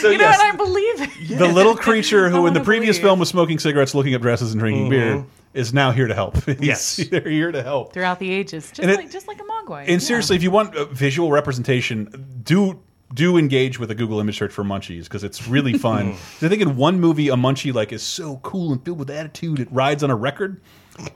So, 0.00 0.10
you 0.10 0.18
know 0.18 0.24
yes, 0.24 0.38
what? 0.38 0.54
I 0.54 0.56
believe 0.56 1.00
it. 1.30 1.38
the 1.38 1.48
little 1.48 1.76
creature 1.86 2.28
who 2.30 2.46
in 2.46 2.54
the 2.54 2.60
previous 2.60 2.96
believe. 2.96 3.08
film 3.08 3.18
was 3.20 3.28
smoking 3.28 3.58
cigarettes, 3.58 3.94
looking 3.94 4.14
up 4.14 4.22
dresses, 4.22 4.52
and 4.52 4.60
drinking 4.60 4.88
beer 4.90 5.16
Mhm. 5.16 5.26
is 5.54 5.72
now 5.74 5.90
here 5.92 6.06
to 6.06 6.14
help. 6.14 6.36
Yes. 6.60 6.96
they're 7.10 7.20
here 7.28 7.52
to 7.52 7.62
help. 7.62 7.92
throughout 7.92 8.18
the 8.18 8.30
ages, 8.32 8.68
just 8.68 8.80
And 8.80 8.90
it- 8.90 8.96
like 8.96 9.10
just 9.10 9.28
like 9.28 9.38
a 9.40 9.44
Mogwai. 9.44 9.84
And 9.88 10.02
seriously, 10.02 10.36
if 10.36 10.42
you 10.42 10.50
want 10.50 10.74
uh, 10.74 10.84
visual 10.86 11.30
representation, 11.30 12.40
do 12.44 12.80
do 13.12 13.36
engage 13.36 13.78
with 13.80 13.90
a 13.90 13.94
Google 13.94 14.20
image 14.20 14.38
search 14.38 14.52
for 14.52 14.62
munchies 14.62 15.04
because 15.04 15.24
it's 15.24 15.48
really 15.48 15.76
fun. 15.88 16.12
'Cause 16.12 16.44
I 16.44 16.48
think 16.48 16.62
in 16.62 16.76
one 16.76 17.00
movie, 17.00 17.28
a 17.28 17.34
munchie 17.36 17.74
like 17.74 17.92
is 17.92 18.02
so 18.04 18.36
cool 18.44 18.72
and 18.72 18.84
filled 18.84 19.00
with 19.00 19.10
attitude, 19.10 19.58
it 19.58 19.68
rides 19.72 20.04
on 20.04 20.10
a 20.10 20.16
record, 20.16 20.60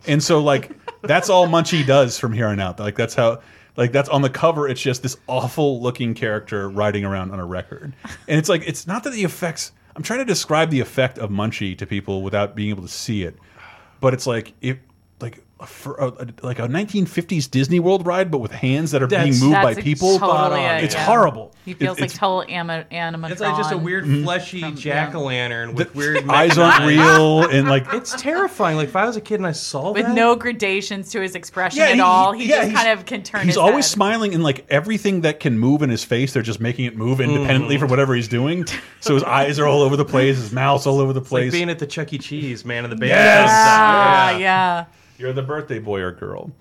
and 0.07 0.23
so 0.23 0.41
like 0.43 0.73
that's 1.03 1.29
all 1.31 1.47
munchie 1.47 1.87
does 1.87 2.19
from 2.19 2.33
here 2.33 2.49
on 2.49 2.59
out. 2.61 2.79
Like 2.81 2.97
that's 2.97 3.15
how. 3.15 3.41
Like 3.77 3.93
that's 3.93 4.09
on 4.09 4.23
the 4.23 4.31
cover. 4.31 4.69
It's 4.69 4.81
just 4.81 5.03
this 5.03 5.17
awful 5.27 5.81
looking 5.81 6.15
character 6.15 6.71
riding 6.71 7.05
around 7.05 7.33
on 7.33 7.41
a 7.41 7.47
record, 7.47 7.95
and 8.29 8.39
it's 8.39 8.49
like 8.49 8.63
it's 8.67 8.87
not 8.87 9.05
that 9.05 9.11
the 9.11 9.25
effects. 9.25 9.73
I'm 9.97 10.03
trying 10.03 10.21
to 10.21 10.25
describe 10.25 10.71
the 10.71 10.81
effect 10.81 11.19
of 11.19 11.31
Munchie 11.31 11.79
to 11.79 11.87
people 11.87 12.23
without 12.23 12.57
being 12.57 12.71
able 12.71 12.83
to 12.83 12.89
see 12.89 13.23
it, 13.23 13.37
but 14.01 14.15
it's 14.15 14.27
like 14.27 14.53
it 14.61 14.81
like 15.21 15.43
for 15.69 15.95
a, 15.97 16.07
a- 16.09 16.27
like 16.43 16.59
a 16.59 16.69
1950s 16.69 17.51
Disney 17.51 17.81
World 17.81 18.07
ride, 18.07 18.31
but 18.31 18.39
with 18.39 18.53
hands 18.53 18.91
that 18.93 19.03
are 19.03 19.07
being 19.07 19.21
That's- 19.33 19.41
moved 19.43 19.55
by 19.63 19.75
people. 19.75 20.19
Totally 20.19 20.61
it, 20.63 20.85
it's 20.85 20.95
yeah. 20.95 21.05
horrible. 21.05 21.53
He 21.65 21.73
feels 21.75 21.97
It- 21.99 22.03
like 22.03 22.13
total 22.13 22.45
ama- 22.49 22.85
animatronic. 22.93 23.31
It's 23.31 23.41
like 23.41 23.57
just 23.57 23.73
a 23.73 23.79
weird, 23.79 24.05
Mm-hmm. 24.05 24.25
fleshy 24.25 24.73
jack 24.73 25.15
o' 25.15 25.21
lantern 25.23 25.75
with 25.75 25.95
weird 25.95 26.29
eyes 26.29 26.59
aren't 26.59 26.85
real 26.85 27.45
and 27.49 27.69
like 27.69 27.87
It's 27.93 28.15
terrifying. 28.21 28.77
Like 28.77 28.89
if 28.89 28.97
I 28.97 29.07
was 29.07 29.17
a 29.17 29.21
kid 29.21 29.37
and 29.37 29.47
I 29.47 29.53
saw 29.53 29.93
with 29.93 30.05
that, 30.07 30.15
no 30.15 30.37
gradations 30.37 31.11
to 31.11 31.21
his 31.21 31.35
expression 31.35 31.79
Yeah, 31.79 31.89
at 31.89 31.95
he- 31.95 32.01
all. 32.01 32.33
He 32.33 32.45
yeah, 32.47 32.57
just 32.57 32.69
he's- 32.71 32.83
kind 32.83 32.99
of 32.99 33.07
can 33.07 33.23
turn. 33.23 33.41
He's 33.43 33.51
his 33.51 33.57
always 33.57 33.87
head. 33.87 33.93
smiling, 33.95 34.35
and 34.35 34.43
like 34.43 34.67
everything 34.69 35.23
that 35.23 35.41
can 35.41 35.59
move 35.59 35.83
in 35.83 35.89
his 35.91 36.05
face, 36.05 36.33
they're 36.35 36.43
just 36.43 36.61
making 36.61 36.85
it 36.85 36.97
move 36.97 37.21
independently 37.21 37.79
for 37.79 37.87
whatever 37.87 38.15
he's 38.15 38.29
doing. 38.29 38.67
So 39.01 39.15
his 39.15 39.23
eyes 39.23 39.59
are 39.59 39.67
all 39.67 39.83
over 39.83 39.97
the 39.97 40.05
place, 40.05 40.37
his 40.37 40.53
mouth's 40.53 40.87
all 40.87 40.99
over 41.01 41.13
the 41.13 41.21
it's 41.21 41.33
like 41.33 41.43
place. 41.45 41.53
being 41.53 41.71
at 41.71 41.79
the 41.79 41.87
Chuck 41.87 42.13
E. 42.13 42.19
Cheese, 42.19 42.65
man, 42.65 42.85
of 42.85 42.91
the 42.91 42.97
band. 42.97 43.11
Yes! 43.11 43.49
Ah, 43.53 44.31
Yeah. 44.33 44.39
yeah. 44.39 44.85
You're 45.19 45.33
the 45.33 45.43
birthday 45.43 45.79
boy 45.79 46.01
or 46.01 46.13
girl. 46.13 46.53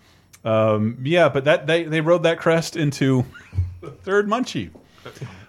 Um, 0.45 0.97
yeah, 1.03 1.29
but 1.29 1.45
that 1.45 1.67
they 1.67 1.83
they 1.83 2.01
rode 2.01 2.23
that 2.23 2.37
crest 2.39 2.75
into 2.75 3.25
the 3.81 3.91
third 3.91 4.27
Munchie. 4.27 4.71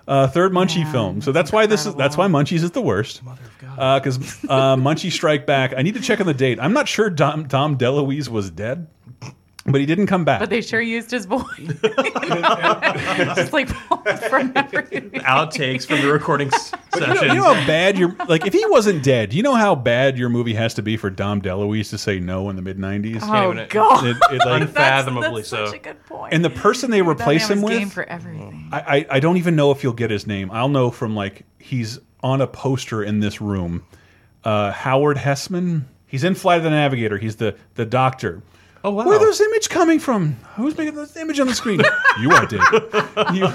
Uh, 0.06 0.26
third 0.28 0.52
Munchie 0.52 0.90
film, 0.92 1.22
so 1.22 1.32
that's 1.32 1.50
why 1.50 1.66
this 1.66 1.86
is 1.86 1.94
that's 1.94 2.16
why 2.16 2.26
Munchies 2.26 2.62
is 2.62 2.72
the 2.72 2.82
worst. 2.82 3.22
Because 3.60 4.18
uh, 4.48 4.76
Munchie 4.76 5.10
Strike 5.10 5.46
Back, 5.46 5.72
I 5.76 5.82
need 5.82 5.94
to 5.94 6.00
check 6.00 6.20
on 6.20 6.26
the 6.26 6.34
date. 6.34 6.60
I'm 6.60 6.72
not 6.72 6.88
sure 6.88 7.10
Dom, 7.10 7.48
Dom 7.48 7.76
DeLuise 7.78 8.28
was 8.28 8.50
dead, 8.50 8.86
but 9.66 9.80
he 9.80 9.86
didn't 9.86 10.06
come 10.06 10.24
back. 10.24 10.40
But 10.40 10.50
they 10.50 10.60
sure 10.60 10.80
used 10.80 11.10
his 11.10 11.24
voice. 11.26 11.42
just 13.34 13.52
like 13.52 13.68
from 14.28 14.52
everything. 14.54 15.10
Outtakes 15.22 15.86
from 15.86 16.00
the 16.02 16.12
recording 16.12 16.52
s- 16.52 16.72
But 16.90 17.00
you, 17.00 17.06
session. 17.06 17.28
know, 17.28 17.34
you 17.34 17.40
know 17.40 17.54
how 17.54 17.66
bad 17.66 17.98
your 17.98 18.14
like 18.28 18.46
if 18.46 18.52
he 18.52 18.64
wasn't 18.66 19.02
dead, 19.02 19.32
you 19.32 19.42
know 19.42 19.54
how 19.54 19.74
bad 19.74 20.18
your 20.18 20.28
movie 20.28 20.54
has 20.54 20.74
to 20.74 20.82
be 20.82 20.96
for 20.96 21.10
Dom 21.10 21.40
DeLuise 21.42 21.90
to 21.90 21.98
say 21.98 22.18
no 22.20 22.48
in 22.50 22.56
the 22.56 22.62
mid 22.62 22.78
'90s? 22.78 23.20
Oh 23.22 23.66
God, 23.68 24.06
It- 24.06 24.16
it, 24.30 24.38
like- 24.44 24.62
Unfathomably 24.62 25.42
that's, 25.42 25.48
so. 25.48 25.66
Such 25.66 25.74
a 25.76 25.78
good 25.78 26.04
point. 26.06 26.32
And 26.34 26.44
the 26.44 26.50
person 26.50 26.90
they 26.90 27.00
That 27.00 27.08
replace 27.08 27.48
man 27.48 27.58
him 27.58 27.64
with, 27.64 27.78
game 27.78 27.90
for 27.90 28.04
everything. 28.04 28.68
I, 28.72 28.80
I 28.80 29.06
I 29.16 29.20
don't 29.20 29.36
even 29.36 29.56
know 29.56 29.70
if 29.70 29.82
you'll 29.82 29.92
get 29.92 30.10
his 30.10 30.26
name. 30.26 30.50
I'll 30.50 30.68
know 30.68 30.90
from 30.90 31.14
like 31.14 31.44
he's 31.58 31.98
on 32.22 32.40
a 32.40 32.46
poster 32.46 33.02
in 33.02 33.20
this 33.20 33.40
room. 33.40 33.84
Uh, 34.44 34.72
Howard 34.72 35.16
Hesseman. 35.16 35.84
He's 36.06 36.22
in 36.22 36.34
Flight 36.34 36.58
of 36.58 36.64
the 36.64 36.70
Navigator. 36.70 37.18
He's 37.18 37.36
the 37.36 37.56
the 37.74 37.84
doctor. 37.86 38.42
Oh 38.86 38.90
wow. 38.90 39.06
Where 39.06 39.18
this 39.18 39.40
image 39.40 39.70
coming 39.70 39.98
from? 39.98 40.34
Who's 40.56 40.76
making 40.76 40.94
this 40.94 41.16
image 41.16 41.40
on 41.40 41.46
the 41.46 41.54
screen? 41.54 41.80
you 42.20 42.30
are 42.30 42.44
David. 42.46 42.82
You, 43.32 43.48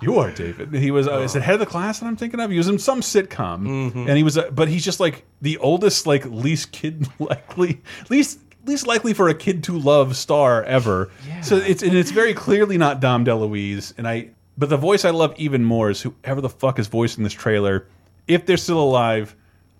you 0.00 0.18
are 0.18 0.30
David. 0.32 0.74
He 0.74 0.90
was. 0.90 1.06
Uh, 1.06 1.18
is 1.20 1.36
it 1.36 1.42
head 1.42 1.54
of 1.54 1.60
the 1.60 1.66
class 1.66 2.00
that 2.00 2.06
I'm 2.06 2.16
thinking 2.16 2.40
of? 2.40 2.50
He 2.50 2.56
was 2.58 2.66
in 2.68 2.78
some 2.78 3.00
sitcom, 3.00 3.62
Mm-hmm. 3.62 4.08
and 4.08 4.16
he 4.16 4.22
was. 4.24 4.36
Uh, 4.36 4.50
but 4.50 4.68
he's 4.68 4.84
just 4.84 4.98
like 4.98 5.24
the 5.40 5.56
oldest, 5.58 6.06
like 6.06 6.24
least 6.24 6.72
kid 6.72 7.06
likely, 7.20 7.80
least 8.10 8.40
least 8.64 8.86
likely 8.86 9.14
for 9.14 9.28
a 9.28 9.34
kid 9.34 9.62
to 9.64 9.78
love 9.78 10.16
star 10.16 10.64
ever. 10.64 11.10
So 11.42 11.56
it's 11.56 11.82
and 11.84 11.94
it's 11.94 12.10
very 12.10 12.34
clearly 12.34 12.76
not 12.78 13.00
Dom 13.00 13.24
DeLuise. 13.24 13.94
And 13.96 14.08
I. 14.08 14.30
But 14.58 14.70
the 14.70 14.76
voice 14.78 15.04
I 15.04 15.10
love 15.10 15.34
even 15.36 15.64
more 15.64 15.90
is 15.90 16.00
whoever 16.02 16.40
the 16.40 16.48
fuck 16.48 16.78
is 16.78 16.88
voicing 16.88 17.22
this 17.22 17.34
trailer. 17.34 17.86
If 18.26 18.46
they're 18.46 18.56
still 18.56 18.80
alive, 18.82 19.36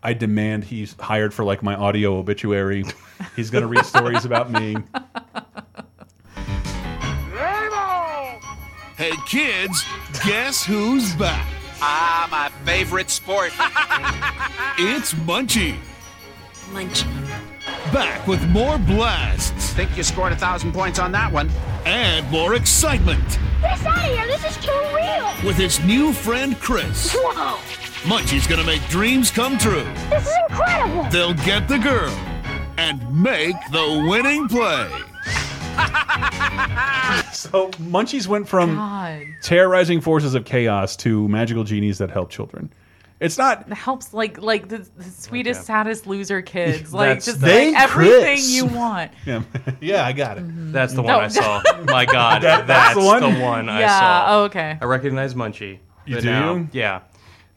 I 0.07 0.13
demand 0.13 0.63
he's 0.63 0.95
hired 1.01 1.35
for 1.35 1.43
like 1.45 1.65
my 1.65 1.75
audio 1.75 2.17
obituary. 2.19 2.85
He's 3.35 3.51
gonna 3.51 3.67
read 3.67 3.85
stories 3.85 4.25
about 4.25 4.53
me. 4.53 4.77
Hey 8.97 9.11
kids, 9.27 9.85
guess 10.25 10.65
who's 10.65 11.13
back? 11.17 11.45
Ah, 11.81 12.29
my 12.31 12.49
favorite 12.65 13.11
sport. 13.11 13.51
It's 14.79 15.13
Munchie. 15.15 15.77
Munchie. 16.71 17.11
Back 17.93 18.27
with 18.29 18.47
more 18.49 18.77
blasts 18.79 19.73
Think 19.73 19.97
you 19.97 20.03
scored 20.03 20.33
a 20.33 20.37
thousand 20.37 20.73
points 20.73 20.99
on 20.99 21.11
that 21.13 21.33
one. 21.33 21.51
and 21.85 22.31
more 22.31 22.55
excitement 22.55 23.39
Get 23.63 23.73
us 23.73 23.87
out 23.87 23.97
of 23.99 24.05
here. 24.05 24.27
This 24.27 24.45
is 24.45 24.57
too 24.65 24.71
real. 24.95 25.27
with 25.45 25.57
his 25.57 25.81
new 25.85 26.13
friend 26.13 26.61
Chris. 26.61 27.13
Whoa. 27.19 27.59
Munchie's 28.03 28.47
gonna 28.47 28.65
make 28.65 28.87
dreams 28.89 29.31
come 29.31 29.59
true. 29.59 29.85
This 30.11 30.27
is 30.27 30.35
incredible. 30.51 31.05
They'll 31.11 31.35
get 31.35 31.67
the 31.69 31.79
girl 31.79 32.11
and 32.79 33.01
make 33.23 33.57
the 33.73 34.07
winning 34.09 34.49
play. 34.49 34.89
So 37.33 37.69
Munchies 37.73 38.27
went 38.27 38.49
from 38.49 38.75
God. 38.75 39.23
terrorizing 39.43 40.01
forces 40.01 40.35
of 40.35 40.45
chaos 40.45 40.97
to 40.97 41.29
magical 41.29 41.63
genies 41.65 41.99
that 41.99 42.11
help 42.11 42.31
children. 42.31 42.73
It's 43.21 43.39
not. 43.39 43.69
It 43.69 43.75
helps 43.75 44.13
like 44.13 44.39
like 44.41 44.69
the, 44.69 44.79
the 44.97 45.05
sweetest, 45.05 45.65
saddest 45.65 46.07
loser 46.07 46.43
kids. 46.43 46.93
Like 46.95 47.23
just 47.23 47.41
They 47.41 47.73
like 47.73 47.83
everything 47.83 48.23
Chris. 48.37 48.51
you 48.51 48.67
want. 48.67 49.13
Yeah, 49.27 49.43
yeah 49.81 50.07
I 50.07 50.13
got 50.13 50.39
it. 50.39 50.45
Mm-hmm. 50.45 50.73
That's 50.73 50.95
the 50.95 51.03
one 51.03 51.13
No. 51.13 51.21
I 51.21 51.29
saw. 51.29 51.63
My 51.85 52.05
God, 52.05 52.43
That- 52.43 52.67
that's, 52.67 52.67
that's 52.67 52.95
the 52.95 53.01
the 53.01 53.07
one? 53.07 53.41
one, 53.41 53.69
I 53.69 53.81
yeah. 53.81 53.99
saw. 54.01 54.25
Oh, 54.29 54.45
okay. 54.45 54.79
I 54.81 54.85
recognize 54.87 55.35
Munchie. 55.35 55.79
You 56.07 56.17
But 56.17 56.23
do? 56.23 56.31
now- 56.31 56.69
Yeah. 56.73 57.01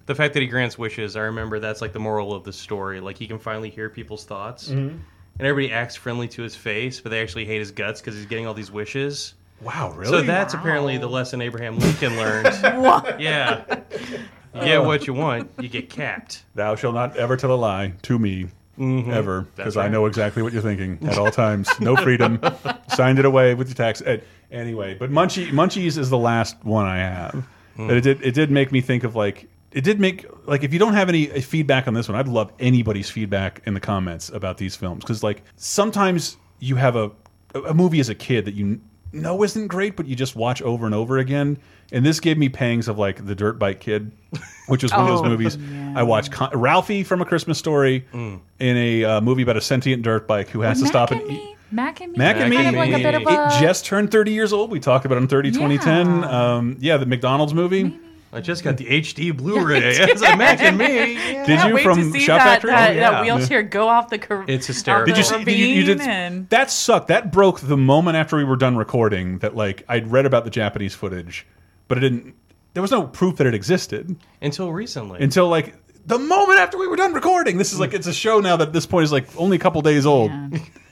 The 0.09 0.15
fact 0.15 0.33
that 0.33 0.41
he 0.41 0.47
grants 0.47 0.75
wishes, 0.75 1.15
I 1.15 1.19
remember 1.21 1.59
that's 1.59 1.81
like 1.81 1.93
the 1.93 1.99
moral 1.99 2.33
of 2.33 2.43
the 2.43 2.51
story. 2.51 2.99
Like 2.99 3.15
he 3.15 3.27
can 3.27 3.37
finally 3.37 3.69
hear 3.69 3.89
people's 3.89 4.25
thoughts, 4.25 4.69
Mm-hmm. 4.69 4.87
and 4.87 5.47
everybody 5.47 5.71
acts 5.71 5.95
friendly 5.95 6.27
to 6.29 6.41
his 6.41 6.55
face, 6.55 6.99
but 6.99 7.11
they 7.11 7.21
actually 7.21 7.45
hate 7.45 7.59
his 7.59 7.69
guts 7.69 8.01
because 8.01 8.15
he's 8.15 8.25
getting 8.25 8.47
all 8.47 8.55
these 8.55 8.71
wishes. 8.71 9.35
Wow, 9.61 9.91
really? 9.95 10.09
So 10.11 10.21
that's 10.23 10.55
apparently 10.55 10.97
the 10.97 11.07
lesson 11.07 11.41
Abraham 11.43 11.77
Lincoln 11.77 12.17
learned. 12.17 12.47
what? 12.83 13.21
Yeah. 13.21 13.63
You 14.55 14.61
get 14.61 14.83
what 14.83 15.05
you 15.05 15.13
want, 15.13 15.51
you 15.59 15.69
get 15.69 15.91
capped. 15.91 16.43
Thou 16.55 16.73
shalt 16.75 16.95
not 16.95 17.15
ever 17.15 17.37
tell 17.37 17.51
a 17.51 17.55
lie 17.55 17.93
to 18.01 18.17
me. 18.17 18.47
Mhm. 18.79 19.13
Ever, 19.13 19.41
That's 19.41 19.55
because 19.57 19.77
I 19.77 19.89
know 19.89 20.07
exactly 20.07 20.41
what 20.41 20.53
you're 20.53 20.63
thinking 20.63 20.97
at 21.07 21.19
all 21.19 21.29
times. 21.29 21.69
No 21.79 21.95
freedom. 21.97 22.39
Signed 22.95 23.19
it 23.19 23.25
away 23.25 23.53
with 23.53 23.67
your 23.67 23.75
tax. 23.75 24.01
eh, 24.03 24.17
Anyway, 24.51 24.95
but 24.95 25.11
Munchie, 25.11 25.51
Munchies 25.51 25.99
is 25.99 26.09
the 26.09 26.17
last 26.17 26.55
one 26.63 26.87
I 26.87 26.97
have. 26.97 27.45
But 27.77 27.91
it 27.97 28.01
did. 28.01 28.23
It 28.23 28.33
did 28.33 28.49
make 28.49 28.71
me 28.71 28.81
think 28.81 29.03
of 29.03 29.15
like. 29.15 29.47
It 29.71 29.83
did 29.83 29.99
make 29.99 30.25
like 30.47 30.63
if 30.63 30.73
you 30.73 30.79
don't 30.79 30.93
have 30.93 31.09
any 31.09 31.25
feedback 31.41 31.87
on 31.87 31.93
this 31.93 32.09
one, 32.09 32.17
I'd 32.17 32.27
love 32.27 32.51
anybody's 32.59 33.09
feedback 33.09 33.61
in 33.65 33.73
the 33.75 33.79
comments 33.79 34.29
about 34.29 34.57
these 34.57 34.75
films 34.75 35.03
because 35.03 35.21
like 35.23 35.43
sometimes 35.57 36.37
you 36.59 36.75
have 36.75 36.95
a 36.95 37.11
a 37.65 37.73
movie 37.73 37.99
as 37.99 38.09
a 38.09 38.15
kid 38.15 38.45
that 38.45 38.53
you 38.55 38.79
know 39.11 39.43
isn't 39.43 39.67
great, 39.67 39.95
but 39.95 40.05
you 40.07 40.15
just 40.15 40.35
watch 40.35 40.61
over 40.61 40.85
and 40.85 40.93
over 40.95 41.17
again. 41.17 41.57
And 41.91 42.05
this 42.05 42.19
gave 42.19 42.37
me 42.37 42.49
pangs 42.49 42.87
of 42.87 42.99
like 42.99 43.25
the 43.25 43.33
Dirt 43.33 43.57
Bike 43.57 43.79
Kid, 43.79 44.11
which 44.67 44.83
was 44.83 44.91
one 44.91 45.01
of 45.01 45.07
Oh, 45.09 45.15
those 45.17 45.23
movies 45.27 45.57
I 45.95 46.03
watched. 46.03 46.31
Con 46.31 46.49
Ralphie 46.53 47.03
from 47.03 47.21
A 47.21 47.25
Christmas 47.25 47.57
Story 47.57 48.05
Mm. 48.13 48.39
in 48.59 48.77
a 48.77 49.03
uh, 49.05 49.21
movie 49.21 49.41
about 49.43 49.57
a 49.57 49.61
sentient 49.61 50.03
dirt 50.03 50.27
bike 50.27 50.49
who 50.49 50.61
has 50.61 50.77
to 50.79 50.83
Mac 50.83 50.91
stop 50.91 51.11
and 51.11 51.21
and 51.21 51.31
eat. 51.31 51.55
Mac 51.71 52.01
and 52.01 52.11
me. 52.11 52.17
Mac 52.17 52.35
and 52.37 52.49
me, 52.49 52.55
Kind 52.57 52.67
of 52.69 52.73
like 52.75 52.91
a 52.91 52.97
bit 53.03 53.15
of 53.15 53.21
a. 53.23 53.47
it 53.55 53.59
just 53.61 53.85
turned 53.85 54.11
30 54.11 54.31
years 54.31 54.51
old. 54.53 54.69
We 54.71 54.79
talked 54.79 55.05
about 55.05 55.15
it 55.17 55.21
on 55.21 55.27
30 55.27 55.51
2010. 55.51 56.23
Um, 56.23 56.77
yeah, 56.79 56.97
the 56.97 57.05
McDonald's 57.05 57.53
movie. 57.53 57.97
I 58.31 58.41
just 58.41 58.63
got 58.63 58.77
the 58.77 58.85
HD 58.85 59.35
Blu-ray. 59.35 59.79
It's 59.97 60.21
like 60.21 60.37
Mac 60.37 60.61
and 60.61 60.77
me. 60.77 61.13
Yeah. 61.13 61.45
Did 61.47 61.63
you 61.63 61.73
wait 61.73 61.83
from 61.83 61.97
to 61.97 62.11
see 62.11 62.19
Shout 62.19 62.37
that, 62.39 62.61
Factory? 62.61 62.69
That, 62.71 62.91
Oh, 62.91 62.99
that 62.99 63.23
wheelchair 63.23 63.63
go 63.63 63.87
off 63.87 64.09
the 64.09 64.19
cur- 64.19 64.45
It's 64.47 64.67
hysterical. 64.67 65.07
Did 65.07 65.17
you 65.17 65.23
see? 65.23 65.43
Did 65.43 65.57
you, 65.57 65.65
you 65.65 65.83
did, 65.83 65.99
ravine 65.99 66.09
and- 66.11 66.49
that 66.49 66.69
sucked. 66.69 67.07
That 67.07 67.31
broke 67.31 67.59
the 67.61 67.77
moment 67.77 68.17
after 68.17 68.37
we 68.37 68.43
were 68.43 68.55
done 68.55 68.77
recording. 68.77 69.39
That 69.39 69.55
like 69.55 69.83
I'd 69.87 70.11
read 70.11 70.25
about 70.27 70.43
the 70.43 70.51
Japanese 70.51 70.93
footage, 70.93 71.47
but 71.87 71.97
it 71.97 72.01
didn't. 72.01 72.35
there 72.73 72.81
was 72.83 72.91
no 72.91 73.03
proof 73.07 73.37
that 73.37 73.47
it 73.47 73.55
existed 73.55 74.15
until 74.41 74.71
recently. 74.71 75.19
until 75.21 75.47
like 75.47 75.73
the 76.05 76.19
moment 76.19 76.59
after 76.59 76.77
we 76.77 76.87
were 76.87 76.95
done 76.97 77.13
recording. 77.13 77.57
This 77.57 77.73
is 77.73 77.79
like 77.79 77.93
it's 77.95 78.07
a 78.07 78.13
show 78.13 78.39
now 78.39 78.57
that 78.57 78.67
at 78.67 78.73
this 78.73 78.85
point 78.85 79.05
is 79.05 79.11
like 79.11 79.27
only 79.37 79.57
a 79.57 79.59
couple 79.59 79.81
days 79.81 80.05
old. 80.05 80.31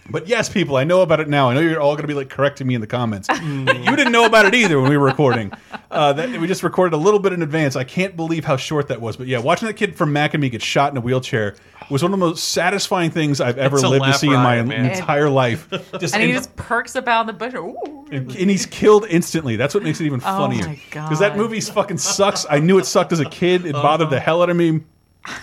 But 0.09 0.27
yes, 0.27 0.47
people, 0.49 0.77
I 0.77 0.83
know 0.83 1.01
about 1.01 1.19
it 1.19 1.27
now. 1.27 1.49
I 1.49 1.53
know 1.53 1.59
you're 1.59 1.79
all 1.81 1.93
going 1.95 2.03
to 2.03 2.07
be 2.07 2.13
like 2.13 2.29
correcting 2.29 2.65
me 2.67 2.75
in 2.75 2.81
the 2.81 2.87
comments. 2.87 3.27
you 3.43 3.65
didn't 3.65 4.11
know 4.11 4.25
about 4.25 4.45
it 4.45 4.55
either 4.55 4.79
when 4.79 4.89
we 4.89 4.97
were 4.97 5.05
recording. 5.05 5.51
Uh, 5.91 6.13
that 6.13 6.29
we 6.39 6.47
just 6.47 6.63
recorded 6.63 6.95
a 6.95 6.99
little 6.99 7.19
bit 7.19 7.33
in 7.33 7.41
advance. 7.41 7.75
I 7.75 7.83
can't 7.83 8.15
believe 8.15 8.45
how 8.45 8.57
short 8.57 8.87
that 8.87 9.01
was. 9.01 9.17
But 9.17 9.27
yeah, 9.27 9.39
watching 9.39 9.67
that 9.67 9.73
kid 9.73 9.95
from 9.95 10.13
Mac 10.13 10.33
and 10.33 10.41
Me 10.41 10.49
get 10.49 10.61
shot 10.61 10.91
in 10.91 10.97
a 10.97 11.01
wheelchair 11.01 11.55
was 11.89 12.03
one 12.03 12.13
of 12.13 12.19
the 12.19 12.25
most 12.25 12.49
satisfying 12.49 13.11
things 13.11 13.39
I've 13.39 13.57
ever 13.57 13.77
It's 13.77 13.85
lived 13.85 14.03
to 14.03 14.09
laugh 14.09 14.19
see 14.19 14.27
in 14.27 14.33
my 14.33 14.61
man. 14.61 14.85
entire 14.87 15.29
life. 15.29 15.69
Just 15.99 16.13
and 16.13 16.23
he 16.23 16.31
just 16.33 16.53
perks 16.57 16.95
about 16.95 17.27
the 17.27 17.33
bush. 17.33 17.53
And 17.53 18.29
and 18.35 18.49
he's 18.49 18.65
killed 18.65 19.05
instantly. 19.09 19.55
That's 19.55 19.73
what 19.73 19.83
makes 19.83 19.99
it 20.01 20.05
even 20.05 20.19
Oh 20.21 20.47
funnier. 20.47 20.67
my 20.67 20.79
Because 20.89 21.19
that 21.19 21.37
movie 21.37 21.61
fucking 21.61 21.97
sucks. 21.97 22.45
I 22.49 22.59
knew 22.59 22.77
it 22.77 22.85
sucked 22.85 23.11
as 23.13 23.19
a 23.19 23.29
kid. 23.29 23.65
It 23.65 23.73
bothered 23.73 24.09
the 24.09 24.19
hell 24.19 24.41
out 24.41 24.49
of 24.49 24.57
me. 24.57 24.81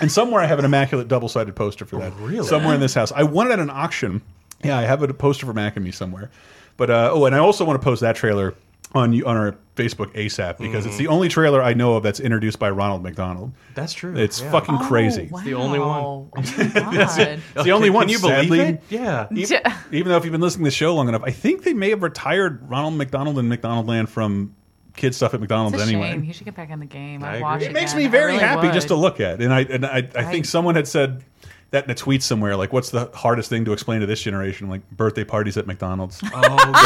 And 0.01 0.11
somewhere 0.11 0.41
I 0.43 0.47
have 0.47 0.59
an 0.59 0.65
immaculate 0.65 1.09
double 1.09 1.29
sided 1.29 1.55
poster 1.57 1.85
for 1.85 1.99
that. 2.01 2.13
really? 2.19 2.47
Somewhere 2.47 2.75
in 2.75 2.81
this 2.81 2.95
house. 2.95 3.13
I 3.13 3.23
won 3.23 3.47
it 3.49 3.53
at 3.53 3.59
an 3.59 3.71
auction. 3.71 4.23
Yeah, 4.65 4.79
I 4.79 4.83
have 4.83 5.03
a 5.03 5.13
poster 5.15 5.47
for 5.47 5.53
Mac 5.53 5.77
and 5.77 5.85
me 5.85 5.91
somewhere. 5.91 6.31
But 6.77 6.91
uh, 6.91 7.11
oh, 7.13 7.27
and 7.27 7.35
I 7.35 7.39
also 7.39 7.65
want 7.65 7.81
to 7.81 7.85
post 7.85 8.01
that 8.01 8.17
trailer 8.17 8.55
on 8.95 9.13
you 9.13 9.27
on 9.27 9.37
our 9.37 9.57
Facebook 9.75 10.13
ASAP 10.15 10.59
because 10.59 10.87
it's 10.87 10.97
the 10.97 11.09
only 11.09 11.29
trailer 11.29 11.61
I 11.63 11.75
know 11.75 11.95
of 11.97 12.05
that's 12.05 12.21
introduced 12.21 12.61
by 12.61 12.71
Ronald 12.71 13.03
McDonald. 13.03 13.53
That's 13.75 13.93
true. 13.93 14.17
It's 14.17 14.41
yeah. 14.41 14.51
fucking 14.53 14.77
Oh, 14.81 14.87
crazy. 14.87 15.29
wow. 15.33 15.41
the 15.41 15.55
only 15.55 15.79
one. 15.81 15.99
Oh 15.99 16.29
my 16.37 16.43
God. 16.75 17.19
It's 17.57 17.65
the 17.65 17.73
only 17.73 17.91
one. 17.91 18.03
Can 18.07 18.11
you 18.11 18.21
believe 18.21 18.37
sadly. 18.43 18.61
it? 18.61 18.83
Yeah. 18.91 19.27
E- 19.35 19.47
Yeah. 19.49 19.79
Even 19.91 20.11
though 20.11 20.17
if 20.17 20.25
you've 20.25 20.33
been 20.33 20.41
listening 20.41 20.65
to 20.65 20.71
the 20.71 20.75
show 20.77 20.95
long 20.95 21.09
enough, 21.09 21.23
I 21.25 21.31
think 21.33 21.65
they 21.65 21.73
may 21.75 21.91
have 21.91 22.03
retired 22.05 22.69
Ronald 22.71 22.95
McDonald 22.95 23.39
and 23.39 23.49
McDonald 23.49 23.89
Land 23.89 24.11
from 24.11 24.55
kid 24.95 25.13
stuff 25.13 25.35
at 25.35 25.41
McDonald's 25.41 25.75
It's 25.75 25.85
a 25.85 25.89
anyway. 25.89 26.11
shame. 26.13 26.23
He 26.23 26.33
should 26.33 26.45
get 26.45 26.55
back 26.55 26.71
in 26.71 26.79
the 26.79 26.87
game. 26.87 27.25
I 27.25 27.37
I'd 27.37 27.43
watch 27.43 27.57
agree. 27.63 27.67
It 27.71 27.73
makes 27.73 27.93
again. 27.95 28.05
me 28.05 28.11
very 28.11 28.33
really 28.35 28.45
happy 28.45 28.67
would. 28.69 28.75
just 28.75 28.89
to 28.89 28.95
look 28.95 29.19
at. 29.19 29.41
And 29.43 29.53
I 29.53 29.61
and 29.63 29.85
I, 29.85 29.97
I 29.97 30.01
think 30.03 30.17
Right. 30.27 30.47
someone 30.47 30.77
had 30.77 30.87
said 30.87 31.25
that 31.75 31.85
in 31.85 31.91
a 31.91 31.95
tweet 31.95 32.23
somewhere, 32.23 32.57
like, 32.57 32.73
"What's 32.73 32.91
the 32.91 33.11
hardest 33.15 33.51
thing 33.51 33.65
to 33.67 33.73
explain 33.73 34.01
to 34.01 34.07
this 34.07 34.21
generation?" 34.23 34.69
Like 34.69 34.89
birthday 34.91 35.25
parties 35.25 35.57
at 35.57 35.67
McDonald's. 35.67 36.21
Oh 36.23 36.29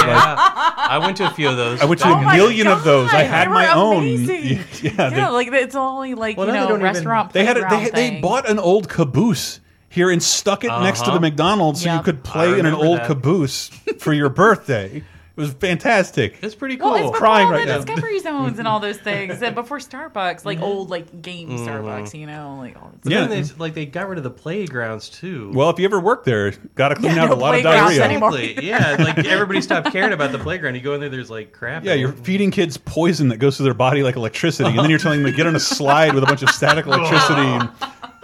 yeah. 0.07 0.34
I 0.76 0.99
went 0.99 1.16
to 1.18 1.26
a 1.26 1.30
few 1.30 1.49
of 1.49 1.57
those. 1.57 1.80
I 1.80 1.84
went 1.84 2.01
to 2.01 2.07
back 2.07 2.14
a 2.16 2.18
in- 2.18 2.24
my 2.24 2.36
million 2.36 2.66
of 2.66 2.82
those. 2.84 3.09
I 3.11 3.22
God, 3.22 3.26
had 3.26 3.49
my 3.51 3.74
were 3.74 3.80
own. 3.80 3.97
amazing. 4.03 4.64
Yeah, 4.82 5.11
they- 5.11 5.26
like 5.26 5.49
it's 5.53 5.74
only 5.74 6.14
like 6.14 6.36
Well, 6.36 6.47
you 6.49 6.53
now 6.53 6.62
they 6.64 6.68
know 6.70 6.74
even- 6.74 6.82
restaurant. 6.84 7.32
they 7.32 7.45
had 7.45 7.57
a, 7.57 7.61
they 7.68 7.80
had, 7.80 7.93
they 7.93 8.20
bought 8.20 8.49
an 8.49 8.59
old 8.59 8.89
caboose 8.89 9.61
here 9.91 10.11
and 10.11 10.22
stuck 10.22 10.64
it 10.64 10.68
next 10.68 11.01
to 11.01 11.07
the 11.07 11.12
Uh-huh. 11.12 11.20
McDonald's 11.20 11.82
so 11.82 11.93
you 11.95 12.03
could 12.03 12.22
play 12.24 12.59
in 12.59 12.66
an 12.66 12.74
old 12.74 12.99
that. 12.99 13.07
caboose 13.07 13.68
for 13.99 14.12
your 14.12 14.28
birthday. 14.28 15.03
It 15.39 15.43
was 15.43 15.53
fantastic. 15.53 16.34
It's 16.43 16.57
pretty 16.57 16.76
cool. 16.76 16.91
Well, 16.91 16.97
it's 16.97 17.05
before 17.12 17.18
crying 17.18 17.47
all 17.47 17.53
right 17.53 17.64
the 17.64 17.74
now. 17.74 17.80
discovery 17.84 18.18
zones 18.18 18.59
and 18.59 18.66
all 18.66 18.80
those 18.80 18.97
things, 18.97 19.41
and 19.41 19.55
before 19.55 19.78
Starbucks, 19.78 20.45
like 20.45 20.61
old 20.61 20.91
like 20.91 21.22
game 21.22 21.49
Mm-hmm. 21.51 21.64
Starbucks, 21.68 22.18
you 22.18 22.26
know, 22.26 22.57
like 22.59 22.76
all 22.76 22.89
that 22.91 23.03
But 23.03 23.12
Yeah. 23.12 23.26
then 23.28 23.43
they, 23.43 23.49
like 23.57 23.74
they 23.74 23.86
got 23.86 24.09
rid 24.09 24.18
of 24.18 24.24
the 24.24 24.30
playgrounds 24.30 25.09
too. 25.09 25.53
Well, 25.55 25.70
if 25.70 25.78
you 25.78 25.84
ever 25.84 26.01
work 26.01 26.24
there, 26.24 26.51
got 26.74 26.89
to 26.89 26.97
clean 26.97 27.14
Yeah, 27.14 27.22
out 27.22 27.28
no 27.30 27.36
a 27.36 27.36
lot 27.36 27.55
of 27.55 27.62
playgrounds 27.62 27.97
diarrhea. 27.97 28.03
anymore. 28.05 28.36
Exactly. 28.36 28.66
Yeah, 28.66 28.97
like 28.99 29.18
everybody 29.26 29.61
stopped 29.61 29.93
caring 29.93 30.12
about 30.12 30.32
the 30.32 30.39
playground. 30.41 30.74
You 30.74 30.80
go 30.80 30.95
in 30.95 31.01
there, 31.01 31.09
there's 31.09 31.30
like 31.30 31.53
crap. 31.53 31.84
Yeah, 31.84 31.95
you're 31.95 32.11
feeding 32.12 32.51
kids 32.51 32.76
poison 32.76 33.28
that 33.28 33.36
goes 33.36 33.57
through 33.57 33.64
their 33.64 33.74
body 33.74 34.03
like 34.03 34.16
electricity, 34.16 34.70
and 34.70 34.78
then 34.80 34.91
you're 34.91 34.99
telling 34.99 35.22
them 35.22 35.30
to 35.30 35.36
get 35.36 35.47
on 35.47 35.55
a 35.55 35.61
slide 35.61 36.14
with 36.14 36.24
a 36.24 36.26
bunch 36.26 36.43
of 36.43 36.51
static 36.51 36.84
electricity. 36.86 37.41
And, 37.43 37.70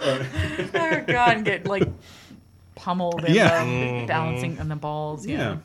oh 0.01 1.03
god, 1.07 1.37
and 1.37 1.45
get 1.45 1.65
like 1.65 1.87
pummeled 2.75 3.23
and 3.23 3.33
Yeah. 3.33 3.61
um, 3.61 4.05
balancing 4.05 4.59
on 4.59 4.67
the 4.67 4.75
balls. 4.75 5.25
Yeah. 5.25 5.37
yeah, 5.37 5.57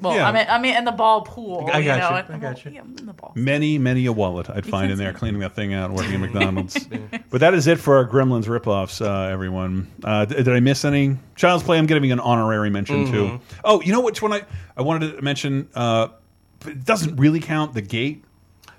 Well, 0.00 0.14
Yeah. 0.14 0.28
I 0.28 0.32
mean, 0.32 0.46
I 0.48 0.58
mean, 0.60 0.76
in 0.76 0.84
the 0.84 0.92
ball 0.92 1.22
pool. 1.22 1.68
I 1.72 1.78
you 1.78 1.84
got 1.86 1.98
know, 1.98 2.10
you. 2.10 2.16
and- 2.16 2.34
I 2.36 2.38
got 2.38 2.64
you. 2.64 2.70
Yeah, 2.70 2.82
in 2.82 3.06
the 3.06 3.12
ball. 3.12 3.32
many, 3.34 3.78
many 3.78 4.06
a 4.06 4.12
wallet 4.12 4.48
I'd 4.48 4.64
find 4.66 4.90
in 4.92 4.98
there 4.98 5.12
cleaning 5.12 5.40
that 5.40 5.54
thing 5.54 5.74
out, 5.74 5.90
working 5.90 6.14
at 6.14 6.20
McDonald's. 6.32 6.86
but 7.30 7.40
that 7.40 7.52
is 7.54 7.66
it 7.66 7.78
for 7.80 7.96
our 7.96 8.06
Gremlins 8.06 8.44
ripoffs, 8.44 9.04
uh, 9.04 9.28
everyone. 9.32 9.88
Uh, 10.04 10.24
d- 10.24 10.36
did 10.36 10.48
I 10.48 10.60
miss 10.60 10.84
any? 10.84 11.16
Child's 11.36 11.64
Play. 11.64 11.78
I'm 11.78 11.86
giving 11.86 12.12
an 12.12 12.20
honorary 12.20 12.70
mention 12.70 13.06
Mm-hmm. 13.06 13.12
to. 13.36 13.40
Oh, 13.64 13.80
you 13.82 13.92
know 13.92 14.00
which 14.00 14.22
one 14.22 14.32
I 14.32 14.42
I 14.76 14.82
wanted 14.82 15.16
to 15.16 15.22
mention. 15.22 15.68
Uh, 15.74 16.08
it 16.66 16.84
doesn't 16.84 17.16
really 17.16 17.40
count. 17.40 17.74
The 17.74 17.82
Gate. 17.82 18.24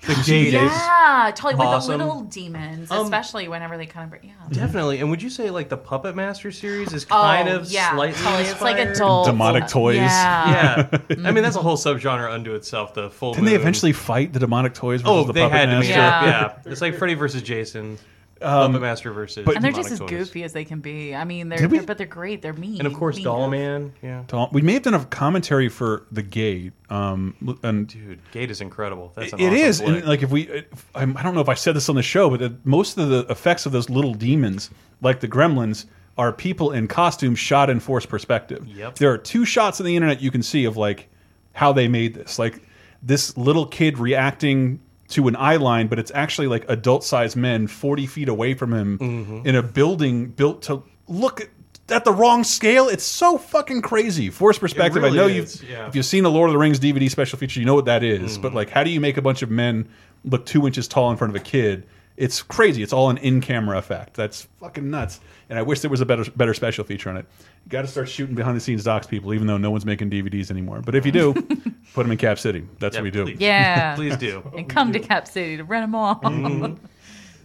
The 0.01 0.15
gate 0.25 0.53
is 0.53 0.53
Yeah, 0.53 1.31
totally. 1.35 1.55
With 1.67 1.85
the 1.85 1.87
little 1.91 2.21
demons, 2.21 2.89
Um, 2.89 3.03
especially 3.03 3.47
whenever 3.47 3.77
they 3.77 3.85
kind 3.85 4.11
of 4.13 4.23
yeah. 4.23 4.31
definitely. 4.49 4.99
And 4.99 5.09
would 5.09 5.21
you 5.21 5.29
say 5.29 5.49
like 5.49 5.67
the 5.69 5.77
Puppet 5.77 6.15
Master 6.15 6.51
series 6.51 6.93
is 6.93 7.05
kind 7.05 7.49
oh, 7.49 7.57
of 7.57 7.69
yeah, 7.71 7.93
slightly 7.93 8.21
totally. 8.23 8.43
It's 8.43 8.61
like 8.61 8.77
inspired? 8.77 8.95
adult 8.95 9.25
Demonic 9.27 9.67
toys. 9.67 9.95
Yeah. 9.97 10.87
Yeah, 10.89 10.99
I 11.25 11.31
mean 11.31 11.43
that's 11.43 11.57
a 11.57 11.61
whole 11.61 11.77
subgenre 11.77 12.31
unto 12.31 12.53
itself. 12.55 12.93
The 12.93 13.09
full. 13.09 13.33
Didn't 13.33 13.47
they 13.47 13.55
eventually 13.55 13.91
fight 13.93 14.31
the 14.33 14.39
demonic 14.39 14.73
toys 14.73 15.01
versus 15.01 15.15
Oh, 15.15 15.23
the 15.25 15.33
they 15.33 15.41
Puppet 15.41 15.57
had 15.57 15.65
to 15.65 15.71
Master? 15.73 15.87
be. 15.87 15.97
Yeah. 15.97 16.25
Yeah. 16.65 16.71
it's 16.71 16.81
like 16.81 16.95
Freddy 16.95 17.13
versus 17.15 17.41
Jason. 17.41 17.97
Puppet 18.39 18.81
Master 18.81 19.11
versus. 19.11 19.45
but- 19.45 19.55
and 19.55 19.63
they're 19.63 19.71
just 19.71 19.91
as 19.91 19.99
Demonic 19.99 20.17
Toys. 20.19 20.27
goofy 20.29 20.43
as 20.43 20.53
they 20.53 20.65
can 20.65 20.79
be. 20.79 21.13
I 21.15 21.23
mean, 21.25 21.49
they're, 21.49 21.57
Did 21.59 21.71
we- 21.71 21.77
they're 21.79 21.87
but 21.87 21.97
they're 21.97 22.07
great. 22.07 22.41
They're 22.41 22.53
mean. 22.53 22.77
And 22.79 22.87
of 22.87 22.93
course, 22.93 23.15
mean. 23.17 23.25
Doll 23.25 23.49
Man. 23.49 23.93
Yeah. 24.01 24.23
Tall- 24.27 24.49
We 24.51 24.61
may 24.61 24.73
have 24.73 24.83
done 24.83 24.93
a 24.93 25.03
commentary 25.05 25.69
for 25.69 26.05
the 26.11 26.21
Gate. 26.21 26.73
Um, 26.89 27.35
and 27.63 27.87
Dude, 27.87 28.19
Gate 28.31 28.49
is 28.51 28.61
incredible. 28.61 29.11
That's 29.15 29.33
an 29.33 29.39
It 29.39 29.47
awesome 29.47 29.55
is, 29.57 29.81
flick. 29.81 29.95
and 29.99 30.07
like 30.07 30.23
if 30.23 30.31
we, 30.31 30.43
if, 30.47 30.85
I'm- 30.95 31.15
I 31.17 31.23
don't 31.23 31.35
know 31.35 31.41
if 31.41 31.49
I 31.49 31.53
said 31.53 31.75
this 31.75 31.89
on 31.89 31.95
the 31.95 32.01
show, 32.03 32.29
but 32.29 32.39
the, 32.39 32.55
most 32.63 32.97
of 32.97 33.09
the 33.09 33.25
effects 33.31 33.65
of 33.65 33.71
those 33.71 33.89
little 33.89 34.13
demons, 34.13 34.69
like 35.01 35.19
the 35.19 35.27
Gremlins, 35.27 35.85
are 36.17 36.33
people 36.33 36.71
in 36.73 36.87
costumes 36.87 37.39
shot 37.39 37.69
in 37.69 37.79
forced 37.79 38.09
perspective. 38.09 38.67
Yep. 38.67 38.95
There 38.95 39.11
are 39.11 39.17
two 39.17 39.45
shots 39.45 39.79
on 39.79 39.85
the 39.85 39.95
internet 39.95 40.21
you 40.21 40.31
can 40.31 40.43
see 40.43 40.65
of 40.65 40.75
like 40.75 41.07
how 41.53 41.71
they 41.71 41.87
made 41.87 42.13
this, 42.13 42.37
like 42.37 42.61
this 43.01 43.37
little 43.37 43.65
kid 43.65 43.97
reacting 43.97 44.81
to 45.09 45.27
an 45.27 45.35
eye 45.35 45.55
line, 45.57 45.87
but 45.87 45.99
it's 45.99 46.11
actually 46.13 46.47
like 46.47 46.65
adult-sized 46.67 47.35
men 47.35 47.67
40 47.67 48.05
feet 48.07 48.29
away 48.29 48.53
from 48.53 48.73
him 48.73 48.97
Mm-hmm. 48.99 49.47
in 49.47 49.55
a 49.55 49.63
building 49.63 50.27
built 50.27 50.61
to 50.63 50.83
look 51.07 51.41
at. 51.41 51.49
At 51.91 52.05
the 52.05 52.11
wrong 52.13 52.43
scale, 52.43 52.87
it's 52.87 53.03
so 53.03 53.39
fucking 53.39 53.81
crazy. 53.81 54.29
Forced 54.29 54.59
perspective. 54.59 55.01
really 55.01 55.17
I 55.17 55.21
know 55.23 55.25
you've 55.27 55.63
yeah. 55.67 55.87
if 55.87 55.95
you've 55.95 56.05
seen 56.05 56.21
the 56.23 56.29
Lord 56.29 56.47
of 56.47 56.53
the 56.53 56.59
Rings 56.59 56.79
DVD 56.79 57.09
special 57.09 57.39
feature, 57.39 57.59
you 57.59 57.65
know 57.65 57.73
what 57.73 57.85
that 57.85 58.03
is. 58.03 58.33
Mm-hmm. 58.33 58.43
But 58.43 58.53
like, 58.53 58.69
how 58.69 58.83
do 58.83 58.91
you 58.91 58.99
make 58.99 59.17
a 59.17 59.23
bunch 59.23 59.41
of 59.41 59.49
men 59.49 59.89
look 60.23 60.45
two 60.45 60.67
inches 60.67 60.87
tall 60.87 61.09
in 61.09 61.17
front 61.17 61.35
of 61.35 61.41
a 61.41 61.43
kid? 61.43 61.87
It's 62.19 62.41
crazy. 62.43 62.83
It's 62.83 62.91
all 62.91 63.09
an 63.09 63.17
in-camera 63.17 63.77
effect. 63.77 64.13
That's 64.15 64.43
fucking 64.59 64.89
nuts. 64.89 65.21
And 65.49 65.57
I 65.57 65.61
wish 65.61 65.79
there 65.79 65.89
was 65.89 66.01
a 66.01 66.05
better 66.05 66.29
better 66.35 66.53
special 66.53 66.83
feature 66.83 67.09
on 67.09 67.15
it. 67.15 67.25
You 67.65 67.69
got 67.69 67.81
to 67.83 67.87
start 67.87 68.09
shooting 68.09 68.35
behind 68.35 68.57
the 68.57 68.61
scenes 68.61 68.83
docs, 68.83 69.07
people. 69.07 69.33
Even 69.33 69.47
though 69.47 69.57
no 69.57 69.71
one's 69.71 69.85
making 69.85 70.09
DVDs 70.09 70.51
anymore. 70.51 70.81
But 70.81 70.95
if 70.95 71.05
you 71.05 71.13
do, 71.13 71.33
put 71.93 72.03
them 72.03 72.11
in 72.11 72.17
Cap 72.17 72.37
City. 72.37 72.67
That's 72.79 72.95
Yeah, 72.95 73.01
what 73.01 73.03
we 73.05 73.11
do. 73.11 73.23
please. 73.23 73.39
Yeah. 73.39 73.95
Please 73.99 74.17
do. 74.17 74.43
And 74.55 74.67
come 74.69 74.91
to 74.93 74.99
Cap 74.99 75.27
City 75.29 75.57
to 75.57 75.63
rent 75.63 75.83
them 75.83 75.95
all. 75.95 76.15
Mm-hmm. 76.21 76.85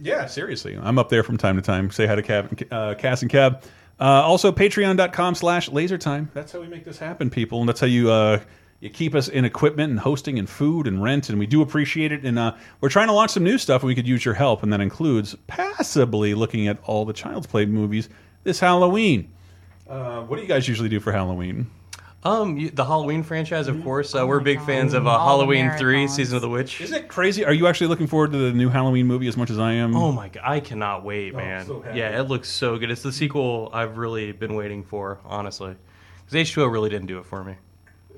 Yeah, 0.01 0.25
seriously. 0.25 0.77
I'm 0.77 0.99
up 0.99 1.07
there 1.07 1.23
from 1.23 1.37
time 1.37 1.55
to 1.55 1.61
time. 1.61 1.89
Say 1.89 2.05
hi 2.05 2.15
to 2.15 2.21
Cab, 2.21 2.61
uh, 2.69 2.95
Cass 2.95 3.21
and 3.21 3.31
Cab. 3.31 3.63
Uh, 3.97 4.03
also, 4.03 4.51
patreon.com 4.51 5.35
slash 5.35 5.69
lasertime. 5.69 6.27
That's 6.33 6.51
how 6.51 6.59
we 6.59 6.67
make 6.67 6.83
this 6.83 6.99
happen, 6.99 7.29
people. 7.29 7.61
And 7.61 7.69
that's 7.69 7.79
how 7.79 7.87
you 7.87 8.11
uh, 8.11 8.41
you 8.81 8.89
keep 8.89 9.15
us 9.15 9.27
in 9.27 9.45
equipment 9.45 9.89
and 9.91 9.99
hosting 9.99 10.37
and 10.37 10.49
food 10.49 10.85
and 10.87 11.01
rent. 11.01 11.29
And 11.29 11.39
we 11.39 11.47
do 11.47 11.61
appreciate 11.61 12.11
it. 12.11 12.23
And 12.25 12.37
uh, 12.37 12.55
we're 12.81 12.89
trying 12.89 13.07
to 13.07 13.13
launch 13.13 13.31
some 13.31 13.43
new 13.43 13.57
stuff 13.57 13.81
and 13.81 13.87
we 13.87 13.95
could 13.95 14.07
use 14.07 14.23
your 14.25 14.33
help. 14.35 14.63
And 14.63 14.71
that 14.73 14.81
includes 14.81 15.35
passably 15.47 16.33
looking 16.35 16.67
at 16.67 16.77
all 16.83 17.05
the 17.05 17.13
Child's 17.13 17.47
Play 17.47 17.65
movies 17.65 18.09
this 18.43 18.59
Halloween. 18.59 19.31
Uh, 19.89 20.21
what 20.23 20.35
do 20.37 20.41
you 20.41 20.47
guys 20.47 20.67
usually 20.67 20.89
do 20.89 20.99
for 20.99 21.11
Halloween? 21.11 21.69
Um, 22.23 22.57
you, 22.57 22.71
the 22.71 22.83
Halloween 22.85 23.21
franchise, 23.21 23.67
Mm-hmm. 23.67 23.77
of 23.77 23.83
course. 23.83 24.15
Uh, 24.15 24.25
we're 24.25 24.39
big 24.39 24.59
fans 24.63 24.95
of 24.95 25.05
uh, 25.05 25.11
All 25.11 25.37
the 25.37 25.45
Halloween 25.45 25.71
Three. 25.77 26.07
Season 26.07 26.35
of 26.35 26.41
the 26.41 26.49
Witch. 26.49 26.81
Isn't 26.81 26.97
it 27.03 27.07
crazy? 27.07 27.45
Are 27.45 27.53
you 27.53 27.67
actually 27.67 27.85
looking 27.85 28.07
forward 28.07 28.31
to 28.31 28.37
the 28.39 28.51
new 28.51 28.69
Halloween 28.69 29.05
movie 29.05 29.27
as 29.27 29.37
much 29.37 29.51
as 29.51 29.59
I 29.59 29.73
am? 29.73 29.95
Oh 29.95 30.11
my 30.11 30.29
god, 30.29 30.41
I 30.43 30.59
cannot 30.59 31.03
wait, 31.03 31.35
man. 31.35 31.67
so 31.67 31.85
yeah, 31.93 32.19
it 32.19 32.23
looks 32.23 32.49
so 32.49 32.79
good. 32.79 32.89
It's 32.89 33.03
the 33.03 33.11
sequel 33.11 33.69
I've 33.73 33.97
really 33.97 34.31
been 34.31 34.55
waiting 34.55 34.83
for, 34.83 35.19
honestly. 35.23 35.75
Because 36.25 36.49
H2O 36.49 36.71
really 36.71 36.89
didn't 36.89 37.05
do 37.05 37.19
it 37.19 37.27
for 37.27 37.43
me. 37.43 37.53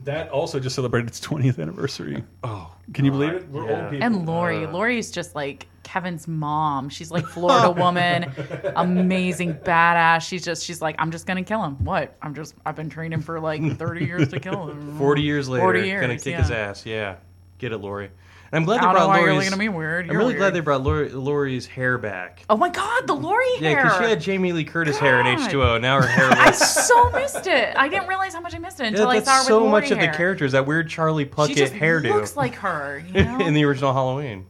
That 0.04 0.30
also 0.30 0.60
just 0.60 0.76
celebrated 0.76 1.10
its 1.10 1.20
20th 1.20 1.60
anniversary. 1.60 2.24
Oh, 2.44 2.74
Can 2.94 3.06
you 3.06 3.12
believe 3.12 3.34
it? 3.34 3.50
We're 3.50 3.70
yeah. 3.70 3.82
old 3.82 3.92
people. 3.92 4.06
And 4.06 4.26
Laurie, 4.26 4.66
uh. 4.66 4.72
Laurie's 4.72 5.12
just 5.12 5.36
like 5.36 5.68
Kevin's 5.84 6.28
mom. 6.28 6.90
She's 6.90 7.12
like 7.12 7.26
Florida 7.26 7.72
woman, 7.72 8.32
amazing 8.76 9.54
badass. 9.56 10.22
She's 10.28 10.44
just 10.44 10.66
she's 10.66 10.82
like 10.82 10.96
I'm 11.00 11.12
just 11.12 11.26
gonna 11.26 11.44
kill 11.44 11.64
him. 11.64 11.84
What? 11.84 12.16
I'm 12.22 12.36
just 12.36 12.56
I've 12.66 12.76
been 12.76 12.90
training 12.90 13.22
for 13.22 13.40
like 13.40 13.78
30 13.78 14.06
years 14.06 14.28
to 14.30 14.40
kill 14.40 14.70
him. 14.70 14.98
40 14.98 15.22
years 15.22 15.48
later, 15.48 15.64
40 15.64 15.82
years, 15.82 16.02
gonna 16.02 16.18
kick 16.18 16.26
yeah. 16.26 16.42
his 16.42 16.52
ass. 16.52 16.86
Yeah, 16.86 17.16
get 17.58 17.72
it, 17.72 17.78
Lori. 17.78 18.12
I'm 18.52 18.64
glad 18.64 18.78
they 18.78 18.86
brought 18.92 19.08
why 19.08 19.20
you're 19.22 19.34
looking 19.34 19.52
at 19.52 19.58
me 19.60 19.70
weird. 19.70 20.10
I'm 20.10 20.18
really 20.18 20.34
glad 20.34 20.54
they 20.54 20.60
brought 20.62 20.82
Laurie, 20.84 21.10
Laurie's 21.10 21.66
hair 21.66 21.98
back. 21.98 22.44
Oh 22.50 22.58
my 22.58 22.70
god, 22.70 23.08
the 23.08 23.14
Lori 23.14 23.46
Yeah, 23.60 23.76
because 23.84 23.98
she 23.98 24.04
had 24.10 24.22
Jamie 24.22 24.54
Lee 24.54 24.64
Curtis 24.64 24.98
hair 24.98 25.20
in 25.20 25.26
H2O. 25.26 25.82
Now 25.82 26.02
her 26.02 26.08
hair 26.08 26.30
I 26.32 26.52
so 26.52 27.10
missed 27.12 27.48
it. 27.48 27.76
I 27.78 27.90
didn't 27.90 28.08
realize 28.08 28.34
how 28.34 28.42
much 28.42 28.56
I 28.56 28.60
missed 28.60 28.80
it 28.80 28.84
Yeah, 28.84 28.90
until 28.90 29.10
I 29.10 29.20
saw 29.20 29.32
her 29.34 29.40
with 29.40 29.48
so 29.48 29.68
much 29.68 29.92
of 29.92 29.98
hair. 29.98 30.12
the 30.12 30.18
characters. 30.18 30.52
That 30.54 30.66
weird 30.66 30.90
Charlie 30.90 31.26
She 31.26 31.30
Puckett 31.30 31.56
just 31.56 31.74
hairdo 31.74 32.14
looks 32.14 32.38
like 32.38 32.56
her. 32.56 33.04
You 33.14 33.24
know? 33.26 33.40
in 33.40 33.54
the 33.54 33.64
original 33.66 33.94
Halloween. 33.94 34.46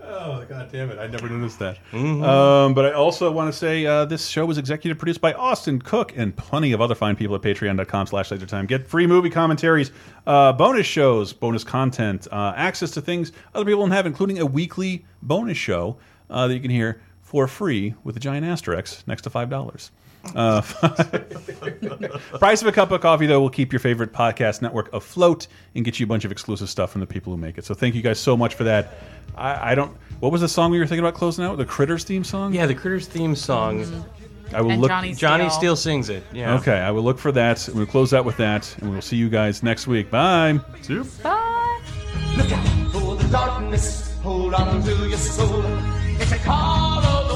Oh 0.00 0.44
god 0.48 0.70
damn 0.72 0.90
it! 0.90 0.98
I 0.98 1.06
never 1.06 1.28
noticed 1.28 1.58
that. 1.58 1.78
Mhm. 1.92 2.22
Um, 2.22 2.74
but 2.74 2.86
I 2.86 2.92
also 2.92 3.30
want 3.30 3.52
to 3.52 3.58
say 3.58 3.84
uh, 3.86 4.04
this 4.04 4.26
show 4.28 4.46
was 4.46 4.58
executive 4.58 4.98
produced 4.98 5.20
by 5.20 5.32
Austin 5.32 5.80
Cook 5.80 6.12
and 6.16 6.34
plenty 6.36 6.72
of 6.72 6.80
other 6.80 6.94
fine 6.94 7.16
people 7.16 7.34
at 7.34 7.42
Patreon.com/slash 7.42 8.30
LaserTime. 8.30 8.66
Get 8.68 8.86
free 8.86 9.06
movie 9.06 9.30
commentaries, 9.30 9.90
uh, 10.26 10.52
bonus 10.52 10.86
shows, 10.86 11.32
bonus 11.32 11.64
content, 11.64 12.28
uh, 12.30 12.52
access 12.56 12.90
to 12.92 13.00
things 13.00 13.32
other 13.54 13.64
people 13.64 13.80
don't 13.80 13.90
have, 13.90 14.06
including 14.06 14.38
a 14.38 14.46
weekly 14.46 15.04
bonus 15.22 15.58
show 15.58 15.96
uh, 16.30 16.46
that 16.46 16.54
you 16.54 16.60
can 16.60 16.70
hear 16.70 17.00
for 17.20 17.46
free 17.46 17.94
with 18.04 18.16
a 18.16 18.20
giant 18.20 18.46
asterisk 18.46 19.06
next 19.06 19.22
to 19.22 19.30
five 19.30 19.50
dollars. 19.50 19.90
Uh, 20.34 20.60
price 22.38 22.60
of 22.62 22.68
a 22.68 22.72
cup 22.72 22.90
of 22.90 23.00
coffee, 23.00 23.26
though, 23.26 23.40
will 23.40 23.50
keep 23.50 23.72
your 23.72 23.80
favorite 23.80 24.12
podcast 24.12 24.62
network 24.62 24.92
afloat 24.92 25.46
and 25.74 25.84
get 25.84 25.98
you 26.00 26.04
a 26.04 26.06
bunch 26.06 26.24
of 26.24 26.32
exclusive 26.32 26.68
stuff 26.68 26.90
from 26.92 27.00
the 27.00 27.06
people 27.06 27.32
who 27.32 27.36
make 27.36 27.58
it. 27.58 27.64
So 27.64 27.74
thank 27.74 27.94
you 27.94 28.02
guys 28.02 28.18
so 28.18 28.36
much 28.36 28.54
for 28.54 28.64
that. 28.64 28.94
I, 29.36 29.72
I 29.72 29.74
don't. 29.74 29.96
What 30.20 30.32
was 30.32 30.40
the 30.40 30.48
song 30.48 30.70
we 30.70 30.78
were 30.78 30.86
thinking 30.86 31.04
about 31.04 31.14
closing 31.14 31.44
out? 31.44 31.56
The 31.58 31.64
Critters 31.64 32.04
theme 32.04 32.24
song? 32.24 32.52
Yeah, 32.52 32.66
the 32.66 32.74
Critters 32.74 33.06
theme 33.06 33.34
song. 33.36 34.04
I 34.52 34.60
will 34.62 34.70
And 34.72 34.80
look. 34.80 34.88
Johnny 34.88 35.14
Johnny 35.14 35.44
Steele. 35.50 35.58
Steele 35.58 35.76
sings 35.76 36.08
it. 36.08 36.24
Yeah. 36.32 36.54
Okay, 36.56 36.78
I 36.78 36.90
will 36.90 37.02
look 37.02 37.18
for 37.18 37.32
that. 37.32 37.68
We'll 37.74 37.86
close 37.86 38.12
out 38.14 38.24
with 38.24 38.36
that, 38.38 38.74
and 38.80 38.90
we'll 38.90 39.02
see 39.02 39.16
you 39.16 39.28
guys 39.28 39.62
next 39.62 39.86
week. 39.86 40.10
Bye. 40.10 40.58
See 40.82 40.94
you. 40.94 41.04
Bye. 41.22 41.80
For 42.92 43.16
the 43.16 43.28
darkness, 43.30 44.14
hold 44.22 44.54
on 44.54 44.82
to 44.82 45.08
your 45.08 45.18
soul. 45.18 45.62
It's 46.20 46.32
a 46.32 46.38
call 46.38 47.27